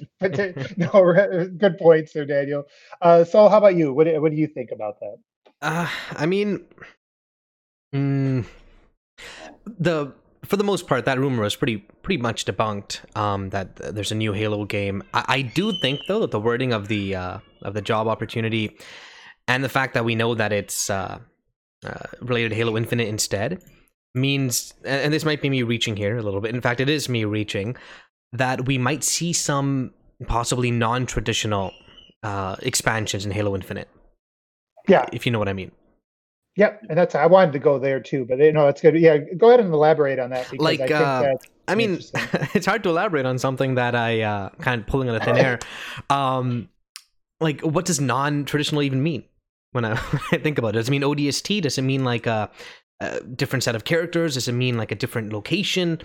but 0.20 0.78
no, 0.78 1.48
good 1.58 1.78
point, 1.78 2.10
Sir 2.10 2.26
Daniel. 2.26 2.66
Uh, 3.02 3.24
so, 3.24 3.48
how 3.48 3.58
about 3.58 3.76
you? 3.76 3.94
What, 3.94 4.08
what 4.22 4.32
do 4.32 4.38
you 4.38 4.48
think 4.48 4.72
about 4.72 5.00
that? 5.00 5.18
Uh, 5.62 5.88
I 6.12 6.26
mean, 6.26 6.66
mm, 7.96 8.46
the 9.66 10.14
for 10.46 10.58
the 10.58 10.64
most 10.64 10.88
part, 10.88 11.06
that 11.06 11.20
rumor 11.20 11.44
was 11.44 11.56
pretty 11.56 11.78
pretty 11.78 12.22
much 12.22 12.46
debunked. 12.46 13.18
Um, 13.18 13.50
that 13.50 13.76
there's 13.76 14.12
a 14.12 14.16
new 14.16 14.34
Halo 14.34 14.66
game. 14.66 15.04
I, 15.14 15.26
I 15.28 15.42
do 15.42 15.74
think 15.82 16.02
though 16.08 16.20
that 16.20 16.32
the 16.32 16.40
wording 16.40 16.74
of 16.74 16.88
the 16.88 17.16
uh, 17.16 17.40
of 17.64 17.74
the 17.74 17.82
job 17.82 18.08
opportunity 18.08 18.78
and 19.48 19.64
the 19.64 19.70
fact 19.70 19.94
that 19.94 20.06
we 20.06 20.16
know 20.16 20.36
that 20.36 20.52
it's 20.52 20.90
uh, 20.90 21.20
uh, 21.86 22.06
related 22.22 22.50
to 22.50 22.56
Halo 22.56 22.78
Infinite 22.78 23.08
instead 23.08 23.62
means, 24.16 24.74
and 24.84 25.14
this 25.14 25.26
might 25.26 25.42
be 25.42 25.50
me 25.50 25.64
reaching 25.64 25.96
here 25.96 26.18
a 26.18 26.22
little 26.22 26.42
bit. 26.42 26.54
In 26.54 26.62
fact, 26.62 26.80
it 26.80 26.90
is 26.90 27.08
me 27.08 27.26
reaching 27.26 27.76
that 28.34 28.66
we 28.66 28.78
might 28.78 29.04
see 29.04 29.34
some 29.34 29.94
possibly 30.26 30.72
non-traditional 30.72 31.72
uh, 32.24 32.56
expansions 32.62 33.26
in 33.26 33.32
Halo 33.32 33.56
Infinite. 33.56 33.90
Yeah, 34.88 35.06
if 35.12 35.26
you 35.26 35.32
know 35.32 35.40
what 35.40 35.50
I 35.50 35.54
mean. 35.54 35.72
Yep, 36.56 36.86
and 36.90 36.98
that's 36.98 37.14
I 37.14 37.28
wanted 37.28 37.52
to 37.54 37.60
go 37.60 37.78
there 37.78 38.00
too, 38.00 38.26
but 38.26 38.40
you 38.40 38.52
know 38.52 38.68
it's 38.68 38.82
good. 38.82 38.96
Yeah, 38.96 39.18
go 39.38 39.50
ahead 39.50 39.60
and 39.60 39.72
elaborate 39.72 40.18
on 40.18 40.32
that. 40.32 40.60
like, 40.60 40.90
I, 40.90 40.96
uh, 40.96 41.36
I 41.68 41.76
mean, 41.76 42.00
it's 42.56 42.66
hard 42.66 42.82
to 42.84 42.90
elaborate 42.90 43.28
on 43.28 43.38
something 43.38 43.76
that 43.76 43.94
I 43.94 44.22
uh, 44.22 44.50
kind 44.60 44.82
of 44.82 44.88
pulling 44.88 45.10
out 45.10 45.18
of 45.18 45.24
thin 45.24 45.38
air. 45.38 45.60
Um, 46.10 46.70
like, 47.40 47.62
what 47.62 47.86
does 47.86 48.02
non-traditional 48.02 48.82
even 48.82 49.04
mean? 49.04 49.24
When 49.72 49.86
I, 49.86 49.96
when 49.96 50.22
I 50.32 50.38
think 50.38 50.58
about 50.58 50.70
it, 50.70 50.80
does 50.80 50.88
it 50.88 50.92
mean 50.92 51.02
ODST? 51.02 51.62
Does 51.62 51.78
it 51.78 51.84
mean 51.84 52.04
like 52.04 52.28
a, 52.28 52.50
a, 53.00 53.22
different 53.22 53.64
set 53.64 53.76
of 53.76 53.84
characters? 53.84 54.36
Does 54.36 54.48
it 54.48 54.54
mean 54.54 54.78
like 54.78 54.92
a 54.92 54.96
different 54.96 55.34
location? 55.34 56.02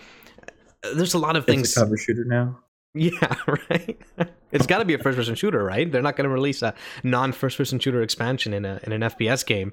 Uh, 0.85 0.95
there's 0.95 1.15
a 1.15 1.19
lot 1.19 1.37
of 1.37 1.47
things. 1.47 1.69
It's 1.69 1.77
a 1.77 1.81
cover 1.81 1.97
shooter 1.97 2.25
now. 2.25 2.59
Yeah, 2.95 3.35
right. 3.71 3.99
it's 4.53 4.67
got 4.67 4.81
to 4.81 4.85
be 4.85 4.93
a 4.93 4.99
first-person 4.99 5.35
shooter, 5.35 5.65
right? 5.65 5.91
They're 5.91 6.03
not 6.03 6.15
going 6.15 6.29
to 6.29 6.31
release 6.31 6.61
a 6.61 6.75
non-first-person 7.03 7.79
shooter 7.79 8.03
expansion 8.03 8.53
in 8.53 8.67
a 8.67 8.81
in 8.83 8.93
an 8.93 9.01
FPS 9.01 9.47
game 9.47 9.73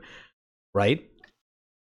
right? 0.74 1.09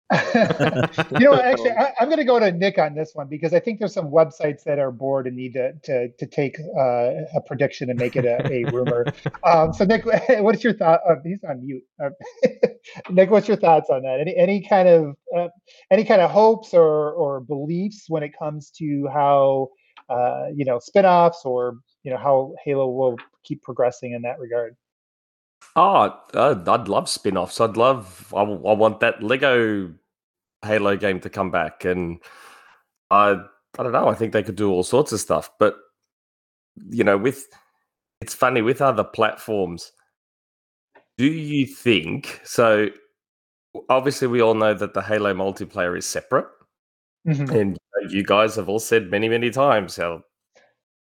you 0.14 1.26
know, 1.26 1.34
actually, 1.34 1.72
I, 1.72 1.92
am 1.98 2.06
going 2.06 2.18
to 2.18 2.24
go 2.24 2.38
to 2.38 2.52
Nick 2.52 2.78
on 2.78 2.94
this 2.94 3.10
one 3.14 3.26
because 3.26 3.52
I 3.52 3.58
think 3.58 3.80
there's 3.80 3.92
some 3.92 4.08
websites 4.08 4.62
that 4.62 4.78
are 4.78 4.92
bored 4.92 5.26
and 5.26 5.34
need 5.34 5.54
to 5.54 5.72
to, 5.82 6.08
to 6.08 6.26
take 6.26 6.60
uh, 6.78 7.24
a 7.34 7.40
prediction 7.44 7.90
and 7.90 7.98
make 7.98 8.14
it 8.14 8.24
a, 8.24 8.46
a 8.46 8.70
rumor. 8.70 9.06
um, 9.44 9.72
so, 9.72 9.84
Nick, 9.84 10.04
what's 10.28 10.62
your 10.62 10.74
thought? 10.74 11.00
Uh, 11.08 11.16
he's 11.24 11.42
on 11.42 11.60
mute. 11.60 11.82
Uh, 12.00 12.10
Nick, 13.10 13.30
what's 13.30 13.48
your 13.48 13.56
thoughts 13.56 13.90
on 13.90 14.02
that? 14.02 14.20
Any 14.20 14.36
any 14.36 14.62
kind 14.62 14.88
of 14.88 15.16
uh, 15.36 15.48
any 15.90 16.04
kind 16.04 16.20
of 16.20 16.30
hopes 16.30 16.72
or 16.72 17.12
or 17.12 17.40
beliefs 17.40 18.04
when 18.06 18.22
it 18.22 18.30
comes 18.38 18.70
to 18.78 19.08
how 19.12 19.70
uh, 20.08 20.46
you 20.54 20.64
know 20.64 20.78
spinoffs 20.78 21.44
or 21.44 21.78
you 22.04 22.12
know 22.12 22.18
how 22.18 22.54
Halo 22.64 22.88
will 22.90 23.16
keep 23.42 23.60
progressing 23.62 24.12
in 24.12 24.22
that 24.22 24.38
regard? 24.38 24.76
Oh, 25.78 26.18
I'd 26.34 26.88
love 26.88 27.08
spin 27.08 27.36
offs. 27.36 27.60
I'd 27.60 27.76
love, 27.76 28.32
I, 28.34 28.40
I 28.40 28.72
want 28.72 29.00
that 29.00 29.22
Lego 29.22 29.92
Halo 30.64 30.96
game 30.96 31.20
to 31.20 31.28
come 31.28 31.50
back. 31.50 31.84
And 31.84 32.18
I, 33.10 33.36
I 33.78 33.82
don't 33.82 33.92
know, 33.92 34.08
I 34.08 34.14
think 34.14 34.32
they 34.32 34.42
could 34.42 34.56
do 34.56 34.70
all 34.70 34.82
sorts 34.82 35.12
of 35.12 35.20
stuff. 35.20 35.50
But, 35.58 35.76
you 36.88 37.04
know, 37.04 37.18
with, 37.18 37.46
it's 38.22 38.34
funny, 38.34 38.62
with 38.62 38.80
other 38.80 39.04
platforms, 39.04 39.92
do 41.18 41.26
you 41.26 41.66
think, 41.66 42.40
so 42.44 42.88
obviously 43.90 44.28
we 44.28 44.40
all 44.40 44.54
know 44.54 44.72
that 44.72 44.94
the 44.94 45.02
Halo 45.02 45.34
multiplayer 45.34 45.96
is 45.96 46.06
separate. 46.06 46.46
Mm-hmm. 47.28 47.54
And 47.54 47.78
you 48.08 48.22
guys 48.22 48.56
have 48.56 48.70
all 48.70 48.78
said 48.78 49.10
many, 49.10 49.28
many 49.28 49.50
times 49.50 49.96
how 49.96 50.22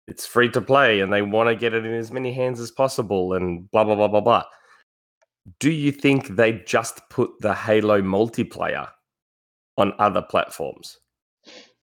it's 0.07 0.25
free 0.25 0.49
to 0.49 0.61
play 0.61 1.01
and 1.01 1.11
they 1.11 1.21
want 1.21 1.49
to 1.49 1.55
get 1.55 1.73
it 1.73 1.85
in 1.85 1.93
as 1.93 2.11
many 2.11 2.33
hands 2.33 2.59
as 2.59 2.71
possible 2.71 3.33
and 3.33 3.69
blah 3.71 3.83
blah 3.83 3.95
blah 3.95 4.07
blah 4.07 4.21
blah. 4.21 4.43
Do 5.59 5.71
you 5.71 5.91
think 5.91 6.35
they 6.35 6.53
just 6.53 7.01
put 7.09 7.31
the 7.39 7.53
Halo 7.53 8.01
multiplayer 8.01 8.89
on 9.77 9.93
other 9.99 10.21
platforms? 10.21 10.97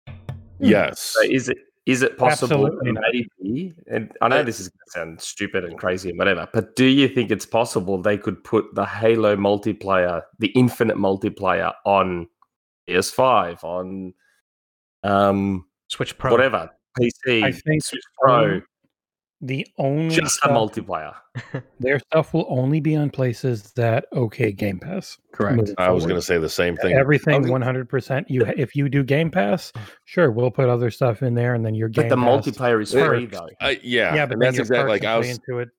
Hmm. 0.06 0.14
Yes. 0.60 1.00
So 1.00 1.22
is 1.24 1.50
it 1.50 1.58
is 1.86 2.02
it 2.02 2.18
possible 2.18 2.70
maybe? 2.82 3.74
And 3.88 4.12
I 4.22 4.28
know 4.28 4.44
this 4.44 4.60
is 4.60 4.68
going 4.68 4.80
to 4.86 4.92
sound 4.92 5.22
stupid 5.22 5.64
and 5.64 5.78
crazy 5.78 6.10
and 6.10 6.20
whatever, 6.20 6.46
but 6.52 6.76
do 6.76 6.84
you 6.84 7.08
think 7.08 7.32
it's 7.32 7.46
possible 7.46 7.98
they 7.98 8.18
could 8.18 8.44
put 8.44 8.66
the 8.76 8.86
Halo 8.86 9.38
multiplayer, 9.38 10.22
the 10.38 10.48
Infinite 10.48 10.98
multiplayer, 10.98 11.74
on 11.86 12.28
PS5, 12.90 13.64
on 13.64 14.14
um, 15.04 15.66
Switch 15.88 16.18
Pro, 16.18 16.32
whatever, 16.32 16.70
PC, 17.00 17.44
I 17.44 17.52
think 17.52 17.84
Switch 17.84 18.02
Pro. 18.20 18.62
The 19.40 19.68
only 19.78 20.16
just 20.16 20.38
stuff, 20.38 20.50
a 20.50 20.54
multiplayer. 20.54 21.14
their 21.80 22.00
stuff 22.00 22.34
will 22.34 22.48
only 22.50 22.80
be 22.80 22.96
on 22.96 23.12
places 23.12 23.72
that 23.74 24.06
okay 24.12 24.52
Game 24.52 24.80
Pass. 24.80 25.16
Correct. 25.32 25.76
I 25.78 25.92
was 25.92 26.06
going 26.06 26.16
to 26.16 26.24
say 26.24 26.40
the 26.40 26.50
same 26.50 26.76
thing. 26.78 26.94
Everything 26.94 27.48
one 27.48 27.62
hundred 27.62 27.88
percent. 27.88 28.28
You 28.32 28.46
if 28.58 28.76
you 28.76 28.90
do 28.90 29.04
Game 29.04 29.30
Pass, 29.30 29.72
sure, 30.06 30.32
we'll 30.32 30.50
put 30.50 30.70
other 30.70 30.90
stuff 30.90 31.22
in 31.22 31.36
there, 31.36 31.54
and 31.54 31.64
then 31.64 31.76
your 31.76 31.88
Game. 31.88 32.06
But 32.06 32.10
the 32.10 32.16
Pass 32.16 32.48
multiplayer 32.48 32.82
is 32.82 32.92
free 32.92 33.28
though. 33.28 33.48
Uh, 33.62 33.76
yeah, 33.84 34.16
yeah, 34.16 34.26
but 34.26 34.40
that's 34.40 34.58
exactly 34.58 34.90
like 34.90 35.06
I 35.06 35.18
was 35.20 35.30
into 35.30 35.60
it. 35.60 35.70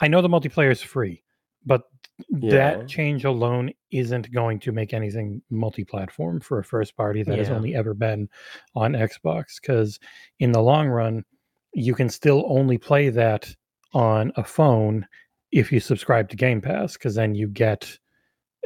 I 0.00 0.08
know 0.08 0.20
the 0.20 0.28
multiplayer 0.28 0.70
is 0.70 0.82
free, 0.82 1.22
but 1.64 1.84
yeah. 2.28 2.50
that 2.50 2.88
change 2.88 3.24
alone 3.24 3.70
isn't 3.90 4.30
going 4.32 4.58
to 4.60 4.72
make 4.72 4.92
anything 4.92 5.40
multi-platform 5.50 6.40
for 6.40 6.58
a 6.58 6.64
first 6.64 6.96
party 6.96 7.22
that 7.22 7.32
yeah. 7.32 7.38
has 7.38 7.50
only 7.50 7.74
ever 7.74 7.94
been 7.94 8.28
on 8.74 8.92
Xbox 8.92 9.60
because 9.60 9.98
in 10.40 10.52
the 10.52 10.60
long 10.60 10.88
run 10.88 11.24
you 11.72 11.94
can 11.94 12.08
still 12.08 12.44
only 12.48 12.78
play 12.78 13.08
that 13.08 13.54
on 13.92 14.32
a 14.36 14.44
phone 14.44 15.06
if 15.52 15.72
you 15.72 15.80
subscribe 15.80 16.28
to 16.28 16.36
Game 16.36 16.60
Pass 16.60 16.94
because 16.94 17.14
then 17.14 17.34
you 17.34 17.48
get 17.48 17.98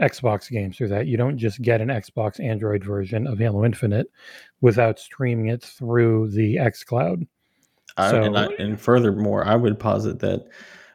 Xbox 0.00 0.50
games 0.50 0.76
through 0.76 0.88
that. 0.88 1.06
You 1.06 1.16
don't 1.16 1.36
just 1.36 1.60
get 1.62 1.80
an 1.80 1.88
Xbox 1.88 2.42
Android 2.42 2.84
version 2.84 3.26
of 3.26 3.38
Halo 3.38 3.64
Infinite 3.64 4.10
without 4.60 4.98
streaming 4.98 5.48
it 5.48 5.62
through 5.62 6.30
the 6.30 6.56
xCloud. 6.56 7.26
So, 7.98 8.22
and, 8.22 8.38
I, 8.38 8.46
and 8.58 8.80
furthermore, 8.80 9.46
I 9.46 9.54
would 9.54 9.78
posit 9.78 10.20
that 10.20 10.48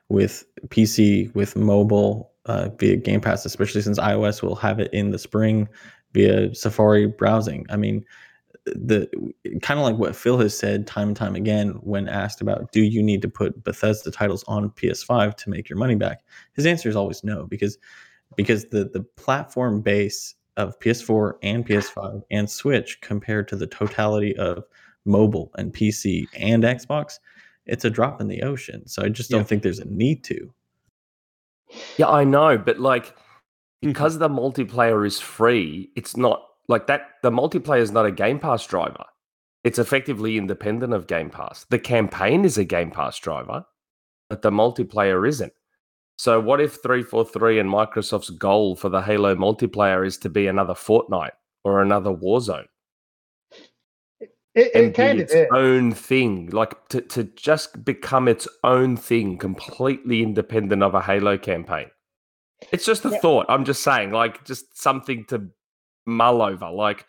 with 0.09 0.45
PC, 0.69 1.33
with 1.35 1.55
mobile, 1.55 2.31
uh, 2.47 2.69
via 2.79 2.95
Game 2.95 3.21
Pass, 3.21 3.45
especially 3.45 3.81
since 3.81 3.99
iOS 3.99 4.41
will 4.41 4.55
have 4.55 4.79
it 4.79 4.91
in 4.93 5.11
the 5.11 5.19
spring 5.19 5.67
via 6.13 6.53
Safari 6.53 7.07
browsing. 7.07 7.65
I 7.69 7.77
mean, 7.77 8.03
the 8.65 9.09
kind 9.61 9.79
of 9.79 9.85
like 9.85 9.97
what 9.97 10.15
Phil 10.15 10.37
has 10.39 10.57
said 10.57 10.87
time 10.87 11.09
and 11.09 11.17
time 11.17 11.35
again 11.35 11.69
when 11.81 12.09
asked 12.09 12.41
about 12.41 12.71
do 12.71 12.81
you 12.81 13.01
need 13.01 13.21
to 13.21 13.29
put 13.29 13.63
Bethesda 13.63 14.11
titles 14.11 14.43
on 14.47 14.69
PS5 14.71 15.35
to 15.35 15.49
make 15.49 15.69
your 15.69 15.77
money 15.77 15.95
back? 15.95 16.23
His 16.53 16.65
answer 16.65 16.89
is 16.89 16.95
always 16.95 17.23
no 17.23 17.45
because 17.45 17.77
because 18.35 18.65
the 18.65 18.85
the 18.85 19.03
platform 19.15 19.81
base 19.81 20.35
of 20.57 20.77
PS4 20.79 21.33
and 21.43 21.65
PS5 21.65 22.21
and 22.31 22.49
Switch 22.49 22.99
compared 23.01 23.47
to 23.47 23.55
the 23.55 23.67
totality 23.67 24.35
of 24.37 24.65
mobile 25.05 25.51
and 25.57 25.73
PC 25.73 26.25
and 26.35 26.63
Xbox, 26.63 27.19
it's 27.67 27.85
a 27.85 27.89
drop 27.89 28.19
in 28.19 28.27
the 28.27 28.41
ocean. 28.41 28.85
So 28.87 29.03
I 29.03 29.09
just 29.09 29.29
don't 29.29 29.41
yeah. 29.41 29.45
think 29.45 29.63
there's 29.63 29.79
a 29.79 29.85
need 29.85 30.23
to. 30.25 30.51
Yeah, 31.97 32.09
I 32.09 32.23
know, 32.23 32.57
but 32.57 32.79
like 32.79 33.07
mm-hmm. 33.07 33.89
because 33.89 34.17
the 34.17 34.29
multiplayer 34.29 35.05
is 35.05 35.19
free, 35.19 35.91
it's 35.95 36.17
not 36.17 36.43
like 36.67 36.87
that. 36.87 37.09
The 37.23 37.31
multiplayer 37.31 37.81
is 37.81 37.91
not 37.91 38.05
a 38.05 38.11
Game 38.11 38.39
Pass 38.39 38.65
driver. 38.65 39.05
It's 39.63 39.79
effectively 39.79 40.37
independent 40.37 40.93
of 40.93 41.07
Game 41.07 41.29
Pass. 41.29 41.65
The 41.69 41.79
campaign 41.79 42.45
is 42.45 42.57
a 42.57 42.63
Game 42.63 42.91
Pass 42.91 43.19
driver, 43.19 43.65
but 44.29 44.41
the 44.41 44.51
multiplayer 44.51 45.27
isn't. 45.27 45.53
So, 46.17 46.39
what 46.39 46.59
if 46.59 46.81
343 46.81 47.59
and 47.59 47.69
Microsoft's 47.69 48.31
goal 48.31 48.75
for 48.75 48.89
the 48.89 49.01
Halo 49.01 49.35
multiplayer 49.35 50.05
is 50.05 50.17
to 50.19 50.29
be 50.29 50.47
another 50.47 50.73
Fortnite 50.73 51.33
or 51.63 51.81
another 51.81 52.09
Warzone? 52.09 52.65
It, 54.57 54.75
it 54.75 54.93
kind 54.95 55.19
its 55.19 55.35
of 55.35 55.45
own 55.51 55.91
thing, 55.91 56.49
like 56.49 56.89
to, 56.89 57.01
to 57.01 57.25
just 57.25 57.85
become 57.85 58.27
its 58.27 58.47
own 58.63 58.97
thing, 58.97 59.37
completely 59.37 60.23
independent 60.23 60.81
of 60.81 60.95
a 60.95 61.01
Halo 61.01 61.37
campaign. 61.37 61.91
It's 62.71 62.83
just 62.83 63.05
a 63.05 63.09
yeah. 63.09 63.19
thought. 63.19 63.45
I'm 63.49 63.65
just 63.65 63.83
saying, 63.83 64.11
like, 64.11 64.43
just 64.45 64.75
something 64.75 65.25
to 65.25 65.49
mull 66.07 66.41
over. 66.41 66.71
Like, 66.71 67.05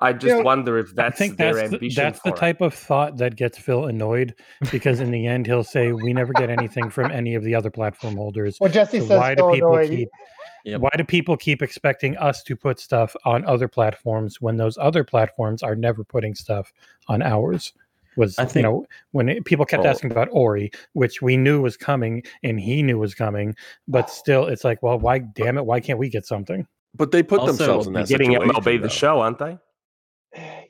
I 0.00 0.12
just 0.12 0.24
you 0.26 0.34
know, 0.38 0.42
wonder 0.42 0.78
if 0.78 0.94
that's 0.94 1.14
I 1.14 1.18
think 1.18 1.36
their 1.36 1.54
that's 1.54 1.72
ambition. 1.72 1.88
The, 1.88 1.94
that's 1.94 2.20
the 2.22 2.32
type 2.32 2.60
of 2.60 2.72
thought 2.74 3.16
that 3.18 3.36
gets 3.36 3.58
Phil 3.58 3.86
annoyed 3.86 4.34
because 4.70 5.00
in 5.00 5.10
the 5.10 5.26
end 5.26 5.46
he'll 5.46 5.64
say, 5.64 5.92
"We 5.92 6.12
never 6.12 6.32
get 6.32 6.50
anything 6.50 6.90
from 6.90 7.10
any 7.10 7.34
of 7.34 7.42
the 7.44 7.54
other 7.54 7.70
platform 7.70 8.16
holders." 8.16 8.58
Well, 8.60 8.70
Jesse 8.70 9.00
so 9.00 9.06
says, 9.08 9.18
"Why 9.20 9.34
do 9.34 9.50
people 9.52 9.74
annoyed. 9.74 9.90
keep?" 9.90 10.08
Yep. 10.64 10.80
Why 10.80 10.90
do 10.96 11.04
people 11.04 11.36
keep 11.36 11.60
expecting 11.60 12.16
us 12.16 12.42
to 12.44 12.56
put 12.56 12.80
stuff 12.80 13.14
on 13.26 13.44
other 13.44 13.68
platforms 13.68 14.40
when 14.40 14.56
those 14.56 14.78
other 14.78 15.04
platforms 15.04 15.62
are 15.62 15.76
never 15.76 16.04
putting 16.04 16.34
stuff 16.34 16.72
on 17.08 17.20
ours? 17.20 17.72
Was 18.16 18.38
I 18.38 18.44
you 18.44 18.48
think- 18.48 18.64
know 18.64 18.86
when 19.10 19.28
it, 19.28 19.44
people 19.44 19.66
kept 19.66 19.84
Oh. 19.84 19.88
asking 19.88 20.10
about 20.12 20.28
Ori, 20.30 20.70
which 20.94 21.20
we 21.20 21.36
knew 21.36 21.60
was 21.60 21.76
coming 21.76 22.22
and 22.42 22.58
he 22.60 22.82
knew 22.82 22.96
was 22.98 23.14
coming, 23.14 23.54
but 23.88 24.04
oh. 24.06 24.12
still, 24.12 24.46
it's 24.46 24.64
like, 24.64 24.82
well, 24.82 24.98
why? 24.98 25.18
Damn 25.18 25.58
it, 25.58 25.66
why 25.66 25.80
can't 25.80 25.98
we 25.98 26.08
get 26.08 26.24
something? 26.24 26.66
But 26.94 27.10
they 27.10 27.22
put 27.24 27.40
Also, 27.40 27.52
themselves 27.52 27.86
in 27.88 27.92
They're 27.92 28.04
that 28.04 28.08
getting 28.08 28.32
situation. 28.32 28.54
MLB 28.54 28.80
the 28.82 28.88
show, 28.88 29.20
aren't 29.20 29.38
they? 29.38 29.58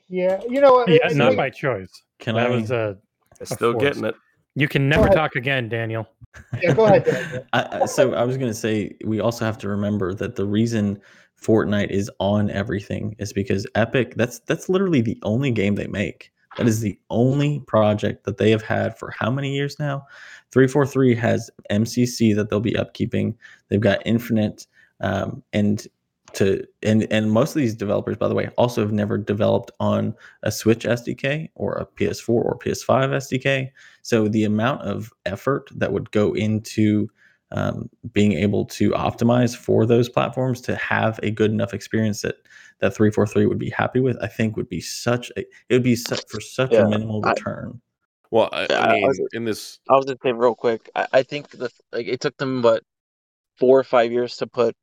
Yeah, 0.07 0.39
you 0.47 0.61
know, 0.61 0.73
what, 0.73 0.89
Yeah, 0.89 0.99
it's 1.03 1.15
not 1.15 1.29
like- 1.29 1.37
by 1.37 1.49
choice. 1.49 1.89
Can 2.19 2.35
that 2.35 2.47
I? 2.47 2.55
was 2.55 2.71
uh, 2.71 2.93
They're 3.37 3.45
still 3.45 3.73
course. 3.73 3.83
getting 3.83 4.05
it. 4.05 4.15
you 4.55 4.67
can 4.67 4.87
never 4.87 5.09
talk 5.09 5.35
again, 5.35 5.67
Daniel. 5.69 6.07
yeah, 6.61 6.73
go 6.73 6.85
ahead. 6.85 7.05
Daniel. 7.05 7.45
I, 7.53 7.79
I- 7.81 7.85
so 7.85 8.13
I 8.13 8.23
was 8.23 8.37
going 8.37 8.49
to 8.51 8.55
say 8.57 8.95
we 9.05 9.19
also 9.19 9.45
have 9.45 9.57
to 9.59 9.67
remember 9.67 10.13
that 10.13 10.35
the 10.35 10.45
reason 10.45 10.99
Fortnite 11.41 11.89
is 11.91 12.09
on 12.19 12.49
everything 12.51 13.15
is 13.19 13.33
because 13.33 13.67
Epic. 13.75 14.15
That's 14.15 14.39
that's 14.39 14.69
literally 14.69 15.01
the 15.01 15.19
only 15.23 15.51
game 15.51 15.75
they 15.75 15.87
make. 15.87 16.31
That 16.57 16.67
is 16.67 16.79
the 16.79 16.97
only 17.09 17.59
project 17.67 18.23
that 18.23 18.37
they 18.37 18.49
have 18.51 18.61
had 18.61 18.97
for 18.97 19.11
how 19.19 19.29
many 19.29 19.53
years 19.53 19.77
now? 19.77 20.05
Three 20.51 20.67
four 20.67 20.85
three 20.85 21.13
has 21.15 21.51
MCC 21.69 22.33
that 22.35 22.49
they'll 22.49 22.61
be 22.61 22.71
upkeeping. 22.73 23.35
They've 23.67 23.81
got 23.81 24.01
Infinite, 24.05 24.65
um, 25.01 25.43
and 25.51 25.85
to 26.35 26.65
and 26.83 27.07
and 27.11 27.31
most 27.31 27.55
of 27.55 27.61
these 27.61 27.75
developers, 27.75 28.17
by 28.17 28.27
the 28.27 28.35
way, 28.35 28.49
also 28.57 28.81
have 28.81 28.91
never 28.93 29.17
developed 29.17 29.71
on 29.79 30.15
a 30.43 30.51
Switch 30.51 30.85
SDK 30.85 31.49
or 31.55 31.73
a 31.75 31.85
PS4 31.85 32.29
or 32.29 32.57
PS5 32.59 33.09
SDK. 33.09 33.71
So 34.01 34.27
the 34.27 34.43
amount 34.43 34.81
of 34.81 35.11
effort 35.25 35.69
that 35.75 35.91
would 35.91 36.11
go 36.11 36.33
into 36.33 37.09
um, 37.51 37.89
being 38.11 38.33
able 38.33 38.65
to 38.65 38.91
optimize 38.91 39.55
for 39.55 39.85
those 39.85 40.09
platforms 40.09 40.61
to 40.61 40.75
have 40.75 41.19
a 41.23 41.31
good 41.31 41.51
enough 41.51 41.73
experience 41.73 42.21
that 42.21 42.35
that 42.79 42.93
343 42.95 43.45
would 43.45 43.59
be 43.59 43.69
happy 43.69 43.99
with, 43.99 44.17
I 44.21 44.27
think 44.27 44.57
would 44.57 44.69
be 44.69 44.81
such 44.81 45.31
a 45.37 45.41
it 45.41 45.47
would 45.71 45.83
be 45.83 45.95
such 45.95 46.23
for 46.27 46.41
such 46.41 46.71
Yeah, 46.73 46.85
a 46.85 46.89
minimal 46.89 47.21
return. 47.21 47.81
Well, 48.31 48.49
I, 48.51 48.67
Yeah, 48.69 48.79
I 48.81 48.89
I 48.89 48.93
mean, 48.93 49.07
was- 49.07 49.21
in 49.33 49.45
this, 49.45 49.79
I 49.89 49.93
was 49.95 50.05
just 50.05 50.21
saying 50.21 50.37
real 50.37 50.55
quick. 50.55 50.89
I, 50.95 51.07
I 51.13 51.23
think 51.23 51.49
the 51.51 51.69
like 51.93 52.07
it 52.07 52.19
took 52.19 52.35
them 52.37 52.61
but 52.61 52.83
four 53.57 53.79
or 53.79 53.83
five 53.85 54.11
years 54.11 54.35
to 54.37 54.47
put 54.47 54.75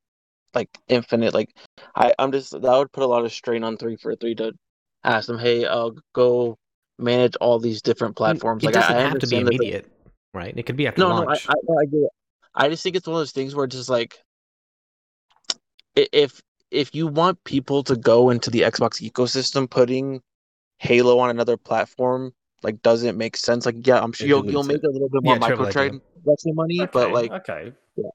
like 0.55 0.69
infinite. 0.89 1.35
Like 1.35 1.51
I 1.95 2.15
I'm 2.19 2.33
just 2.33 2.53
that 2.53 2.63
would 2.63 2.93
put 2.93 3.03
a 3.03 3.07
lot 3.07 3.25
of 3.25 3.33
strain 3.33 3.65
on 3.65 3.77
three 3.77 3.97
four 3.97 4.15
three 4.17 4.35
to 4.37 4.53
ask 5.05 5.27
them, 5.27 5.39
hey, 5.39 5.65
uh, 5.65 5.91
go 6.15 6.57
manage 6.99 7.35
all 7.37 7.59
these 7.59 7.83
different 7.83 8.17
platforms. 8.17 8.63
It 8.63 8.67
like 8.67 8.75
doesn't 8.75 8.95
I, 8.97 8.99
I 8.99 9.03
have 9.03 9.19
to 9.19 9.27
be 9.27 9.37
understand 9.37 9.47
that 9.47 9.51
the- 9.51 9.57
immediate, 9.57 9.93
right? 10.35 10.55
It 10.57 10.63
could 10.65 10.77
be 10.77 10.87
after 10.87 11.01
No, 11.01 11.09
no, 11.09 11.29
I. 11.29 11.35
I, 11.35 11.37
I 11.81 11.85
get 11.87 11.99
it. 11.99 12.11
I 12.55 12.69
just 12.69 12.83
think 12.83 12.97
it's 12.97 13.07
one 13.07 13.15
of 13.17 13.21
those 13.21 13.33
things 13.33 13.55
where 13.55 13.65
it's 13.65 13.75
just 13.75 13.89
like 13.89 14.19
if 15.97 16.41
if 16.71 16.95
you 16.95 17.07
want 17.07 17.43
people 17.45 17.83
to 17.85 17.97
go 17.97 18.31
into 18.31 18.51
the 18.51 18.61
Xbox 18.63 19.03
ecosystem, 19.03 19.69
putting 19.69 20.21
Halo 20.79 21.19
on 21.19 21.31
another 21.31 21.57
platform 21.57 22.33
like 22.63 22.81
doesn't 22.83 23.17
make 23.19 23.37
sense. 23.37 23.67
Like, 23.67 23.87
yeah, 23.87 24.01
I'm 24.01 24.13
sure 24.13 24.27
It 24.27 24.29
you'll 24.29 24.51
you'll 24.51 24.65
make 24.65 24.79
it. 24.79 24.85
a 24.85 24.91
little 24.91 25.09
bit 25.09 25.23
more 25.25 25.35
Yeah, 25.35 25.47
triple 25.47 25.67
it, 25.67 25.75
yeah. 25.75 25.89
microtransaction 25.89 26.55
money, 26.55 26.87
but 26.93 27.13
like 27.13 27.31
okay, 27.33 27.73
Yeah. 27.97 28.11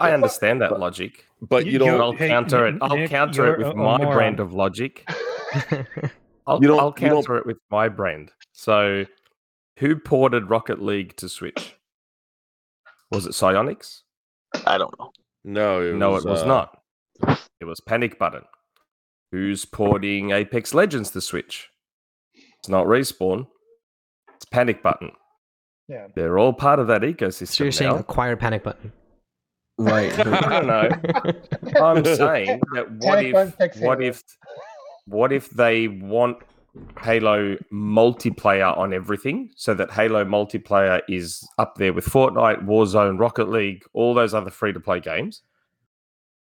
I, 0.00 0.08
I 0.10 0.12
understand 0.12 0.60
that 0.62 0.78
logic. 0.78 1.26
but 1.40 1.66
you 1.66 1.72
You- 1.72 1.78
don't. 1.78 2.00
I'll 2.00 2.12
hey, 2.12 2.28
counter 2.28 2.66
it. 2.66 2.76
I'll 2.80 2.96
Nick, 2.96 3.10
counter 3.10 3.54
it 3.54 3.58
with 3.58 3.66
a- 3.68 3.70
a 3.70 3.74
my 3.74 3.98
moron. 3.98 4.12
brand 4.14 4.40
of 4.40 4.52
logic. 4.52 5.04
I'll, 6.46 6.60
You 6.62 6.68
don't- 6.68 6.80
I'll 6.80 6.94
you 6.98 7.08
don't- 7.08 7.24
counter 7.24 7.36
it 7.38 7.46
with 7.46 7.58
my 7.70 7.88
brand. 7.88 8.32
So, 8.52 9.06
who 9.78 9.96
ported 9.96 10.50
Rocket 10.50 10.80
League 10.82 11.16
to 11.16 11.28
Switch? 11.28 11.76
Was 13.10 13.26
it 13.26 13.32
Psyonix? 13.32 14.02
I 14.66 14.78
don't 14.78 14.96
know. 14.98 15.10
No, 15.44 15.80
it 15.80 15.94
no, 15.94 16.10
was, 16.12 16.24
it 16.24 16.28
was 16.28 16.42
uh, 16.42 16.46
not. 16.46 16.78
It 17.60 17.64
was 17.64 17.80
Panic 17.80 18.18
Button. 18.18 18.42
Who's 19.32 19.64
porting 19.64 20.30
Apex 20.32 20.74
Legends 20.74 21.10
to 21.12 21.20
Switch? 21.20 21.68
It's 22.58 22.68
not 22.68 22.86
Respawn. 22.86 23.46
It's 24.36 24.44
Panic 24.44 24.82
Button. 24.82 25.12
Yeah. 25.88 26.08
They're 26.14 26.38
all 26.38 26.52
part 26.52 26.78
of 26.78 26.86
that 26.88 27.02
ecosystem 27.02 27.46
so 27.48 27.64
you're 27.64 27.72
saying 27.72 27.92
now. 27.92 27.98
acquire 27.98 28.36
panic 28.36 28.62
button. 28.62 28.92
Right. 29.80 30.14
no, 30.18 30.60
no, 30.60 30.88
no. 30.88 31.80
I'm 31.82 32.04
saying 32.04 32.60
that 32.74 32.90
what 32.98 33.24
if 33.24 33.80
what 33.80 34.02
if 34.02 34.22
what 35.06 35.32
if 35.32 35.48
they 35.50 35.88
want 35.88 36.36
Halo 37.02 37.56
multiplayer 37.72 38.76
on 38.76 38.92
everything 38.92 39.50
so 39.56 39.72
that 39.74 39.90
Halo 39.90 40.24
multiplayer 40.24 41.00
is 41.08 41.46
up 41.58 41.76
there 41.76 41.92
with 41.92 42.04
Fortnite, 42.04 42.64
Warzone, 42.64 43.18
Rocket 43.18 43.48
League, 43.48 43.82
all 43.94 44.14
those 44.14 44.34
other 44.34 44.50
free 44.50 44.72
to 44.72 44.80
play 44.80 45.00
games. 45.00 45.42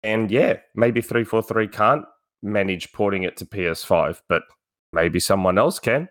And 0.03 0.31
yeah, 0.31 0.59
maybe 0.75 1.01
343 1.01 1.69
can't 1.69 2.05
manage 2.43 2.93
porting 2.93 3.25
it 3.25 3.37
to 3.39 3.45
PS5, 3.45 4.23
but 4.29 4.43
maybe 4.93 5.19
someone 5.21 5.59
else 5.59 5.79
can. 5.79 6.09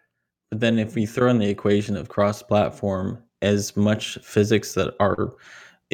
But 0.52 0.60
then 0.60 0.78
if 0.78 0.96
we 0.96 1.06
throw 1.06 1.30
in 1.30 1.40
the 1.40 1.50
equation 1.50 1.96
of 1.96 2.10
cross 2.10 2.44
platform 2.44 3.24
as 3.42 3.76
much 3.78 4.18
physics 4.22 4.74
that 4.74 4.94
are 5.00 5.34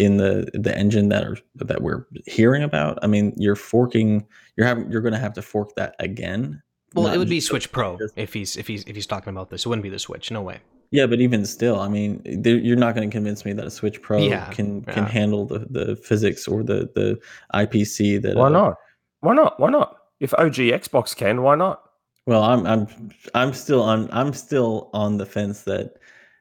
in 0.02 0.18
the 0.18 0.50
the 0.54 0.76
engine 0.76 1.10
that 1.10 1.24
are 1.24 1.38
that 1.56 1.82
we're 1.82 2.06
hearing 2.26 2.64
about, 2.64 2.98
I 3.04 3.08
mean, 3.08 3.34
you're 3.38 3.56
forking 3.56 4.26
you're 4.58 4.66
having 4.66 4.92
you're 4.92 5.02
going 5.02 5.14
to 5.14 5.20
have 5.20 5.34
to 5.34 5.42
fork 5.42 5.76
that 5.76 5.96
again. 6.00 6.62
Well, 6.96 7.08
it 7.08 7.18
would 7.18 7.30
be 7.30 7.40
Switch 7.40 7.72
Pro 7.72 7.98
just- 7.98 8.18
if 8.18 8.34
he's 8.34 8.58
if 8.58 8.68
he's 8.68 8.84
if 8.86 8.96
he's 8.96 9.08
talking 9.08 9.30
about 9.30 9.50
this. 9.50 9.66
It 9.66 9.70
wouldn't 9.70 9.84
be 9.84 9.90
the 9.90 10.00
Switch. 10.00 10.32
No 10.32 10.42
way. 10.42 10.60
Yeah, 10.94 11.06
but 11.06 11.22
even 11.22 11.46
still, 11.46 11.80
I 11.80 11.88
mean, 11.88 12.22
you're 12.26 12.76
not 12.76 12.96
going 12.96 13.10
to 13.10 13.14
convince 13.14 13.46
me 13.46 13.54
that 13.54 13.66
a 13.66 13.72
Switch 13.72 14.02
Pro 14.02 14.18
Yeah, 14.18 14.50
can 14.50 14.82
can 14.82 15.06
handle 15.06 15.46
the, 15.46 15.60
the 15.70 15.96
physics 15.96 16.48
or 16.48 16.64
the 16.64 16.90
the 16.96 17.20
IPC 17.54 18.22
that. 18.24 18.36
Why 18.36 18.48
uh, 18.48 18.50
not? 18.50 18.76
Why 19.22 19.34
not? 19.34 19.60
Why 19.60 19.70
not? 19.70 19.96
If 20.20 20.34
OG 20.34 20.56
Xbox 20.56 21.16
can, 21.16 21.44
why 21.44 21.56
not? 21.56 21.82
Well, 22.26 22.44
I'm 22.44 22.66
I'm 22.66 22.88
I'm 23.34 23.54
still 23.54 23.82
on 23.82 24.10
I'm 24.12 24.34
still 24.34 24.90
on 24.94 25.18
the 25.18 25.26
fence 25.26 25.62
that 25.64 25.96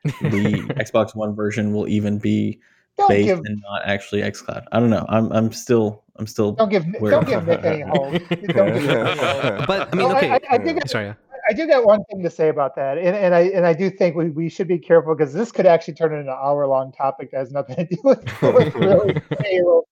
the 0.04 0.66
Xbox 0.80 1.14
One 1.14 1.34
version 1.36 1.72
will 1.72 1.88
even 1.88 2.18
be 2.18 2.60
Don't 3.00 3.08
based 3.08 3.26
give 3.26 3.38
and 3.40 3.62
not 3.68 3.82
actually 3.84 4.22
XCloud. 4.22 4.64
I 4.72 4.80
don't 4.80 4.90
know. 4.90 5.04
I'm 5.08 5.32
I'm 5.32 5.52
still 5.52 6.04
I'm 6.16 6.26
still 6.26 6.52
don't 6.52 6.68
give 6.68 6.84
Where- 6.98 7.10
don't 7.10 7.26
give 7.26 7.46
Nick 7.46 7.64
any 7.64 7.82
hope. 7.82 8.12
Don't 8.30 8.74
give 8.74 8.88
any 8.88 9.18
hope. 9.18 9.66
But 9.66 9.92
I 9.92 9.96
mean, 9.96 10.08
No, 10.08 10.16
okay. 10.16 10.30
I, 10.30 10.40
I 10.50 10.58
think 10.58 10.86
Sorry. 10.88 11.06
yeah. 11.06 11.14
I 11.48 11.52
do 11.52 11.66
got 11.66 11.84
one 11.84 12.04
thing 12.04 12.22
to 12.22 12.30
say 12.30 12.48
about 12.48 12.76
that, 12.76 12.98
and, 12.98 13.16
and 13.16 13.34
I 13.34 13.40
and 13.40 13.66
I 13.66 13.72
do 13.72 13.90
think 13.90 14.14
we, 14.14 14.30
we 14.30 14.48
should 14.48 14.68
be 14.68 14.78
careful 14.78 15.14
because 15.16 15.32
this 15.32 15.50
could 15.50 15.66
actually 15.66 15.94
turn 15.94 16.12
into 16.12 16.30
an 16.30 16.38
hour 16.40 16.66
long 16.66 16.92
topic 16.92 17.30
that 17.32 17.38
has 17.38 17.50
nothing 17.50 17.76
to 17.76 17.84
do 17.86 17.96
with, 18.04 18.42
with 18.42 18.74
really 18.74 19.20
Halo. 19.44 19.82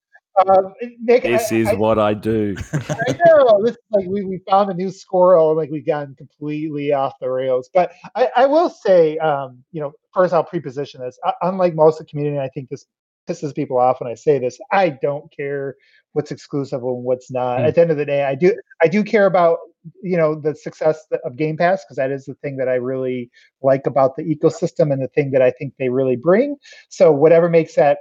Um, 0.47 0.73
Nick, 1.03 1.25
This 1.25 1.51
I, 1.51 1.57
is 1.57 1.69
I, 1.69 1.75
what 1.75 1.99
I 1.99 2.15
do. 2.15 2.55
I 2.73 3.17
know 3.27 3.61
this 3.65 3.73
is 3.73 3.79
like 3.91 4.07
we, 4.07 4.23
we 4.25 4.39
found 4.49 4.71
a 4.71 4.75
new 4.75 4.91
squirrel, 4.91 5.57
like 5.57 5.69
we've 5.71 5.87
gotten 5.87 6.15
completely 6.15 6.93
off 6.93 7.15
the 7.21 7.29
rails. 7.29 7.69
But 7.75 7.91
I, 8.15 8.29
I 8.37 8.47
will 8.47 8.71
say, 8.71 9.19
um, 9.19 9.65
you 9.73 9.81
know, 9.81 9.93
first 10.15 10.33
I'll 10.33 10.45
preposition 10.45 11.01
this. 11.01 11.19
Uh, 11.27 11.33
unlike 11.43 11.75
most 11.75 12.01
of 12.01 12.07
the 12.07 12.11
community, 12.11 12.39
I 12.39 12.49
think 12.51 12.69
this 12.69 12.87
pisses 13.29 13.55
people 13.55 13.79
off 13.79 14.01
when 14.01 14.11
I 14.11 14.15
say 14.15 14.39
this. 14.39 14.59
I 14.73 14.91
don't 14.91 15.31
care 15.35 15.77
what's 16.13 16.31
exclusive 16.31 16.83
and 16.83 17.05
what's 17.05 17.31
not. 17.31 17.61
Hmm. 17.61 17.67
At 17.67 17.75
the 17.75 17.81
end 17.83 17.91
of 17.91 17.97
the 17.97 18.07
day, 18.07 18.25
I 18.25 18.35
do 18.35 18.57
I 18.83 18.89
do 18.89 19.05
care 19.05 19.27
about 19.27 19.59
you 20.03 20.17
know 20.17 20.35
the 20.35 20.55
success 20.55 21.07
of 21.25 21.37
Game 21.37 21.57
Pass 21.57 21.85
because 21.85 21.97
that 21.97 22.11
is 22.11 22.25
the 22.25 22.35
thing 22.35 22.57
that 22.57 22.69
I 22.69 22.75
really 22.75 23.31
like 23.63 23.87
about 23.87 24.17
the 24.17 24.25
ecosystem 24.25 24.93
and 24.93 25.03
the 25.03 25.09
thing 25.09 25.31
that 25.33 25.43
I 25.43 25.51
think 25.51 25.75
they 25.79 25.89
really 25.89 26.17
bring. 26.17 26.57
So 26.89 27.13
whatever 27.13 27.49
makes 27.49 27.75
that 27.75 27.99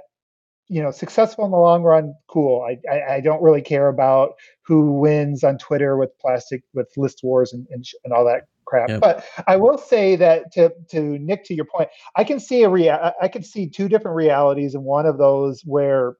you 0.68 0.82
know 0.82 0.90
successful 0.90 1.44
in 1.44 1.50
the 1.50 1.56
long 1.56 1.82
run 1.82 2.14
cool 2.26 2.62
I, 2.62 2.78
I 2.90 3.14
i 3.14 3.20
don't 3.20 3.42
really 3.42 3.62
care 3.62 3.88
about 3.88 4.32
who 4.66 4.92
wins 4.92 5.42
on 5.42 5.56
twitter 5.56 5.96
with 5.96 6.10
plastic 6.18 6.62
with 6.74 6.92
list 6.96 7.20
wars 7.22 7.52
and 7.52 7.66
and, 7.70 7.86
sh- 7.86 7.94
and 8.04 8.12
all 8.12 8.24
that 8.26 8.42
crap 8.68 8.88
Yep. 8.90 9.00
but 9.00 9.24
i 9.46 9.56
will 9.56 9.78
say 9.78 10.14
that 10.16 10.52
to 10.52 10.70
to 10.90 11.18
nick 11.18 11.44
to 11.44 11.54
your 11.54 11.64
point 11.64 11.88
i 12.16 12.22
can 12.24 12.38
see 12.38 12.62
a 12.62 12.68
rea- 12.68 12.90
I- 12.90 13.14
i 13.22 13.28
can 13.28 13.42
see 13.42 13.68
two 13.68 13.88
different 13.88 14.16
realities 14.16 14.74
and 14.74 14.84
one 14.84 15.06
of 15.06 15.18
those 15.18 15.62
where 15.64 16.16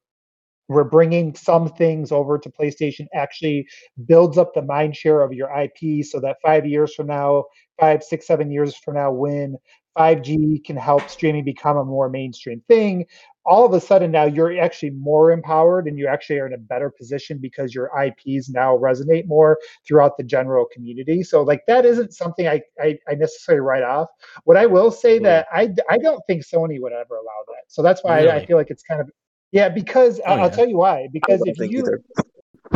we're 0.68 0.84
bringing 0.84 1.34
some 1.34 1.68
things 1.70 2.12
over 2.12 2.38
to 2.38 2.50
PlayStation 2.50 3.06
actually 3.14 3.66
builds 4.06 4.36
up 4.36 4.52
the 4.54 4.62
mind 4.62 4.94
share 4.96 5.22
of 5.22 5.32
your 5.32 5.48
IP 5.50 6.04
so 6.04 6.20
that 6.20 6.36
five 6.44 6.66
years 6.66 6.94
from 6.94 7.06
now, 7.06 7.44
five, 7.80 8.02
six, 8.02 8.26
seven 8.26 8.50
years 8.50 8.76
from 8.76 8.94
now, 8.94 9.10
when 9.10 9.56
5G 9.98 10.64
can 10.64 10.76
help 10.76 11.08
streaming 11.10 11.44
become 11.44 11.76
a 11.76 11.84
more 11.84 12.08
mainstream 12.08 12.62
thing, 12.68 13.06
all 13.44 13.64
of 13.64 13.72
a 13.72 13.80
sudden 13.80 14.10
now 14.10 14.24
you're 14.24 14.60
actually 14.60 14.90
more 14.90 15.32
empowered 15.32 15.86
and 15.88 15.98
you 15.98 16.06
actually 16.06 16.38
are 16.38 16.46
in 16.46 16.52
a 16.52 16.58
better 16.58 16.90
position 16.90 17.38
because 17.38 17.74
your 17.74 17.90
IPs 17.98 18.50
now 18.50 18.76
resonate 18.76 19.26
more 19.26 19.58
throughout 19.86 20.16
the 20.18 20.22
general 20.22 20.66
community. 20.72 21.22
So 21.22 21.42
like 21.42 21.62
that 21.66 21.86
isn't 21.86 22.12
something 22.12 22.46
I, 22.46 22.60
I, 22.80 22.98
I 23.08 23.14
necessarily 23.14 23.60
write 23.60 23.82
off. 23.82 24.08
What 24.44 24.56
I 24.56 24.66
will 24.66 24.90
say 24.90 25.18
that 25.20 25.46
I, 25.52 25.74
I 25.88 25.98
don't 25.98 26.22
think 26.26 26.44
Sony 26.44 26.80
would 26.80 26.92
ever 26.92 27.16
allow 27.16 27.42
that. 27.48 27.64
So 27.68 27.82
that's 27.82 28.04
why 28.04 28.26
I, 28.26 28.36
I 28.36 28.46
feel 28.46 28.56
like 28.58 28.70
it's 28.70 28.82
kind 28.82 29.00
of 29.00 29.10
yeah, 29.50 29.70
because 29.70 30.20
Oh, 30.20 30.32
I'll, 30.32 30.40
I'll 30.42 30.50
yeah. 30.50 30.56
tell 30.56 30.68
you 30.68 30.76
why. 30.76 31.08
Because 31.12 31.40
if 31.46 31.58
you. 31.58 31.84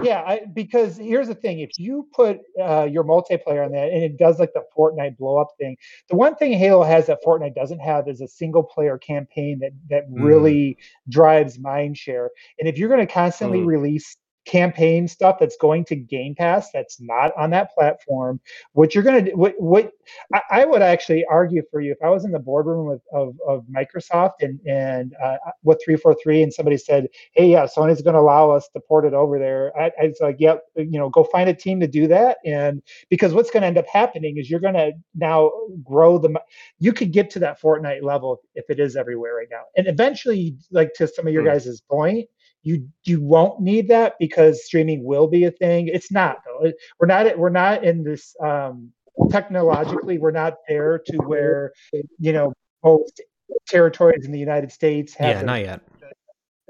Yeah, 0.01 0.23
I, 0.27 0.41
because 0.53 0.97
here's 0.97 1.29
the 1.29 1.35
thing: 1.35 1.61
if 1.61 1.79
you 1.79 2.09
put 2.15 2.41
uh, 2.61 2.85
your 2.85 3.05
multiplayer 3.05 3.65
on 3.65 3.73
that, 3.73 3.91
and 3.93 4.03
it 4.03 4.17
does 4.19 4.39
like 4.39 4.53
the 4.55 4.65
Fortnite 4.77 5.17
blow 5.19 5.37
up 5.37 5.49
thing, 5.59 5.77
the 6.09 6.17
one 6.17 6.35
thing 6.37 6.53
Halo 6.53 6.83
has 6.83 7.07
that 7.07 7.19
Fortnite 7.27 7.55
doesn't 7.55 7.81
have 7.81 8.09
is 8.09 8.21
a 8.21 8.29
single 8.29 8.63
player 8.63 8.99
campaign 8.99 9.59
that 9.61 9.73
that 9.91 10.05
Mm. 10.11 10.23
really 10.25 10.79
drives 11.09 11.59
mind 11.59 11.97
share. 11.99 12.31
And 12.59 12.69
if 12.69 12.79
you're 12.79 12.89
going 12.89 13.07
to 13.07 13.13
constantly 13.13 13.61
Mm. 13.61 13.67
release 13.67 14.17
campaign 14.45 15.07
stuff 15.07 15.37
that's 15.39 15.57
going 15.57 15.85
to 15.85 15.95
Game 15.95 16.35
Pass 16.35 16.71
that's 16.73 17.01
not 17.01 17.33
on 17.37 17.51
that 17.51 17.73
platform. 17.75 18.41
What 18.73 18.95
you're 18.95 19.05
going 19.05 19.27
to 19.27 19.33
what 19.33 19.55
what 19.59 19.93
I, 20.35 20.41
I, 20.51 20.65
would 20.65 20.83
actually 20.83 21.25
argue 21.31 21.63
for 21.71 21.81
you 21.81 21.93
if 21.93 21.99
I 22.05 22.11
was 22.11 22.25
in 22.25 22.33
the 22.33 22.39
boardroom 22.39 22.87
with, 22.87 23.03
of 23.13 23.37
of 23.47 23.65
Microsoft 23.67 24.35
and 24.41 24.59
and 24.67 25.15
uh, 25.23 25.37
with 25.63 25.81
three 25.85 25.97
four 25.97 26.17
three 26.21 26.43
and 26.43 26.53
somebody 26.53 26.77
said, 26.77 27.09
hey, 27.35 27.51
yeah, 27.51 27.67
Sony's 27.67 28.03
going 28.03 28.15
to 28.15 28.21
allow 28.21 28.51
us 28.51 28.69
to 28.73 28.81
port 28.81 29.05
it 29.05 29.15
over 29.15 29.39
there. 29.39 29.73
I, 29.79 29.93
I 30.01 30.07
was 30.07 30.19
like, 30.21 30.37
yep, 30.39 30.63
you 30.77 30.99
know, 30.99 31.09
go 31.09 31.25
find 31.25 31.49
a 31.49 31.55
team 31.55 31.79
to 31.81 31.87
do 31.87 32.07
that, 32.09 32.39
and 32.45 32.83
because 33.11 33.35
what's 33.35 33.51
going 33.51 33.63
to 33.63 33.69
end 33.69 33.79
up 33.79 33.87
happening 33.87 34.39
is 34.39 34.51
you're 34.51 34.61
going 34.61 34.75
to 34.75 34.93
now 35.15 35.53
grow 35.85 36.19
the. 36.19 36.35
You 36.81 36.93
could 36.93 37.13
get 37.13 37.31
to 37.31 37.39
that 37.41 37.61
Fortnite 37.61 38.03
level 38.03 38.41
if 38.55 38.69
it 38.69 38.81
is 38.81 38.97
everywhere 38.97 39.37
right 39.37 39.49
now, 39.51 39.63
and 39.77 39.87
eventually, 39.87 40.57
like 40.73 40.95
to 40.95 41.07
some 41.07 41.27
of 41.27 41.33
your 41.33 41.45
mm. 41.45 41.53
guys' 41.53 41.81
point 41.89 42.29
you 42.63 42.89
you 43.05 43.21
won't 43.21 43.61
need 43.61 43.89
that 43.89 44.15
because 44.19 44.65
streaming 44.65 45.05
will 45.05 45.27
be 45.27 45.45
a 45.45 45.51
thing. 45.51 45.89
It's 45.89 46.11
not 46.11 46.39
though. 46.45 46.73
We're 46.99 47.07
not 47.07 47.39
we're 47.39 47.51
not 47.51 47.85
in 47.85 48.05
this 48.05 48.35
um, 48.43 48.93
technologically. 49.31 50.19
We're 50.19 50.31
not 50.31 50.55
there 50.69 51.01
to 51.07 51.17
where 51.19 51.73
you 52.19 52.33
know 52.33 52.53
most 52.85 53.21
territories 53.67 54.25
in 54.25 54.33
the 54.33 54.39
United 54.39 54.73
States 54.73 55.15
have 55.15 55.29
yeah, 55.29 55.41
the, 55.41 55.47
not 55.47 55.61
yet. 55.61 55.81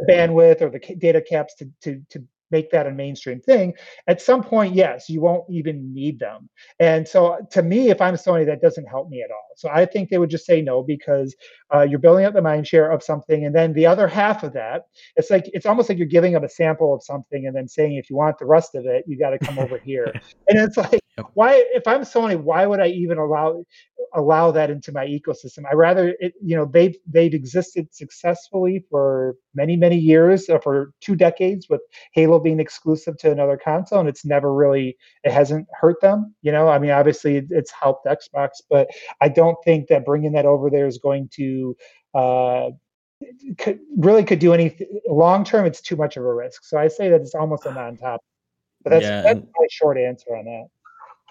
Bandwidth 0.08 0.62
or 0.62 0.70
the 0.70 0.80
data 0.96 1.20
caps 1.20 1.54
to 1.56 1.70
to 1.82 2.02
to 2.10 2.24
make 2.52 2.70
that 2.70 2.86
a 2.86 2.90
mainstream 2.90 3.40
thing. 3.40 3.74
At 4.06 4.20
some 4.20 4.42
point, 4.42 4.74
yes, 4.74 5.08
you 5.08 5.20
won't 5.20 5.44
even 5.50 5.92
need 5.92 6.18
them. 6.18 6.48
And 6.78 7.06
so 7.08 7.38
to 7.50 7.62
me, 7.62 7.90
if 7.90 8.00
I'm 8.00 8.14
Sony, 8.14 8.46
that 8.46 8.62
doesn't 8.62 8.86
help 8.86 9.08
me 9.08 9.22
at 9.22 9.30
all. 9.30 9.48
So 9.56 9.68
I 9.68 9.86
think 9.86 10.08
they 10.08 10.18
would 10.18 10.30
just 10.30 10.46
say 10.46 10.60
no 10.62 10.82
because 10.82 11.34
uh, 11.74 11.82
you're 11.82 11.98
building 11.98 12.24
up 12.24 12.34
the 12.34 12.42
mind 12.42 12.66
share 12.66 12.90
of 12.90 13.02
something. 13.02 13.44
And 13.44 13.54
then 13.54 13.72
the 13.72 13.86
other 13.86 14.06
half 14.06 14.42
of 14.42 14.52
that, 14.52 14.82
it's 15.16 15.30
like, 15.30 15.50
it's 15.52 15.66
almost 15.66 15.88
like 15.88 15.98
you're 15.98 16.06
giving 16.06 16.32
them 16.32 16.44
a 16.44 16.48
sample 16.48 16.94
of 16.94 17.02
something 17.02 17.46
and 17.46 17.56
then 17.56 17.66
saying, 17.66 17.96
if 17.96 18.10
you 18.10 18.16
want 18.16 18.38
the 18.38 18.46
rest 18.46 18.74
of 18.74 18.86
it, 18.86 19.04
you 19.06 19.18
got 19.18 19.30
to 19.30 19.38
come 19.38 19.58
over 19.58 19.78
here. 19.78 20.12
And 20.48 20.58
it's 20.58 20.76
like, 20.76 21.01
why, 21.34 21.64
if 21.74 21.86
I'm 21.86 22.02
Sony, 22.02 22.40
why 22.40 22.66
would 22.66 22.80
I 22.80 22.88
even 22.88 23.18
allow, 23.18 23.64
allow 24.14 24.50
that 24.50 24.70
into 24.70 24.92
my 24.92 25.06
ecosystem. 25.06 25.64
I 25.70 25.74
rather 25.74 26.14
it, 26.20 26.34
you 26.42 26.56
know, 26.56 26.64
they've 26.64 26.96
they've 27.06 27.32
existed 27.32 27.94
successfully 27.94 28.84
for 28.90 29.36
many 29.54 29.76
many 29.76 29.96
years, 29.96 30.48
uh, 30.48 30.58
for 30.58 30.92
two 31.00 31.16
decades, 31.16 31.68
with 31.68 31.80
Halo 32.12 32.38
being 32.38 32.60
exclusive 32.60 33.16
to 33.18 33.30
another 33.30 33.56
console, 33.56 34.00
and 34.00 34.08
it's 34.08 34.24
never 34.24 34.52
really 34.54 34.96
it 35.24 35.32
hasn't 35.32 35.66
hurt 35.78 36.00
them. 36.00 36.34
You 36.42 36.52
know, 36.52 36.68
I 36.68 36.78
mean, 36.78 36.90
obviously 36.90 37.46
it's 37.50 37.70
helped 37.70 38.06
Xbox, 38.06 38.62
but 38.68 38.88
I 39.20 39.28
don't 39.28 39.56
think 39.64 39.88
that 39.88 40.04
bringing 40.04 40.32
that 40.32 40.46
over 40.46 40.70
there 40.70 40.86
is 40.86 40.98
going 40.98 41.28
to. 41.34 41.76
Uh, 42.14 42.70
could, 43.56 43.78
really 43.96 44.24
could 44.24 44.40
do 44.40 44.52
anything 44.52 44.88
long 45.08 45.44
term. 45.44 45.64
It's 45.64 45.80
too 45.80 45.94
much 45.94 46.16
of 46.16 46.24
a 46.24 46.34
risk. 46.34 46.64
So 46.64 46.76
I 46.76 46.88
say 46.88 47.08
that 47.08 47.20
it's 47.20 47.36
almost 47.36 47.66
a 47.66 47.72
non-top. 47.74 48.20
But 48.82 48.90
that's, 48.90 49.04
yeah, 49.04 49.22
that's 49.22 49.38
my 49.38 49.66
short 49.70 49.96
answer 49.96 50.34
on 50.34 50.44
that 50.44 50.66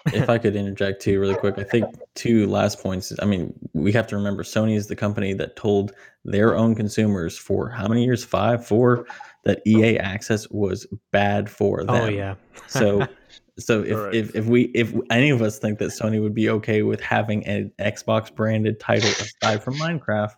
if 0.06 0.28
I 0.28 0.38
could 0.38 0.56
interject 0.56 1.02
too, 1.02 1.20
really 1.20 1.34
quick, 1.34 1.58
I 1.58 1.64
think 1.64 1.86
two 2.14 2.46
last 2.46 2.80
points. 2.82 3.12
I 3.20 3.24
mean, 3.24 3.52
we 3.72 3.92
have 3.92 4.06
to 4.08 4.16
remember 4.16 4.42
Sony 4.42 4.76
is 4.76 4.86
the 4.86 4.96
company 4.96 5.32
that 5.34 5.56
told 5.56 5.92
their 6.24 6.56
own 6.56 6.74
consumers 6.74 7.38
for 7.38 7.68
how 7.68 7.88
many 7.88 8.04
years? 8.04 8.24
Five, 8.24 8.66
four, 8.66 9.06
that 9.44 9.60
EA 9.66 9.98
access 9.98 10.48
was 10.50 10.86
bad 11.10 11.50
for 11.50 11.82
oh, 11.82 11.84
them. 11.84 12.02
Oh 12.02 12.08
yeah. 12.08 12.34
so, 12.66 13.06
so 13.58 13.82
if, 13.82 13.96
right. 13.96 14.14
if 14.14 14.34
if 14.34 14.46
we 14.46 14.62
if 14.74 14.94
any 15.10 15.30
of 15.30 15.42
us 15.42 15.58
think 15.58 15.78
that 15.78 15.90
Sony 15.90 16.22
would 16.22 16.34
be 16.34 16.48
okay 16.48 16.82
with 16.82 17.00
having 17.00 17.46
an 17.46 17.72
Xbox 17.78 18.34
branded 18.34 18.80
title 18.80 19.10
aside 19.10 19.62
from 19.62 19.74
Minecraft 19.74 20.36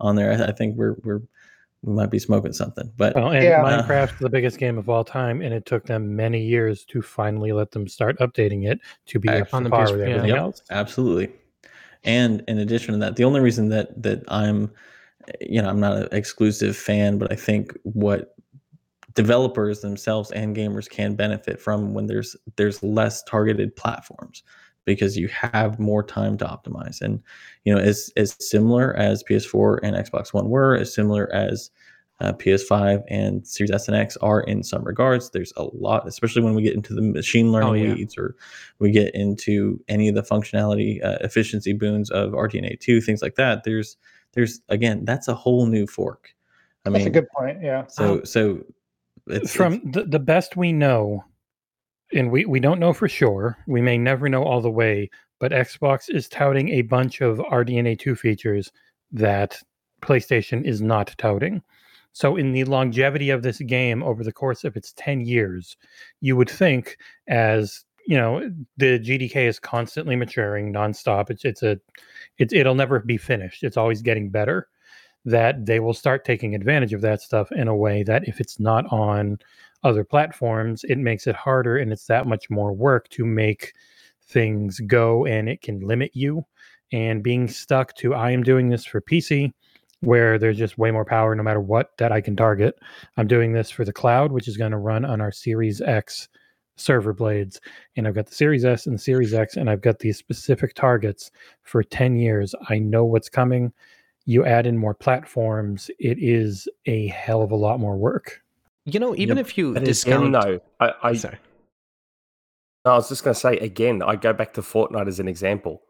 on 0.00 0.16
there, 0.16 0.32
I, 0.32 0.48
I 0.48 0.52
think 0.52 0.76
we're 0.76 0.96
we're 1.02 1.22
we 1.82 1.92
might 1.94 2.10
be 2.10 2.18
smoking 2.18 2.52
something. 2.52 2.90
But 2.96 3.16
oh, 3.16 3.28
and 3.28 3.44
yeah. 3.44 3.62
Minecraft's 3.62 4.18
the 4.18 4.28
biggest 4.28 4.58
game 4.58 4.78
of 4.78 4.88
all 4.88 5.04
time, 5.04 5.42
and 5.42 5.54
it 5.54 5.64
took 5.64 5.86
them 5.86 6.16
many 6.16 6.42
years 6.42 6.84
to 6.86 7.02
finally 7.02 7.52
let 7.52 7.70
them 7.70 7.86
start 7.86 8.18
updating 8.18 8.68
it 8.70 8.80
to 9.06 9.18
be 9.18 9.28
up 9.28 9.54
on 9.54 9.64
the 9.64 9.70
par 9.70 9.90
with 9.92 10.00
everything 10.00 10.30
yep, 10.30 10.38
else. 10.38 10.62
Absolutely. 10.70 11.32
And 12.04 12.42
in 12.48 12.58
addition 12.58 12.94
to 12.94 13.00
that, 13.00 13.16
the 13.16 13.24
only 13.24 13.40
reason 13.40 13.68
that 13.68 14.02
that 14.02 14.24
I'm, 14.28 14.70
you 15.40 15.62
know, 15.62 15.68
I'm 15.68 15.80
not 15.80 15.96
an 15.96 16.08
exclusive 16.12 16.76
fan, 16.76 17.18
but 17.18 17.32
I 17.32 17.36
think 17.36 17.76
what 17.82 18.34
developers 19.14 19.80
themselves 19.80 20.30
and 20.32 20.56
gamers 20.56 20.88
can 20.88 21.14
benefit 21.14 21.60
from 21.60 21.94
when 21.94 22.06
there's 22.06 22.36
there's 22.56 22.82
less 22.82 23.22
targeted 23.24 23.74
platforms 23.74 24.42
because 24.88 25.18
you 25.18 25.28
have 25.28 25.78
more 25.78 26.02
time 26.02 26.38
to 26.38 26.46
optimize. 26.46 27.02
And 27.02 27.22
you 27.64 27.74
know, 27.74 27.78
as 27.78 28.10
as 28.16 28.34
similar 28.40 28.96
as 28.96 29.22
PS4 29.22 29.80
and 29.82 29.94
Xbox 29.94 30.32
One 30.32 30.48
were, 30.48 30.74
as 30.74 30.94
similar 30.94 31.30
as 31.30 31.70
uh, 32.20 32.32
PS5 32.32 33.02
and 33.08 33.46
Series 33.46 33.70
S 33.70 33.86
and 33.86 33.96
X 33.96 34.16
are 34.16 34.40
in 34.40 34.62
some 34.62 34.82
regards. 34.82 35.28
There's 35.28 35.52
a 35.58 35.64
lot, 35.74 36.08
especially 36.08 36.40
when 36.40 36.54
we 36.54 36.62
get 36.62 36.74
into 36.74 36.94
the 36.94 37.02
machine 37.02 37.52
learning 37.52 37.68
oh, 37.68 37.74
yeah. 37.74 37.94
weeds 37.94 38.16
or 38.16 38.34
we 38.78 38.90
get 38.90 39.14
into 39.14 39.78
any 39.88 40.08
of 40.08 40.14
the 40.14 40.22
functionality 40.22 41.04
uh, 41.04 41.18
efficiency 41.20 41.74
boons 41.74 42.10
of 42.10 42.32
RDNA 42.32 42.80
2, 42.80 43.02
things 43.02 43.20
like 43.20 43.34
that. 43.34 43.64
There's 43.64 43.98
there's 44.32 44.62
again, 44.70 45.04
that's 45.04 45.28
a 45.28 45.34
whole 45.34 45.66
new 45.66 45.86
fork. 45.86 46.34
I 46.86 46.90
that's 46.90 47.00
mean, 47.00 47.08
a 47.08 47.10
good 47.10 47.28
point. 47.36 47.58
Yeah. 47.62 47.86
So 47.88 48.24
so 48.24 48.64
it's, 49.26 49.54
from 49.54 49.74
it's, 49.74 49.84
the, 49.92 50.04
the 50.04 50.18
best 50.18 50.56
we 50.56 50.72
know 50.72 51.24
and 52.12 52.30
we, 52.30 52.44
we 52.44 52.60
don't 52.60 52.80
know 52.80 52.92
for 52.92 53.08
sure. 53.08 53.58
We 53.66 53.80
may 53.82 53.98
never 53.98 54.28
know 54.28 54.42
all 54.42 54.60
the 54.60 54.70
way, 54.70 55.10
but 55.38 55.52
Xbox 55.52 56.08
is 56.08 56.28
touting 56.28 56.70
a 56.70 56.82
bunch 56.82 57.20
of 57.20 57.38
RDNA 57.38 57.98
2 57.98 58.14
features 58.16 58.72
that 59.12 59.60
PlayStation 60.02 60.64
is 60.64 60.80
not 60.80 61.14
touting. 61.18 61.62
So, 62.12 62.36
in 62.36 62.52
the 62.52 62.64
longevity 62.64 63.30
of 63.30 63.42
this 63.42 63.58
game 63.60 64.02
over 64.02 64.24
the 64.24 64.32
course 64.32 64.64
of 64.64 64.76
its 64.76 64.92
10 64.96 65.20
years, 65.20 65.76
you 66.20 66.36
would 66.36 66.50
think, 66.50 66.96
as 67.28 67.84
you 68.06 68.16
know, 68.16 68.50
the 68.78 68.98
GDK 68.98 69.46
is 69.46 69.58
constantly 69.60 70.16
maturing 70.16 70.72
nonstop. 70.72 71.30
It's 71.30 71.44
it's 71.44 71.62
a 71.62 71.78
it, 72.38 72.52
it'll 72.52 72.74
never 72.74 73.00
be 73.00 73.18
finished. 73.18 73.62
It's 73.62 73.76
always 73.76 74.02
getting 74.02 74.30
better. 74.30 74.68
That 75.24 75.66
they 75.66 75.78
will 75.78 75.92
start 75.92 76.24
taking 76.24 76.54
advantage 76.54 76.94
of 76.94 77.02
that 77.02 77.20
stuff 77.20 77.52
in 77.52 77.68
a 77.68 77.76
way 77.76 78.02
that 78.04 78.26
if 78.26 78.40
it's 78.40 78.58
not 78.58 78.90
on 78.90 79.38
other 79.84 80.04
platforms, 80.04 80.84
it 80.84 80.98
makes 80.98 81.26
it 81.26 81.36
harder 81.36 81.76
and 81.76 81.92
it's 81.92 82.06
that 82.06 82.26
much 82.26 82.50
more 82.50 82.72
work 82.72 83.08
to 83.10 83.24
make 83.24 83.72
things 84.24 84.80
go 84.80 85.24
and 85.24 85.48
it 85.48 85.62
can 85.62 85.80
limit 85.80 86.10
you. 86.14 86.44
And 86.92 87.22
being 87.22 87.48
stuck 87.48 87.94
to, 87.96 88.14
I 88.14 88.30
am 88.30 88.42
doing 88.42 88.68
this 88.68 88.84
for 88.84 89.00
PC, 89.00 89.52
where 90.00 90.38
there's 90.38 90.58
just 90.58 90.78
way 90.78 90.90
more 90.90 91.04
power 91.04 91.34
no 91.34 91.42
matter 91.42 91.60
what 91.60 91.96
that 91.98 92.12
I 92.12 92.20
can 92.20 92.36
target. 92.36 92.74
I'm 93.16 93.26
doing 93.26 93.52
this 93.52 93.70
for 93.70 93.84
the 93.84 93.92
cloud, 93.92 94.32
which 94.32 94.48
is 94.48 94.56
going 94.56 94.70
to 94.70 94.78
run 94.78 95.04
on 95.04 95.20
our 95.20 95.32
Series 95.32 95.80
X 95.80 96.28
server 96.76 97.12
blades. 97.12 97.60
And 97.96 98.06
I've 98.06 98.14
got 98.14 98.26
the 98.26 98.34
Series 98.34 98.64
S 98.64 98.86
and 98.86 98.94
the 98.94 99.02
Series 99.02 99.34
X, 99.34 99.56
and 99.56 99.68
I've 99.68 99.80
got 99.80 99.98
these 99.98 100.16
specific 100.16 100.74
targets 100.74 101.30
for 101.62 101.82
10 101.82 102.16
years. 102.16 102.54
I 102.68 102.78
know 102.78 103.04
what's 103.04 103.28
coming. 103.28 103.72
You 104.24 104.44
add 104.44 104.66
in 104.66 104.76
more 104.76 104.94
platforms, 104.94 105.90
it 105.98 106.18
is 106.20 106.68
a 106.86 107.08
hell 107.08 107.42
of 107.42 107.50
a 107.50 107.56
lot 107.56 107.80
more 107.80 107.96
work. 107.96 108.42
You 108.92 109.00
know, 109.00 109.14
even 109.16 109.36
yep. 109.36 109.46
if 109.46 109.58
you 109.58 109.74
discount, 109.74 110.30
no, 110.30 110.60
uh, 110.80 110.92
I, 111.02 111.08
I, 111.10 111.14
Sorry. 111.14 111.38
I 112.84 112.94
was 112.94 113.08
just 113.08 113.24
going 113.24 113.34
to 113.34 113.40
say 113.40 113.58
again. 113.58 114.02
I 114.02 114.16
go 114.16 114.32
back 114.32 114.54
to 114.54 114.62
Fortnite 114.62 115.08
as 115.08 115.20
an 115.20 115.28
example. 115.28 115.82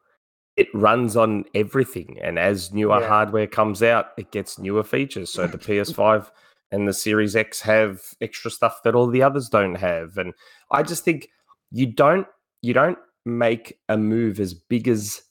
It 0.57 0.69
runs 0.75 1.17
on 1.17 1.45
everything, 1.55 2.19
and 2.23 2.39
as 2.39 2.73
newer 2.73 3.01
yeah. 3.01 3.09
hardware 3.09 3.47
comes 3.47 3.83
out, 3.83 4.07
it 4.17 4.33
gets 4.33 4.59
newer 4.59 4.83
features. 4.83 5.33
So 5.33 5.47
the 5.47 5.59
PS5 5.59 6.31
and 6.73 6.89
the 6.89 6.93
Series 6.93 7.37
X 7.37 7.61
have 7.61 8.01
extra 8.21 8.51
stuff 8.51 8.83
that 8.83 8.95
all 8.95 9.07
the 9.07 9.23
others 9.23 9.49
don't 9.49 9.77
have, 9.77 10.17
and 10.17 10.35
I 10.71 10.83
just 10.83 11.05
think 11.05 11.29
you 11.71 11.87
don't 11.87 12.27
you 12.63 12.75
don't 12.75 12.99
make 13.25 13.79
a 13.89 13.97
move 13.97 14.41
as 14.41 14.55
big 14.55 14.89
as 14.89 15.23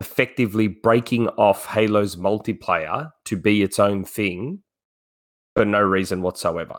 effectively 0.00 0.68
breaking 0.68 1.28
off 1.30 1.66
Halo's 1.66 2.16
multiplayer 2.16 3.10
to 3.24 3.36
be 3.36 3.62
its 3.62 3.78
own 3.78 4.04
thing 4.04 4.62
for 5.54 5.64
no 5.64 5.80
reason 5.80 6.22
whatsoever. 6.22 6.78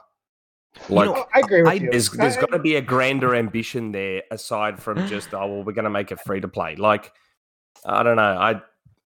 Like, 0.90 1.08
you 1.08 1.14
know, 1.14 1.26
I 1.34 1.40
agree 1.40 1.62
with 1.62 1.72
I, 1.72 1.74
you. 1.76 1.92
There's, 1.92 2.10
there's 2.12 2.38
got 2.38 2.52
to 2.52 2.60
be 2.60 2.76
a 2.76 2.82
grander 2.82 3.36
ambition 3.36 3.92
there 3.92 4.24
aside 4.32 4.82
from 4.82 5.08
just, 5.08 5.34
oh, 5.34 5.40
well, 5.40 5.64
we're 5.64 5.74
going 5.74 5.84
to 5.84 5.90
make 5.90 6.12
it 6.12 6.20
free 6.22 6.42
to 6.42 6.48
play. 6.48 6.76
Like, 6.76 7.12
I 7.86 8.04
don't 8.04 8.16
know. 8.16 8.22
I, 8.22 8.62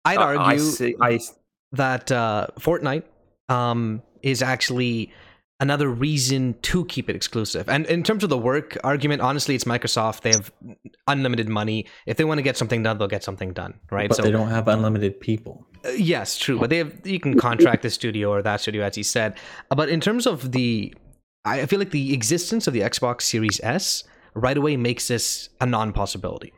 I'd 0.05 0.17
argue 0.17 0.41
I 0.41 0.57
see, 0.57 0.95
I, 1.01 1.19
that 1.71 2.11
uh, 2.11 2.47
Fortnite 2.59 3.03
um, 3.49 4.01
is 4.21 4.41
actually 4.41 5.11
another 5.59 5.89
reason 5.89 6.55
to 6.61 6.85
keep 6.85 7.09
it 7.09 7.15
exclusive. 7.15 7.69
And 7.69 7.85
in 7.85 8.03
terms 8.03 8.23
of 8.23 8.29
the 8.29 8.37
work 8.37 8.77
argument, 8.83 9.21
honestly, 9.21 9.55
it's 9.55 9.63
Microsoft. 9.63 10.21
They 10.21 10.31
have 10.31 10.51
unlimited 11.07 11.47
money. 11.47 11.85
If 12.05 12.17
they 12.17 12.25
want 12.25 12.39
to 12.39 12.41
get 12.41 12.57
something 12.57 12.83
done, 12.83 12.97
they'll 12.97 13.07
get 13.07 13.23
something 13.23 13.53
done, 13.53 13.79
right? 13.89 14.09
But 14.09 14.17
so, 14.17 14.23
they 14.23 14.31
don't 14.31 14.49
have 14.49 14.67
unlimited 14.67 15.19
people. 15.19 15.65
Uh, 15.85 15.89
yes, 15.91 16.37
true. 16.37 16.59
But 16.59 16.69
they 16.69 16.77
have 16.79 16.93
you 17.05 17.19
can 17.19 17.37
contract 17.39 17.83
the 17.83 17.89
studio 17.89 18.31
or 18.31 18.41
that 18.41 18.61
studio, 18.61 18.83
as 18.83 18.95
he 18.95 19.03
said. 19.03 19.35
But 19.69 19.89
in 19.89 20.01
terms 20.01 20.27
of 20.27 20.51
the 20.51 20.93
I 21.45 21.65
feel 21.67 21.79
like 21.79 21.91
the 21.91 22.13
existence 22.13 22.67
of 22.67 22.73
the 22.73 22.81
Xbox 22.81 23.21
Series 23.21 23.61
S 23.61 24.03
right 24.33 24.57
away 24.57 24.77
makes 24.77 25.07
this 25.07 25.49
a 25.61 25.65
non-possibility. 25.65 26.51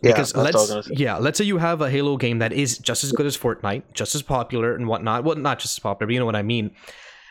Yeah, 0.00 0.12
because 0.12 0.34
let's 0.34 0.88
yeah, 0.90 1.16
let's 1.16 1.38
say 1.38 1.44
you 1.44 1.58
have 1.58 1.80
a 1.80 1.90
Halo 1.90 2.16
game 2.16 2.38
that 2.38 2.52
is 2.52 2.78
just 2.78 3.04
as 3.04 3.12
good 3.12 3.26
as 3.26 3.36
Fortnite, 3.36 3.82
just 3.92 4.14
as 4.14 4.22
popular 4.22 4.74
and 4.74 4.88
whatnot. 4.88 5.24
Well, 5.24 5.36
not 5.36 5.58
just 5.58 5.78
as 5.78 5.82
popular, 5.82 6.08
but 6.08 6.14
you 6.14 6.20
know 6.20 6.26
what 6.26 6.36
I 6.36 6.42
mean. 6.42 6.72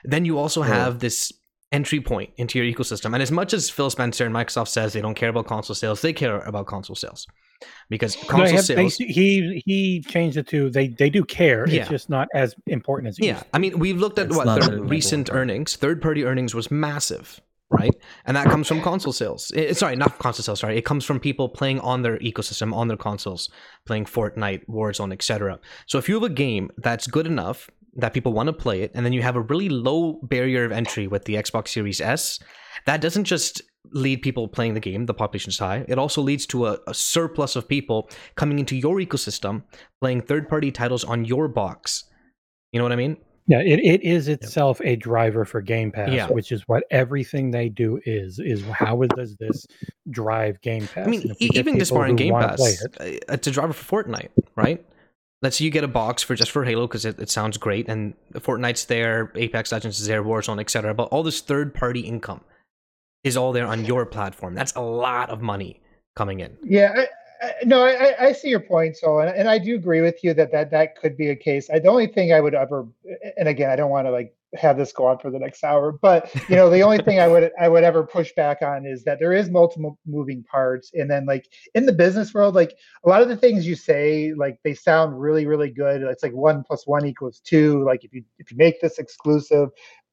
Then 0.03 0.25
you 0.25 0.37
also 0.37 0.61
have 0.61 0.99
this 0.99 1.31
entry 1.71 2.01
point 2.01 2.31
into 2.37 2.59
your 2.59 2.73
ecosystem. 2.73 3.13
And 3.13 3.21
as 3.21 3.31
much 3.31 3.53
as 3.53 3.69
Phil 3.69 3.89
Spencer 3.89 4.25
and 4.25 4.35
Microsoft 4.35 4.69
says 4.69 4.93
they 4.93 5.01
don't 5.01 5.15
care 5.15 5.29
about 5.29 5.47
console 5.47 5.75
sales, 5.75 6.01
they 6.01 6.13
care 6.13 6.39
about 6.39 6.65
console 6.65 6.95
sales 6.95 7.27
because 7.89 8.15
console 8.15 8.45
they 8.45 8.51
have- 8.51 8.67
they- 8.67 8.75
sales. 8.75 8.97
he 8.97 9.61
he 9.65 10.01
changed 10.07 10.37
it 10.37 10.47
to 10.47 10.69
they 10.69 10.87
they 10.89 11.09
do 11.09 11.23
care. 11.23 11.67
Yeah. 11.67 11.81
It's 11.81 11.89
just 11.89 12.09
not 12.09 12.27
as 12.33 12.55
important 12.67 13.09
as 13.09 13.19
it 13.19 13.25
Yeah, 13.25 13.33
used 13.33 13.45
I 13.53 13.59
mean, 13.59 13.79
we've 13.79 13.97
looked 13.97 14.19
at 14.19 14.27
It's 14.27 14.35
what 14.37 14.59
their 14.59 14.79
recent 14.81 15.27
number 15.27 15.41
earnings. 15.41 15.75
Third-party 15.75 16.23
earnings 16.23 16.53
was 16.55 16.69
massive, 16.71 17.39
right? 17.69 17.95
And 18.25 18.35
that 18.37 18.47
comes 18.47 18.67
from 18.67 18.81
console 18.81 19.13
sales. 19.13 19.51
Eh, 19.55 19.73
sorry, 19.73 19.95
not 19.95 20.19
console 20.19 20.43
sales. 20.43 20.59
Sorry, 20.59 20.77
it 20.77 20.85
comes 20.85 21.05
from 21.05 21.19
people 21.19 21.49
playing 21.49 21.79
on 21.81 22.01
their 22.01 22.17
ecosystem, 22.19 22.73
on 22.73 22.87
their 22.87 22.97
consoles, 22.97 23.49
playing 23.85 24.05
Fortnite, 24.05 24.65
Warzone, 24.67 25.11
etc. 25.13 25.59
So 25.87 25.97
if 25.97 26.07
you 26.09 26.15
have 26.15 26.23
a 26.23 26.29
game 26.33 26.69
that's 26.77 27.07
good 27.07 27.27
enough 27.27 27.69
that 27.95 28.13
people 28.13 28.31
want 28.31 28.47
to 28.47 28.53
play 28.53 28.81
it, 28.83 28.91
and 28.95 29.05
then 29.05 29.11
you 29.13 29.21
have 29.21 29.35
a 29.35 29.41
really 29.41 29.67
low 29.67 30.19
barrier 30.23 30.63
of 30.63 30.71
entry 30.71 31.07
with 31.07 31.25
the 31.25 31.35
Xbox 31.35 31.67
Series 31.69 31.99
S, 31.99 32.39
that 32.85 33.01
doesn't 33.01 33.25
just 33.25 33.61
lead 33.91 34.21
people 34.21 34.47
playing 34.47 34.73
the 34.75 34.79
game. 34.79 35.05
The 35.05 35.13
population 35.13 35.49
is 35.49 35.59
high. 35.59 35.85
It 35.87 35.97
also 35.97 36.21
leads 36.21 36.45
to 36.47 36.67
a, 36.67 36.77
a 36.87 36.93
surplus 36.93 37.55
of 37.55 37.67
people 37.67 38.09
coming 38.35 38.59
into 38.59 38.75
your 38.75 38.97
ecosystem, 38.97 39.63
playing 39.99 40.21
third-party 40.21 40.71
titles 40.71 41.03
on 41.03 41.25
your 41.25 41.47
box. 41.47 42.03
You 42.71 42.79
know 42.79 42.85
what 42.85 42.91
I 42.93 42.95
mean? 42.97 43.17
Yeah, 43.47 43.59
it, 43.61 43.79
it 43.79 44.03
is 44.03 44.27
itself 44.27 44.79
a 44.83 44.95
driver 44.95 45.43
for 45.45 45.61
Game 45.61 45.91
Pass, 45.91 46.11
Yeah. 46.11 46.27
which 46.27 46.51
is 46.51 46.61
what 46.67 46.83
everything 46.91 47.51
they 47.51 47.69
do 47.69 47.99
is. 48.05 48.39
Is 48.39 48.63
how 48.65 49.01
does 49.15 49.35
this 49.37 49.65
drive 50.09 50.61
Game 50.61 50.87
Pass? 50.87 51.07
I 51.07 51.09
mean, 51.09 51.21
And 51.23 51.31
if 51.31 51.37
we 51.41 51.49
get 51.49 51.59
even 51.67 51.79
just 51.79 51.89
people 51.89 52.01
barring 52.01 52.15
Game 52.15 52.33
wanna 52.33 52.49
Pass, 52.49 52.83
it- 52.83 52.97
uh, 53.01 53.33
it's 53.33 53.47
a 53.47 53.51
driver 53.51 53.73
for 53.73 54.03
Fortnite, 54.03 54.29
right? 54.55 54.85
Let's 55.41 55.57
say 55.57 55.65
you 55.65 55.71
get 55.71 55.83
a 55.83 55.87
box 55.89 56.21
for 56.21 56.35
just 56.35 56.51
for 56.51 56.63
Halo 56.63 56.85
because 56.87 57.03
it, 57.03 57.19
it 57.19 57.31
sounds 57.31 57.57
great, 57.57 57.89
and 57.89 58.13
Fortnite's 58.35 58.85
there, 58.85 59.31
Apex 59.35 59.71
Legends 59.71 59.99
is 59.99 60.05
there, 60.05 60.23
Warzone, 60.23 60.59
etc. 60.61 60.93
But 60.93 61.05
all 61.05 61.23
this 61.23 61.41
third 61.41 61.73
party 61.73 62.01
income 62.01 62.41
is 63.23 63.37
all 63.37 63.51
there 63.51 63.67
on 63.67 63.85
your 63.85 64.05
platform. 64.05 64.55
That's 64.55 64.73
a 64.75 64.81
lot 64.81 65.29
of 65.29 65.41
money 65.41 65.81
coming 66.15 66.39
in. 66.39 66.57
Yeah, 66.63 67.05
I, 67.41 67.51
no, 67.65 67.83
I, 67.83 67.91
I- 67.91 68.25
I 68.27 68.31
see 68.33 68.49
your 68.49 68.59
point, 68.59 68.97
so 68.97 69.19
and, 69.19 69.29
and 69.35 69.49
I 69.49 69.57
do 69.57 69.75
agree 69.75 70.01
with 70.01 70.23
you 70.23 70.33
that 70.35 70.51
that 70.51 70.71
that 70.71 70.95
could 70.95 71.17
be 71.17 71.29
a 71.29 71.35
case. 71.35 71.69
I, 71.69 71.79
the 71.79 71.87
only 71.89 72.07
thing 72.07 72.33
I 72.33 72.39
would 72.41 72.53
ever, 72.55 72.87
and 73.37 73.47
again, 73.47 73.69
I 73.69 73.75
don't 73.75 73.89
want 73.89 74.07
to 74.07 74.11
like 74.11 74.35
have 74.55 74.77
this 74.77 74.91
go 74.91 75.05
on 75.07 75.17
for 75.17 75.31
the 75.31 75.39
next 75.39 75.63
hour, 75.63 75.93
but 75.93 76.29
you 76.49 76.55
know, 76.57 76.69
the 76.69 76.81
only 76.81 76.97
thing 76.97 77.19
I 77.19 77.27
would 77.27 77.51
I 77.59 77.69
would 77.69 77.83
ever 77.85 78.03
push 78.05 78.31
back 78.35 78.61
on 78.61 78.85
is 78.85 79.03
that 79.05 79.17
there 79.17 79.31
is 79.33 79.49
multiple 79.49 79.97
moving 80.05 80.43
parts, 80.43 80.91
and 80.93 81.09
then 81.09 81.25
like 81.25 81.47
in 81.73 81.85
the 81.85 81.93
business 81.93 82.33
world, 82.33 82.53
like 82.53 82.75
a 83.05 83.09
lot 83.09 83.21
of 83.21 83.29
the 83.29 83.37
things 83.37 83.65
you 83.65 83.75
say, 83.75 84.33
like 84.35 84.59
they 84.63 84.73
sound 84.75 85.19
really 85.19 85.47
really 85.47 85.71
good. 85.71 86.01
It's 86.01 86.21
like 86.23 86.33
one 86.33 86.63
plus 86.63 86.85
one 86.85 87.05
equals 87.07 87.39
two. 87.43 87.83
Like 87.85 88.03
if 88.03 88.13
you 88.13 88.23
if 88.39 88.51
you 88.51 88.57
make 88.57 88.81
this 88.81 88.99
exclusive. 88.99 89.69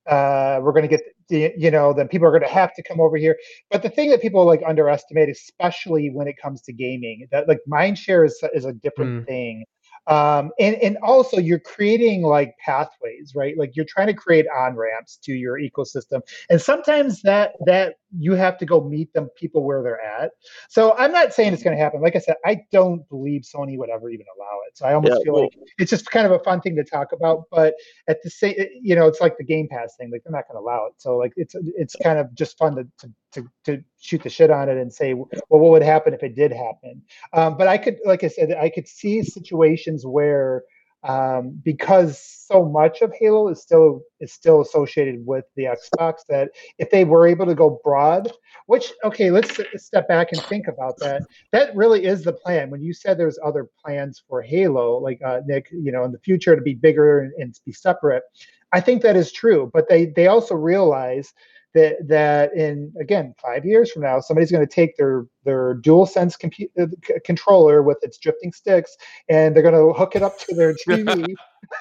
Uh, 0.08 0.60
we're 0.62 0.72
going 0.72 0.82
to 0.82 0.88
get, 0.88 1.02
the, 1.28 1.52
you 1.56 1.70
know, 1.70 1.92
then 1.92 2.08
people 2.08 2.26
are 2.26 2.30
going 2.30 2.42
to 2.42 2.48
have 2.48 2.74
to 2.74 2.82
come 2.82 3.00
over 3.00 3.16
here 3.16 3.36
but 3.70 3.82
the 3.82 3.90
thing 3.90 4.10
that 4.10 4.22
people 4.22 4.44
like 4.44 4.62
underestimate, 4.66 5.28
especially 5.28 6.10
when 6.10 6.28
it 6.28 6.36
comes 6.40 6.62
to 6.62 6.72
gaming, 6.72 7.26
that 7.30 7.48
like 7.48 7.60
mind 7.66 7.98
share 7.98 8.24
is 8.24 8.42
is 8.54 8.64
a 8.64 8.72
different 8.72 9.26
thing. 9.26 9.64
Um, 10.08 10.50
and 10.58 10.76
and 10.76 10.96
also 11.02 11.38
you're 11.38 11.58
creating 11.60 12.22
like 12.22 12.54
pathways, 12.64 13.32
right? 13.34 13.56
Like 13.58 13.76
you're 13.76 13.86
trying 13.88 14.08
to 14.08 14.14
create 14.14 14.46
on 14.56 14.74
ramps 14.74 15.18
to 15.24 15.32
your 15.32 15.58
ecosystem, 15.60 16.20
and 16.50 16.60
sometimes 16.60 17.22
that 17.22 17.52
that 17.66 17.96
you 18.18 18.32
have 18.32 18.58
to 18.58 18.66
go 18.66 18.82
meet 18.82 19.12
them 19.12 19.28
people 19.36 19.64
where 19.64 19.82
they're 19.82 20.00
at. 20.02 20.30
So 20.68 20.94
I'm 20.96 21.12
not 21.12 21.32
saying 21.34 21.52
it's 21.52 21.62
going 21.62 21.76
to 21.76 21.82
happen. 21.82 22.00
Like 22.00 22.16
I 22.16 22.20
said, 22.20 22.36
I 22.44 22.62
don't 22.72 23.06
believe 23.08 23.42
Sony 23.42 23.76
would 23.78 23.90
ever 23.90 24.08
even 24.10 24.26
allow 24.36 24.58
it. 24.66 24.76
So 24.78 24.86
I 24.86 24.94
almost 24.94 25.20
Yeah, 25.20 25.22
feel 25.22 25.34
like 25.34 25.50
it's 25.78 25.90
just 25.90 26.10
kind 26.10 26.26
of 26.26 26.32
a 26.32 26.38
fun 26.42 26.60
thing 26.60 26.76
to 26.76 26.84
talk 26.84 27.12
about. 27.12 27.44
But 27.50 27.74
at 28.08 28.18
the 28.22 28.30
same, 28.30 28.54
you 28.80 28.94
know, 28.96 29.06
it's 29.06 29.20
like 29.20 29.36
the 29.38 29.44
Game 29.44 29.68
Pass 29.70 29.94
thing. 29.98 30.10
Like 30.10 30.22
they're 30.24 30.32
not 30.32 30.48
going 30.48 30.56
to 30.56 30.64
allow 30.64 30.86
it. 30.86 30.94
So 30.98 31.16
like 31.16 31.32
it's 31.36 31.54
it's 31.76 31.96
kind 31.96 32.18
of 32.18 32.34
just 32.34 32.56
fun 32.58 32.76
to 32.76 32.84
to 33.00 33.12
to, 33.32 33.46
to 33.64 33.82
shoot 34.00 34.22
the 34.22 34.30
shit 34.30 34.50
on 34.50 34.68
it 34.68 34.78
and 34.78 34.92
say, 34.92 35.14
well, 35.14 35.28
what 35.48 35.70
would 35.70 35.82
happen 35.82 36.14
if 36.14 36.22
it 36.22 36.34
did 36.34 36.52
happen? 36.52 37.02
Um, 37.32 37.56
but 37.56 37.68
I 37.68 37.78
could, 37.78 37.98
like 38.04 38.24
I 38.24 38.28
said, 38.28 38.52
I 38.52 38.68
could 38.70 38.88
see 38.88 39.22
situations 39.22 40.06
where 40.06 40.62
um, 41.04 41.60
because 41.62 42.20
so 42.20 42.64
much 42.64 43.02
of 43.02 43.12
Halo 43.18 43.48
is 43.48 43.62
still 43.62 44.02
is 44.20 44.32
still 44.32 44.60
associated 44.60 45.24
with 45.24 45.44
the 45.54 45.64
Xbox 45.64 46.20
that 46.28 46.50
if 46.78 46.90
they 46.90 47.04
were 47.04 47.26
able 47.26 47.46
to 47.46 47.54
go 47.54 47.80
broad, 47.84 48.32
which 48.66 48.92
okay, 49.04 49.30
let's 49.30 49.60
step 49.76 50.08
back 50.08 50.32
and 50.32 50.42
think 50.42 50.66
about 50.66 50.98
that. 50.98 51.22
That 51.52 51.74
really 51.76 52.04
is 52.04 52.24
the 52.24 52.32
plan. 52.32 52.70
When 52.70 52.82
you 52.82 52.92
said 52.92 53.16
there's 53.16 53.38
other 53.44 53.68
plans 53.84 54.22
for 54.28 54.42
Halo, 54.42 54.98
like 54.98 55.20
uh, 55.24 55.40
Nick, 55.46 55.68
you 55.70 55.92
know, 55.92 56.04
in 56.04 56.10
the 56.10 56.18
future 56.18 56.56
to 56.56 56.62
be 56.62 56.74
bigger 56.74 57.20
and, 57.20 57.32
and 57.38 57.58
be 57.64 57.72
separate, 57.72 58.24
I 58.72 58.80
think 58.80 59.02
that 59.02 59.16
is 59.16 59.30
true. 59.30 59.70
But 59.72 59.88
they 59.88 60.06
they 60.06 60.26
also 60.26 60.56
realize 60.56 61.32
that 61.78 62.08
that 62.08 62.52
in 62.54 62.92
again 63.00 63.34
five 63.40 63.64
years 63.64 63.90
from 63.90 64.02
now 64.02 64.20
somebody's 64.20 64.50
going 64.50 64.66
to 64.66 64.72
take 64.72 64.96
their 64.96 65.26
their 65.44 65.74
dual 65.74 66.06
sense 66.06 66.36
compu- 66.36 66.70
uh, 66.80 66.86
c- 67.04 67.14
controller 67.24 67.82
with 67.82 67.98
its 68.02 68.18
drifting 68.18 68.52
sticks 68.52 68.96
and 69.28 69.54
they're 69.54 69.62
going 69.62 69.74
to 69.74 69.92
hook 69.98 70.14
it 70.16 70.22
up 70.22 70.38
to 70.38 70.54
their 70.54 70.74
tv 70.88 71.34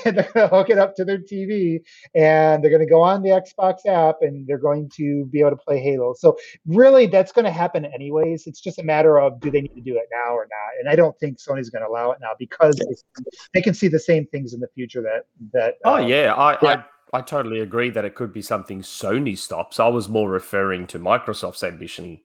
and 0.05 0.17
they're 0.17 0.29
going 0.33 0.33
to 0.33 0.47
hook 0.47 0.69
it 0.69 0.77
up 0.77 0.95
to 0.95 1.03
their 1.03 1.17
tv 1.17 1.79
and 2.13 2.63
they're 2.63 2.71
going 2.71 2.85
to 2.85 2.89
go 2.89 3.01
on 3.01 3.21
the 3.21 3.29
xbox 3.29 3.85
app 3.87 4.17
and 4.21 4.47
they're 4.47 4.57
going 4.57 4.89
to 4.95 5.25
be 5.25 5.39
able 5.39 5.51
to 5.51 5.55
play 5.55 5.79
halo. 5.79 6.13
So 6.17 6.37
really 6.65 7.07
that's 7.07 7.31
going 7.31 7.45
to 7.45 7.51
happen 7.51 7.85
anyways. 7.85 8.47
It's 8.47 8.61
just 8.61 8.79
a 8.79 8.83
matter 8.83 9.19
of 9.19 9.39
do 9.39 9.51
they 9.51 9.61
need 9.61 9.75
to 9.75 9.81
do 9.81 9.95
it 9.95 10.07
now 10.11 10.33
or 10.33 10.47
not? 10.49 10.79
And 10.79 10.89
i 10.89 10.95
don't 10.95 11.17
think 11.19 11.37
sony's 11.37 11.69
going 11.69 11.83
to 11.83 11.89
allow 11.89 12.11
it 12.11 12.19
now 12.21 12.31
because 12.37 12.75
they, 12.75 13.23
they 13.53 13.61
can 13.61 13.73
see 13.73 13.87
the 13.87 13.99
same 13.99 14.25
things 14.27 14.53
in 14.53 14.59
the 14.59 14.67
future 14.75 15.01
that 15.01 15.25
that 15.53 15.75
Oh 15.83 15.95
uh, 15.95 15.99
yeah, 15.99 16.33
I, 16.33 16.57
yeah. 16.61 16.69
I 16.69 16.83
I 17.13 17.21
totally 17.21 17.59
agree 17.59 17.89
that 17.91 18.05
it 18.05 18.15
could 18.15 18.33
be 18.33 18.41
something 18.41 18.81
Sony 18.81 19.37
stops. 19.37 19.79
I 19.79 19.87
was 19.87 20.09
more 20.09 20.29
referring 20.29 20.87
to 20.87 20.99
Microsoft's 20.99 21.63
ambition 21.63 22.19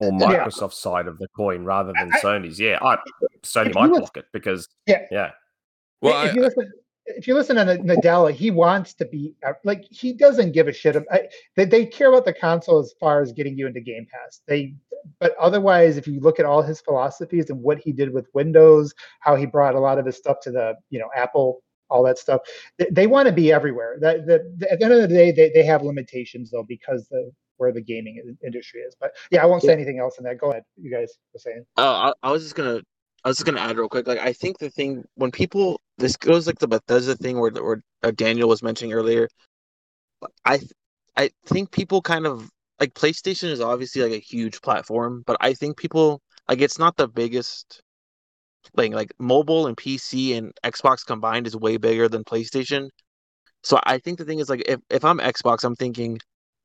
or 0.00 0.12
Yeah. 0.12 0.44
Microsoft's 0.46 0.78
side 0.78 1.06
of 1.06 1.18
the 1.18 1.28
coin 1.36 1.64
rather 1.64 1.92
than 1.92 2.12
I- 2.12 2.20
Sony's. 2.20 2.58
Yeah, 2.58 2.78
I 2.82 2.96
Sony 3.42 3.68
If 3.68 3.74
might 3.74 3.86
you 3.90 3.98
block 3.98 4.16
it 4.16 4.26
because 4.32 4.68
Yeah. 4.86 5.06
yeah. 5.10 5.30
well, 6.00 6.24
if 6.26 6.32
I, 6.32 6.34
you 6.34 6.40
listen, 6.40 6.72
if 7.06 7.28
you 7.28 7.34
listen 7.34 7.56
to 7.56 7.64
Nadella, 7.78 8.32
he 8.32 8.50
wants 8.50 8.94
to 8.94 9.04
be 9.04 9.34
uh, 9.46 9.52
like 9.62 9.84
he 9.90 10.12
doesn't 10.12 10.52
give 10.52 10.68
a 10.68 10.72
shit. 10.72 10.96
I, 11.12 11.28
they 11.54 11.64
they 11.66 11.84
care 11.86 12.08
about 12.08 12.24
the 12.24 12.32
console 12.32 12.78
as 12.80 12.94
far 12.98 13.20
as 13.20 13.32
getting 13.32 13.58
you 13.58 13.66
into 13.66 13.80
Game 13.80 14.06
Pass. 14.10 14.40
They, 14.48 14.74
but 15.20 15.36
otherwise, 15.38 15.98
if 15.98 16.06
you 16.06 16.18
look 16.20 16.40
at 16.40 16.46
all 16.46 16.62
his 16.62 16.80
philosophies 16.80 17.50
and 17.50 17.62
what 17.62 17.78
he 17.78 17.92
did 17.92 18.12
with 18.12 18.26
Windows, 18.32 18.94
how 19.20 19.36
he 19.36 19.44
brought 19.44 19.74
a 19.74 19.78
lot 19.80 19.98
of 19.98 20.06
his 20.06 20.16
stuff 20.16 20.40
to 20.40 20.50
the 20.50 20.74
you 20.88 20.98
know 20.98 21.10
Apple, 21.14 21.62
all 21.90 22.02
that 22.04 22.18
stuff, 22.18 22.40
they, 22.78 22.86
they 22.90 23.06
want 23.06 23.26
to 23.26 23.32
be 23.32 23.52
everywhere. 23.52 23.96
That, 24.00 24.26
that 24.26 24.40
at 24.70 24.78
the 24.78 24.84
end 24.84 24.94
of 24.94 25.02
the 25.02 25.08
day, 25.08 25.32
they, 25.32 25.50
they 25.50 25.64
have 25.64 25.82
limitations 25.82 26.50
though 26.50 26.64
because 26.66 27.06
the 27.08 27.30
where 27.56 27.72
the 27.72 27.80
gaming 27.80 28.36
industry 28.44 28.80
is. 28.80 28.96
But 28.98 29.12
yeah, 29.30 29.42
I 29.42 29.46
won't 29.46 29.62
say 29.62 29.72
anything 29.72 29.98
else 29.98 30.18
in 30.18 30.24
that. 30.24 30.38
Go 30.38 30.50
ahead, 30.50 30.64
you 30.76 30.90
guys 30.90 31.12
were 31.32 31.38
saying. 31.38 31.64
Oh, 31.76 31.84
I, 31.84 32.12
I 32.22 32.32
was 32.32 32.42
just 32.42 32.54
gonna, 32.54 32.80
I 33.24 33.28
was 33.28 33.36
just 33.36 33.46
gonna 33.46 33.60
add 33.60 33.76
real 33.76 33.88
quick. 33.88 34.06
Like, 34.06 34.18
I 34.18 34.32
think 34.32 34.58
the 34.58 34.70
thing 34.70 35.04
when 35.14 35.30
people, 35.30 35.80
this 35.98 36.16
goes 36.16 36.46
like 36.46 36.58
the 36.58 36.68
Bethesda 36.68 37.16
thing 37.16 37.38
where 37.38 37.52
where 37.52 37.82
uh, 38.02 38.10
Daniel 38.10 38.48
was 38.48 38.62
mentioning 38.62 38.92
earlier. 38.92 39.28
I, 40.44 40.60
I 41.16 41.30
think 41.46 41.70
people 41.70 42.02
kind 42.02 42.26
of 42.26 42.50
like 42.80 42.94
PlayStation 42.94 43.50
is 43.50 43.60
obviously 43.60 44.02
like 44.02 44.12
a 44.12 44.18
huge 44.18 44.60
platform, 44.62 45.22
but 45.26 45.36
I 45.40 45.54
think 45.54 45.76
people 45.76 46.20
like 46.48 46.60
it's 46.60 46.78
not 46.78 46.96
the 46.96 47.08
biggest. 47.08 47.80
Like 48.74 48.92
like 48.92 49.12
mobile 49.18 49.66
and 49.66 49.76
PC 49.76 50.36
and 50.36 50.52
Xbox 50.64 51.04
combined 51.04 51.46
is 51.46 51.56
way 51.56 51.76
bigger 51.76 52.08
than 52.08 52.24
PlayStation. 52.24 52.88
So 53.62 53.80
I 53.84 53.98
think 53.98 54.18
the 54.18 54.24
thing 54.24 54.38
is 54.40 54.48
like 54.48 54.62
if 54.66 54.80
if 54.90 55.04
I'm 55.04 55.18
Xbox, 55.18 55.64
I'm 55.64 55.76
thinking, 55.76 56.18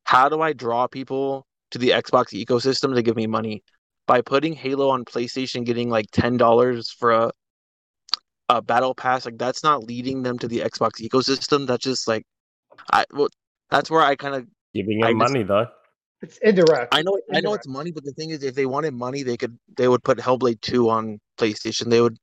how 0.06 0.30
do 0.30 0.42
I 0.42 0.54
draw 0.54 0.88
people 0.88 1.46
to 1.72 1.78
the 1.78 1.90
Xbox 1.90 2.34
ecosystem 2.34 2.96
to 2.96 3.02
give 3.02 3.16
me 3.16 3.28
money? 3.28 3.64
by 4.10 4.22
putting 4.22 4.54
Halo 4.54 4.90
on 4.90 5.06
PlayStation, 5.06 5.64
getting 5.64 5.88
like 5.88 6.08
ten 6.12 6.36
dollars 6.36 6.90
for 6.90 7.12
a 7.12 7.32
a 8.50 8.60
battle 8.60 8.96
pass, 8.96 9.24
like 9.24 9.38
that's 9.38 9.64
not 9.64 9.84
leading 9.84 10.24
them 10.24 10.40
to 10.40 10.48
the 10.48 10.62
Xbox 10.62 11.00
ecosystem. 11.00 11.68
That's 11.68 11.84
just 11.84 12.08
like, 12.08 12.24
I 12.92 13.06
well, 13.14 13.30
that's 13.70 13.92
where 13.92 14.02
I 14.02 14.16
kind 14.16 14.34
of 14.34 14.48
Giving 14.74 15.00
them 15.02 15.18
money 15.18 15.44
though. 15.44 15.68
It's 16.22 16.38
indirect. 16.40 16.94
I 16.94 17.02
know 17.02 17.20
I 17.34 17.40
know 17.40 17.54
it's 17.54 17.68
money, 17.68 17.92
but 17.92 18.04
the 18.04 18.12
thing 18.12 18.32
is, 18.32 18.44
if 18.44 18.56
they 18.56 18.66
wanted 18.66 18.94
money, 18.94 19.24
they 19.24 19.38
could 19.38 19.58
they 19.78 19.88
would 19.88 20.04
put 20.04 20.18
Hellblade 20.18 20.62
two 20.62 20.90
on 20.90 21.20
PlayStation. 21.38 21.90
They 21.90 22.02
would 22.02 22.18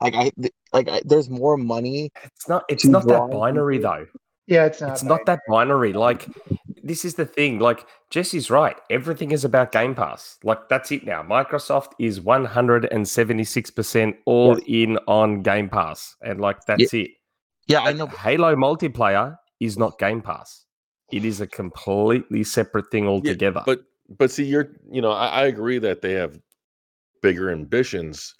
like 0.00 0.14
I 0.14 0.30
like 0.72 0.88
I, 0.88 1.02
there's 1.04 1.28
more 1.28 1.56
money. 1.56 2.10
It's 2.22 2.48
not 2.48 2.64
it's 2.68 2.84
not 2.84 3.06
that 3.08 3.30
binary 3.30 3.78
people. 3.78 3.90
though. 3.90 4.06
Yeah, 4.46 4.66
it's 4.66 4.80
not. 4.80 4.90
it's 4.90 5.02
not 5.02 5.26
that 5.26 5.40
binary. 5.48 5.92
Like 5.92 6.28
this 6.82 7.04
is 7.04 7.14
the 7.14 7.26
thing. 7.26 7.58
Like 7.58 7.86
Jesse's 8.10 8.50
right. 8.50 8.76
Everything 8.88 9.32
is 9.32 9.44
about 9.44 9.72
Game 9.72 9.94
Pass. 9.94 10.38
Like 10.44 10.68
that's 10.68 10.92
it 10.92 11.04
now. 11.04 11.22
Microsoft 11.22 11.92
is 11.98 12.20
one 12.20 12.44
hundred 12.44 12.86
and 12.92 13.06
seventy 13.06 13.44
six 13.44 13.70
percent 13.70 14.16
all 14.26 14.58
in 14.66 14.96
on 15.08 15.42
Game 15.42 15.68
Pass, 15.68 16.16
and 16.22 16.40
like 16.40 16.64
that's 16.66 16.94
it. 16.94 17.10
Yeah, 17.66 17.80
I 17.80 17.92
know. 17.92 18.06
Halo 18.06 18.54
multiplayer 18.54 19.36
is 19.60 19.76
not 19.76 19.98
Game 19.98 20.22
Pass. 20.22 20.66
It 21.12 21.24
is 21.24 21.40
a 21.40 21.46
completely 21.46 22.44
separate 22.44 22.90
thing 22.90 23.06
altogether. 23.06 23.62
but 23.66 23.80
but 24.18 24.30
see, 24.30 24.44
you're 24.44 24.72
you 24.90 25.00
know 25.00 25.12
I, 25.12 25.26
I 25.26 25.46
agree 25.46 25.78
that 25.78 26.02
they 26.02 26.12
have 26.12 26.38
bigger 27.22 27.50
ambitions, 27.50 28.34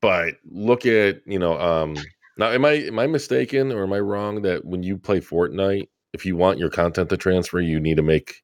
but 0.00 0.34
look 0.50 0.86
at 0.86 1.20
you 1.26 1.38
know 1.38 1.58
um 1.60 1.96
now 2.36 2.50
am 2.50 2.64
I 2.64 2.72
am 2.72 2.98
I 2.98 3.06
mistaken 3.06 3.72
or 3.72 3.82
am 3.82 3.92
I 3.92 4.00
wrong 4.00 4.42
that 4.42 4.64
when 4.64 4.82
you 4.82 4.96
play 4.96 5.20
Fortnite 5.20 5.88
if 6.16 6.24
you 6.24 6.34
want 6.34 6.58
your 6.58 6.70
content 6.70 7.10
to 7.10 7.16
transfer, 7.18 7.60
you 7.60 7.78
need 7.78 7.98
to 7.98 8.02
make 8.02 8.42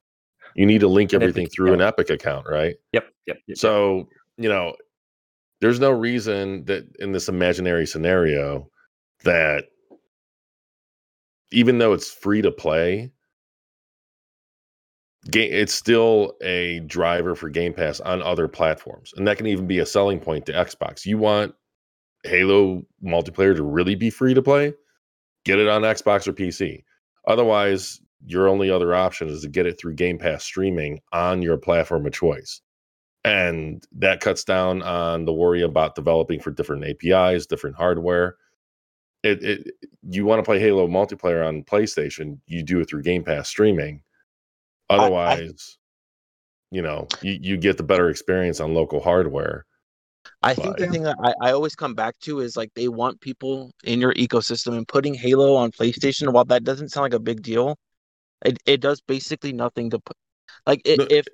you 0.54 0.66
need 0.66 0.80
to 0.80 0.88
link 0.88 1.14
everything 1.14 1.44
Epic 1.44 1.54
through 1.54 1.72
an. 1.72 1.80
Epic 1.80 2.10
account, 2.10 2.46
right? 2.46 2.76
Yep. 2.92 3.08
yep, 3.26 3.38
yep. 3.46 3.56
So, 3.56 4.08
you 4.36 4.50
know, 4.50 4.76
there's 5.62 5.80
no 5.80 5.90
reason 5.90 6.66
that 6.66 6.84
in 6.98 7.12
this 7.12 7.28
imaginary 7.28 7.86
scenario 7.86 8.68
that 9.24 9.64
even 11.50 11.78
though 11.78 11.94
it's 11.94 12.10
free 12.10 12.42
to 12.42 12.50
play, 12.50 13.10
game 15.30 15.52
it's 15.52 15.74
still 15.74 16.34
a 16.42 16.80
driver 16.80 17.34
for 17.34 17.48
Game 17.48 17.72
Pass 17.72 18.00
on 18.00 18.22
other 18.22 18.48
platforms. 18.48 19.12
And 19.16 19.26
that 19.26 19.36
can 19.36 19.46
even 19.46 19.66
be 19.66 19.78
a 19.78 19.86
selling 19.86 20.20
point 20.20 20.46
to 20.46 20.52
Xbox. 20.52 21.06
You 21.06 21.18
want 21.18 21.54
Halo 22.24 22.82
multiplayer 23.04 23.54
to 23.54 23.62
really 23.62 23.94
be 23.94 24.10
free 24.10 24.34
to 24.34 24.42
play? 24.42 24.74
Get 25.44 25.58
it 25.58 25.68
on 25.68 25.82
Xbox 25.82 26.26
or 26.26 26.32
PC. 26.32 26.84
Otherwise, 27.26 28.00
your 28.24 28.48
only 28.48 28.70
other 28.70 28.94
option 28.94 29.28
is 29.28 29.42
to 29.42 29.48
get 29.48 29.66
it 29.66 29.78
through 29.78 29.94
Game 29.94 30.18
Pass 30.18 30.44
streaming 30.44 31.00
on 31.12 31.42
your 31.42 31.56
platform 31.56 32.06
of 32.06 32.12
choice. 32.12 32.60
And 33.24 33.84
that 33.92 34.20
cuts 34.20 34.42
down 34.42 34.82
on 34.82 35.24
the 35.24 35.32
worry 35.32 35.62
about 35.62 35.94
developing 35.94 36.40
for 36.40 36.50
different 36.50 36.84
APIs, 36.84 37.46
different 37.46 37.76
hardware. 37.76 38.36
It, 39.22 39.42
it 39.44 39.74
you 40.08 40.24
want 40.24 40.40
to 40.40 40.42
play 40.42 40.58
Halo 40.58 40.88
multiplayer 40.88 41.46
on 41.46 41.62
PlayStation, 41.62 42.38
you 42.46 42.64
do 42.64 42.80
it 42.80 42.88
through 42.88 43.02
Game 43.02 43.22
Pass 43.22 43.48
streaming. 43.48 44.02
I- 44.88 44.96
Otherwise, 44.96 45.78
you 46.70 46.82
know, 46.82 47.06
you, 47.20 47.38
you 47.40 47.56
get 47.56 47.76
the 47.76 47.82
better 47.82 48.08
experience 48.08 48.60
on 48.60 48.74
local 48.74 49.00
hardware. 49.00 49.66
I 50.42 50.54
think 50.54 50.76
the 50.76 50.86
thing 50.88 51.02
that 51.02 51.16
I, 51.22 51.34
I 51.48 51.52
always 51.52 51.74
come 51.74 51.94
back 51.94 52.18
to 52.20 52.40
is 52.40 52.56
like 52.56 52.70
they 52.74 52.88
want 52.88 53.20
people 53.20 53.70
in 53.84 54.00
your 54.00 54.14
ecosystem 54.14 54.76
and 54.76 54.86
putting 54.86 55.14
Halo 55.14 55.54
on 55.56 55.70
PlayStation. 55.72 56.32
While 56.32 56.44
that 56.46 56.64
doesn't 56.64 56.90
sound 56.90 57.04
like 57.04 57.14
a 57.14 57.20
big 57.20 57.42
deal, 57.42 57.76
it, 58.44 58.58
it 58.66 58.80
does 58.80 59.00
basically 59.00 59.52
nothing 59.52 59.90
to 59.90 59.98
put. 59.98 60.16
Like 60.66 60.82
i 60.86 60.96
No. 60.96 61.06
if 61.10 61.26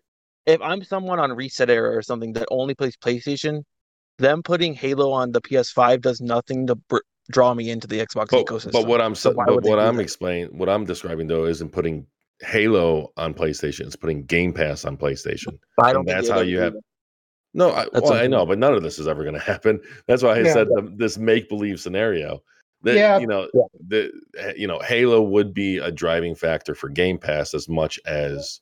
if 0.47 0.61
I'm 0.63 0.83
someone 0.85 1.19
on 1.21 1.33
Reset 1.33 1.69
Era 1.69 1.95
or 1.97 2.03
something 2.03 2.33
that 2.35 2.49
only 2.51 2.75
plays 2.75 2.97
PlayStation, 2.97 3.63
them 4.19 4.43
putting 4.43 4.75
Halo 4.75 5.13
on 5.13 5.33
the 5.33 5.41
PS5 5.43 6.01
does 6.01 6.21
nothing 6.21 6.67
to 6.67 6.75
br- 6.75 6.99
draw 7.31 7.53
me 7.53 7.71
into 7.71 7.87
the 7.87 7.99
Xbox 7.99 8.31
But, 8.31 8.47
ecosystem. 8.47 8.73
but 8.73 8.87
what 8.87 9.01
I'm 9.03 9.15
So 9.15 9.35
but 9.35 9.63
what 9.63 9.79
I'm 9.79 9.97
that? 9.97 10.03
explaining, 10.03 10.57
what 10.57 10.69
I'm 10.69 10.85
describing 10.85 11.27
though, 11.27 11.45
isn't 11.45 11.71
putting 11.71 12.07
Halo 12.41 13.13
on 13.17 13.35
PlayStation. 13.35 13.87
It's 13.87 13.97
putting 13.97 14.25
Game 14.25 14.53
Pass 14.53 14.85
on 14.85 14.97
PlayStation. 14.97 15.59
I 15.83 15.93
don't 15.93 16.05
think 16.05 16.17
that's 16.17 16.29
how 16.31 16.41
you 16.41 16.59
have- 16.61 16.75
that. 16.75 16.83
No, 17.55 17.71
I, 17.71 17.87
well, 17.95 18.13
I 18.13 18.27
know, 18.27 18.45
but 18.45 18.59
none 18.59 18.75
of 18.75 18.83
this 18.83 18.99
is 18.99 19.09
ever 19.09 19.23
going 19.23 19.35
to 19.39 19.41
happen. 19.41 19.81
That's 20.07 20.23
why 20.23 20.37
I 20.37 20.41
Yeah. 20.41 20.53
said 20.53 20.69
the, 20.69 20.93
this 20.97 21.17
make 21.19 21.49
believe 21.49 21.81
scenario. 21.81 22.43
That 22.83 22.95
Yeah. 22.95 23.19
you 23.19 23.27
know, 23.27 23.49
Yeah. 23.55 23.63
the 23.89 24.13
eh, 24.39 24.53
you 24.57 24.67
know, 24.69 24.79
Halo 24.81 25.23
would 25.23 25.53
be 25.55 25.79
a 25.79 25.91
driving 25.91 26.35
factor 26.35 26.75
for 26.75 26.89
Game 26.89 27.19
Pass 27.19 27.55
as 27.55 27.69
much 27.69 27.99
as 28.07 28.61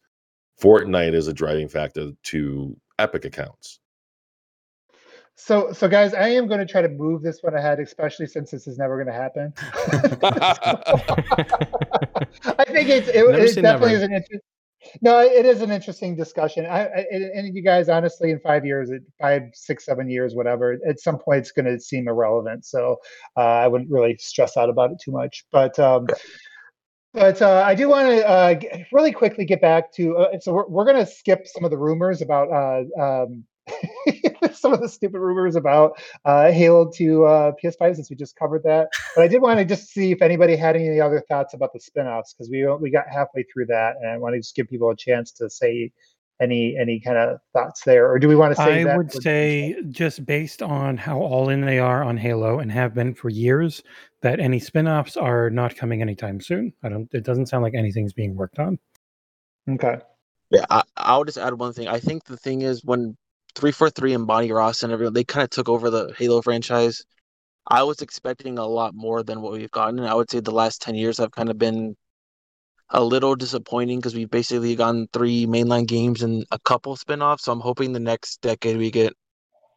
Fortnite 0.63 1.15
is 1.15 1.29
a 1.29 1.35
driving 1.35 1.69
factor 1.69 2.13
to 2.23 2.77
Epic 2.99 3.27
accounts. 3.27 3.81
So, 5.35 5.71
so 5.73 5.87
guys, 5.87 6.15
I 6.15 6.29
am 6.29 6.47
going 6.47 6.61
to 6.61 6.67
try 6.67 6.81
to 6.81 6.89
move 6.89 7.21
this 7.23 7.43
one 7.43 7.55
ahead, 7.55 7.79
especially 7.79 8.27
since 8.27 8.51
this 8.51 8.67
is 8.67 8.79
never 8.79 8.97
going 8.97 9.09
to 9.09 9.13
happen. 9.13 9.53
I 12.59 12.65
think 12.65 12.89
it's 12.89 13.09
it, 13.09 13.17
it 13.17 13.63
definitely 13.63 13.63
never. 13.63 13.89
is 13.89 14.03
an 14.03 14.13
interesting. 14.13 14.41
No, 15.03 15.19
it 15.21 15.45
is 15.45 15.63
an 15.63 15.71
interesting 15.71 16.15
discussion. 16.17 16.65
I, 16.67 16.87
I 16.87 17.05
and 17.11 17.25
and 17.25 17.57
you 17.57 17.63
guys, 17.63 17.89
honestly, 17.89 18.31
in 18.31 18.39
five 18.41 18.65
years, 18.65 18.91
five, 19.21 19.43
six, 19.53 19.85
seven 19.85 20.09
years, 20.09 20.35
whatever, 20.35 20.79
at 20.87 21.01
some 21.01 21.19
point, 21.19 21.41
it's 21.41 21.53
going 21.53 21.67
to 21.67 21.81
seem 21.81 22.09
irrelevant. 22.09 22.65
So 22.65 22.99
uh, 23.37 23.41
I 23.41 23.69
wouldn't 23.69 23.91
really 23.91 24.17
stress 24.19 24.57
out 24.57 24.69
about 24.69 24.93
it 24.93 24.99
too 25.03 25.11
much. 25.13 25.45
But 25.51 25.79
um, 25.79 26.07
but 27.13 27.41
uh, 27.43 27.63
I 27.67 27.75
do 27.75 27.89
want 27.89 28.09
to 28.09 28.29
uh, 28.29 28.61
really 28.93 29.13
quickly 29.13 29.45
get 29.45 29.61
back 29.61 29.93
to. 29.95 30.17
Uh, 30.19 30.39
so 30.39 30.53
we're, 30.53 30.69
we're 30.69 30.85
going 30.85 31.05
to 31.05 31.11
skip 31.11 31.47
some 31.47 31.65
of 31.65 31.71
the 31.71 31.79
rumors 31.79 32.23
about 32.23 32.51
uh, 32.53 33.25
um, 33.25 33.45
some 34.53 34.73
of 34.73 34.81
the 34.81 34.89
stupid 34.89 35.19
rumors 35.19 35.57
about 35.57 36.01
uh, 36.25 36.51
Halo 36.51 36.91
to 36.93 37.25
uh, 37.25 37.53
PS5 37.63 37.97
since 37.97 38.11
we 38.11 38.17
just 38.17 38.37
covered 38.37 38.63
that. 38.65 38.89
But 39.15 39.23
I 39.23 39.29
did 39.29 39.43
want 39.43 39.59
to 39.59 39.65
just 39.65 39.89
see 39.89 40.13
if 40.13 40.23
anybody 40.23 40.57
had 40.57 40.77
any 40.77 41.01
other 41.01 41.23
thoughts 41.29 41.55
about 41.55 41.73
the 41.73 41.81
spin-offs 41.81 42.35
because 42.35 42.51
we 42.51 42.67
we 42.81 42.91
got 42.91 43.05
halfway 43.11 43.45
through 43.45 43.67
that, 43.67 43.97
and 44.01 44.11
I 44.11 44.19
want 44.19 44.35
to 44.35 44.41
just 44.41 44.55
give 44.55 44.69
people 44.69 44.91
a 44.91 44.97
chance 44.97 45.33
to 45.33 45.51
say 45.51 45.93
any 46.41 46.77
any 46.77 47.01
kind 47.01 47.17
of 47.17 47.39
thoughts 47.53 47.83
there, 47.85 48.11
or 48.11 48.19
do 48.19 48.29
we 48.29 48.37
want 48.37 48.55
to 48.55 48.57
say? 48.57 48.81
I 48.81 48.85
that 48.85 48.97
would 48.97 49.13
for- 49.13 49.21
say, 49.21 49.77
just 49.89 50.25
based 50.27 50.63
on 50.63 50.97
how 50.97 51.19
all 51.19 51.49
in 51.49 51.63
they 51.63 51.79
are 51.79 52.03
on 52.03 52.17
Halo 52.17 52.59
and 52.61 52.71
have 52.71 52.95
been 52.95 53.15
for 53.15 53.29
years, 53.31 53.83
that 54.23 54.41
any 54.41 54.59
spin-offs 54.59 55.17
are 55.17 55.51
not 55.51 55.77
coming 55.77 56.03
anytime 56.03 56.41
soon. 56.41 56.73
I 56.83 56.89
don't. 56.89 57.09
It 57.13 57.25
doesn't 57.25 57.47
sound 57.47 57.63
like 57.63 57.75
anything's 57.75 58.13
being 58.13 58.35
worked 58.35 58.59
on. 58.59 58.79
Okay. 59.69 59.99
Yeah, 60.51 60.65
I, 60.71 60.83
I'll 60.97 61.25
just 61.25 61.39
add 61.39 61.55
one 61.55 61.73
thing. 61.73 61.89
I 61.89 61.99
think 61.99 62.25
the 62.25 62.37
thing 62.37 62.63
is 62.63 62.85
when 62.85 63.17
343 63.57 64.15
and 64.15 64.27
Bonnie 64.27 64.53
Ross 64.53 64.83
and 64.85 64.93
everyone 64.93 65.15
they 65.15 65.25
kind 65.25 65.45
of 65.45 65.51
took 65.51 65.69
over 65.69 65.91
the 65.91 66.15
Halo 66.19 66.43
franchise. 66.43 67.05
I 67.69 67.83
was 67.85 68.03
expecting 68.03 68.59
a 68.59 68.67
lot 68.67 68.95
more 68.95 69.23
than 69.25 69.41
what 69.43 69.53
we've 69.53 69.71
gotten. 69.71 70.01
I 70.01 70.15
would 70.15 70.31
say 70.31 70.41
the 70.41 70.53
last 70.53 70.83
10 70.83 70.95
years 70.97 71.19
have 71.19 71.33
kind 71.33 71.51
of 71.51 71.59
been 71.59 71.97
a 72.91 73.03
little 73.03 73.35
disappointing 73.35 73.99
because 73.99 74.15
we've 74.15 74.31
basically 74.31 74.77
gotten 74.77 75.09
three 75.13 75.47
mainline 75.47 75.87
games 75.87 76.23
and 76.23 76.45
a 76.53 76.59
couple 76.61 76.97
spin-offs. 76.97 77.45
So 77.45 77.53
I'm 77.53 77.61
hoping 77.61 77.93
the 77.93 78.01
next 78.01 78.41
decade 78.43 78.77
we 78.79 78.91
get 78.91 79.13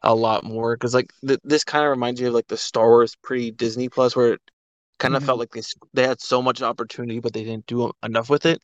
a 0.02 0.14
lot 0.14 0.44
more 0.44 0.76
because 0.76 0.94
like 0.94 1.12
th- 1.26 1.40
this 1.44 1.64
kind 1.64 1.84
of 1.84 1.90
reminds 1.90 2.20
me 2.20 2.28
of 2.28 2.34
like 2.34 2.48
the 2.48 2.56
Star 2.58 2.88
Wars 2.88 3.16
pre 3.22 3.50
Disney 3.52 3.88
Plus 3.88 4.16
where 4.16 4.34
it 4.34 4.42
kind 4.98 5.16
of 5.16 5.22
Mhm. 5.22 5.26
felt 5.26 5.38
like 5.40 5.50
they 5.52 5.62
they 5.94 6.06
had 6.06 6.20
so 6.20 6.42
much 6.42 6.62
opportunity 6.62 7.20
but 7.20 7.32
they 7.34 7.44
didn't 7.44 7.66
do 7.66 7.92
enough 8.02 8.30
with 8.30 8.46
it. 8.46 8.62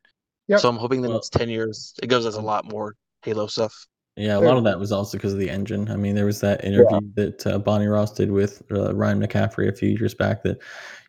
Yep. 0.49 0.61
So 0.61 0.69
I'm 0.69 0.77
hoping 0.77 1.03
the 1.03 1.09
next 1.09 1.33
10 1.33 1.49
years 1.51 1.95
it 2.03 2.09
gives 2.09 2.27
us 2.27 2.37
a 2.37 2.41
lot 2.41 2.65
more 2.65 2.95
Halo 3.23 3.49
stuff. 3.49 3.87
Yeah, 4.17 4.39
a 4.39 4.41
lot 4.41 4.57
of 4.57 4.65
that 4.65 4.79
was 4.79 4.93
also 4.93 5.19
because 5.19 5.35
of 5.35 5.39
the 5.39 5.51
engine. 5.51 5.91
I 5.91 5.97
mean, 5.97 6.15
there 6.15 6.25
was 6.25 6.41
that 6.41 6.65
interview 6.65 7.01
that 7.17 7.47
uh, 7.47 7.59
Bonnie 7.59 7.87
Ross 7.87 8.15
did 8.15 8.31
with 8.31 8.63
uh, 8.73 8.95
Ryan 8.95 9.21
McCaffrey 9.21 9.69
a 9.69 9.77
few 9.77 9.91
years 9.91 10.15
back. 10.15 10.43
That 10.43 10.59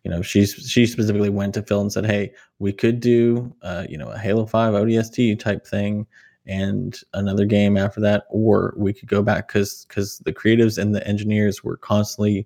you 0.03 0.11
know, 0.11 0.21
she's 0.21 0.53
she 0.53 0.85
specifically 0.85 1.29
went 1.29 1.53
to 1.53 1.63
Phil 1.63 1.79
and 1.79 1.91
said, 1.91 2.05
"Hey, 2.05 2.34
we 2.59 2.73
could 2.73 2.99
do 2.99 3.55
uh, 3.61 3.85
you 3.88 3.97
know 3.97 4.09
a 4.09 4.17
Halo 4.17 4.45
Five 4.45 4.73
ODST 4.73 5.39
type 5.39 5.65
thing, 5.65 6.05
and 6.47 6.99
another 7.13 7.45
game 7.45 7.77
after 7.77 8.01
that, 8.01 8.25
or 8.29 8.73
we 8.75 8.91
could 8.91 9.07
go 9.07 9.21
back 9.23 9.47
because 9.47 9.85
because 9.88 10.17
the 10.25 10.34
creatives 10.34 10.77
and 10.77 10.93
the 10.93 11.07
engineers 11.07 11.63
were 11.63 11.77
constantly 11.77 12.45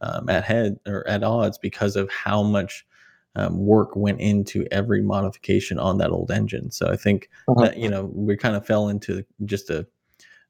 um, 0.00 0.30
at 0.30 0.42
head 0.42 0.80
or 0.86 1.06
at 1.06 1.22
odds 1.22 1.58
because 1.58 1.96
of 1.96 2.10
how 2.10 2.42
much." 2.42 2.86
Um, 3.36 3.58
work 3.66 3.94
went 3.94 4.20
into 4.20 4.66
every 4.72 5.00
modification 5.00 5.78
on 5.78 5.98
that 5.98 6.10
old 6.10 6.32
engine. 6.32 6.72
So 6.72 6.88
I 6.88 6.96
think 6.96 7.28
Uh-huh. 7.46 7.66
that 7.66 7.76
you 7.76 7.88
know 7.88 8.06
we 8.06 8.36
kind 8.36 8.56
of 8.56 8.66
fell 8.66 8.88
into 8.88 9.22
just 9.44 9.70
a 9.70 9.86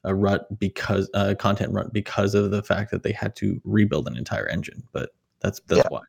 a 0.05 0.15
rut 0.15 0.47
because 0.59 1.11
uh, 1.15 1.35
content 1.39 1.73
rut 1.73 1.93
because 1.93 2.35
of 2.35 2.51
the 2.51 2.62
fact 2.62 2.91
that 2.91 3.03
they 3.03 3.12
had 3.12 3.35
to 3.37 3.61
rebuild 3.65 4.07
an 4.09 4.16
entire 4.16 4.47
engine. 4.49 4.83
But 4.93 5.11
that's 5.41 5.61
that's 5.66 5.79
Yeah. 5.81 5.89
why. 5.89 6.03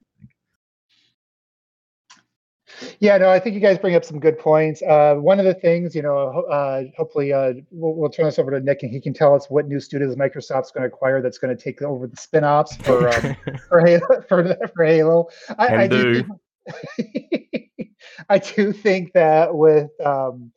Yeah, 2.99 3.17
no, 3.17 3.29
I 3.29 3.39
think 3.39 3.55
you 3.55 3.61
guys 3.61 3.77
bring 3.79 3.95
up 3.95 4.05
some 4.05 4.19
good 4.19 4.37
points. 4.37 4.81
Uh, 4.83 5.15
one 5.15 5.39
of 5.39 5.45
the 5.45 5.55
things, 5.55 5.95
you 5.95 6.01
know, 6.03 6.31
ho- 6.31 6.43
uh, 6.43 6.83
hopefully 6.95 7.33
uh, 7.33 7.53
we'll, 7.71 7.93
we'll 7.95 8.09
turn 8.09 8.25
this 8.25 8.37
over 8.39 8.51
to 8.51 8.59
Nick 8.59 8.83
and 8.83 8.91
he 8.91 9.01
can 9.01 9.11
tell 9.13 9.33
us 9.35 9.49
what 9.49 9.67
new 9.67 9.79
studios 9.79 10.15
Microsoft's 10.15 10.71
going 10.71 10.83
to 10.83 10.87
acquire 10.87 11.21
that's 11.21 11.39
going 11.39 11.55
to 11.55 11.61
take 11.61 11.81
over 11.81 12.05
the 12.07 12.15
spin-offs 12.15 12.75
for 12.77 13.09
um, 13.09 13.35
for 13.69 13.81
Halo. 13.81 14.21
For, 14.29 14.55
for 14.75 14.85
Halo. 14.85 15.27
I, 15.57 15.75
I 15.75 15.87
do. 15.87 16.23
do. 16.23 16.37
Think, 16.95 17.91
I 18.29 18.37
do 18.37 18.71
think 18.71 19.13
that 19.13 19.53
with 19.55 19.89
um, 20.05 20.51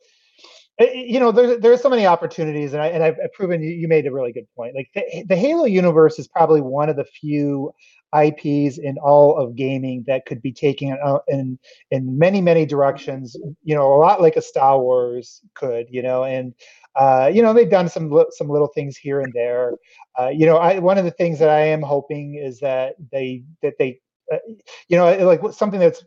you 0.79 1.19
know, 1.19 1.31
there's 1.31 1.59
there's 1.59 1.81
so 1.81 1.89
many 1.89 2.07
opportunities, 2.07 2.73
and 2.73 2.81
I 2.81 2.87
and 2.87 3.03
I've, 3.03 3.15
I've 3.23 3.33
proven 3.33 3.61
you, 3.61 3.69
you 3.69 3.87
made 3.87 4.07
a 4.07 4.11
really 4.11 4.31
good 4.31 4.47
point. 4.55 4.75
Like 4.75 4.89
the, 4.95 5.23
the 5.29 5.35
Halo 5.35 5.65
universe 5.65 6.17
is 6.17 6.27
probably 6.27 6.61
one 6.61 6.89
of 6.89 6.95
the 6.95 7.05
few 7.05 7.71
IPs 8.15 8.79
in 8.79 8.97
all 9.03 9.37
of 9.37 9.55
gaming 9.55 10.03
that 10.07 10.25
could 10.25 10.41
be 10.41 10.51
taken 10.51 10.97
uh, 11.05 11.19
in 11.27 11.59
in 11.91 12.17
many 12.17 12.41
many 12.41 12.65
directions. 12.65 13.35
You 13.63 13.75
know, 13.75 13.93
a 13.93 13.97
lot 13.97 14.21
like 14.21 14.35
a 14.35 14.41
Star 14.41 14.79
Wars 14.79 15.41
could. 15.53 15.85
You 15.91 16.01
know, 16.01 16.23
and 16.23 16.55
uh, 16.95 17.29
you 17.31 17.43
know 17.43 17.53
they've 17.53 17.69
done 17.69 17.87
some 17.87 18.11
some 18.31 18.49
little 18.49 18.69
things 18.73 18.97
here 18.97 19.21
and 19.21 19.31
there. 19.33 19.73
Uh, 20.19 20.29
you 20.29 20.47
know, 20.47 20.57
I 20.57 20.79
one 20.79 20.97
of 20.97 21.05
the 21.05 21.11
things 21.11 21.37
that 21.37 21.49
I 21.49 21.61
am 21.67 21.83
hoping 21.83 22.35
is 22.43 22.59
that 22.61 22.95
they 23.11 23.43
that 23.61 23.73
they, 23.77 23.99
uh, 24.31 24.37
you 24.87 24.97
know, 24.97 25.05
like 25.25 25.41
something 25.53 25.79
that's 25.79 26.03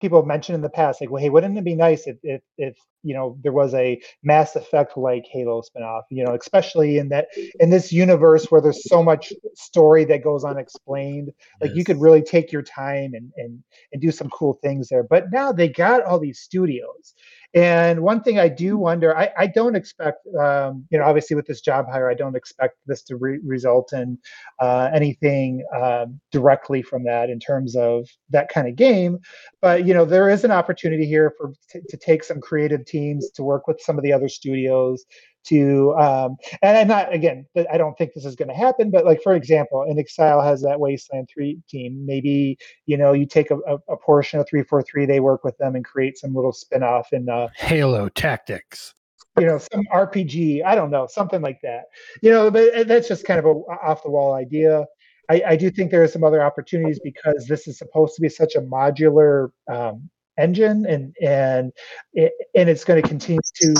people 0.00 0.18
have 0.20 0.26
mentioned 0.26 0.54
in 0.54 0.62
the 0.62 0.68
past, 0.68 1.00
like, 1.00 1.10
well, 1.10 1.22
hey, 1.22 1.30
wouldn't 1.30 1.56
it 1.56 1.64
be 1.64 1.74
nice 1.74 2.06
if 2.06 2.16
if 2.22 2.42
if 2.58 2.76
you 3.02 3.14
know 3.14 3.38
there 3.42 3.52
was 3.52 3.74
a 3.74 4.00
Mass 4.22 4.56
Effect 4.56 4.96
like 4.96 5.24
Halo 5.30 5.62
spinoff? 5.62 6.02
You 6.10 6.24
know, 6.24 6.34
especially 6.34 6.98
in 6.98 7.08
that 7.10 7.28
in 7.60 7.70
this 7.70 7.92
universe 7.92 8.46
where 8.46 8.60
there's 8.60 8.88
so 8.88 9.02
much 9.02 9.32
story 9.54 10.04
that 10.06 10.24
goes 10.24 10.44
unexplained. 10.44 11.32
Like 11.60 11.74
you 11.74 11.84
could 11.84 12.00
really 12.00 12.22
take 12.22 12.52
your 12.52 12.62
time 12.62 13.12
and 13.14 13.32
and 13.36 13.62
and 13.92 14.02
do 14.02 14.10
some 14.10 14.28
cool 14.30 14.58
things 14.62 14.88
there. 14.88 15.04
But 15.04 15.32
now 15.32 15.52
they 15.52 15.68
got 15.68 16.02
all 16.04 16.18
these 16.18 16.40
studios, 16.40 17.14
And 17.54 18.00
one 18.00 18.20
thing 18.20 18.40
I 18.40 18.48
do 18.48 18.76
wonder, 18.76 19.16
I, 19.16 19.30
I 19.38 19.46
don't 19.46 19.76
expect, 19.76 20.26
um, 20.40 20.84
you 20.90 20.98
know, 20.98 21.04
obviously 21.04 21.36
with 21.36 21.46
this 21.46 21.60
job 21.60 21.86
hire, 21.88 22.10
I 22.10 22.14
don't 22.14 22.34
expect 22.34 22.78
this 22.86 23.02
to 23.04 23.16
re- 23.16 23.38
result 23.44 23.92
in 23.92 24.18
uh, 24.60 24.90
anything 24.92 25.64
um, 25.74 26.20
directly 26.32 26.82
from 26.82 27.04
that 27.04 27.30
in 27.30 27.38
terms 27.38 27.76
of 27.76 28.08
that 28.30 28.48
kind 28.48 28.66
of 28.66 28.74
game. 28.74 29.20
But 29.62 29.86
you 29.86 29.94
know, 29.94 30.04
there 30.04 30.28
is 30.28 30.42
an 30.42 30.50
opportunity 30.50 31.06
here 31.06 31.32
for 31.38 31.54
t- 31.70 31.80
to 31.88 31.96
take 31.96 32.24
some 32.24 32.40
creative 32.40 32.84
teams 32.86 33.30
to 33.30 33.44
work 33.44 33.68
with 33.68 33.80
some 33.80 33.96
of 33.96 34.02
the 34.02 34.12
other 34.12 34.28
studios 34.28 35.04
to 35.44 35.94
um, 35.94 36.36
and 36.62 36.76
I'm 36.76 36.88
not 36.88 37.12
again 37.12 37.46
I 37.70 37.78
don't 37.78 37.96
think 37.96 38.12
this 38.14 38.24
is 38.24 38.36
going 38.36 38.48
to 38.48 38.54
happen 38.54 38.90
but 38.90 39.04
like 39.04 39.22
for 39.22 39.34
example 39.34 39.86
inXile 39.88 40.42
has 40.44 40.62
that 40.62 40.80
Wasteland 40.80 41.28
3 41.32 41.60
team. 41.68 42.04
Maybe 42.06 42.58
you 42.86 42.96
know 42.96 43.12
you 43.12 43.26
take 43.26 43.50
a, 43.50 43.58
a, 43.88 43.96
portion 43.96 44.40
of 44.40 44.48
343 44.48 45.06
they 45.06 45.20
work 45.20 45.44
with 45.44 45.56
them 45.58 45.76
and 45.76 45.84
create 45.84 46.18
some 46.18 46.34
little 46.34 46.52
spin-off 46.52 47.12
in 47.12 47.28
uh, 47.28 47.48
Halo 47.56 48.08
Tactics. 48.08 48.94
you 49.38 49.46
know 49.46 49.58
some 49.58 49.84
RPG 49.92 50.64
I 50.64 50.74
don't 50.74 50.90
know 50.90 51.06
something 51.10 51.42
like 51.42 51.60
that. 51.62 51.84
You 52.22 52.30
know 52.30 52.50
but 52.50 52.88
that's 52.88 53.08
just 53.08 53.24
kind 53.24 53.38
of 53.38 53.46
a 53.46 53.48
off 53.48 54.02
the 54.02 54.10
wall 54.10 54.34
idea. 54.34 54.86
I, 55.30 55.42
I 55.48 55.56
do 55.56 55.70
think 55.70 55.90
there 55.90 56.02
are 56.02 56.08
some 56.08 56.24
other 56.24 56.42
opportunities 56.42 57.00
because 57.02 57.46
this 57.46 57.66
is 57.66 57.78
supposed 57.78 58.14
to 58.16 58.20
be 58.20 58.28
such 58.28 58.56
a 58.56 58.60
modular 58.60 59.50
um, 59.72 60.10
engine 60.38 60.84
and 60.86 61.14
and 61.22 61.72
it, 62.12 62.32
and 62.54 62.68
it's 62.68 62.84
going 62.84 63.00
to 63.00 63.08
continue 63.08 63.40
to 63.60 63.74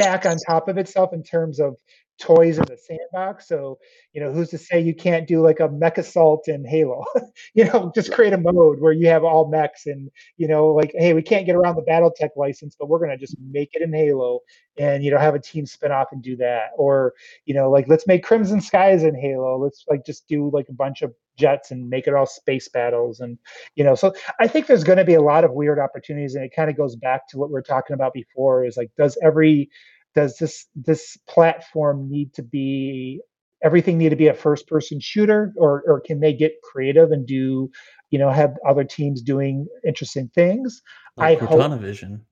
stack 0.00 0.26
on 0.26 0.36
top 0.46 0.68
of 0.68 0.78
itself 0.78 1.12
in 1.12 1.22
terms 1.22 1.60
of 1.60 1.76
toys 2.20 2.58
in 2.58 2.64
the 2.66 2.76
sandbox. 2.76 3.48
So, 3.48 3.78
you 4.12 4.20
know, 4.20 4.30
who's 4.32 4.50
to 4.50 4.58
say 4.58 4.80
you 4.80 4.94
can't 4.94 5.26
do 5.26 5.40
like 5.40 5.60
a 5.60 5.68
mech 5.68 5.98
assault 5.98 6.48
in 6.48 6.64
Halo? 6.64 7.04
you 7.54 7.64
know, 7.64 7.90
just 7.94 8.12
create 8.12 8.32
a 8.32 8.38
mode 8.38 8.80
where 8.80 8.92
you 8.92 9.08
have 9.08 9.24
all 9.24 9.48
mechs 9.48 9.86
and, 9.86 10.10
you 10.36 10.46
know, 10.46 10.68
like, 10.68 10.92
hey, 10.94 11.12
we 11.14 11.22
can't 11.22 11.46
get 11.46 11.56
around 11.56 11.76
the 11.76 11.82
Battletech 11.82 12.30
license, 12.36 12.76
but 12.78 12.88
we're 12.88 12.98
going 12.98 13.10
to 13.10 13.16
just 13.16 13.36
make 13.50 13.70
it 13.72 13.82
in 13.82 13.92
Halo 13.92 14.40
and, 14.78 15.02
you 15.02 15.10
know, 15.10 15.18
have 15.18 15.34
a 15.34 15.40
team 15.40 15.66
spin 15.66 15.92
off 15.92 16.08
and 16.12 16.22
do 16.22 16.36
that. 16.36 16.70
Or, 16.76 17.14
you 17.46 17.54
know, 17.54 17.70
like, 17.70 17.88
let's 17.88 18.06
make 18.06 18.22
Crimson 18.22 18.60
Skies 18.60 19.02
in 19.02 19.14
Halo. 19.14 19.58
Let's 19.58 19.84
like 19.88 20.04
just 20.04 20.28
do 20.28 20.50
like 20.52 20.68
a 20.68 20.74
bunch 20.74 21.02
of 21.02 21.12
jets 21.36 21.70
and 21.70 21.88
make 21.88 22.06
it 22.06 22.14
all 22.14 22.26
space 22.26 22.68
battles. 22.68 23.20
And, 23.20 23.38
you 23.74 23.82
know, 23.82 23.94
so 23.94 24.12
I 24.38 24.46
think 24.46 24.66
there's 24.66 24.84
going 24.84 24.98
to 24.98 25.04
be 25.04 25.14
a 25.14 25.22
lot 25.22 25.44
of 25.44 25.52
weird 25.52 25.78
opportunities. 25.78 26.34
And 26.34 26.44
it 26.44 26.52
kind 26.54 26.70
of 26.70 26.76
goes 26.76 26.96
back 26.96 27.28
to 27.28 27.38
what 27.38 27.50
we 27.50 27.58
are 27.58 27.62
talking 27.62 27.94
about 27.94 28.12
before 28.12 28.64
is 28.64 28.76
like, 28.76 28.90
does 28.96 29.18
every, 29.22 29.70
does 30.14 30.36
this 30.38 30.66
this 30.74 31.16
platform 31.28 32.08
need 32.10 32.34
to 32.34 32.42
be 32.42 33.20
everything 33.62 33.98
need 33.98 34.08
to 34.10 34.16
be 34.16 34.28
a 34.28 34.34
first 34.34 34.66
person 34.66 35.00
shooter? 35.00 35.52
Or 35.56 35.82
or 35.86 36.00
can 36.00 36.20
they 36.20 36.32
get 36.32 36.52
creative 36.62 37.10
and 37.12 37.26
do 37.26 37.70
you 38.10 38.18
know 38.18 38.30
have 38.30 38.54
other 38.68 38.84
teams 38.84 39.22
doing 39.22 39.66
interesting 39.86 40.30
things? 40.34 40.82
Like 41.16 41.42
i 41.42 41.46
Cortana 41.46 41.70
hope 41.70 41.80
vision 41.80 42.24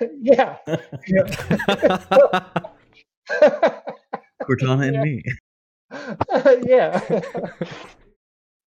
yeah, 0.20 0.58
cortana 4.42 4.86
and 4.86 4.94
yeah. 4.94 5.02
me. 5.02 5.22
Yeah. 6.68 7.20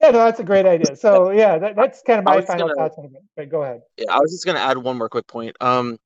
Yeah 0.01 0.11
no 0.11 0.19
that's 0.19 0.39
a 0.39 0.43
great 0.43 0.65
idea. 0.65 0.95
So 0.95 1.31
yeah 1.31 1.57
that, 1.57 1.75
that's 1.75 2.01
kind 2.05 2.19
of 2.19 2.25
my 2.25 2.41
final 2.41 2.67
gonna, 2.67 2.75
thoughts 2.75 2.95
on 2.97 3.05
it 3.05 3.11
but 3.35 3.49
go 3.49 3.63
ahead. 3.63 3.81
Yeah 3.97 4.11
i 4.11 4.19
was 4.19 4.31
just 4.31 4.45
going 4.45 4.57
to 4.57 4.61
add 4.61 4.77
one 4.77 4.97
more 4.97 5.09
quick 5.09 5.25
point. 5.25 5.55
Um 5.61 5.97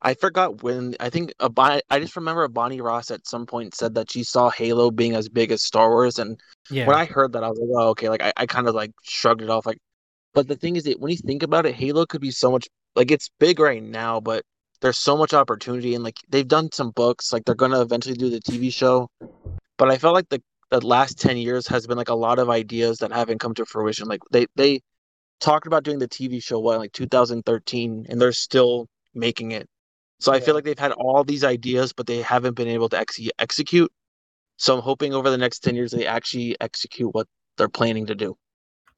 I 0.00 0.14
forgot 0.14 0.62
when. 0.62 0.94
I 1.00 1.10
think 1.10 1.32
a 1.40 1.48
Bon- 1.48 1.80
I 1.90 1.98
just 1.98 2.16
remember 2.16 2.46
Bonnie 2.48 2.80
Ross 2.80 3.10
at 3.10 3.26
some 3.26 3.46
point 3.46 3.74
said 3.74 3.94
that 3.94 4.10
she 4.10 4.22
saw 4.22 4.50
Halo 4.50 4.90
being 4.90 5.14
as 5.14 5.28
big 5.28 5.50
as 5.50 5.62
Star 5.62 5.90
Wars, 5.90 6.18
and 6.18 6.38
yeah. 6.70 6.86
when 6.86 6.96
I 6.96 7.04
heard 7.04 7.32
that, 7.32 7.42
I 7.42 7.48
was 7.48 7.58
like, 7.58 7.68
"Oh, 7.74 7.88
okay." 7.90 8.08
Like 8.08 8.22
I, 8.22 8.32
I 8.36 8.46
kind 8.46 8.68
of 8.68 8.74
like 8.74 8.92
shrugged 9.02 9.42
it 9.42 9.50
off. 9.50 9.66
Like, 9.66 9.78
but 10.34 10.46
the 10.46 10.56
thing 10.56 10.76
is 10.76 10.84
that 10.84 11.00
when 11.00 11.10
you 11.10 11.16
think 11.18 11.42
about 11.42 11.66
it, 11.66 11.74
Halo 11.74 12.06
could 12.06 12.20
be 12.20 12.30
so 12.30 12.50
much 12.50 12.68
like 12.94 13.10
it's 13.10 13.30
big 13.40 13.58
right 13.58 13.82
now, 13.82 14.20
but 14.20 14.44
there's 14.80 14.98
so 14.98 15.16
much 15.16 15.34
opportunity, 15.34 15.94
and 15.94 16.04
like 16.04 16.18
they've 16.28 16.46
done 16.46 16.70
some 16.72 16.90
books. 16.90 17.32
Like 17.32 17.44
they're 17.44 17.54
gonna 17.54 17.80
eventually 17.80 18.16
do 18.16 18.30
the 18.30 18.40
TV 18.40 18.72
show, 18.72 19.08
but 19.78 19.90
I 19.90 19.98
felt 19.98 20.14
like 20.14 20.28
the 20.28 20.42
the 20.70 20.86
last 20.86 21.18
ten 21.18 21.36
years 21.36 21.66
has 21.68 21.86
been 21.86 21.98
like 21.98 22.08
a 22.08 22.14
lot 22.14 22.38
of 22.38 22.50
ideas 22.50 22.98
that 22.98 23.12
haven't 23.12 23.40
come 23.40 23.54
to 23.54 23.66
fruition. 23.66 24.06
Like 24.08 24.20
they 24.30 24.46
they 24.54 24.80
talked 25.40 25.66
about 25.66 25.84
doing 25.84 25.98
the 25.98 26.08
TV 26.08 26.42
show 26.42 26.60
what 26.60 26.78
like 26.78 26.92
2013, 26.92 28.06
and 28.08 28.20
they're 28.20 28.32
still 28.32 28.86
making 29.14 29.52
it 29.52 29.68
so 30.20 30.32
I 30.32 30.40
feel 30.40 30.54
like 30.54 30.64
they've 30.64 30.78
had 30.78 30.92
all 30.92 31.22
these 31.22 31.44
ideas, 31.44 31.92
but 31.92 32.06
they 32.06 32.20
haven't 32.22 32.54
been 32.54 32.68
able 32.68 32.88
to 32.88 32.98
ex- 32.98 33.20
execute. 33.38 33.90
So 34.56 34.76
I'm 34.76 34.82
hoping 34.82 35.14
over 35.14 35.30
the 35.30 35.38
next 35.38 35.60
10 35.60 35.76
years 35.76 35.92
they 35.92 36.06
actually 36.06 36.56
execute 36.60 37.14
what 37.14 37.28
they're 37.56 37.68
planning 37.68 38.06
to 38.06 38.14
do. 38.14 38.36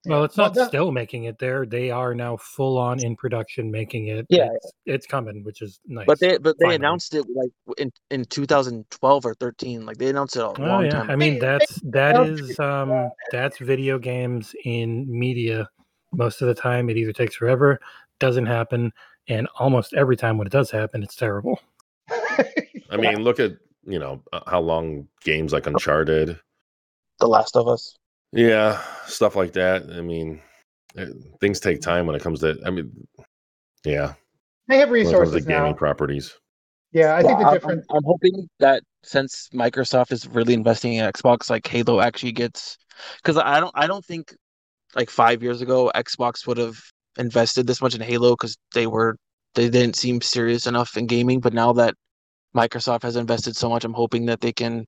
Well, 0.06 0.24
it's 0.24 0.38
not 0.38 0.54
well, 0.56 0.66
still 0.66 0.92
making 0.92 1.24
it 1.24 1.38
there. 1.38 1.66
They 1.66 1.90
are 1.90 2.14
now 2.14 2.38
full 2.38 2.78
on 2.78 3.04
in 3.04 3.16
production 3.16 3.70
making 3.70 4.06
it. 4.06 4.24
Yeah, 4.30 4.48
it's, 4.54 4.72
it's, 4.86 5.06
coming, 5.06 5.44
which 5.44 5.60
is 5.60 5.78
nice. 5.86 6.06
But 6.06 6.18
they 6.20 6.38
but 6.38 6.58
they 6.58 6.64
Finally. 6.64 6.76
announced 6.76 7.14
it 7.14 7.26
like 7.34 7.50
in, 7.76 7.92
in 8.10 8.24
2012 8.24 9.26
or 9.26 9.34
13. 9.34 9.84
Like 9.84 9.98
they 9.98 10.08
announced 10.08 10.36
it 10.36 10.40
a 10.40 10.46
oh, 10.46 10.54
long 10.58 10.86
yeah. 10.86 10.90
time. 10.90 11.10
I 11.10 11.16
mean, 11.16 11.38
that's 11.38 11.82
that 11.84 12.26
is 12.26 12.58
um 12.58 13.10
that's 13.30 13.58
video 13.58 13.98
games 13.98 14.54
in 14.64 15.06
media. 15.06 15.68
Most 16.12 16.40
of 16.40 16.48
the 16.48 16.54
time, 16.54 16.88
it 16.88 16.96
either 16.96 17.12
takes 17.12 17.36
forever, 17.36 17.78
doesn't 18.20 18.46
happen, 18.46 18.92
and 19.30 19.48
almost 19.58 19.94
every 19.94 20.16
time 20.16 20.36
when 20.36 20.46
it 20.46 20.52
does 20.52 20.70
happen, 20.70 21.02
it's 21.02 21.16
terrible. 21.16 21.60
I 22.90 22.96
mean, 22.96 23.22
look 23.22 23.38
at 23.40 23.52
you 23.86 23.98
know 23.98 24.22
uh, 24.32 24.40
how 24.46 24.60
long 24.60 25.08
games 25.22 25.52
like 25.52 25.66
Uncharted, 25.66 26.38
The 27.20 27.28
Last 27.28 27.56
of 27.56 27.68
Us, 27.68 27.96
yeah, 28.32 28.82
stuff 29.06 29.36
like 29.36 29.52
that. 29.52 29.84
I 29.90 30.00
mean, 30.00 30.42
it, 30.96 31.08
eh, 31.08 31.12
things 31.40 31.60
take 31.60 31.80
time 31.80 32.06
when 32.06 32.16
it 32.16 32.22
comes 32.22 32.40
to. 32.40 32.58
I 32.66 32.70
mean, 32.70 32.90
yeah, 33.84 34.14
they 34.66 34.78
have 34.78 34.90
resources 34.90 35.34
when 35.34 35.44
gaming 35.44 35.70
now. 35.70 35.72
properties. 35.74 36.36
Yeah, 36.92 37.14
I 37.14 37.22
think 37.22 37.38
the 37.38 37.50
difference. 37.50 37.86
I'm, 37.88 37.98
I'm 37.98 38.04
hoping 38.04 38.48
that 38.58 38.82
since 39.04 39.48
Microsoft 39.54 40.10
is 40.10 40.26
really 40.26 40.54
investing 40.54 40.94
in 40.94 41.10
Xbox, 41.10 41.48
like 41.48 41.66
Halo 41.66 42.00
actually 42.00 42.32
gets 42.32 42.76
because 43.22 43.36
I 43.36 43.60
don't 43.60 43.72
I 43.76 43.86
don't 43.86 44.04
think 44.04 44.34
like 44.96 45.08
five 45.08 45.40
years 45.40 45.60
ago 45.60 45.92
Xbox 45.94 46.48
would 46.48 46.58
have 46.58 46.76
invested 47.18 47.66
this 47.66 47.82
much 47.82 47.94
in 47.94 48.00
Halo 48.00 48.30
because 48.32 48.56
they 48.74 48.86
were 48.86 49.16
they 49.54 49.68
didn't 49.68 49.96
seem 49.96 50.20
serious 50.20 50.66
enough 50.66 50.96
in 50.96 51.06
gaming. 51.06 51.40
But 51.40 51.54
now 51.54 51.72
that 51.74 51.94
Microsoft 52.54 53.02
has 53.02 53.16
invested 53.16 53.56
so 53.56 53.68
much, 53.68 53.84
I'm 53.84 53.94
hoping 53.94 54.26
that 54.26 54.40
they 54.40 54.52
can 54.52 54.86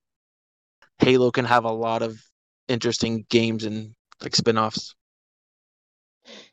Halo 0.98 1.30
can 1.30 1.44
have 1.44 1.64
a 1.64 1.72
lot 1.72 2.02
of 2.02 2.20
interesting 2.68 3.24
games 3.28 3.64
and 3.64 3.94
like 4.22 4.36
spin-offs. 4.36 4.94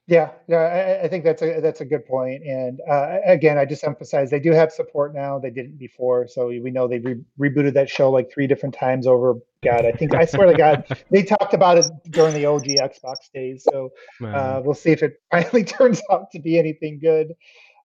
Yeah, 0.09 0.31
yeah, 0.47 0.57
I, 0.57 1.03
I, 1.03 1.07
think 1.07 1.23
that's 1.23 1.43
a 1.43 1.61
that's 1.61 1.81
a 1.81 1.85
good 1.85 2.03
point. 2.03 2.41
And 2.43 2.79
uh, 2.89 3.19
again, 3.23 3.59
I 3.59 3.65
just 3.65 3.83
emphasize 3.83 4.31
they 4.31 4.39
do 4.39 4.51
have 4.53 4.71
support 4.71 5.13
now. 5.13 5.37
They 5.37 5.51
didn't 5.51 5.77
before, 5.77 6.27
so 6.27 6.47
we 6.47 6.71
know 6.71 6.87
they 6.87 6.97
re- 6.97 7.21
rebooted 7.39 7.75
that 7.75 7.91
show 7.91 8.09
like 8.09 8.31
three 8.31 8.47
different 8.47 8.73
times 8.73 9.05
over. 9.05 9.35
God, 9.63 9.85
I 9.85 9.91
think 9.91 10.15
I 10.15 10.25
swear 10.25 10.47
to 10.47 10.57
God, 10.57 10.83
they 11.11 11.21
talked 11.21 11.53
about 11.53 11.77
it 11.77 11.85
during 12.09 12.33
the 12.33 12.47
OG 12.47 12.63
Xbox 12.63 13.17
days. 13.35 13.63
So 13.71 13.91
uh, 14.25 14.63
we'll 14.65 14.73
see 14.73 14.89
if 14.89 15.03
it 15.03 15.21
finally 15.31 15.63
turns 15.63 16.01
out 16.11 16.31
to 16.31 16.39
be 16.39 16.57
anything 16.57 16.97
good. 16.99 17.35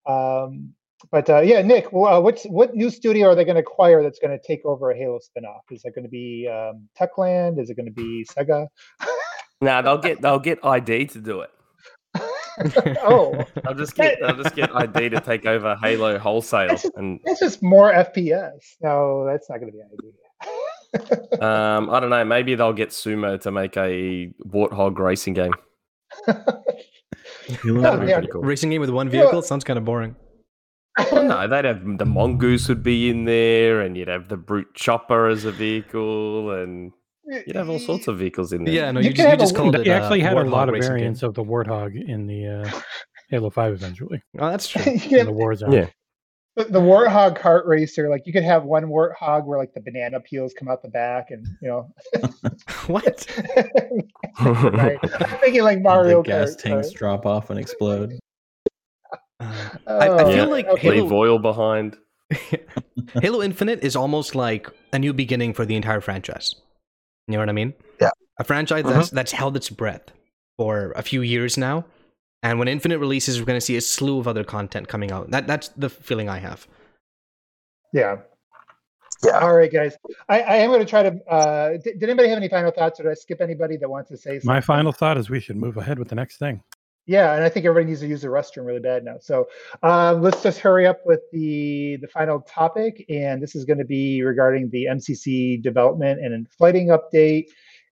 Um, 0.07 0.73
but 1.11 1.29
uh, 1.29 1.43
yeah, 1.43 1.61
Nick, 1.61 1.93
well, 1.93 2.15
uh, 2.15 2.21
what's 2.21 2.45
what 2.45 2.75
new 2.75 2.89
studio 2.89 3.29
are 3.29 3.35
they 3.35 3.45
going 3.45 3.57
to 3.57 3.61
acquire 3.61 4.03
that's 4.03 4.19
going 4.19 4.31
to 4.31 4.43
take 4.43 4.65
over 4.65 4.91
a 4.93 4.97
Halo 4.97 5.19
spinoff? 5.19 5.61
Is 5.71 5.83
that 5.83 5.95
going 5.95 6.05
to 6.05 6.11
be 6.11 6.49
um, 6.49 6.89
Techland? 6.99 7.61
Is 7.61 7.69
it 7.69 7.77
going 7.77 7.85
to 7.85 7.93
be 7.93 8.27
Sega? 8.35 8.67
no, 9.03 9.09
nah, 9.61 9.83
they'll 9.83 9.99
get 9.99 10.23
they'll 10.23 10.39
get 10.39 10.65
ID 10.65 11.09
to 11.09 11.21
do 11.21 11.43
it. 11.43 11.51
oh, 13.03 13.45
I'll 13.67 13.75
just 13.75 13.95
get 13.95 14.23
I'll 14.23 14.37
just 14.37 14.55
get 14.55 14.75
ID 14.75 15.11
to 15.11 15.21
take 15.21 15.47
over 15.47 15.77
Halo 15.83 16.19
wholesale, 16.19 16.69
that's 16.69 16.83
just, 16.83 16.95
and 16.97 17.21
it's 17.25 17.41
just 17.41 17.63
more 17.63 17.93
FPS. 17.93 18.77
No, 18.81 19.25
that's 19.27 19.51
not 19.51 19.61
going 19.61 19.73
to 19.73 19.79
be 19.79 19.83
ID. 19.83 21.41
um, 21.43 21.91
I 21.91 22.01
don't 22.01 22.11
know. 22.11 22.25
Maybe 22.25 22.55
they'll 22.55 22.73
get 22.73 22.91
Sumo 22.91 23.41
to 23.41 23.51
make 23.51 23.77
a 23.77 24.33
Warthog 24.47 24.99
racing 24.99 25.35
game. 25.35 25.53
yeah. 27.65 28.21
cool. 28.31 28.43
Racing 28.43 28.71
game 28.71 28.81
with 28.81 28.91
one 28.91 29.09
vehicle 29.09 29.43
sounds 29.43 29.65
kind 29.65 29.79
of 29.79 29.85
boring. 29.85 30.15
Well, 31.11 31.25
no, 31.25 31.49
they'd 31.49 31.65
have 31.65 31.99
the 31.99 32.07
mongoose 32.07 32.69
would 32.69 32.85
be 32.85 33.11
in 33.11 33.25
there, 33.25 33.81
and 33.81 33.97
you'd 33.97 34.09
have 34.09 34.29
the 34.29 34.37
brute 34.37 34.75
chopper 34.75 35.29
as 35.29 35.45
a 35.45 35.51
vehicle, 35.51 36.53
and 36.53 36.93
You'd 37.27 37.57
have 37.57 37.71
all 37.71 37.79
sorts 37.79 38.09
of 38.09 38.19
vehicles 38.19 38.53
in 38.53 38.65
there. 38.65 38.75
Yeah, 38.75 38.91
no, 38.91 39.01
you, 39.01 39.09
you 39.09 39.15
just, 39.15 39.31
you 39.31 39.37
just 39.37 39.57
called 39.57 39.77
it. 39.77 39.87
You 39.87 39.93
actually 39.93 40.23
uh, 40.23 40.29
had 40.29 40.37
a 40.37 40.45
lot 40.45 40.69
of 40.69 40.75
variants 40.75 41.21
game. 41.21 41.29
of 41.29 41.35
the 41.35 41.43
Warthog 41.43 41.97
in 42.09 42.27
the 42.27 42.47
uh, 42.47 42.81
Halo 43.31 43.51
Five 43.51 43.73
eventually. 43.73 44.23
Oh, 44.39 44.51
that's 44.51 44.69
true. 44.69 44.83
in 44.93 44.99
the 44.99 45.33
Warzone. 45.33 45.73
Yeah. 45.73 45.87
The, 46.57 46.65
the 46.65 46.81
Warthog 46.81 47.41
kart 47.41 47.67
racer, 47.67 48.09
like 48.09 48.27
you 48.27 48.33
could 48.33 48.45
have 48.45 48.65
one 48.65 48.85
Warthog 48.85 49.47
where 49.47 49.59
like 49.59 49.73
the 49.73 49.81
banana 49.81 50.21
peels 50.21 50.55
come 50.57 50.69
out 50.69 50.83
the 50.83 50.89
back, 50.89 51.31
and 51.31 51.47
you 51.63 51.69
know. 51.69 51.91
what? 52.87 53.27
right. 54.41 54.99
I'm 55.03 55.39
thinking 55.41 55.63
like 55.63 55.81
Mario. 55.81 56.23
The 56.23 56.29
gas 56.29 56.55
Kart, 56.57 56.63
tanks 56.63 56.89
right? 56.89 56.97
drop 56.97 57.27
off 57.27 57.51
and 57.51 57.59
explode. 57.59 58.19
Uh, 59.41 59.53
I, 59.87 60.09
I, 60.11 60.33
feel 60.33 60.49
like 60.49 60.67
okay. 60.67 60.89
Halo... 60.89 61.03
leave 61.03 61.13
oil 61.13 61.39
behind. 61.39 61.97
Halo 63.21 63.43
Infinite 63.43 63.83
is 63.83 63.97
almost 63.97 64.35
like 64.35 64.69
a 64.93 64.99
new 64.99 65.13
beginning 65.13 65.55
for 65.55 65.65
the 65.65 65.75
entire 65.75 66.01
franchise. 66.01 66.55
You 67.29 67.33
know 67.35 67.39
what 67.41 67.49
I 67.49 67.53
mean? 67.53 67.75
Yeah. 68.01 68.11
A 68.39 68.45
franchise 68.45 68.85
that's 68.85 69.11
that's 69.11 69.33
held 69.33 69.57
its 69.57 69.71
breath 69.71 70.11
for 70.59 70.93
a 70.97 71.03
few 71.03 71.23
years 71.23 71.57
now, 71.57 71.85
And 72.45 72.59
when 72.59 72.69
Infinite 72.69 72.99
releases, 72.99 73.41
we're 73.41 73.47
going 73.47 73.57
to 73.57 73.65
see 73.65 73.77
a 73.77 73.81
slew 73.81 74.19
of 74.19 74.29
other 74.29 74.45
content 74.45 74.87
coming 74.87 75.11
out. 75.11 75.31
That 75.31 75.47
that's 75.47 75.69
the 75.69 75.89
feeling 75.89 76.29
I 76.29 76.39
have. 76.39 76.69
Yeah. 77.95 78.19
Yeah. 79.25 79.39
All 79.39 79.55
right, 79.55 79.73
guys. 79.73 79.97
I, 80.29 80.43
I 80.43 80.55
am 80.57 80.69
going 80.69 80.81
to 80.81 80.87
try 80.87 81.03
to. 81.05 81.25
Uh, 81.27 81.71
did, 81.83 81.99
did 81.99 82.03
anybody 82.03 82.29
have 82.29 82.37
any 82.37 82.51
final 82.51 82.71
thoughts, 82.71 83.01
or 83.01 83.05
did 83.05 83.13
I 83.13 83.15
skip 83.15 83.41
anybody 83.41 83.79
that 83.79 83.89
wants 83.89 84.11
to 84.11 84.19
say 84.19 84.33
something? 84.33 84.47
My 84.47 84.61
final 84.61 84.93
thought 84.93 85.17
is 85.17 85.31
we 85.31 85.41
should 85.41 85.57
move 85.57 85.79
ahead 85.79 85.99
with 85.99 86.09
the 86.09 86.15
next 86.15 86.37
thing. 86.37 86.63
Yeah, 87.07 87.35
and 87.35 87.45
I 87.45 87.51
think 87.51 87.67
everybody 87.67 87.91
needs 87.91 88.01
to 88.01 88.07
use 88.07 88.23
the 88.23 88.29
restroom 88.29 88.65
really 88.65 88.81
bad 88.81 89.05
now. 89.05 89.17
So 89.21 89.49
um, 89.83 90.23
let's 90.23 90.43
just 90.43 90.59
hurry 90.59 90.87
up 90.87 91.01
with 91.05 91.21
the 91.33 91.99
the 92.01 92.09
final 92.09 92.41
topic, 92.41 93.05
and 93.11 93.43
this 93.43 93.55
is 93.55 93.67
going 93.67 93.79
to 93.79 93.85
be 93.85 94.23
regarding 94.23 94.71
the 94.71 94.87
MCC 94.87 95.63
development 95.63 96.25
and 96.25 96.49
flighting 96.49 96.89
update. 96.89 97.49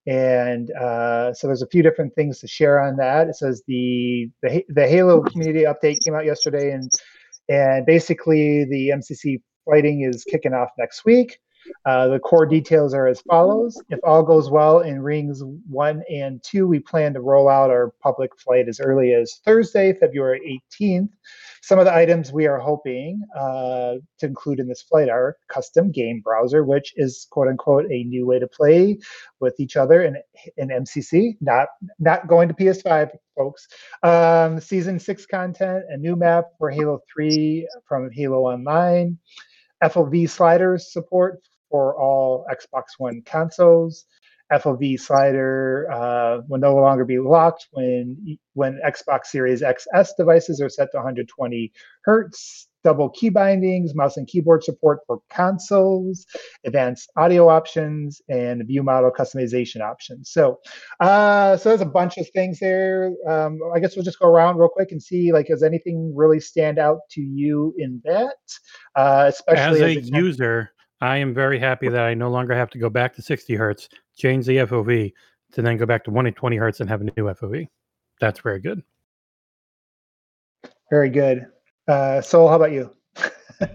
And 0.06 0.70
uh, 0.72 1.34
so 1.34 1.46
there's 1.46 1.62
a 1.62 1.68
few 1.68 1.82
different 1.82 2.14
things 2.14 2.40
to 2.40 2.48
share 2.48 2.80
on 2.80 2.96
that. 2.96 3.28
It 3.28 3.36
says 3.36 3.62
the 3.66 4.30
the, 4.42 4.64
the 4.70 4.88
Halo 4.88 5.20
community 5.20 5.64
update 5.64 6.02
came 6.02 6.14
out 6.14 6.24
yesterday, 6.24 6.72
and 6.72 6.90
and 7.50 7.84
basically 7.84 8.64
the 8.64 8.88
MCC 8.90 9.42
flighting 9.66 10.02
is 10.02 10.24
kicking 10.24 10.54
off 10.54 10.70
next 10.78 11.04
week. 11.04 11.38
Uh, 11.84 12.08
the 12.08 12.18
core 12.18 12.46
details 12.46 12.94
are 12.94 13.06
as 13.06 13.20
follows. 13.22 13.80
If 13.90 13.98
all 14.04 14.22
goes 14.22 14.50
well 14.50 14.80
in 14.80 15.02
rings 15.02 15.42
one 15.68 16.02
and 16.10 16.42
two, 16.42 16.66
we 16.66 16.78
plan 16.78 17.12
to 17.14 17.20
roll 17.20 17.48
out 17.48 17.70
our 17.70 17.92
public 18.02 18.38
flight 18.38 18.68
as 18.68 18.80
early 18.80 19.14
as 19.14 19.40
Thursday, 19.44 19.92
February 19.92 20.62
18th. 20.80 21.08
Some 21.62 21.78
of 21.78 21.84
the 21.84 21.94
items 21.94 22.32
we 22.32 22.46
are 22.46 22.58
hoping 22.58 23.22
uh, 23.36 23.94
to 24.18 24.26
include 24.26 24.58
in 24.58 24.66
this 24.66 24.82
flight 24.82 25.08
are 25.08 25.36
custom 25.48 25.92
game 25.92 26.20
browser, 26.20 26.64
which 26.64 26.92
is 26.96 27.28
quote 27.30 27.46
unquote 27.48 27.84
a 27.90 28.02
new 28.04 28.26
way 28.26 28.40
to 28.40 28.48
play 28.48 28.98
with 29.38 29.58
each 29.60 29.76
other 29.76 30.02
in, 30.02 30.16
in 30.56 30.68
MCC, 30.68 31.36
not, 31.40 31.68
not 32.00 32.26
going 32.26 32.48
to 32.48 32.54
PS5, 32.54 33.10
folks. 33.36 33.68
Um, 34.02 34.60
season 34.60 34.98
six 34.98 35.24
content, 35.24 35.84
a 35.88 35.96
new 35.96 36.16
map 36.16 36.46
for 36.58 36.70
Halo 36.70 37.00
3 37.12 37.68
from 37.86 38.10
Halo 38.10 38.40
Online. 38.40 39.18
FOV 39.82 40.28
sliders 40.30 40.92
support 40.92 41.40
for 41.72 41.98
all 41.98 42.46
Xbox 42.52 42.84
One 42.98 43.22
consoles. 43.22 44.04
FOV 44.52 45.00
slider 45.00 45.88
uh, 45.90 46.42
will 46.48 46.58
no 46.58 46.76
longer 46.76 47.04
be 47.04 47.18
locked 47.18 47.68
when 47.72 48.38
when 48.54 48.78
Xbox 48.86 49.26
Series 49.26 49.62
XS 49.62 50.10
devices 50.18 50.60
are 50.60 50.68
set 50.68 50.90
to 50.92 50.98
120 50.98 51.72
hertz. 52.04 52.68
Double 52.84 53.10
key 53.10 53.28
bindings, 53.28 53.94
mouse 53.94 54.16
and 54.16 54.26
keyboard 54.26 54.64
support 54.64 54.98
for 55.06 55.20
consoles, 55.30 56.26
advanced 56.66 57.08
audio 57.16 57.48
options, 57.48 58.20
and 58.28 58.66
view 58.66 58.82
model 58.82 59.12
customization 59.16 59.80
options. 59.80 60.30
So, 60.32 60.58
uh, 60.98 61.56
so 61.56 61.68
there's 61.68 61.80
a 61.80 61.86
bunch 61.86 62.18
of 62.18 62.28
things 62.30 62.58
there. 62.58 63.12
Um, 63.28 63.60
I 63.72 63.78
guess 63.78 63.94
we'll 63.94 64.04
just 64.04 64.18
go 64.18 64.26
around 64.26 64.56
real 64.56 64.68
quick 64.68 64.90
and 64.90 65.00
see 65.00 65.32
like 65.32 65.46
does 65.46 65.62
anything 65.62 66.12
really 66.12 66.40
stand 66.40 66.80
out 66.80 66.98
to 67.12 67.20
you 67.20 67.72
in 67.78 68.02
that, 68.04 68.34
uh, 68.96 69.26
especially 69.28 69.82
as 69.82 69.96
a 69.96 70.00
as 70.00 70.10
user. 70.10 70.72
I 71.02 71.16
am 71.16 71.34
very 71.34 71.58
happy 71.58 71.88
that 71.88 72.00
I 72.00 72.14
no 72.14 72.30
longer 72.30 72.54
have 72.54 72.70
to 72.70 72.78
go 72.78 72.88
back 72.88 73.12
to 73.16 73.22
60 73.22 73.56
hertz, 73.56 73.88
change 74.16 74.46
the 74.46 74.58
FOV, 74.58 75.12
to 75.52 75.60
then 75.60 75.76
go 75.76 75.84
back 75.84 76.04
to 76.04 76.10
120 76.10 76.56
hertz 76.56 76.78
and 76.78 76.88
have 76.88 77.00
a 77.00 77.04
new 77.04 77.24
FOV. 77.24 77.66
That's 78.20 78.38
very 78.38 78.60
good. 78.60 78.84
Very 80.90 81.10
good. 81.10 81.46
Uh, 81.88 82.20
Soul, 82.20 82.48
how 82.48 82.54
about 82.54 82.70
you? 82.70 82.94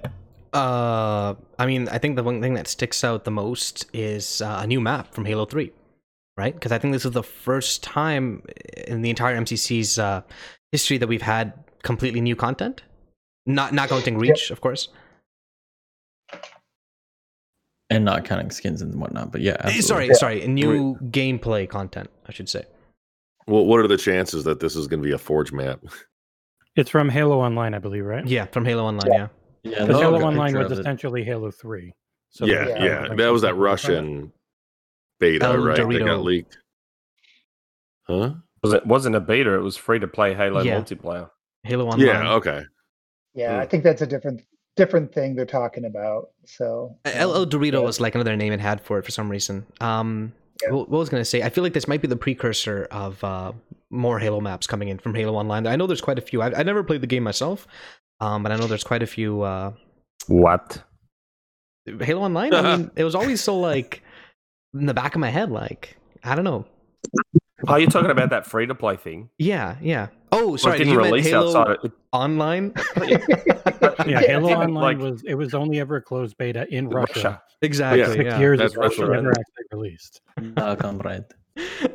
uh, 0.54 1.36
I 1.60 1.66
mean, 1.66 1.90
I 1.90 1.98
think 1.98 2.16
the 2.16 2.24
one 2.24 2.42
thing 2.42 2.54
that 2.54 2.70
sticks 2.70 3.04
out 3.04 3.26
the 3.26 3.32
most 3.32 3.88
is 3.92 4.42
uh, 4.42 4.62
a 4.64 4.68
new 4.68 4.80
map 4.80 5.14
from 5.14 5.26
Halo 5.26 5.46
3, 5.46 5.70
right? 6.38 6.54
Because 6.54 6.72
I 6.72 6.78
think 6.78 6.94
this 6.94 7.04
is 7.04 7.12
the 7.12 7.24
first 7.24 7.84
time 7.84 8.42
in 8.88 9.02
the 9.02 9.10
entire 9.10 9.38
MCC's 9.38 10.00
uh, 10.00 10.22
history 10.72 10.98
that 10.98 11.08
we've 11.08 11.22
had 11.22 11.52
completely 11.84 12.22
new 12.22 12.38
content. 12.38 12.84
Not 13.46 13.74
not 13.74 13.90
counting 13.90 14.18
Reach, 14.18 14.50
yep. 14.50 14.52
of 14.52 14.62
course 14.62 14.88
and 17.90 18.06
not 18.06 18.26
counting 18.26 18.52
skins 18.52 18.82
and 18.82 19.00
whatnot. 19.00 19.32
But 19.32 19.42
yeah, 19.42 19.54
eh, 19.54 19.56
absolutely. 19.64 19.82
sorry, 19.82 20.08
yeah. 20.08 20.14
sorry, 20.14 20.48
new 20.48 20.96
gameplay 21.06 21.70
content, 21.70 22.10
I 22.28 22.32
should 22.32 22.50
say. 22.50 22.64
Well, 23.48 23.66
what 23.66 23.80
are 23.80 23.88
the 23.88 23.98
chances 23.98 24.44
that 24.44 24.60
this 24.60 24.76
is 24.76 24.88
going 24.88 25.02
to 25.02 25.08
be 25.08 25.14
a 25.14 25.18
Forge 25.18 25.52
map? 25.52 25.80
It's 26.76 26.90
from 26.90 27.10
Halo 27.10 27.40
Online, 27.40 27.74
I 27.74 27.80
believe, 27.80 28.06
right? 28.06 28.28
Yeah, 28.28 28.46
from 28.46 28.66
Halo 28.66 28.86
Online. 28.86 29.12
Yeah, 29.12 29.28
yeah. 29.64 29.86
Because 29.86 30.02
Halo 30.02 30.22
Online 30.22 30.58
was 30.58 30.72
essentially 30.72 31.24
Halo 31.24 31.50
Three. 31.50 31.94
So 32.30 32.46
yeah, 32.46 32.68
yeah, 32.68 32.84
yeah. 32.84 33.16
that 33.16 33.30
was 33.30 33.42
that 33.42 33.56
Russian 33.56 34.32
beta, 35.20 35.46
El 35.46 35.58
right? 35.58 35.80
Dorito. 35.80 36.00
That 36.00 36.06
got 36.06 36.22
leaked. 36.22 36.58
Huh? 38.04 38.34
Was 38.62 38.74
it 38.74 38.86
wasn't 38.86 39.16
a 39.16 39.20
beta? 39.20 39.54
It 39.56 39.62
was 39.62 39.78
free 39.78 40.00
to 40.00 40.08
play 40.08 40.34
Halo 40.34 40.62
yeah. 40.62 40.80
multiplayer. 40.80 41.30
Halo 41.64 41.88
Online. 41.88 42.06
Yeah. 42.06 42.34
Okay. 42.34 42.64
Yeah, 43.34 43.54
mm. 43.54 43.60
I 43.60 43.66
think 43.66 43.84
that's 43.84 44.02
a 44.02 44.08
different 44.08 44.42
different 44.78 45.14
thing 45.14 45.36
they're 45.36 45.46
talking 45.46 45.84
about. 45.84 46.30
So 46.46 46.96
El, 47.06 47.46
ElDewrito 47.46 47.74
yeah. 47.74 47.80
was 47.80 48.00
like 48.00 48.16
another 48.16 48.36
name 48.36 48.54
it 48.54 48.60
had 48.60 48.80
for 48.80 49.00
it 49.00 49.04
for 49.04 49.12
some 49.12 49.30
reason. 49.30 49.66
Um, 49.82 50.32
yeah. 50.64 50.72
what, 50.72 50.90
what 50.90 51.00
was 51.00 51.10
going 51.10 51.22
to 51.22 51.26
say? 51.26 51.42
I 51.42 51.50
feel 51.50 51.64
like 51.64 51.74
this 51.74 51.88
might 51.88 52.02
be 52.02 52.08
the 52.08 52.16
precursor 52.16 52.88
of 52.92 53.22
uh, 53.24 53.52
more 53.90 54.20
Halo 54.20 54.40
maps 54.40 54.68
coming 54.68 54.88
in 54.88 54.98
from 55.00 55.14
Halo 55.14 55.36
Online. 55.36 55.68
I 55.68 55.76
know 55.76 55.88
there's 55.88 56.02
quite 56.02 56.18
a 56.18 56.22
few. 56.22 56.42
I, 56.42 56.60
I 56.60 56.64
never 56.64 56.84
played 56.84 57.02
the 57.02 57.08
game 57.08 57.24
myself, 57.24 57.68
um, 58.22 58.44
but 58.44 58.52
I 58.52 58.56
know 58.56 58.68
there's 58.68 58.84
quite 58.84 59.04
a 59.04 59.08
few. 59.08 59.42
Uh, 59.42 59.74
what? 60.28 60.82
Halo 61.86 62.22
Online. 62.22 62.54
I 62.54 62.78
mean, 62.78 62.92
it 62.96 63.04
was 63.04 63.16
always 63.16 63.42
so 63.42 63.60
like 63.60 64.04
in 64.74 64.86
the 64.86 64.94
back 64.94 65.16
of 65.16 65.20
my 65.20 65.30
head. 65.30 65.52
Like 65.52 65.98
I 66.24 66.36
don't 66.36 66.46
know. 66.46 66.66
Are 67.68 67.76
oh, 67.76 67.78
you 67.78 67.88
talking 67.88 68.12
about 68.12 68.30
that 68.30 68.46
free 68.46 68.68
to 68.68 68.76
play 68.76 68.98
thing? 68.98 69.30
Yeah, 69.40 69.78
yeah. 69.82 70.08
Oh, 70.32 70.58
sorry. 70.58 70.74
Well, 70.74 70.78
didn't 70.78 70.98
release 70.98 71.26
Halo 71.26 71.48
outside 71.48 71.78
of... 71.84 71.92
online. 72.18 72.74
yeah, 73.08 74.20
Halo 74.22 74.54
Online 74.54 74.74
like, 74.74 74.98
was 74.98 75.24
it 75.24 75.36
was 75.36 75.54
only 75.54 75.80
ever 75.80 75.98
a 75.98 76.02
closed 76.02 76.38
beta 76.38 76.68
in 76.74 76.90
Russia. 76.90 77.14
Russia. 77.14 77.42
Exactly. 77.62 78.06
Six 78.06 78.26
yeah. 78.26 78.40
years 78.40 78.60
That's 78.60 78.76
Russia 78.76 79.08
never 79.08 79.32
actually 79.32 79.66
released. 79.72 80.22
Uh, 80.58 80.76
comrade. 80.80 81.26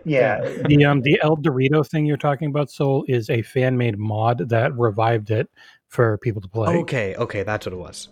Yeah. 0.05 0.41
The 0.67 0.85
um 0.85 1.03
the 1.03 1.21
ElDewrito 1.23 1.87
thing 1.87 2.07
you're 2.07 2.17
talking 2.17 2.49
about, 2.49 2.71
Soul, 2.71 3.05
is 3.09 3.31
a 3.31 3.43
fan 3.43 3.77
made 3.77 3.99
mod 3.99 4.49
that 4.49 4.77
revived 4.77 5.31
it 5.31 5.49
for 5.89 6.19
people 6.19 6.41
to 6.43 6.49
play. 6.49 6.77
Okay, 6.79 7.15
okay, 7.17 7.43
that's 7.43 7.67
what 7.67 7.73
it 7.73 7.79
was. 7.79 8.09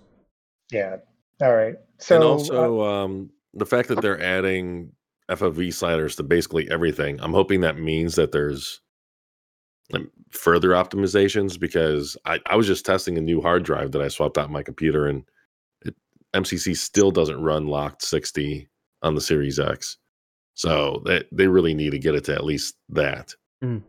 Yeah. 0.71 0.97
All 1.41 1.55
right. 1.55 1.77
So 1.99 2.17
and 2.17 2.25
also 2.25 2.81
uh, 2.81 3.05
um 3.05 3.31
the 3.55 3.67
fact 3.67 3.89
that 3.89 4.01
they're 4.01 4.23
adding 4.23 4.93
FOV 5.29 5.73
sliders 5.73 6.17
to 6.17 6.23
basically 6.23 6.71
everything. 6.71 7.21
I'm 7.21 7.33
hoping 7.33 7.61
that 7.63 7.79
means 7.79 8.17
that 8.17 8.33
there's 8.33 8.81
further 10.31 10.71
optimizations 10.71 11.59
because 11.59 12.17
I, 12.25 12.39
I 12.47 12.57
was 12.57 12.67
just 12.67 12.87
testing 12.87 13.19
a 13.19 13.23
new 13.23 13.41
hard 13.41 13.65
drive 13.65 13.93
that 13.93 14.03
I 14.03 14.09
swapped 14.09 14.39
out 14.39 14.51
my 14.51 14.63
computer 14.63 15.07
and 15.07 15.25
it, 15.83 15.95
MCC 16.35 16.77
still 16.77 17.11
doesn't 17.11 17.43
run 17.43 17.67
locked 17.67 18.03
60 18.03 18.69
on 19.03 19.15
the 19.15 19.21
Series 19.21 19.59
X. 19.59 19.97
So 20.55 21.03
they, 21.07 21.25
they 21.33 21.49
really 21.49 21.75
need 21.75 21.91
to 21.91 21.99
get 21.99 22.15
it 22.15 22.25
to 22.25 22.35
at 22.35 22.45
least 22.45 22.77
that. 22.91 23.35
Mm. 23.63 23.83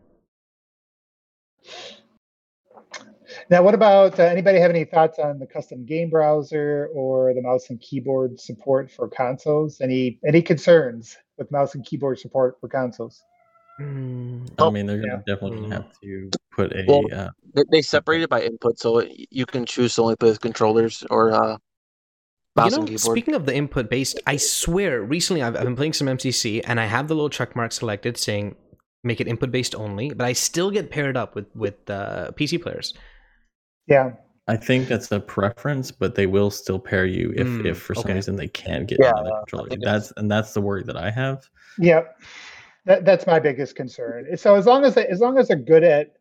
Now, 3.50 3.62
what 3.62 3.74
about 3.74 4.18
uh, 4.18 4.24
anybody 4.24 4.58
have 4.58 4.70
any 4.70 4.84
thoughts 4.84 5.18
on 5.18 5.38
the 5.38 5.46
custom 5.46 5.84
game 5.84 6.10
browser 6.10 6.90
or 6.92 7.32
the 7.34 7.42
mouse 7.42 7.70
and 7.70 7.80
keyboard 7.80 8.38
support 8.40 8.90
for 8.90 9.08
consoles? 9.08 9.80
Any 9.80 10.18
any 10.26 10.42
concerns 10.42 11.16
with 11.38 11.50
mouse 11.50 11.74
and 11.74 11.84
keyboard 11.84 12.18
support 12.18 12.58
for 12.60 12.68
consoles? 12.68 13.22
Mm, 13.80 14.48
I 14.58 14.70
mean, 14.70 14.86
they're 14.86 15.04
yeah. 15.04 15.16
definitely 15.26 15.62
gonna 15.62 15.74
have 15.76 16.00
to 16.02 16.30
put 16.50 16.72
a. 16.72 16.84
Well, 16.86 17.02
uh, 17.12 17.30
they, 17.54 17.62
they 17.70 17.82
separated 17.82 18.28
by 18.28 18.42
input, 18.42 18.78
so 18.78 19.04
you 19.30 19.46
can 19.46 19.64
choose 19.66 19.94
to 19.94 20.02
only 20.02 20.16
play 20.16 20.28
with 20.28 20.40
controllers 20.40 21.04
or 21.10 21.32
uh, 21.32 21.56
mouse 22.56 22.70
you 22.70 22.76
know, 22.76 22.80
and 22.80 22.88
keyboard. 22.88 23.00
Speaking 23.00 23.34
of 23.34 23.46
the 23.46 23.54
input 23.54 23.90
based, 23.90 24.20
I 24.26 24.36
swear, 24.36 25.02
recently 25.02 25.42
I've, 25.42 25.56
I've 25.56 25.64
been 25.64 25.76
playing 25.76 25.94
some 25.94 26.06
MCC 26.06 26.62
and 26.64 26.78
I 26.78 26.86
have 26.86 27.08
the 27.08 27.14
little 27.14 27.30
check 27.30 27.56
mark 27.56 27.72
selected 27.72 28.16
saying 28.16 28.56
make 29.04 29.20
it 29.20 29.28
input 29.28 29.50
based 29.50 29.74
only, 29.74 30.10
but 30.10 30.26
I 30.26 30.32
still 30.32 30.70
get 30.70 30.90
paired 30.90 31.16
up 31.16 31.34
with 31.34 31.46
with 31.54 31.88
uh, 31.90 32.30
PC 32.32 32.62
players. 32.62 32.94
Yeah. 33.86 34.12
I 34.48 34.56
think 34.56 34.88
that's 34.88 35.10
a 35.12 35.20
preference, 35.20 35.92
but 35.92 36.16
they 36.16 36.26
will 36.26 36.50
still 36.50 36.80
pair 36.80 37.06
you 37.06 37.32
if, 37.36 37.46
mm, 37.46 37.64
if 37.64 37.80
for 37.80 37.94
some 37.94 38.04
okay. 38.04 38.14
reason 38.14 38.34
they 38.34 38.48
can't 38.48 38.88
get 38.88 38.98
yeah, 39.00 39.12
another 39.16 39.30
controller. 39.46 39.68
That's 39.80 40.12
and 40.16 40.28
that's 40.28 40.52
the 40.52 40.60
worry 40.60 40.82
that 40.82 40.96
I 40.96 41.10
have. 41.10 41.48
Yep, 41.78 42.20
that, 42.84 43.04
that's 43.04 43.26
my 43.26 43.38
biggest 43.38 43.76
concern. 43.76 44.36
So 44.36 44.56
as 44.56 44.66
long 44.66 44.84
as 44.84 44.94
they, 44.94 45.06
as 45.06 45.20
long 45.20 45.38
as 45.38 45.48
they're 45.48 45.56
good 45.56 45.84
at, 45.84 46.14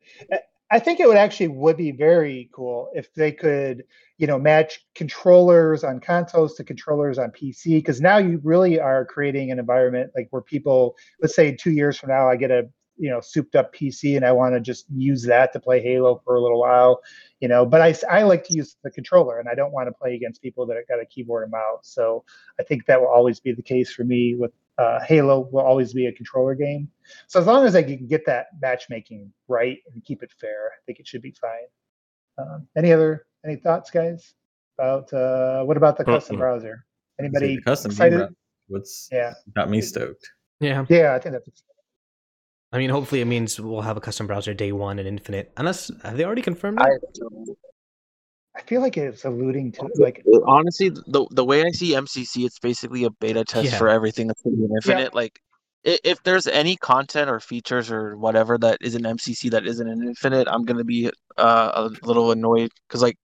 I 0.72 0.80
think 0.80 1.00
it 1.00 1.08
would 1.08 1.18
actually 1.18 1.50
would 1.50 1.76
be 1.76 1.92
very 1.92 2.50
cool 2.54 2.90
if 2.94 3.14
they 3.14 3.32
could, 3.32 3.84
you 4.18 4.28
know, 4.28 4.40
match 4.40 4.86
controllers 4.96 5.84
on 5.84 6.00
consoles 6.00 6.56
to 6.56 6.64
controllers 6.64 7.18
on 7.18 7.32
PC. 7.32 7.76
Because 7.76 8.00
now 8.00 8.18
you 8.18 8.40
really 8.44 8.80
are 8.80 9.06
creating 9.06 9.52
an 9.52 9.60
environment 9.60 10.12
like 10.16 10.28
where 10.30 10.42
people, 10.42 10.96
let's 11.22 11.36
say, 11.36 11.54
two 11.54 11.72
years 11.72 11.98
from 11.98 12.10
now, 12.10 12.30
I 12.30 12.38
get 12.38 12.52
a 12.52 12.70
you 12.98 13.10
know 13.10 13.20
souped 13.20 13.56
up 13.56 13.74
PC 13.74 14.16
and 14.16 14.24
I 14.24 14.32
want 14.32 14.54
to 14.54 14.60
just 14.60 14.86
use 14.94 15.24
that 15.26 15.52
to 15.54 15.60
play 15.60 15.82
Halo 15.82 16.22
for 16.24 16.36
a 16.36 16.42
little 16.42 16.60
while, 16.60 17.02
you 17.40 17.48
know. 17.48 17.66
But 17.66 17.82
I 17.82 17.96
I 18.10 18.24
like 18.24 18.44
to 18.46 18.54
use 18.54 18.78
the 18.84 18.92
controller 18.92 19.40
and 19.40 19.50
I 19.50 19.56
don't 19.56 19.72
want 19.74 19.88
to 19.88 19.92
play 19.92 20.14
against 20.16 20.42
people 20.42 20.66
that 20.68 20.78
have 20.78 20.88
got 20.88 21.02
a 21.02 21.06
keyboard 21.06 21.44
and 21.44 21.52
mouse. 21.52 21.82
So 21.84 22.24
I 22.60 22.64
think 22.64 22.86
that 22.86 23.02
will 23.02 23.08
always 23.08 23.40
be 23.40 23.54
the 23.54 23.64
case 23.64 23.92
for 23.92 24.04
me 24.04 24.36
with 24.36 24.52
uh, 24.82 25.00
Halo 25.08 25.48
will 25.52 25.62
always 25.62 25.94
be 25.94 26.08
a 26.08 26.12
controller 26.12 26.56
game. 26.56 26.90
So 27.28 27.40
as 27.40 27.46
long 27.46 27.66
as 27.66 27.76
I 27.76 27.84
can 27.84 28.08
get 28.08 28.26
that 28.26 28.48
matchmaking 28.62 29.32
right 29.48 29.78
and 29.94 30.04
keep 30.04 30.24
it 30.24 30.32
fair, 30.40 30.68
I 30.68 30.80
think 30.86 31.00
it 31.00 31.08
should 31.08 31.22
be 31.22 31.36
fine. 31.40 31.68
Um, 32.38 32.68
any 32.76 32.92
other 32.92 33.28
any 33.46 33.58
thoughts, 33.58 33.92
guys? 33.92 34.34
About 34.80 35.12
uh, 35.14 35.64
what 35.64 35.78
about 35.78 35.98
the 35.98 36.06
custom 36.06 36.38
Mm-mm. 36.38 36.40
browser? 36.40 36.86
Anybody 37.20 37.58
the 37.58 37.62
custom 37.62 37.92
game 37.92 38.14
excited? 38.14 38.36
what's 38.68 39.10
Yeah, 39.12 39.34
got 39.56 39.70
me 39.70 39.82
stoked. 39.82 40.28
Yeah. 40.60 40.86
yeah, 40.90 41.14
I 41.16 41.20
think 41.20 41.34
that's 41.34 41.64
I 42.72 42.78
mean, 42.78 42.90
hopefully 42.90 43.22
it 43.22 43.26
means 43.26 43.60
we'll 43.60 43.82
have 43.82 43.98
a 43.98 44.02
custom 44.02 44.28
browser 44.28 44.54
day 44.54 44.72
one 44.72 44.98
and 44.98 45.08
infinite. 45.08 45.52
Unless 45.58 45.92
have 46.04 46.18
they 46.18 46.24
already 46.24 46.42
confirmed 46.42 46.80
I, 46.80 46.88
it? 46.88 47.58
I 48.56 48.62
feel 48.64 48.82
like 48.82 48.98
it's 48.98 49.24
alluding 49.24 49.72
to 49.74 49.90
like 49.96 50.24
honestly, 50.46 50.90
the 50.90 51.26
the 51.32 51.46
way 51.46 51.64
I 51.64 51.72
see 51.72 51.94
MCC, 51.94 52.46
it's 52.46 52.60
basically 52.60 53.06
a 53.06 53.10
beta 53.10 53.46
test 53.46 53.72
Yeah. 53.72 53.78
for 53.78 53.88
everything 53.88 54.28
that's 54.28 54.42
going 54.42 54.56
to 54.56 54.60
be 54.60 54.66
in 54.66 54.76
Infinite. 54.76 55.14
Like, 55.14 55.40
i- 55.86 56.00
if 56.04 56.22
there's 56.24 56.48
any 56.48 56.76
content 56.76 57.30
or 57.30 57.40
features 57.40 57.90
or 57.90 58.18
whatever 58.18 58.58
that 58.58 58.78
is 58.82 58.94
in 58.96 59.04
MCC 59.04 59.50
that 59.52 59.66
isn't 59.66 59.88
in 59.88 60.04
Infinite, 60.04 60.48
I'm 60.50 60.66
going 60.66 60.78
to 60.78 60.84
be 60.84 61.10
uh, 61.38 61.72
a 61.74 62.06
little 62.06 62.32
annoyed 62.32 62.72
because 62.88 63.02
like 63.02 63.18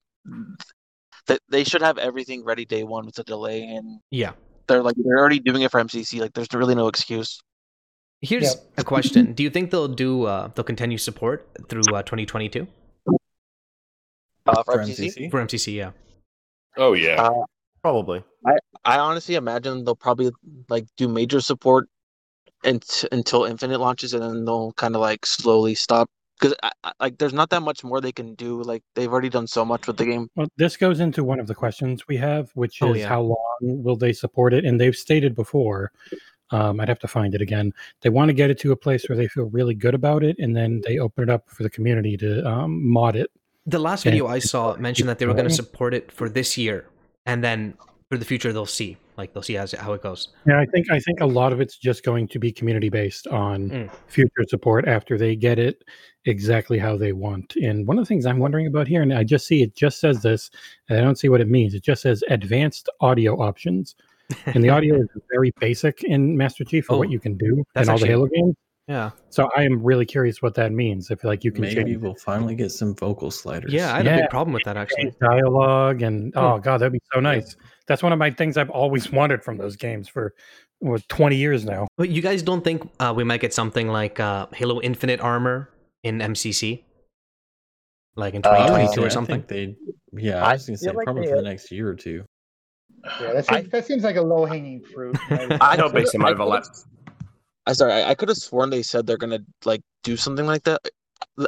that 1.27 1.39
they 1.49 1.63
should 1.65 1.81
have 1.81 1.97
everything 1.97 2.45
ready 2.45 2.63
day 2.65 2.83
one 2.83 3.05
with 3.05 3.19
a 3.19 3.23
delay, 3.23 3.63
and 3.63 3.99
Yeah. 4.11 4.31
they're 4.67 4.81
like 4.81 4.95
they're 4.97 5.19
already 5.19 5.39
doing 5.39 5.61
it 5.63 5.71
for 5.71 5.79
MCC. 5.81 6.21
Like, 6.21 6.33
there's 6.33 6.47
really 6.53 6.75
no 6.75 6.87
excuse. 6.87 7.41
Here's 8.21 8.55
a 8.77 8.83
question: 8.83 9.33
Do 9.33 9.43
you 9.43 9.49
think 9.49 9.71
they'll 9.71 9.87
do? 9.89 10.23
Uh, 10.23 10.47
they'll 10.55 10.63
continue 10.63 10.97
support 10.97 11.47
through 11.69 11.83
uh, 11.93 12.01
2022 12.01 12.61
Uh, 12.63 12.65
for, 14.55 14.63
For 14.63 14.77
MCC, 14.79 15.05
MCC? 15.15 15.31
for 15.31 15.41
MCC? 15.45 15.73
Yeah. 15.75 15.91
Oh 16.77 16.93
yeah, 16.93 17.21
Uh, 17.21 17.43
Probably. 17.81 18.23
I 18.45 18.57
I 18.85 18.99
honestly 18.99 19.35
imagine 19.35 19.83
they'll 19.83 19.95
probably 19.95 20.31
like 20.69 20.85
do 20.97 21.07
major 21.07 21.39
support 21.41 21.87
unt- 22.63 23.05
until 23.11 23.45
Infinite 23.45 23.79
launches, 23.79 24.13
and 24.13 24.21
then 24.23 24.45
they'll 24.45 24.73
kind 24.73 24.95
of 24.95 25.01
like 25.01 25.25
slowly 25.25 25.73
stop 25.75 26.09
because 26.39 26.55
like 26.99 27.17
there's 27.17 27.33
not 27.33 27.49
that 27.51 27.61
much 27.61 27.83
more 27.83 27.99
they 28.01 28.11
can 28.11 28.35
do. 28.35 28.61
Like 28.63 28.83
they've 28.95 29.11
already 29.11 29.29
done 29.29 29.47
so 29.47 29.63
much 29.65 29.87
with 29.87 29.97
the 29.97 30.05
game. 30.05 30.29
Well, 30.35 30.47
this 30.57 30.77
goes 30.77 30.99
into 30.99 31.23
one 31.23 31.39
of 31.39 31.47
the 31.47 31.55
questions 31.55 32.07
we 32.07 32.17
have, 32.17 32.51
which 32.55 32.81
Oh, 32.81 32.93
is 32.93 33.01
yeah. 33.01 33.07
how 33.09 33.21
long 33.21 33.57
will 33.61 33.95
they 33.95 34.13
support 34.13 34.53
it? 34.53 34.65
And 34.65 34.79
they've 34.79 34.95
stated 34.95 35.33
before, 35.35 35.91
um, 36.51 36.79
I'd 36.79 36.89
have 36.89 36.99
to 36.99 37.07
find 37.07 37.33
it 37.35 37.41
again. 37.41 37.73
They 38.01 38.09
want 38.09 38.29
to 38.29 38.33
get 38.33 38.49
it 38.49 38.59
to 38.59 38.71
a 38.71 38.75
place 38.75 39.07
where 39.09 39.17
they 39.17 39.27
feel 39.27 39.45
really 39.45 39.73
good 39.75 39.93
about 39.95 40.23
it, 40.23 40.35
and 40.39 40.55
then 40.55 40.81
they 40.85 40.99
open 40.99 41.23
it 41.23 41.29
up 41.29 41.49
for 41.49 41.63
the 41.63 41.69
community 41.69 42.17
to 42.17 42.45
um, 42.47 42.87
mod 42.87 43.15
it. 43.15 43.31
The 43.67 43.79
last 43.79 44.05
Yeah. 44.05 44.11
video 44.11 44.27
I 44.27 44.39
saw 44.39 44.75
mentioned 44.77 45.09
that 45.09 45.19
they 45.19 45.25
were 45.25 45.33
going 45.33 45.47
to 45.49 45.53
support 45.53 45.93
it 45.93 46.11
for 46.11 46.29
this 46.29 46.57
year, 46.57 46.85
and 47.25 47.43
then 47.43 47.73
for 48.09 48.17
the 48.17 48.23
future 48.25 48.53
they'll 48.53 48.65
see, 48.65 48.95
like 49.17 49.33
they'll 49.33 49.43
see 49.43 49.55
how, 49.55 49.65
how 49.77 49.91
it 49.91 50.01
goes. 50.01 50.29
Yeah, 50.47 50.59
I 50.61 50.65
think 50.65 50.89
I 50.89 50.99
think 51.01 51.19
a 51.19 51.25
lot 51.25 51.51
of 51.51 51.59
it's 51.59 51.77
just 51.77 52.03
going 52.03 52.29
to 52.29 52.39
be 52.39 52.49
community 52.51 52.87
based 52.87 53.27
on 53.27 53.69
Mm. 53.69 53.89
future 54.07 54.45
support 54.47 54.87
after 54.87 55.17
they 55.17 55.35
get 55.35 55.59
it 55.59 55.83
exactly 56.23 56.77
how 56.79 56.95
they 56.95 57.11
want. 57.11 57.57
And 57.57 57.85
one 57.85 57.97
of 57.99 58.03
the 58.05 58.07
things 58.07 58.25
I'm 58.25 58.39
wondering 58.39 58.67
about 58.67 58.87
here, 58.87 59.01
and 59.01 59.13
I 59.13 59.25
just 59.25 59.45
see 59.45 59.61
it 59.61 59.75
just 59.75 59.99
says 59.99 60.21
this, 60.21 60.49
and 60.87 60.97
I 60.97 61.01
don't 61.01 61.17
see 61.17 61.27
what 61.27 61.41
it 61.41 61.49
means. 61.49 61.73
It 61.73 61.83
just 61.83 62.01
says 62.03 62.23
advanced 62.29 62.87
audio 63.01 63.35
options, 63.41 63.95
and 64.45 64.63
the 64.63 64.69
audio 64.75 64.95
is 64.95 65.07
very 65.29 65.51
basic 65.59 66.03
in 66.05 66.37
Master 66.37 66.63
Chief 66.63 66.85
for 66.85 66.93
Oh, 66.95 66.99
what 66.99 67.09
you 67.11 67.19
can 67.19 67.35
do 67.37 67.65
that's 67.73 67.89
in 67.89 67.91
all 67.91 67.99
the 67.99 68.07
Halo 68.07 68.27
games. 68.27 68.55
Yeah. 68.87 69.11
So 69.29 69.49
I 69.55 69.63
am 69.63 69.83
really 69.83 70.05
curious 70.05 70.41
what 70.41 70.53
that 70.55 70.71
means. 70.71 71.11
If 71.11 71.23
like 71.25 71.43
you 71.43 71.51
can 71.51 71.61
Maybe 71.63 71.75
change 71.75 71.97
we'll 71.97 72.15
finally 72.15 72.55
get 72.55 72.71
some 72.71 72.95
vocal 72.95 73.29
sliders. 73.31 73.73
Yeah, 73.73 73.93
I 73.93 73.97
had 73.97 74.07
a 74.07 74.17
big 74.21 74.29
problem 74.29 74.53
with 74.53 74.63
that 74.63 74.77
actually. 74.77 75.13
dialogue, 75.19 76.01
and 76.03 76.31
oh 76.37 76.57
god, 76.57 76.77
that'd 76.79 76.93
be 76.93 76.99
so 77.13 77.19
nice. 77.19 77.57
That's 77.87 78.01
one 78.01 78.13
of 78.13 78.19
my 78.19 78.31
things 78.31 78.55
I've 78.57 78.69
always 78.69 79.11
wanted 79.19 79.43
from 79.43 79.57
those 79.57 79.75
games 79.75 80.07
for 80.07 80.33
what, 80.79 81.07
20 81.09 81.35
years 81.35 81.65
now. 81.65 81.87
But 81.97 82.09
you 82.09 82.21
guys 82.21 82.41
don't 82.43 82.63
think 82.63 82.89
uh, 82.99 83.13
we 83.15 83.23
might 83.25 83.41
get 83.41 83.53
something 83.53 83.87
like 83.89 84.19
uh, 84.21 84.47
Halo 84.53 84.79
Infinite 84.81 85.19
armor 85.19 85.69
in 86.03 86.19
MCC, 86.19 86.83
like 88.15 88.35
in 88.35 88.41
Uh, 88.45 88.55
2022 88.67 89.01
Yeah, 89.01 89.03
or 89.03 89.05
I 89.05 89.09
something? 89.09 89.41
think 89.43 89.47
they. 89.49 89.75
Yeah, 90.13 90.45
I 90.45 90.51
I 90.51 90.53
was 90.53 90.65
gonna 90.65 90.77
say 90.77 90.91
like 90.91 91.03
probably 91.03 91.23
they- 91.25 91.31
for 91.31 91.35
the 91.37 91.41
next 91.41 91.71
year 91.71 91.89
or 91.89 91.95
two. 91.95 92.23
yeah, 93.19 93.33
that 93.33 93.51
I- 93.51 93.59
seems, 93.59 93.71
that 93.71 93.85
seems 93.85 94.03
like 94.03 94.15
a 94.15 94.21
low 94.21 94.45
hanging 94.45 94.81
fruit. 94.81 95.17
I 95.61 95.75
There'll 95.75 95.91
be 95.91 96.05
some 96.05 96.23
I 96.25 96.29
overlap. 96.31 96.63
Could've- 97.67 97.69
I 97.69 97.73
sorry, 97.73 97.93
I, 98.03 98.09
I 98.09 98.15
could 98.15 98.29
have 98.29 98.37
sworn 98.37 98.69
they 98.69 98.81
said 98.83 99.05
they're 99.05 99.17
gonna 99.17 99.39
like 99.65 99.81
do 100.03 100.17
something 100.17 100.45
like 100.45 100.63
that. 100.63 100.81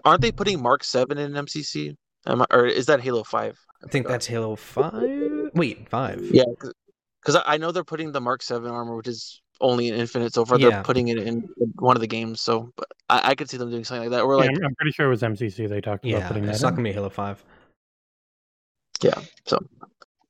Aren't 0.06 0.22
they 0.22 0.32
putting 0.32 0.62
Mark 0.62 0.84
Seven 0.84 1.18
in 1.18 1.34
MCC? 1.34 1.96
Am 2.28 2.42
I, 2.42 2.46
or 2.52 2.66
is 2.66 2.86
that 2.88 3.02
Halo 3.02 3.24
Five? 3.24 3.58
I 3.84 3.88
think 3.88 4.08
that's 4.08 4.26
Halo 4.28 4.56
Five. 4.56 5.52
Wait, 5.54 5.88
five. 5.90 6.22
Yeah, 6.32 6.44
because 7.22 7.36
I 7.36 7.54
I 7.54 7.58
know 7.58 7.72
they're 7.72 7.84
putting 7.84 8.12
the 8.12 8.22
Mark 8.22 8.42
Seven 8.44 8.70
armor, 8.72 8.96
which 8.98 9.08
is 9.08 9.42
only 9.62 9.88
in 9.88 9.96
Infinite 9.96 10.34
so 10.34 10.46
far. 10.46 10.60
Yeah. 10.60 10.70
They're 10.70 10.84
putting 10.84 11.08
it 11.10 11.18
in 11.18 11.48
one 11.76 11.96
of 11.98 12.02
the 12.02 12.08
games, 12.08 12.42
so 12.42 12.72
but 12.76 12.88
I, 13.10 13.32
I 13.32 13.36
could 13.36 13.50
see 13.50 13.58
them 13.58 13.70
doing 13.70 13.84
something 13.84 14.10
like 14.10 14.18
that. 14.18 14.24
Or 14.24 14.34
Yeah, 14.36 14.48
like, 14.48 14.58
I'm, 14.58 14.66
I'm 14.66 14.76
pretty 14.76 14.92
sure 14.92 15.06
it 15.06 15.10
was 15.10 15.22
MCC 15.22 15.68
they 15.70 15.82
talked 15.82 16.06
about 16.06 16.28
putting 16.28 16.46
that. 16.46 16.54
it's 16.54 16.62
not 16.62 16.70
in. 16.70 16.76
gonna 16.76 16.90
be 16.90 16.94
Halo 16.94 17.10
Five. 17.10 17.44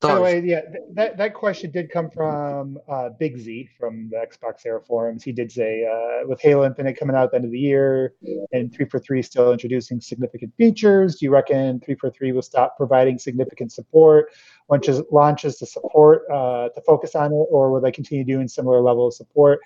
By 0.00 0.14
the 0.14 0.20
way, 0.20 0.40
yeah, 0.40 0.62
that, 0.94 1.18
that 1.18 1.34
question 1.34 1.70
did 1.70 1.90
come 1.90 2.10
from 2.10 2.78
uh, 2.88 3.10
Big 3.18 3.38
Z 3.38 3.68
from 3.78 4.08
the 4.08 4.16
Xbox 4.16 4.64
Era 4.64 4.80
forums. 4.80 5.22
He 5.22 5.30
did 5.30 5.52
say, 5.52 5.84
uh, 5.84 6.26
with 6.26 6.40
Halo 6.40 6.64
Infinite 6.64 6.98
coming 6.98 7.14
out 7.14 7.24
at 7.24 7.30
the 7.32 7.36
end 7.36 7.44
of 7.44 7.50
the 7.50 7.58
year 7.58 8.14
and 8.52 8.72
343 8.72 9.20
still 9.22 9.52
introducing 9.52 10.00
significant 10.00 10.54
features, 10.56 11.16
do 11.16 11.26
you 11.26 11.30
reckon 11.30 11.80
343 11.80 12.32
will 12.32 12.40
stop 12.40 12.78
providing 12.78 13.18
significant 13.18 13.72
support 13.72 14.32
once 14.70 14.88
it 14.88 15.04
launches 15.12 15.58
the 15.58 15.66
support, 15.66 16.22
uh, 16.32 16.68
to 16.70 16.80
focus 16.82 17.14
on 17.14 17.32
it, 17.32 17.46
or 17.50 17.70
will 17.70 17.80
they 17.80 17.90
continue 17.90 18.24
doing 18.24 18.46
similar 18.46 18.80
level 18.80 19.08
of 19.08 19.12
support? 19.12 19.60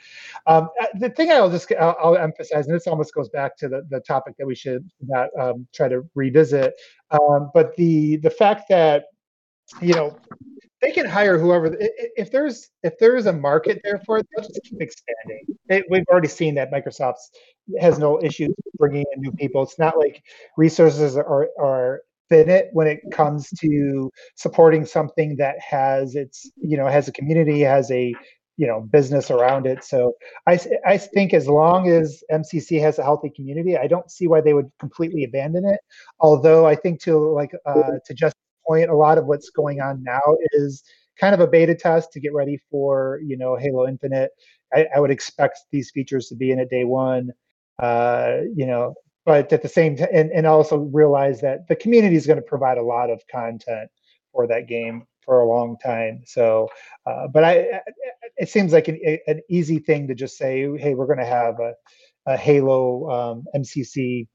Um, 0.47 0.69
uh, 0.81 0.87
the 0.99 1.11
thing 1.11 1.31
I'll 1.31 1.51
just 1.51 1.71
I'll, 1.79 1.97
I'll 2.03 2.17
emphasize, 2.17 2.67
and 2.67 2.75
this 2.75 2.87
almost 2.87 3.15
goes 3.15 3.29
back 3.29 3.57
to 3.59 3.69
the, 3.69 3.87
the 3.91 4.01
topic 4.01 4.35
that 4.39 4.47
we 4.47 4.55
should 4.55 4.91
not 5.07 5.29
um, 5.39 5.67
try 5.73 5.89
to 5.89 6.09
revisit, 6.15 6.75
um, 7.11 7.51
but 7.53 7.77
the 7.77 8.17
the 8.17 8.31
fact 8.31 8.69
that 8.71 9.05
you 9.81 9.95
know 9.95 10.17
they 10.85 10.93
can 10.93 11.07
hire 11.07 11.39
whoever 11.39 11.75
if 11.79 12.31
there's 12.31 12.69
if 12.83 12.99
there's 12.99 13.27
a 13.27 13.33
market 13.33 13.81
there 13.83 14.01
for 14.05 14.19
it 14.19 14.27
they'll 14.37 14.47
just 14.47 14.61
keep 14.65 14.81
expanding. 14.81 15.47
It, 15.69 15.87
we've 15.89 16.05
already 16.11 16.29
seen 16.29 16.55
that 16.57 16.71
microsoft 16.71 17.15
has 17.81 17.99
no 17.99 18.23
issues 18.23 18.55
bringing 18.77 19.05
in 19.15 19.23
new 19.23 19.33
people. 19.33 19.63
It's 19.63 19.79
not 19.79 19.97
like 19.99 20.23
resources 20.57 21.17
are 21.17 21.49
are 21.59 22.03
finite 22.29 22.67
when 22.73 22.87
it 22.87 23.01
comes 23.13 23.49
to 23.61 24.11
supporting 24.37 24.85
something 24.85 25.37
that 25.37 25.57
has 25.61 26.15
its 26.15 26.51
you 26.57 26.77
know 26.77 26.87
has 26.87 27.09
a 27.09 27.13
community 27.13 27.61
has 27.61 27.91
a 27.91 28.15
you 28.57 28.67
know 28.67 28.83
business 28.83 29.31
around 29.31 29.67
it. 29.67 29.83
So 29.85 30.13
i 30.47 30.61
i 30.87 30.99
think 30.99 31.33
as 31.35 31.49
long 31.49 31.89
as 31.89 32.23
mcc 32.31 32.81
has 32.81 32.99
a 32.99 33.03
healthy 33.03 33.31
community 33.35 33.77
i 33.77 33.87
don't 33.87 34.11
see 34.11 34.27
why 34.29 34.41
they 34.41 34.55
would 34.55 34.71
completely 34.79 35.25
abandon 35.25 35.65
it. 35.65 35.81
Although 36.21 36.67
i 36.67 36.75
think 36.75 37.01
to 37.03 37.17
like 37.19 37.53
uh, 37.67 37.93
to 38.07 38.15
just 38.15 38.37
point, 38.67 38.91
a 38.91 38.97
lot 38.97 39.19
of 39.19 39.27
what's 39.27 39.51
going 39.51 39.81
on 39.81 40.03
now 40.03 40.23
is 40.53 40.83
kind 41.19 41.35
of 41.35 41.41
a 41.41 41.47
beta 41.47 41.75
test 41.75 42.13
to 42.13 42.21
get 42.21 42.35
ready 42.35 42.59
for 42.71 43.21
you 43.25 43.37
know 43.37 43.57
Halo 43.57 43.87
Infinite. 43.87 44.31
I, 44.73 44.87
I 44.95 45.01
would 45.01 45.11
expect 45.11 45.59
these 45.71 45.91
features 45.91 46.29
to 46.29 46.37
be 46.37 46.51
in 46.51 46.61
at 46.61 46.71
day 46.71 46.85
one. 46.85 47.31
Uh, 47.79 48.39
you 48.55 48.67
know, 48.67 48.95
but 49.27 49.53
at 49.53 49.63
the 49.63 49.69
same 49.69 49.97
time, 49.97 50.09
and, 50.13 50.31
and 50.31 50.47
also 50.47 50.77
realize 50.77 51.41
that 51.41 51.67
the 51.69 51.77
community 51.77 52.17
is 52.17 52.27
going 52.27 52.39
to 52.39 52.43
provide 52.43 52.79
a 52.79 52.83
lot 52.83 53.11
of 53.11 53.21
content 53.31 53.91
for 54.33 54.47
that 54.47 54.69
game 54.69 55.07
for 55.25 55.41
a 55.41 55.49
long 55.49 55.77
time. 55.83 56.23
So, 56.27 56.69
uh, 57.07 57.29
but 57.33 57.45
I, 57.45 57.81
it 58.37 58.49
seems 58.49 58.73
like 58.73 58.89
an, 58.89 59.01
an 59.27 59.41
easy 59.49 59.79
thing 59.79 60.09
to 60.09 60.15
just 60.15 60.37
say, 60.37 60.69
hey, 60.79 60.95
we're 60.95 61.07
going 61.07 61.19
to 61.19 61.25
have 61.25 61.59
a, 61.61 61.73
a 62.27 62.37
Halo 62.37 63.11
um, 63.11 63.45
MCC 63.57 64.27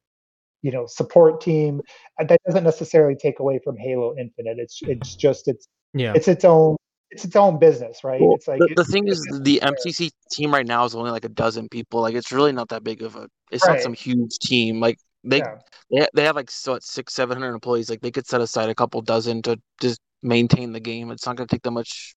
you 0.61 0.71
know 0.71 0.85
support 0.87 1.41
team 1.41 1.81
Uh, 2.19 2.25
that 2.25 2.39
doesn't 2.45 2.63
necessarily 2.63 3.15
take 3.15 3.39
away 3.39 3.59
from 3.63 3.77
halo 3.77 4.15
infinite 4.17 4.57
it's 4.59 4.79
it's 4.83 5.15
just 5.15 5.47
it's 5.47 5.67
Yeah. 5.93 6.13
it's 6.15 6.27
its 6.27 6.43
own 6.45 6.75
it's 7.11 7.25
its 7.25 7.35
own 7.35 7.57
business 7.59 8.03
right 8.03 8.21
Well, 8.21 8.35
it's 8.35 8.47
like 8.47 8.59
the, 8.59 8.65
it- 8.65 8.75
the 8.75 8.85
thing 8.85 9.07
is, 9.07 9.19
it's- 9.27 9.41
the 9.41 9.59
MCC 9.63 10.11
team 10.31 10.53
right 10.53 10.67
now 10.67 10.85
is 10.85 10.93
only 10.93 11.09
like 11.11 11.25
a 11.25 11.29
dozen 11.29 11.67
people. 11.67 12.01
Like, 12.01 12.13
it's 12.13 12.31
really 12.31 12.51
not 12.51 12.69
that 12.69 12.83
big 12.83 13.01
of 13.01 13.15
a. 13.15 13.27
It's 13.51 13.65
not 13.65 13.79
some 13.81 13.93
huge 13.93 14.37
team. 14.37 14.79
Like 14.79 14.97
they 15.23 15.39
yeah. 15.39 15.55
they, 15.89 16.07
they 16.13 16.23
have 16.23 16.35
like 16.35 16.51
so 16.51 16.73
what, 16.73 16.83
six 16.83 17.13
seven 17.15 17.35
hundred 17.37 17.55
employees. 17.55 17.89
Like 17.89 18.01
they 18.01 18.11
could 18.11 18.27
set 18.27 18.41
aside 18.41 18.69
a 18.69 18.75
couple 18.75 19.01
dozen 19.01 19.41
to 19.43 19.59
just 19.81 19.99
maintain 20.21 20.71
the 20.71 20.79
game. 20.79 21.09
It's 21.09 21.25
not 21.25 21.35
going 21.35 21.47
to 21.47 21.55
take 21.55 21.63
that 21.63 21.71
much 21.71 22.13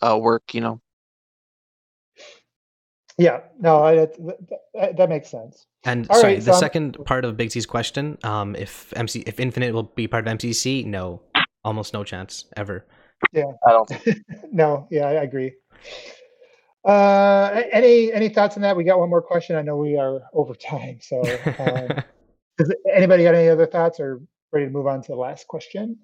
uh, 0.00 0.16
work, 0.16 0.54
you 0.54 0.60
know. 0.60 0.80
Yeah 3.18 3.40
no 3.58 3.82
I, 3.84 3.94
that, 3.96 4.16
that, 4.74 4.96
that 4.96 5.08
makes 5.08 5.28
sense 5.30 5.66
And 5.84 6.06
All 6.10 6.20
sorry, 6.20 6.34
right, 6.34 6.38
the 6.38 6.44
so 6.46 6.52
I'm- 6.52 6.60
second 6.60 6.98
part 7.04 7.24
of 7.24 7.36
Big 7.36 7.50
C's 7.52 7.66
question, 7.66 8.18
um, 8.24 8.54
if 8.56 8.92
MC 8.96 9.20
if 9.26 9.38
Infinite 9.40 9.72
will 9.72 9.84
be 9.94 10.06
part 10.08 10.26
of 10.26 10.38
MCC, 10.38 10.84
no, 10.84 11.22
almost 11.64 11.94
no 11.94 12.02
chance 12.04 12.44
ever. 12.56 12.84
Yeah, 13.32 13.44
I 13.66 13.70
don't. 13.70 13.90
no 14.52 14.86
yeah 14.90 15.06
i 15.06 15.12
agree 15.28 15.54
uh 16.84 17.62
any 17.72 18.12
any 18.12 18.28
thoughts 18.28 18.56
on 18.56 18.62
that 18.62 18.76
we 18.76 18.84
got 18.84 18.98
one 18.98 19.08
more 19.10 19.22
question 19.22 19.56
i 19.56 19.62
know 19.62 19.76
we 19.76 19.96
are 19.96 20.20
over 20.34 20.54
time 20.54 20.98
so 21.00 21.22
um, 21.58 22.02
Does 22.58 22.74
anybody 22.94 23.22
got 23.22 23.34
any 23.34 23.48
other 23.50 23.66
thoughts 23.66 24.00
or 24.00 24.20
ready 24.50 24.64
to 24.66 24.72
move 24.72 24.86
on 24.86 25.02
to 25.02 25.08
the 25.08 25.16
last 25.18 25.46
question? 25.46 25.98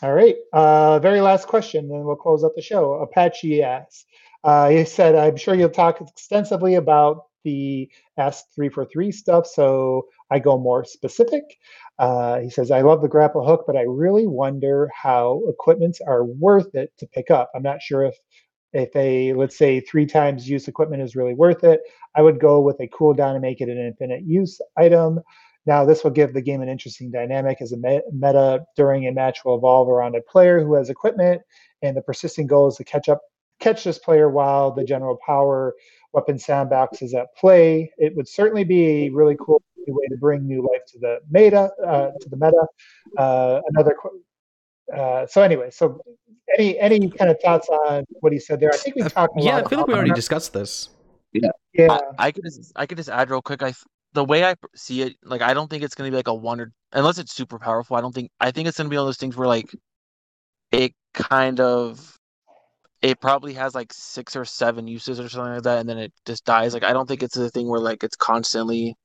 All 0.00 0.14
right. 0.14 0.34
Uh, 0.50 0.98
very 0.98 1.20
last 1.20 1.46
question, 1.46 1.90
then 1.90 2.04
we'll 2.04 2.16
close 2.16 2.42
up 2.42 2.52
the 2.56 2.62
show. 2.62 2.94
Apache 2.94 3.62
asks 3.62 4.06
Uh, 4.44 4.68
he 4.70 4.84
said, 4.84 5.14
I'm 5.14 5.36
sure 5.36 5.54
you'll 5.54 5.70
talk 5.70 6.00
extensively 6.00 6.76
about 6.76 7.24
the 7.44 7.90
S343 8.18 9.12
stuff, 9.12 9.46
so 9.46 10.06
I 10.30 10.38
go 10.38 10.58
more 10.58 10.84
specific. 10.84 11.44
Uh, 11.98 12.40
he 12.40 12.50
says, 12.50 12.70
I 12.70 12.82
love 12.82 13.02
the 13.02 13.08
grapple 13.08 13.46
hook, 13.46 13.64
but 13.66 13.76
I 13.76 13.82
really 13.82 14.26
wonder 14.26 14.90
how 14.94 15.42
equipments 15.48 16.00
are 16.00 16.24
worth 16.24 16.74
it 16.74 16.92
to 16.98 17.06
pick 17.06 17.30
up. 17.30 17.50
I'm 17.54 17.62
not 17.62 17.82
sure 17.82 18.04
if 18.04 18.16
if 18.74 18.94
a 18.94 19.32
let's 19.32 19.56
say 19.56 19.80
three 19.80 20.04
times 20.04 20.48
use 20.48 20.68
equipment 20.68 21.02
is 21.02 21.16
really 21.16 21.34
worth 21.34 21.64
it. 21.64 21.80
I 22.14 22.22
would 22.22 22.38
go 22.38 22.60
with 22.60 22.78
a 22.80 22.88
cooldown 22.88 23.32
and 23.32 23.40
make 23.40 23.60
it 23.60 23.68
an 23.70 23.78
infinite 23.78 24.24
use 24.24 24.60
item. 24.76 25.20
Now, 25.66 25.84
this 25.84 26.04
will 26.04 26.10
give 26.10 26.32
the 26.32 26.42
game 26.42 26.62
an 26.62 26.68
interesting 26.68 27.10
dynamic 27.10 27.58
as 27.60 27.72
a 27.72 27.76
meta 27.76 28.64
during 28.76 29.06
a 29.06 29.12
match 29.12 29.44
will 29.44 29.56
evolve 29.56 29.88
around 29.88 30.16
a 30.16 30.22
player 30.22 30.60
who 30.62 30.74
has 30.74 30.88
equipment, 30.88 31.42
and 31.82 31.96
the 31.96 32.02
persisting 32.02 32.46
goal 32.46 32.68
is 32.68 32.76
to 32.76 32.84
catch 32.84 33.08
up, 33.08 33.20
catch 33.60 33.84
this 33.84 33.98
player 33.98 34.28
while 34.28 34.70
the 34.70 34.84
general 34.84 35.18
power 35.24 35.74
weapon 36.12 36.38
sandbox 36.38 37.02
is 37.02 37.14
at 37.14 37.34
play. 37.36 37.92
It 37.98 38.16
would 38.16 38.28
certainly 38.28 38.64
be 38.64 39.06
a 39.06 39.08
really 39.10 39.36
cool 39.36 39.62
way 39.86 40.06
to 40.08 40.16
bring 40.16 40.46
new 40.46 40.62
life 40.62 40.84
to 40.92 40.98
the 40.98 41.18
meta, 41.30 41.70
uh, 41.84 42.10
to 42.20 42.28
the 42.28 42.36
meta. 42.36 42.66
Uh, 43.16 43.60
another. 43.68 43.96
Uh, 44.94 45.26
so 45.26 45.42
anyway, 45.42 45.70
so 45.70 46.02
any 46.58 46.78
any 46.78 47.10
kind 47.10 47.30
of 47.30 47.38
thoughts 47.40 47.68
on 47.68 48.04
what 48.20 48.32
he 48.32 48.38
said 48.38 48.60
there? 48.60 48.70
I 48.72 48.76
think 48.76 48.96
we 48.96 49.02
talked. 49.02 49.34
yeah, 49.38 49.58
I 49.58 49.68
feel 49.68 49.78
like 49.78 49.88
we 49.88 49.94
already 49.94 50.12
discussed 50.12 50.52
this. 50.52 50.88
Yeah, 51.32 51.50
yeah. 51.74 51.98
I, 52.18 52.26
I 52.26 52.32
could 52.32 52.44
just 52.44 52.72
I 52.76 52.86
could 52.86 52.96
just 52.96 53.08
add 53.08 53.30
real 53.30 53.42
quick. 53.42 53.62
I 53.62 53.74
the 54.14 54.24
way 54.24 54.44
I 54.44 54.54
see 54.74 55.02
it, 55.02 55.16
like 55.22 55.42
I 55.42 55.54
don't 55.54 55.68
think 55.68 55.82
it's 55.82 55.94
gonna 55.94 56.10
be 56.10 56.16
like 56.16 56.28
a 56.28 56.34
one 56.34 56.60
or 56.60 56.72
unless 56.92 57.18
it's 57.18 57.34
super 57.34 57.58
powerful. 57.58 57.96
I 57.96 58.00
don't 58.00 58.14
think 58.14 58.30
I 58.40 58.50
think 58.50 58.68
it's 58.68 58.78
gonna 58.78 58.88
be 58.88 58.96
one 58.96 59.02
of 59.02 59.08
those 59.08 59.18
things 59.18 59.36
where 59.36 59.48
like 59.48 59.74
it 60.72 60.92
kind 61.14 61.60
of 61.60 62.17
it 63.02 63.20
probably 63.20 63.54
has 63.54 63.74
like 63.74 63.92
six 63.92 64.36
or 64.36 64.44
seven 64.44 64.86
uses 64.88 65.20
or 65.20 65.28
something 65.28 65.54
like 65.54 65.62
that, 65.64 65.80
and 65.80 65.88
then 65.88 65.98
it 65.98 66.12
just 66.26 66.44
dies. 66.44 66.74
Like 66.74 66.84
I 66.84 66.92
don't 66.92 67.06
think 67.06 67.22
it's 67.22 67.36
a 67.36 67.48
thing 67.50 67.68
where 67.68 67.80
like 67.80 68.02
it's 68.04 68.16
constantly, 68.16 68.96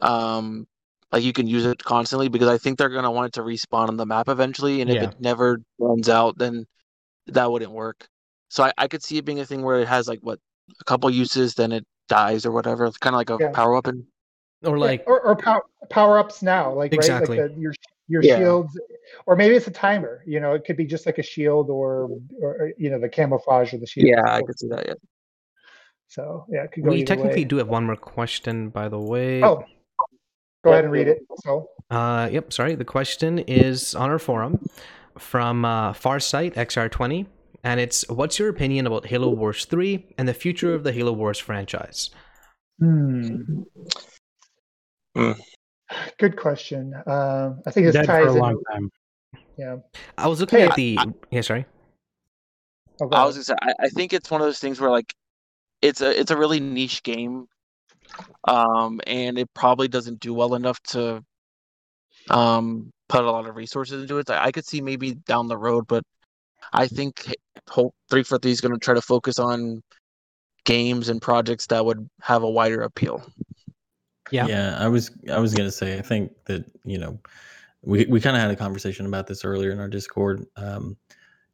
um, 0.00 0.66
like 1.12 1.22
you 1.24 1.32
can 1.32 1.46
use 1.46 1.64
it 1.66 1.82
constantly 1.82 2.28
because 2.28 2.48
I 2.48 2.58
think 2.58 2.78
they're 2.78 2.88
gonna 2.90 3.10
want 3.10 3.28
it 3.28 3.32
to 3.34 3.42
respawn 3.42 3.88
on 3.88 3.96
the 3.96 4.06
map 4.06 4.28
eventually, 4.28 4.80
and 4.82 4.90
if 4.90 4.96
Yeah. 4.96 5.08
it 5.10 5.20
never 5.20 5.60
runs 5.78 6.08
out, 6.08 6.38
then 6.38 6.66
that 7.28 7.50
wouldn't 7.50 7.72
work. 7.72 8.08
So 8.48 8.64
I, 8.64 8.72
I 8.78 8.88
could 8.88 9.02
see 9.02 9.18
it 9.18 9.24
being 9.24 9.40
a 9.40 9.46
thing 9.46 9.62
where 9.62 9.80
it 9.80 9.88
has 9.88 10.08
like 10.08 10.20
what 10.20 10.38
a 10.80 10.84
couple 10.84 11.10
uses, 11.10 11.54
then 11.54 11.72
it 11.72 11.86
dies 12.08 12.46
or 12.46 12.52
whatever. 12.52 12.86
It's 12.86 12.98
kind 12.98 13.14
of 13.14 13.18
like 13.18 13.30
a 13.30 13.40
Yeah. 13.40 13.50
power 13.52 13.72
weapon. 13.72 14.06
Or 14.64 14.78
Yeah, 14.78 14.86
like, 14.86 15.04
or, 15.06 15.20
or 15.20 15.36
power 15.36 15.62
power 15.90 16.18
ups 16.18 16.42
now, 16.42 16.72
like 16.72 16.92
Exactly. 16.92 17.38
right, 17.38 17.44
like 17.44 17.54
the, 17.54 17.60
your 17.60 17.74
your 18.08 18.22
Yeah. 18.22 18.38
shields, 18.38 18.78
or 19.26 19.36
maybe 19.36 19.54
it's 19.54 19.66
a 19.66 19.70
timer. 19.72 20.22
You 20.26 20.40
know, 20.40 20.52
it 20.54 20.64
could 20.64 20.76
be 20.76 20.84
just 20.84 21.06
like 21.06 21.18
a 21.18 21.22
shield, 21.22 21.70
or 21.70 22.08
or 22.40 22.72
you 22.78 22.90
know 22.90 22.98
the 23.00 23.08
camouflage 23.08 23.72
or 23.74 23.78
the 23.78 23.86
shield. 23.86 24.08
Yeah, 24.08 24.22
I 24.26 24.42
could 24.42 24.58
see 24.58 24.68
that. 24.68 24.86
Yeah. 24.86 24.94
So 26.08 26.46
yeah, 26.48 26.64
it 26.64 26.72
could 26.72 26.84
go 26.84 26.90
we 26.90 27.04
technically 27.04 27.42
way. 27.42 27.44
do 27.44 27.56
have 27.56 27.68
one 27.68 27.84
more 27.84 27.96
question, 27.96 28.68
by 28.68 28.88
the 28.88 28.98
way. 28.98 29.42
Oh, 29.42 29.64
go 30.62 30.72
ahead 30.72 30.84
and 30.84 30.92
read 30.92 31.08
it. 31.08 31.18
So 31.42 31.70
Uh, 31.90 32.28
yep, 32.32 32.52
sorry. 32.52 32.74
The 32.74 32.84
question 32.84 33.38
is 33.40 33.94
on 33.94 34.10
our 34.10 34.18
forum 34.18 34.68
from 35.18 35.64
uh, 35.64 35.92
Farsight 35.92 36.54
XR20, 36.54 37.26
and 37.64 37.80
it's 37.80 38.08
what's 38.08 38.38
your 38.38 38.48
opinion 38.48 38.86
about 38.86 39.06
Halo 39.06 39.30
Wars 39.30 39.64
3 39.64 40.14
and 40.18 40.28
the 40.28 40.34
future 40.34 40.74
of 40.74 40.82
the 40.84 40.92
Halo 40.92 41.12
Wars 41.12 41.38
franchise? 41.38 42.10
hmm. 42.78 43.62
Hmm. 45.16 45.32
Good 46.18 46.36
question. 46.36 46.94
Um, 47.06 47.62
I 47.66 47.70
think 47.70 47.86
it's 47.86 47.94
Dead 47.96 48.06
ties 48.06 48.24
for 48.24 48.28
a 48.30 48.34
in. 48.34 48.38
long 48.38 48.62
time. 48.72 48.90
Yeah. 49.56 49.76
I 50.18 50.26
was 50.28 50.40
looking 50.40 50.58
Hey, 50.58 50.66
at 50.66 50.74
the. 50.74 50.98
yeah, 51.30 51.40
sorry. 51.40 51.66
Oh, 53.00 53.08
I 53.10 53.24
was 53.24 53.36
gonna 53.36 53.44
say, 53.44 53.54
I, 53.60 53.74
I 53.80 53.88
think 53.88 54.12
it's 54.12 54.30
one 54.30 54.40
of 54.40 54.46
those 54.46 54.58
things 54.58 54.80
where 54.80 54.90
like 54.90 55.14
it's 55.82 56.00
a 56.00 56.18
it's 56.18 56.30
a 56.30 56.36
really 56.36 56.60
niche 56.60 57.02
game, 57.02 57.46
um, 58.48 59.00
and 59.06 59.38
it 59.38 59.52
probably 59.54 59.88
doesn't 59.88 60.20
do 60.20 60.32
well 60.32 60.54
enough 60.54 60.80
to 60.84 61.22
um 62.30 62.90
put 63.08 63.24
a 63.24 63.30
lot 63.30 63.46
of 63.46 63.54
resources 63.54 64.02
into 64.02 64.18
it. 64.18 64.30
I, 64.30 64.46
I 64.46 64.52
could 64.52 64.66
see 64.66 64.80
maybe 64.80 65.14
down 65.14 65.48
the 65.48 65.58
road, 65.58 65.86
but 65.86 66.02
I 66.72 66.86
think 66.88 67.34
Hope 67.68 67.94
three 68.10 68.22
for 68.22 68.38
three 68.38 68.50
is 68.52 68.60
going 68.60 68.74
to 68.74 68.80
try 68.80 68.94
to 68.94 69.02
focus 69.02 69.38
on 69.38 69.82
games 70.64 71.08
and 71.08 71.20
projects 71.22 71.66
that 71.68 71.84
would 71.84 72.08
have 72.22 72.42
a 72.42 72.50
wider 72.50 72.82
appeal. 72.82 73.24
Yeah. 74.30 74.46
Yeah, 74.46 74.76
I 74.78 74.88
was 74.88 75.10
I 75.32 75.38
was 75.38 75.54
gonna 75.54 75.70
say 75.70 75.98
I 75.98 76.02
think 76.02 76.32
that 76.46 76.64
you 76.84 76.98
know 76.98 77.18
we 77.82 78.04
we 78.06 78.20
kind 78.20 78.36
of 78.36 78.42
had 78.42 78.50
a 78.50 78.56
conversation 78.56 79.06
about 79.06 79.26
this 79.26 79.44
earlier 79.44 79.70
in 79.70 79.78
our 79.78 79.88
Discord. 79.88 80.44
Um, 80.56 80.96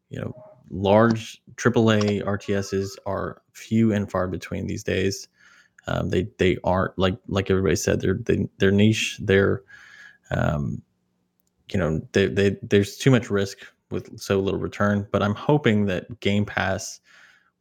you 0.09 0.20
know, 0.20 0.35
large 0.70 1.40
AAA 1.57 2.24
RTSs 2.24 2.90
are 3.07 3.43
few 3.53 3.93
and 3.93 4.11
far 4.11 4.27
between 4.27 4.66
these 4.66 4.82
days. 4.82 5.28
Um, 5.86 6.09
they 6.09 6.28
they 6.39 6.57
aren't 6.65 6.99
like 6.99 7.19
like 7.28 7.51
everybody 7.51 7.77
said 7.77 8.01
they're 8.01 8.19
they, 8.24 8.49
they're 8.59 8.70
niche. 8.70 9.19
They're 9.23 9.62
um, 10.31 10.82
you 11.70 11.78
know 11.78 12.01
they, 12.12 12.27
they 12.27 12.57
there's 12.62 12.97
too 12.97 13.11
much 13.11 13.31
risk 13.31 13.59
with 13.90 14.19
so 14.19 14.40
little 14.40 14.61
return. 14.61 15.07
But 15.12 15.23
I'm 15.23 15.35
hoping 15.35 15.86
that 15.86 16.20
Game 16.20 16.47
Pass 16.47 17.01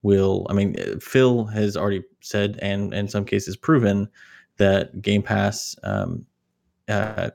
will. 0.02 0.48
I 0.50 0.54
mean, 0.54 0.76
Phil 1.00 1.46
has 1.46 1.76
already 1.76 2.04
said 2.22 2.58
and 2.62 2.94
in 2.94 3.08
some 3.08 3.26
cases 3.26 3.58
proven 3.58 4.08
that 4.58 5.02
Game 5.02 5.24
Pass 5.24 5.76
um, 5.84 6.26
uh, 6.88 7.32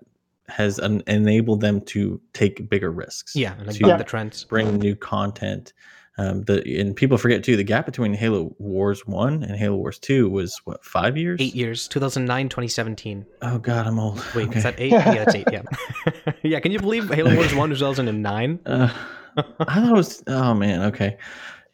has 0.49 0.79
en- 0.79 1.03
enabled 1.07 1.61
them 1.61 1.81
to 1.83 2.21
take 2.33 2.69
bigger 2.69 2.91
risks. 2.91 3.35
Yeah, 3.35 3.55
and 3.59 3.67
like 3.67 3.77
to 3.77 3.97
the 3.99 4.05
trends. 4.05 4.45
bring 4.45 4.79
new 4.79 4.95
content. 4.95 5.73
Um, 6.19 6.45
the 6.45 6.63
and 6.81 6.97
people 6.97 7.19
forget 7.19 7.45
too 7.45 7.57
the 7.57 7.65
gap 7.65 7.85
between 7.85 8.15
Halo 8.15 8.55
Wars 8.59 9.07
One 9.07 9.43
and 9.43 9.55
Halo 9.55 9.77
Wars 9.77 9.99
Two 9.99 10.31
was 10.31 10.59
what 10.65 10.83
five 10.83 11.17
years? 11.17 11.41
Eight 11.43 11.55
years, 11.55 11.87
2009, 11.89 12.49
2017. 12.49 13.27
Oh 13.43 13.59
God, 13.59 13.87
I'm 13.87 13.99
old. 13.99 14.25
Wait, 14.35 14.49
okay. 14.49 14.57
is 14.57 14.63
that 14.63 14.77
eight? 14.79 14.93
yeah, 14.93 15.25
that's 15.25 15.35
eight. 15.35 15.47
Yeah. 15.53 15.63
yeah, 16.43 16.61
can 16.61 16.73
you 16.73 16.79
believe 16.79 17.11
Halo 17.11 17.35
Wars 17.35 17.55
1 17.55 17.71
was 17.71 17.81
2009? 17.81 18.61
Uh, 18.65 18.89
I 19.37 19.43
thought 19.43 19.91
it 19.91 19.93
was. 19.93 20.23
Oh 20.27 20.55
man. 20.55 20.85
Okay. 20.85 21.19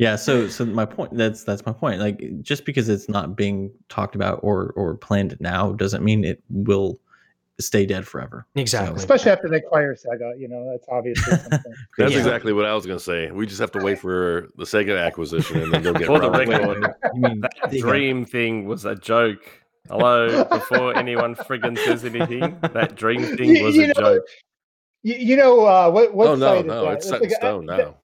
Yeah. 0.02 0.16
So 0.16 0.48
so 0.48 0.64
my 0.64 0.84
point. 0.84 1.16
That's 1.16 1.44
that's 1.44 1.64
my 1.64 1.72
point. 1.72 2.00
Like 2.00 2.20
just 2.42 2.64
because 2.64 2.88
it's 2.88 3.08
not 3.08 3.36
being 3.36 3.70
talked 3.88 4.14
about 4.14 4.40
or 4.42 4.72
or 4.76 4.96
planned 4.96 5.36
now 5.40 5.72
doesn't 5.72 6.02
mean 6.04 6.24
it 6.24 6.42
will 6.50 6.98
stay 7.60 7.86
dead 7.86 8.06
forever. 8.08 8.44
Exactly. 8.56 8.96
Especially 8.96 9.30
after 9.30 9.48
the 9.48 9.56
Acquire 9.56 9.94
saga, 9.94 10.32
you 10.36 10.48
know, 10.48 10.68
that's 10.70 10.86
obviously 10.90 11.30
something. 11.36 11.74
That's 11.98 12.12
Yeah. 12.12 12.18
exactly 12.18 12.52
what 12.52 12.64
I 12.64 12.74
was 12.74 12.86
going 12.86 12.98
to 12.98 13.04
say. 13.04 13.30
We 13.30 13.46
just 13.46 13.60
have 13.60 13.70
to 13.72 13.78
wait 13.78 14.00
for 14.00 14.48
the 14.56 14.64
Sega 14.64 15.00
acquisition, 15.00 15.62
and 15.62 15.72
then 15.72 15.82
they'll 15.82 15.92
get 15.92 16.06
For 16.06 16.18
the 16.18 16.30
probably- 16.30 16.46
record, 16.56 16.94
You 17.14 17.20
mean 17.20 17.40
that 17.42 17.70
dream 17.70 18.24
thing 18.24 18.64
was 18.66 18.84
a 18.84 18.96
joke. 18.96 19.42
Hello, 19.88 20.44
before 20.44 20.96
anyone 21.04 21.34
friggin' 21.36 21.76
says 21.84 22.04
anything, 22.04 22.56
that 22.72 22.96
dream 22.96 23.22
thing 23.36 23.62
was 23.62 23.76
you 23.76 23.84
a 23.84 23.86
know, 23.88 23.94
joke. 23.94 24.22
You, 25.02 25.14
you 25.14 25.36
know 25.36 25.64
uh, 25.66 25.90
what? 25.90 26.14
What 26.14 26.28
Oh 26.28 26.34
no, 26.34 26.62
no, 26.62 26.88
it's 26.90 27.08
set 27.08 27.22
in 27.22 27.30
a- 27.30 27.34
stone 27.34 27.68
uh, 27.70 27.76
now. 27.76 27.96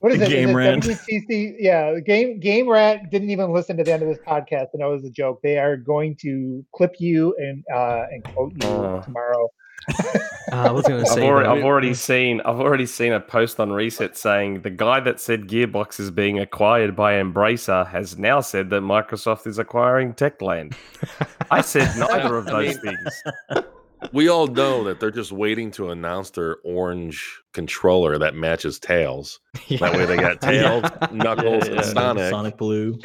What 0.00 0.12
is 0.12 0.20
it? 0.20 0.24
Is 0.24 0.28
Game 0.28 0.50
it 0.50 0.54
Rant. 0.54 0.84
WCC? 0.84 1.56
Yeah, 1.58 1.98
game 2.00 2.38
Game 2.38 2.68
Rant 2.68 3.10
didn't 3.10 3.30
even 3.30 3.52
listen 3.52 3.76
to 3.78 3.84
the 3.84 3.92
end 3.92 4.02
of 4.02 4.08
this 4.08 4.18
podcast 4.26 4.68
and 4.72 4.80
know 4.80 4.90
it 4.92 4.96
was 4.96 5.04
a 5.04 5.10
joke. 5.10 5.40
They 5.42 5.58
are 5.58 5.76
going 5.76 6.14
to 6.22 6.64
clip 6.74 6.94
you 7.00 7.34
and 7.38 7.64
uh, 7.74 8.04
and 8.10 8.22
quote 8.24 8.52
you 8.62 8.68
Oh. 8.68 9.00
tomorrow. 9.04 9.48
Uh, 10.50 10.62
I 10.68 10.70
was 10.70 10.86
going 10.88 11.04
to 11.04 11.10
I've 11.10 11.14
say. 11.14 11.26
already, 11.26 11.46
I've 11.46 11.62
already 11.62 11.92
seen 11.92 12.40
I've 12.40 12.58
already 12.58 12.86
seen 12.86 13.12
a 13.12 13.20
post 13.20 13.60
on 13.60 13.70
Reset 13.70 14.16
saying 14.16 14.62
the 14.62 14.70
guy 14.70 14.98
that 15.00 15.20
said 15.20 15.42
Gearbox 15.46 16.00
is 16.00 16.10
being 16.10 16.38
acquired 16.38 16.96
by 16.96 17.14
Embracer 17.14 17.86
has 17.88 18.16
now 18.18 18.40
said 18.40 18.70
that 18.70 18.80
Microsoft 18.82 19.46
is 19.46 19.58
acquiring 19.58 20.14
Techland. 20.14 20.74
I 21.50 21.60
said 21.60 21.94
neither 21.98 22.36
of 22.38 22.48
I 22.48 22.50
those 22.64 22.82
mean- 22.82 22.96
things. 22.96 23.64
We 24.12 24.28
all 24.28 24.46
know 24.46 24.84
that 24.84 25.00
they're 25.00 25.10
just 25.10 25.32
waiting 25.32 25.70
to 25.72 25.90
announce 25.90 26.30
their 26.30 26.56
orange 26.64 27.40
controller 27.52 28.18
that 28.18 28.34
matches 28.34 28.78
Tails. 28.78 29.40
That 29.78 29.92
way, 29.94 30.06
they 30.06 30.16
got 30.16 30.40
Tails, 30.42 30.84
Knuckles, 31.12 31.68
Yeah, 31.68 31.74
and. 31.76 31.84
Sonic. 31.84 32.30
Sonic 32.30 32.56
Blue. 32.58 32.98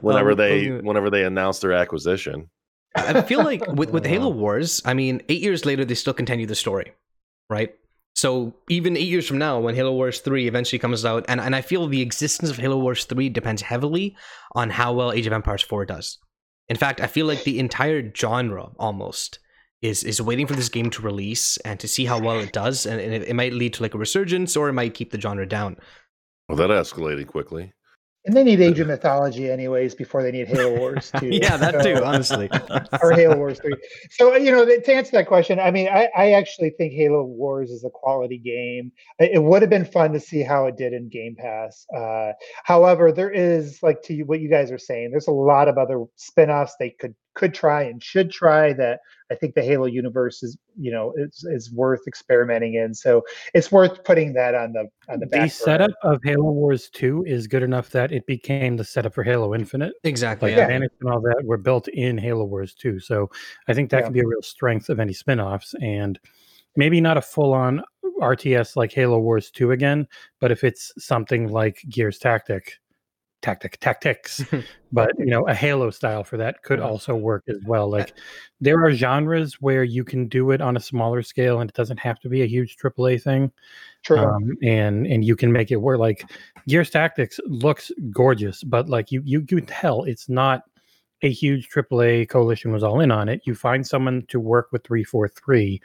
Whenever 0.00 0.32
Um, 0.32 0.36
they 0.38 0.70
I 0.72 0.76
whenever 0.80 1.10
they 1.10 1.24
announce 1.24 1.58
their 1.60 1.72
acquisition. 1.72 2.50
I 2.96 3.22
feel 3.22 3.42
like 3.42 3.66
with, 3.68 3.90
with 3.90 4.04
Halo 4.04 4.28
Wars, 4.42 4.82
I 4.84 4.92
mean, 4.94 5.22
eight 5.28 5.40
years 5.40 5.64
later, 5.64 5.84
they 5.84 5.94
still 5.94 6.12
continue 6.12 6.46
the 6.46 6.54
story, 6.54 6.92
right? 7.48 7.74
So 8.14 8.54
even 8.68 8.96
eight 8.98 9.08
years 9.08 9.26
from 9.26 9.38
now, 9.38 9.58
when 9.60 9.74
Halo 9.74 9.92
Wars 9.94 10.20
3 10.20 10.46
eventually 10.46 10.78
comes 10.78 11.02
out, 11.06 11.24
and, 11.28 11.40
and 11.40 11.56
I 11.56 11.62
feel 11.62 11.86
the 11.86 12.02
existence 12.02 12.50
of 12.50 12.58
Halo 12.58 12.76
Wars 12.76 13.06
3 13.06 13.30
depends 13.30 13.62
heavily 13.62 14.14
on 14.54 14.68
how 14.68 14.92
well 14.92 15.12
Age 15.12 15.26
of 15.26 15.32
Empires 15.32 15.62
4 15.62 15.86
does. 15.86 16.18
In 16.68 16.76
fact, 16.76 17.00
I 17.00 17.06
feel 17.06 17.24
like 17.24 17.44
the 17.44 17.58
entire 17.58 18.12
genre 18.14 18.68
almost 18.78 19.38
is 19.82 20.04
is 20.04 20.22
waiting 20.22 20.46
for 20.46 20.54
this 20.54 20.68
game 20.68 20.90
to 20.90 21.02
release 21.02 21.58
and 21.58 21.78
to 21.80 21.88
see 21.88 22.04
how 22.06 22.18
well 22.18 22.38
it 22.38 22.52
does, 22.52 22.86
and, 22.86 23.00
and 23.00 23.12
it, 23.12 23.22
it 23.28 23.34
might 23.34 23.52
lead 23.52 23.74
to 23.74 23.82
like 23.82 23.94
a 23.94 23.98
resurgence 23.98 24.56
or 24.56 24.68
it 24.68 24.72
might 24.72 24.94
keep 24.94 25.10
the 25.10 25.20
genre 25.20 25.46
down. 25.46 25.76
Well, 26.48 26.56
that 26.56 26.70
escalated 26.70 27.26
quickly. 27.26 27.72
And 28.24 28.36
they 28.36 28.44
need 28.44 28.60
Age 28.60 28.78
of 28.78 28.86
Mythology 28.86 29.50
anyways 29.50 29.96
before 29.96 30.22
they 30.22 30.30
need 30.30 30.46
Halo 30.46 30.78
Wars 30.78 31.10
too. 31.18 31.26
yeah, 31.28 31.56
that 31.56 31.82
too, 31.82 32.04
honestly. 32.04 32.48
or 33.02 33.12
Halo 33.12 33.36
Wars 33.36 33.58
3. 33.58 33.72
So, 34.10 34.36
you 34.36 34.52
know, 34.52 34.64
to 34.64 34.94
answer 34.94 35.10
that 35.12 35.26
question, 35.26 35.58
I 35.58 35.72
mean, 35.72 35.88
I, 35.88 36.08
I 36.16 36.32
actually 36.32 36.70
think 36.70 36.92
Halo 36.92 37.24
Wars 37.24 37.70
is 37.70 37.82
a 37.82 37.90
quality 37.90 38.38
game. 38.38 38.92
It, 39.18 39.32
it 39.34 39.42
would 39.42 39.60
have 39.62 39.70
been 39.70 39.84
fun 39.84 40.12
to 40.12 40.20
see 40.20 40.42
how 40.42 40.66
it 40.66 40.76
did 40.76 40.92
in 40.92 41.08
Game 41.08 41.34
Pass. 41.36 41.84
Uh, 41.96 42.32
however, 42.62 43.10
there 43.10 43.30
is, 43.30 43.82
like 43.82 44.02
to 44.02 44.22
what 44.22 44.40
you 44.40 44.48
guys 44.48 44.70
are 44.70 44.78
saying, 44.78 45.10
there's 45.10 45.26
a 45.26 45.32
lot 45.32 45.66
of 45.66 45.76
other 45.76 46.04
spin 46.14 46.48
offs 46.48 46.76
they 46.78 46.90
could 46.90 47.16
could 47.34 47.54
try 47.54 47.82
and 47.84 48.02
should 48.02 48.30
try 48.30 48.72
that 48.74 49.00
I 49.30 49.34
think 49.34 49.54
the 49.54 49.62
Halo 49.62 49.86
universe 49.86 50.42
is, 50.42 50.58
you 50.78 50.90
know, 50.92 51.14
is, 51.16 51.44
is 51.50 51.72
worth 51.72 52.00
experimenting 52.06 52.74
in. 52.74 52.92
So 52.92 53.22
it's 53.54 53.72
worth 53.72 54.04
putting 54.04 54.34
that 54.34 54.54
on 54.54 54.72
the 54.72 54.88
on 55.08 55.20
the 55.20 55.26
The 55.26 55.26
back. 55.26 55.40
burner. 55.40 55.48
setup 55.48 55.90
of 56.02 56.20
Halo 56.22 56.50
Wars 56.50 56.90
2 56.90 57.24
is 57.26 57.46
good 57.46 57.62
enough 57.62 57.88
that 57.90 58.12
it 58.12 58.26
became 58.26 58.76
the 58.76 58.84
setup 58.84 59.14
for 59.14 59.22
Halo 59.22 59.54
Infinite. 59.54 59.94
Exactly. 60.04 60.50
Like 60.50 60.58
yeah. 60.58 60.66
the 60.66 60.74
and 60.74 61.10
all 61.10 61.20
that 61.22 61.42
were 61.44 61.56
built 61.56 61.88
in 61.88 62.18
Halo 62.18 62.44
Wars 62.44 62.74
2. 62.74 63.00
So 63.00 63.30
I 63.68 63.74
think 63.74 63.90
that 63.90 63.98
Yeah. 64.00 64.04
could 64.04 64.12
be 64.14 64.20
a 64.20 64.26
real 64.26 64.42
strength 64.42 64.90
of 64.90 65.00
any 65.00 65.14
spin-offs 65.14 65.74
and 65.80 66.18
maybe 66.76 67.00
not 67.00 67.16
a 67.16 67.22
full-on 67.22 67.82
RTS 68.20 68.76
like 68.76 68.92
Halo 68.92 69.18
Wars 69.18 69.50
2 69.50 69.72
again, 69.72 70.06
but 70.40 70.50
if 70.52 70.62
it's 70.62 70.92
something 70.98 71.48
like 71.48 71.82
Gears 71.88 72.18
Tactic, 72.18 72.78
Tactic 73.42 73.78
Tactics, 73.80 74.42
but 74.92 75.10
you 75.18 75.26
know, 75.26 75.46
a 75.48 75.54
Halo 75.54 75.90
style 75.90 76.24
for 76.24 76.36
that 76.38 76.62
could 76.62 76.78
Yeah. 76.78 76.86
also 76.86 77.14
work 77.14 77.44
as 77.48 77.58
well. 77.66 77.90
Like 77.90 78.14
there 78.60 78.82
are 78.84 78.92
genres 78.92 79.60
where 79.60 79.84
you 79.84 80.04
can 80.04 80.28
do 80.28 80.50
it 80.52 80.60
on 80.60 80.76
a 80.76 80.80
smaller 80.80 81.22
scale 81.22 81.60
and 81.60 81.68
it 81.68 81.76
doesn't 81.76 81.98
have 81.98 82.18
to 82.20 82.28
be 82.28 82.42
a 82.42 82.46
huge 82.46 82.76
AAA 82.76 83.22
thing 83.22 83.50
True. 84.02 84.18
um, 84.18 84.56
and 84.62 85.06
and 85.06 85.24
you 85.24 85.36
can 85.36 85.52
make 85.52 85.70
it 85.70 85.76
work. 85.76 85.98
Like 85.98 86.24
Gears 86.68 86.90
Tactics 86.90 87.38
looks 87.46 87.90
gorgeous, 88.10 88.62
but 88.64 88.88
like 88.88 89.12
you 89.12 89.22
you 89.24 89.42
can 89.42 89.66
tell 89.66 90.04
it's 90.04 90.28
not 90.28 90.62
a 91.22 91.30
huge 91.30 91.68
AAA 91.70 92.28
coalition 92.28 92.72
was 92.72 92.82
all 92.82 93.00
in 93.00 93.10
on 93.10 93.28
it. 93.28 93.42
You 93.44 93.54
find 93.54 93.86
someone 93.86 94.24
to 94.28 94.40
work 94.40 94.68
with 94.72 94.84
three 94.84 95.04
four 95.04 95.28
three 95.28 95.80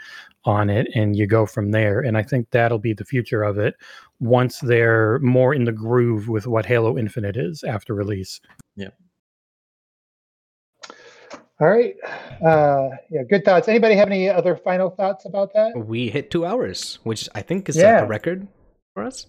on 0.46 0.70
it, 0.70 0.88
and 0.96 1.16
you 1.16 1.28
go 1.28 1.46
from 1.46 1.72
there. 1.72 2.00
And 2.02 2.18
I 2.18 2.24
think 2.24 2.50
that'll 2.52 2.80
be 2.80 2.94
the 2.94 3.06
future 3.06 3.44
of 3.44 3.58
it 3.58 3.76
once 4.20 4.60
they're 4.60 5.20
more 5.20 5.54
in 5.54 5.64
the 5.64 5.72
groove 5.72 6.28
with 6.28 6.48
what 6.48 6.66
Halo 6.66 6.98
Infinite 6.98 7.38
is 7.38 7.64
after 7.64 7.94
release. 7.94 8.42
Yeah. 8.76 8.90
All 11.60 11.68
right. 11.70 11.96
Uh, 12.46 12.90
yeah, 13.10 13.24
good 13.28 13.44
thoughts. 13.44 13.68
Anybody 13.68 13.96
have 13.96 14.08
any 14.08 14.30
other 14.30 14.56
final 14.56 14.92
thoughts 14.92 15.26
about 15.26 15.54
that? 15.54 15.76
We 15.76 16.08
hit 16.10 16.30
two 16.30 16.46
hours, 16.46 17.00
which 17.04 17.28
I 17.34 17.42
think 17.42 17.68
is 17.68 17.78
Yeah. 17.78 18.04
a 18.04 18.06
record 18.08 18.48
for 18.94 19.04
us. 19.04 19.26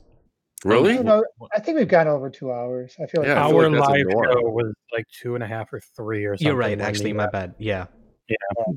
I 0.64 0.68
Really? 0.68 0.94
don't 0.96 1.04
know. 1.04 1.24
I 1.54 1.60
think 1.60 1.78
we've 1.78 1.86
gone 1.88 2.08
over 2.08 2.28
two 2.30 2.50
hours. 2.52 2.96
I 3.00 3.06
feel 3.06 3.20
like 3.22 3.28
Yeah, 3.28 3.32
I 3.32 3.34
that's- 3.36 3.50
feel 3.50 3.58
Our 3.60 3.70
like 3.70 3.88
live 3.90 4.06
show 4.10 4.40
was 4.50 4.74
like 4.92 5.06
two 5.08 5.34
and 5.36 5.44
a 5.44 5.46
half 5.46 5.72
or 5.72 5.80
three 5.80 6.24
or 6.24 6.34
something. 6.36 6.46
You're 6.48 6.56
right, 6.56 6.80
actually, 6.80 7.12
my 7.12 7.24
uh, 7.24 7.30
bad. 7.30 7.54
Yeah. 7.58 7.86
so, 8.28 8.74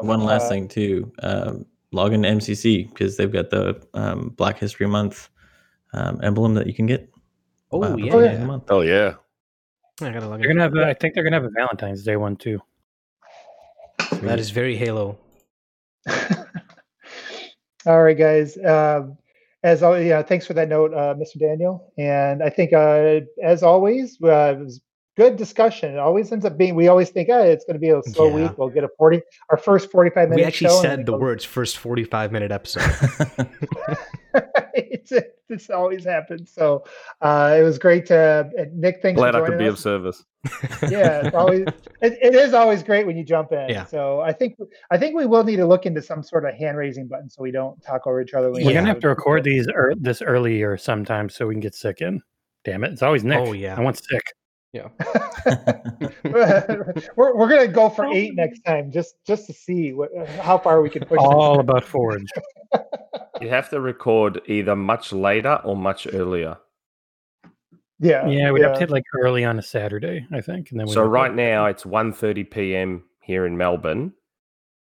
One 0.00 0.24
last 0.24 0.46
uh, 0.46 0.48
thing 0.48 0.68
too. 0.68 1.12
Um, 1.22 1.66
log 1.92 2.12
into 2.14 2.28
MCC 2.28 2.88
because 2.88 3.16
they've 3.16 3.30
got 3.32 3.50
the 3.50 3.82
um, 3.94 4.30
Black 4.30 4.58
History 4.58 4.86
Month 4.86 5.28
um, 5.92 6.20
emblem 6.22 6.54
that 6.54 6.66
you 6.66 6.74
can 6.74 6.86
get. 6.86 7.08
Oh, 7.72 7.82
uh, 7.84 7.96
yeah. 7.96 8.04
before 8.04 8.20
the 8.22 8.26
end 8.28 8.34
of 8.36 8.40
yeah. 8.40 8.46
month. 8.46 8.64
Oh 8.70 8.80
yeah. 8.80 9.14
I 10.00 10.10
gotta 10.10 10.26
log 10.28 10.40
They're 10.40 10.50
in. 10.50 10.56
gonna 10.56 10.62
have. 10.62 10.74
A, 10.76 10.90
I 10.90 10.94
think 10.94 11.14
they're 11.14 11.22
gonna 11.24 11.36
have 11.36 11.44
a 11.44 11.50
Valentine's 11.50 12.02
Day 12.02 12.16
one 12.16 12.36
too. 12.36 12.58
That 14.22 14.38
is 14.40 14.50
very 14.50 14.74
Halo. 14.76 15.18
All 17.86 18.02
right, 18.02 18.16
guys. 18.18 18.56
Um, 18.64 19.16
as 19.62 19.82
always, 19.82 20.06
yeah, 20.06 20.22
thanks 20.22 20.46
for 20.46 20.54
that 20.54 20.68
note, 20.68 20.92
uh, 20.94 21.14
Mr. 21.14 21.38
Daniel. 21.38 21.92
And 21.98 22.42
I 22.42 22.50
think, 22.50 22.72
uh, 22.72 23.20
as 23.42 23.62
always, 23.62 24.16
uh, 24.22 24.56
it 24.58 24.64
was 24.64 24.80
good 25.16 25.36
discussion. 25.36 25.92
It 25.94 25.98
always 25.98 26.32
ends 26.32 26.44
up 26.44 26.56
being. 26.56 26.74
We 26.74 26.88
always 26.88 27.10
think, 27.10 27.28
oh, 27.30 27.42
it's 27.42 27.64
going 27.64 27.74
to 27.74 27.80
be 27.80 27.90
a 27.90 28.02
slow 28.02 28.28
Yeah. 28.28 28.48
week. 28.48 28.58
We'll 28.58 28.70
get 28.70 28.84
a 28.84 28.88
forty, 28.96 29.20
our 29.50 29.58
first 29.58 29.90
forty-five 29.90 30.28
minute. 30.30 30.40
We 30.42 30.46
actually 30.46 30.70
said 30.80 31.04
the 31.06 31.16
words 31.16 31.44
first 31.44 31.76
45 31.78 32.32
minute 32.32 32.52
episode. 32.52 32.82
it's 35.00 35.12
it's 35.48 35.70
always 35.70 36.04
happens. 36.04 36.50
So 36.52 36.84
uh, 37.20 37.56
it 37.58 37.62
was 37.62 37.78
great 37.78 38.06
to 38.06 38.50
and 38.56 38.78
Nick. 38.78 39.00
Thanks 39.02 39.18
Glad 39.18 39.32
for 39.32 39.38
I 39.38 39.40
could 39.40 39.46
joining 39.52 39.58
be 39.58 39.66
of 39.66 39.78
service. 39.78 40.24
yeah, 40.88 41.26
it's 41.26 41.34
always 41.34 41.62
it, 42.02 42.18
it 42.22 42.34
is 42.34 42.54
always 42.54 42.82
great 42.82 43.06
when 43.06 43.16
you 43.16 43.24
jump 43.24 43.52
in. 43.52 43.68
Yeah. 43.68 43.84
So 43.84 44.20
I 44.20 44.32
think 44.32 44.56
I 44.90 44.98
think 44.98 45.16
we 45.16 45.26
will 45.26 45.44
need 45.44 45.56
to 45.56 45.66
look 45.66 45.86
into 45.86 46.02
some 46.02 46.22
sort 46.22 46.44
of 46.44 46.54
hand 46.54 46.76
raising 46.76 47.08
button 47.08 47.28
so 47.28 47.42
we 47.42 47.50
don't 47.50 47.80
talk 47.82 48.06
over 48.06 48.20
each 48.20 48.34
other. 48.34 48.50
when 48.50 48.62
We're 48.62 48.68
we 48.68 48.74
gonna 48.74 48.86
have 48.86 48.96
have 48.96 49.02
to 49.02 49.08
record 49.08 49.44
these 49.44 49.66
ear 49.68 49.94
this 49.98 50.22
earlier 50.22 50.76
sometimes 50.76 51.34
so 51.34 51.46
we 51.46 51.54
can 51.54 51.60
get 51.60 51.74
sick 51.74 52.00
in. 52.00 52.22
Damn 52.64 52.84
it! 52.84 52.92
It's 52.92 53.02
always 53.02 53.24
Nick. 53.24 53.38
Oh, 53.38 53.52
yeah. 53.52 53.76
I 53.76 53.80
want 53.80 53.98
sick. 53.98 54.22
we're, 56.24 57.34
we're 57.34 57.48
gonna 57.48 57.66
go 57.66 57.88
for 57.90 58.06
eight 58.06 58.36
next 58.36 58.60
time 58.60 58.92
just 58.92 59.16
just 59.26 59.46
to 59.46 59.52
see 59.52 59.92
what 59.92 60.10
how 60.40 60.56
far 60.56 60.80
we 60.80 60.88
can 60.88 61.04
push. 61.04 61.18
All 61.18 61.54
this. 61.54 61.60
about 61.60 61.84
Forge. 61.84 62.26
You 63.40 63.48
have 63.48 63.70
to 63.70 63.80
record 63.80 64.42
either 64.46 64.76
much 64.76 65.12
later 65.12 65.60
or 65.64 65.74
much 65.74 66.06
earlier. 66.12 66.58
Yeah, 67.98 68.28
Yeah, 68.28 68.50
we'd 68.50 68.62
have 68.62 68.74
to 68.74 68.80
hit 68.80 68.90
like 68.90 69.04
early 69.14 69.46
on 69.46 69.58
a 69.58 69.62
Saturday, 69.62 70.26
I 70.30 70.42
think, 70.42 70.70
and 70.70 70.80
then. 70.80 70.88
So 70.88 71.02
right 71.04 71.28
like, 71.28 71.36
now 71.36 71.64
it's 71.64 71.84
1.30 71.84 72.50
p.m. 72.50 73.04
here 73.22 73.46
in 73.46 73.56
Melbourne. 73.56 74.12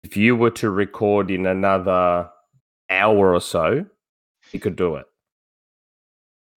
If 0.04 0.16
you 0.16 0.36
were 0.36 0.52
to 0.52 0.70
record 0.70 1.32
in 1.32 1.48
another 1.48 2.30
hour 2.90 3.34
or 3.34 3.42
so, 3.42 3.86
you 4.52 4.60
could 4.60 4.76
do 4.76 4.98
it. 4.98 5.06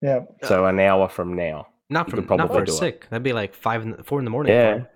yeah. 0.03 0.23
So 0.43 0.67
an 0.67 0.81
hour 0.81 1.09
from 1.09 1.37
now. 1.37 1.69
Not 1.91 2.07
You 2.09 2.11
from 2.13 2.21
could 2.27 2.29
not 2.39 2.47
probably 2.49 2.61
for 2.61 2.65
do 2.67 2.73
it. 2.73 2.77
sick. 2.77 3.07
That'd 3.11 3.23
be 3.23 3.33
like 3.33 3.55
five, 3.55 3.83
in 3.83 3.93
the, 3.93 4.03
four 4.05 4.19
in 4.19 4.25
the 4.25 4.31
morning. 4.31 4.53
Yeah. 4.53 4.79
for. 4.79 4.91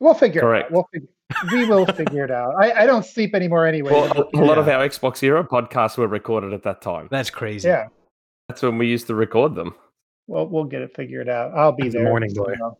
We'll 0.00 0.14
figure 0.14 0.40
Correct. 0.40 0.70
it 0.70 0.72
out. 0.72 0.72
We'll 0.72 0.88
figure, 0.92 1.08
we 1.52 1.68
will 1.68 1.86
figure 1.94 2.24
it 2.24 2.30
out. 2.30 2.54
I, 2.58 2.72
I 2.82 2.86
don't 2.86 3.04
sleep 3.04 3.34
anymore 3.34 3.66
anyway. 3.66 3.92
Well, 3.92 4.28
a, 4.34 4.38
a 4.38 4.44
lot 4.44 4.56
of 4.58 4.66
our 4.68 4.86
Xbox 4.88 5.22
Era 5.22 5.44
podcasts 5.44 5.98
were 5.98 6.08
recorded 6.08 6.52
at 6.54 6.62
that 6.62 6.80
time. 6.80 7.08
That's 7.10 7.28
crazy. 7.30 7.68
yeah. 7.68 7.88
That's 8.48 8.62
when 8.62 8.78
we 8.78 8.86
used 8.88 9.06
to 9.08 9.14
record 9.14 9.54
them. 9.54 9.74
Well, 10.26 10.48
we'll 10.48 10.64
get 10.64 10.80
it 10.82 10.94
figured 10.96 11.28
out. 11.28 11.52
I'll 11.54 11.72
be 11.72 11.88
As 11.88 11.94
a 11.94 11.98
there. 11.98 12.06
morning 12.08 12.32
boy. 12.34 12.54
so. 12.58 12.78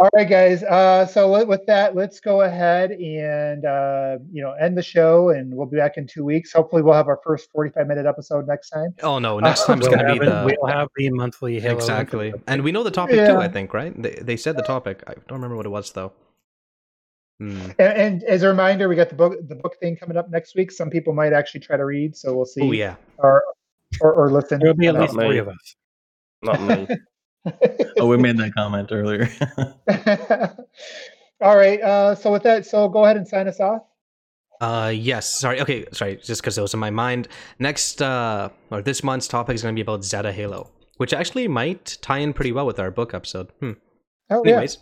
All 0.00 0.08
right, 0.14 0.28
guys. 0.28 0.62
Uh, 0.62 1.04
so 1.06 1.26
let, 1.28 1.48
with 1.48 1.66
that, 1.66 1.96
let's 1.96 2.20
go 2.20 2.42
ahead 2.42 2.92
and 2.92 3.64
uh, 3.64 4.18
you 4.30 4.40
know 4.42 4.52
end 4.52 4.78
the 4.78 4.82
show, 4.82 5.30
and 5.30 5.52
we'll 5.52 5.66
be 5.66 5.76
back 5.76 5.96
in 5.96 6.06
two 6.06 6.24
weeks. 6.24 6.52
Hopefully, 6.52 6.82
we'll 6.82 6.94
have 6.94 7.08
our 7.08 7.18
first 7.24 7.50
forty-five 7.50 7.88
minute 7.88 8.06
episode 8.06 8.46
next 8.46 8.70
time. 8.70 8.94
Oh 9.02 9.18
no, 9.18 9.40
next 9.40 9.62
Uh, 9.62 9.66
time's 9.74 9.88
We'll 9.88 9.96
gonna 9.98 10.12
be 10.12 10.20
the 10.24 10.56
we'll 10.62 10.70
have 10.72 10.86
the 10.96 11.10
monthly 11.10 11.58
Halo. 11.58 11.74
exactly, 11.74 12.26
Infinite. 12.28 12.44
and 12.46 12.62
we 12.62 12.70
know 12.70 12.84
the 12.84 12.92
topic 12.92 13.16
too. 13.16 13.38
I 13.38 13.48
think 13.48 13.74
right. 13.74 14.00
They 14.00 14.20
they 14.22 14.36
said 14.36 14.56
the 14.56 14.62
topic. 14.62 15.02
I 15.08 15.14
don't 15.14 15.38
remember 15.38 15.56
what 15.56 15.66
it 15.66 15.70
was 15.70 15.90
though. 15.90 16.12
Hmm. 17.40 17.70
And, 17.78 17.92
and 17.98 18.22
as 18.24 18.44
a 18.44 18.48
reminder, 18.48 18.88
we 18.88 18.94
got 18.94 19.08
the 19.08 19.16
book 19.16 19.34
the 19.48 19.56
book 19.56 19.76
thing 19.80 19.96
coming 19.96 20.16
up 20.16 20.30
next 20.30 20.54
week. 20.54 20.70
Some 20.70 20.90
people 20.90 21.12
might 21.12 21.32
actually 21.32 21.60
try 21.60 21.76
to 21.76 21.84
read, 21.84 22.16
so 22.16 22.34
we'll 22.36 22.46
see. 22.46 22.62
Oh 22.62 22.70
yeah. 22.70 22.94
Or 23.16 23.42
or, 24.00 24.12
or 24.14 24.30
listen. 24.30 24.60
There'll 24.60 24.74
be 24.76 24.86
at 24.86 24.94
Uh, 24.94 25.00
least 25.00 25.14
me. 25.14 25.26
three 25.26 25.38
of 25.38 25.48
us. 25.48 25.76
Not 26.42 26.60
me. 26.62 26.86
oh, 27.98 28.06
we 28.06 28.16
made 28.16 28.36
that 28.38 28.54
comment 28.54 28.88
earlier. 28.90 29.28
All 31.40 31.56
right. 31.56 31.80
Uh, 31.80 32.14
so 32.14 32.32
with 32.32 32.42
that, 32.42 32.66
so 32.66 32.88
go 32.88 33.04
ahead 33.04 33.16
and 33.16 33.26
sign 33.26 33.48
us 33.48 33.60
off. 33.60 33.82
Uh 34.60 34.92
yes. 34.94 35.28
Sorry. 35.28 35.60
Okay. 35.60 35.84
Sorry. 35.92 36.16
Just 36.16 36.42
because 36.42 36.58
it 36.58 36.62
was 36.62 36.74
in 36.74 36.80
my 36.80 36.90
mind. 36.90 37.28
Next 37.60 38.02
uh 38.02 38.48
or 38.70 38.82
this 38.82 39.04
month's 39.04 39.28
topic 39.28 39.54
is 39.54 39.62
gonna 39.62 39.74
be 39.74 39.82
about 39.82 40.02
Zeta 40.02 40.32
Halo, 40.32 40.68
which 40.96 41.12
actually 41.12 41.46
might 41.46 41.96
tie 42.02 42.18
in 42.18 42.32
pretty 42.32 42.50
well 42.50 42.66
with 42.66 42.80
our 42.80 42.90
book 42.90 43.14
episode. 43.14 43.50
Hmm. 43.60 43.72
Oh 44.30 44.42
yeah. 44.44 44.52
Anyways, 44.54 44.78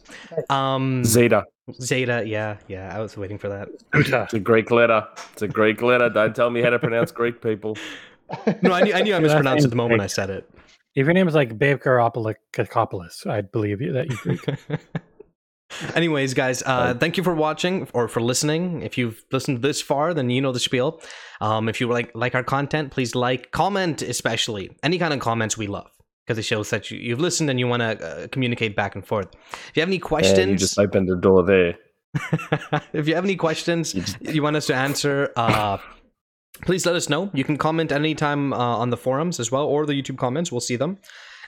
um, 0.49 1.05
Zeta. 1.05 1.45
Zeta. 1.81 2.25
Yeah. 2.27 2.57
Yeah. 2.69 2.97
I 2.97 3.01
was 3.01 3.17
waiting 3.19 3.37
for 3.39 3.49
that. 3.49 3.69
It's 3.93 4.35
a 4.35 4.41
Greek 4.41 4.71
letter. 4.71 5.07
It's 5.35 5.43
a 5.43 5.49
Greek 5.49 5.83
letter. 5.83 6.09
Don't 6.09 6.35
tell 6.35 6.49
me 6.49 6.63
how 6.63 6.71
to 6.71 6.79
pronounce 6.79 7.13
Greek, 7.13 7.43
people. 7.43 7.77
No, 8.61 8.73
I 8.73 8.83
knew 8.83 8.93
I 8.93 9.03
knew 9.03 9.15
I 9.15 9.19
mispronounced 9.29 9.65
it 9.65 9.69
the 9.69 9.77
moment 9.77 10.01
I 10.01 10.09
said 10.09 10.31
it. 10.31 10.51
If 10.97 11.05
your 11.05 11.13
name 11.13 11.29
is 11.29 11.35
like 11.35 11.57
Babe 11.59 11.79
Karopoulos, 11.79 13.27
I'd 13.27 13.53
believe 13.53 13.83
you 13.83 13.93
that 13.93 14.11
you 14.11 14.17
Greek. 14.17 14.41
Anyways, 15.95 16.33
guys, 16.33 16.63
uh, 16.65 16.95
thank 16.95 17.19
you 17.19 17.23
for 17.23 17.35
watching 17.35 17.87
or 17.93 18.09
for 18.09 18.23
listening. 18.23 18.81
If 18.83 18.97
you've 18.97 19.23
listened 19.31 19.61
this 19.61 19.83
far, 19.83 20.15
then 20.15 20.31
you 20.31 20.41
know 20.41 20.53
the 20.53 20.61
spiel. 20.61 21.03
Um, 21.41 21.69
if 21.69 21.81
you 21.83 21.89
like 21.89 22.13
like 22.15 22.35
our 22.35 22.43
content, 22.43 22.93
please 22.93 23.15
like, 23.15 23.51
comment, 23.51 24.01
especially 24.01 24.71
any 24.83 24.99
kind 24.99 25.13
of 25.13 25.21
comments 25.21 25.59
we 25.59 25.67
love 25.67 25.91
because 26.25 26.39
it 26.39 26.43
shows 26.45 26.71
that 26.71 26.91
you, 26.91 26.99
you've 26.99 27.21
listened 27.21 27.51
and 27.51 27.61
you 27.61 27.69
want 27.69 27.81
to 27.81 28.07
uh, 28.07 28.27
communicate 28.29 28.75
back 28.75 28.95
and 28.95 29.07
forth. 29.07 29.29
If 29.53 29.73
you 29.77 29.83
have 29.83 29.89
any 29.89 29.97
And 29.97 30.03
questions, 30.03 30.51
you 30.51 30.57
just 30.57 30.79
opened 30.79 31.09
the 31.09 31.17
door 31.17 31.45
there. 31.45 31.77
if 32.95 33.07
you 33.07 33.15
have 33.15 33.25
any 33.25 33.37
questions 33.37 33.95
You 33.95 34.01
just- 34.01 34.23
you 34.23 34.43
want 34.43 34.57
us 34.57 34.67
to 34.69 34.75
answer, 34.75 35.31
uh, 35.37 35.77
please 36.63 36.87
let 36.87 36.95
us 36.95 37.09
know. 37.09 37.31
You 37.35 37.45
can 37.45 37.57
comment 37.57 37.93
at 37.93 38.01
anytime 38.01 38.53
uh, 38.53 38.57
on 38.57 38.91
the 38.91 38.97
forums 38.97 39.41
as 39.41 39.51
well 39.51 39.67
or 39.67 39.87
the 39.87 40.01
YouTube 40.01 40.19
comments. 40.19 40.51
We'll 40.51 40.61
see 40.61 40.77
them. 40.77 40.99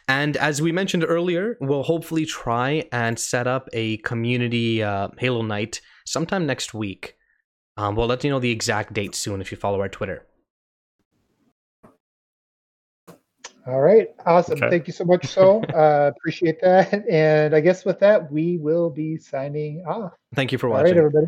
And 0.09 0.37
as 0.39 0.63
we 0.63 0.73
mentioned 0.73 1.05
earlier, 1.07 1.59
we'll 1.61 1.83
hopefully 1.83 2.25
try 2.25 2.89
and 2.93 3.19
set 3.19 3.47
up 3.47 3.69
a 3.75 3.99
community 3.99 4.83
uh, 4.83 5.09
Halo 5.19 5.43
night 5.43 5.81
sometime 6.07 6.47
next 6.47 6.73
week. 6.73 7.15
Um, 7.77 7.95
we'll 7.95 8.07
let 8.07 8.25
you 8.25 8.31
know 8.31 8.41
the 8.41 8.51
exact 8.51 8.95
date 8.95 9.15
soon 9.15 9.41
if 9.41 9.53
you 9.53 9.59
follow 9.59 9.81
our 9.81 9.89
Twitter. 9.89 10.27
All 13.67 13.81
right, 13.81 14.09
awesome. 14.25 14.57
Okay. 14.57 14.71
Thank 14.71 14.87
you 14.87 14.95
so 14.95 15.05
much, 15.05 15.27
so 15.27 15.63
uh, 15.75 16.11
appreciate 16.17 16.61
that. 16.63 17.05
And 17.11 17.55
I 17.55 17.61
guess 17.61 17.85
with 17.85 18.01
that, 18.01 18.33
we 18.33 18.57
will 18.57 18.89
be 18.89 19.19
signing 19.19 19.85
off. 19.87 20.13
Thank 20.35 20.53
you 20.53 20.59
for 20.59 20.69
All 20.69 20.75
right, 20.75 20.85
watching. 20.85 20.97
everybody. 20.97 21.27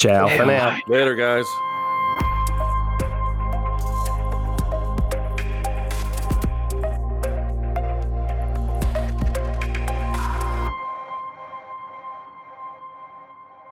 Ciao 0.00 0.28
for 0.28 0.46
now. 0.46 0.78
Later, 0.86 1.16
guys. 1.16 1.77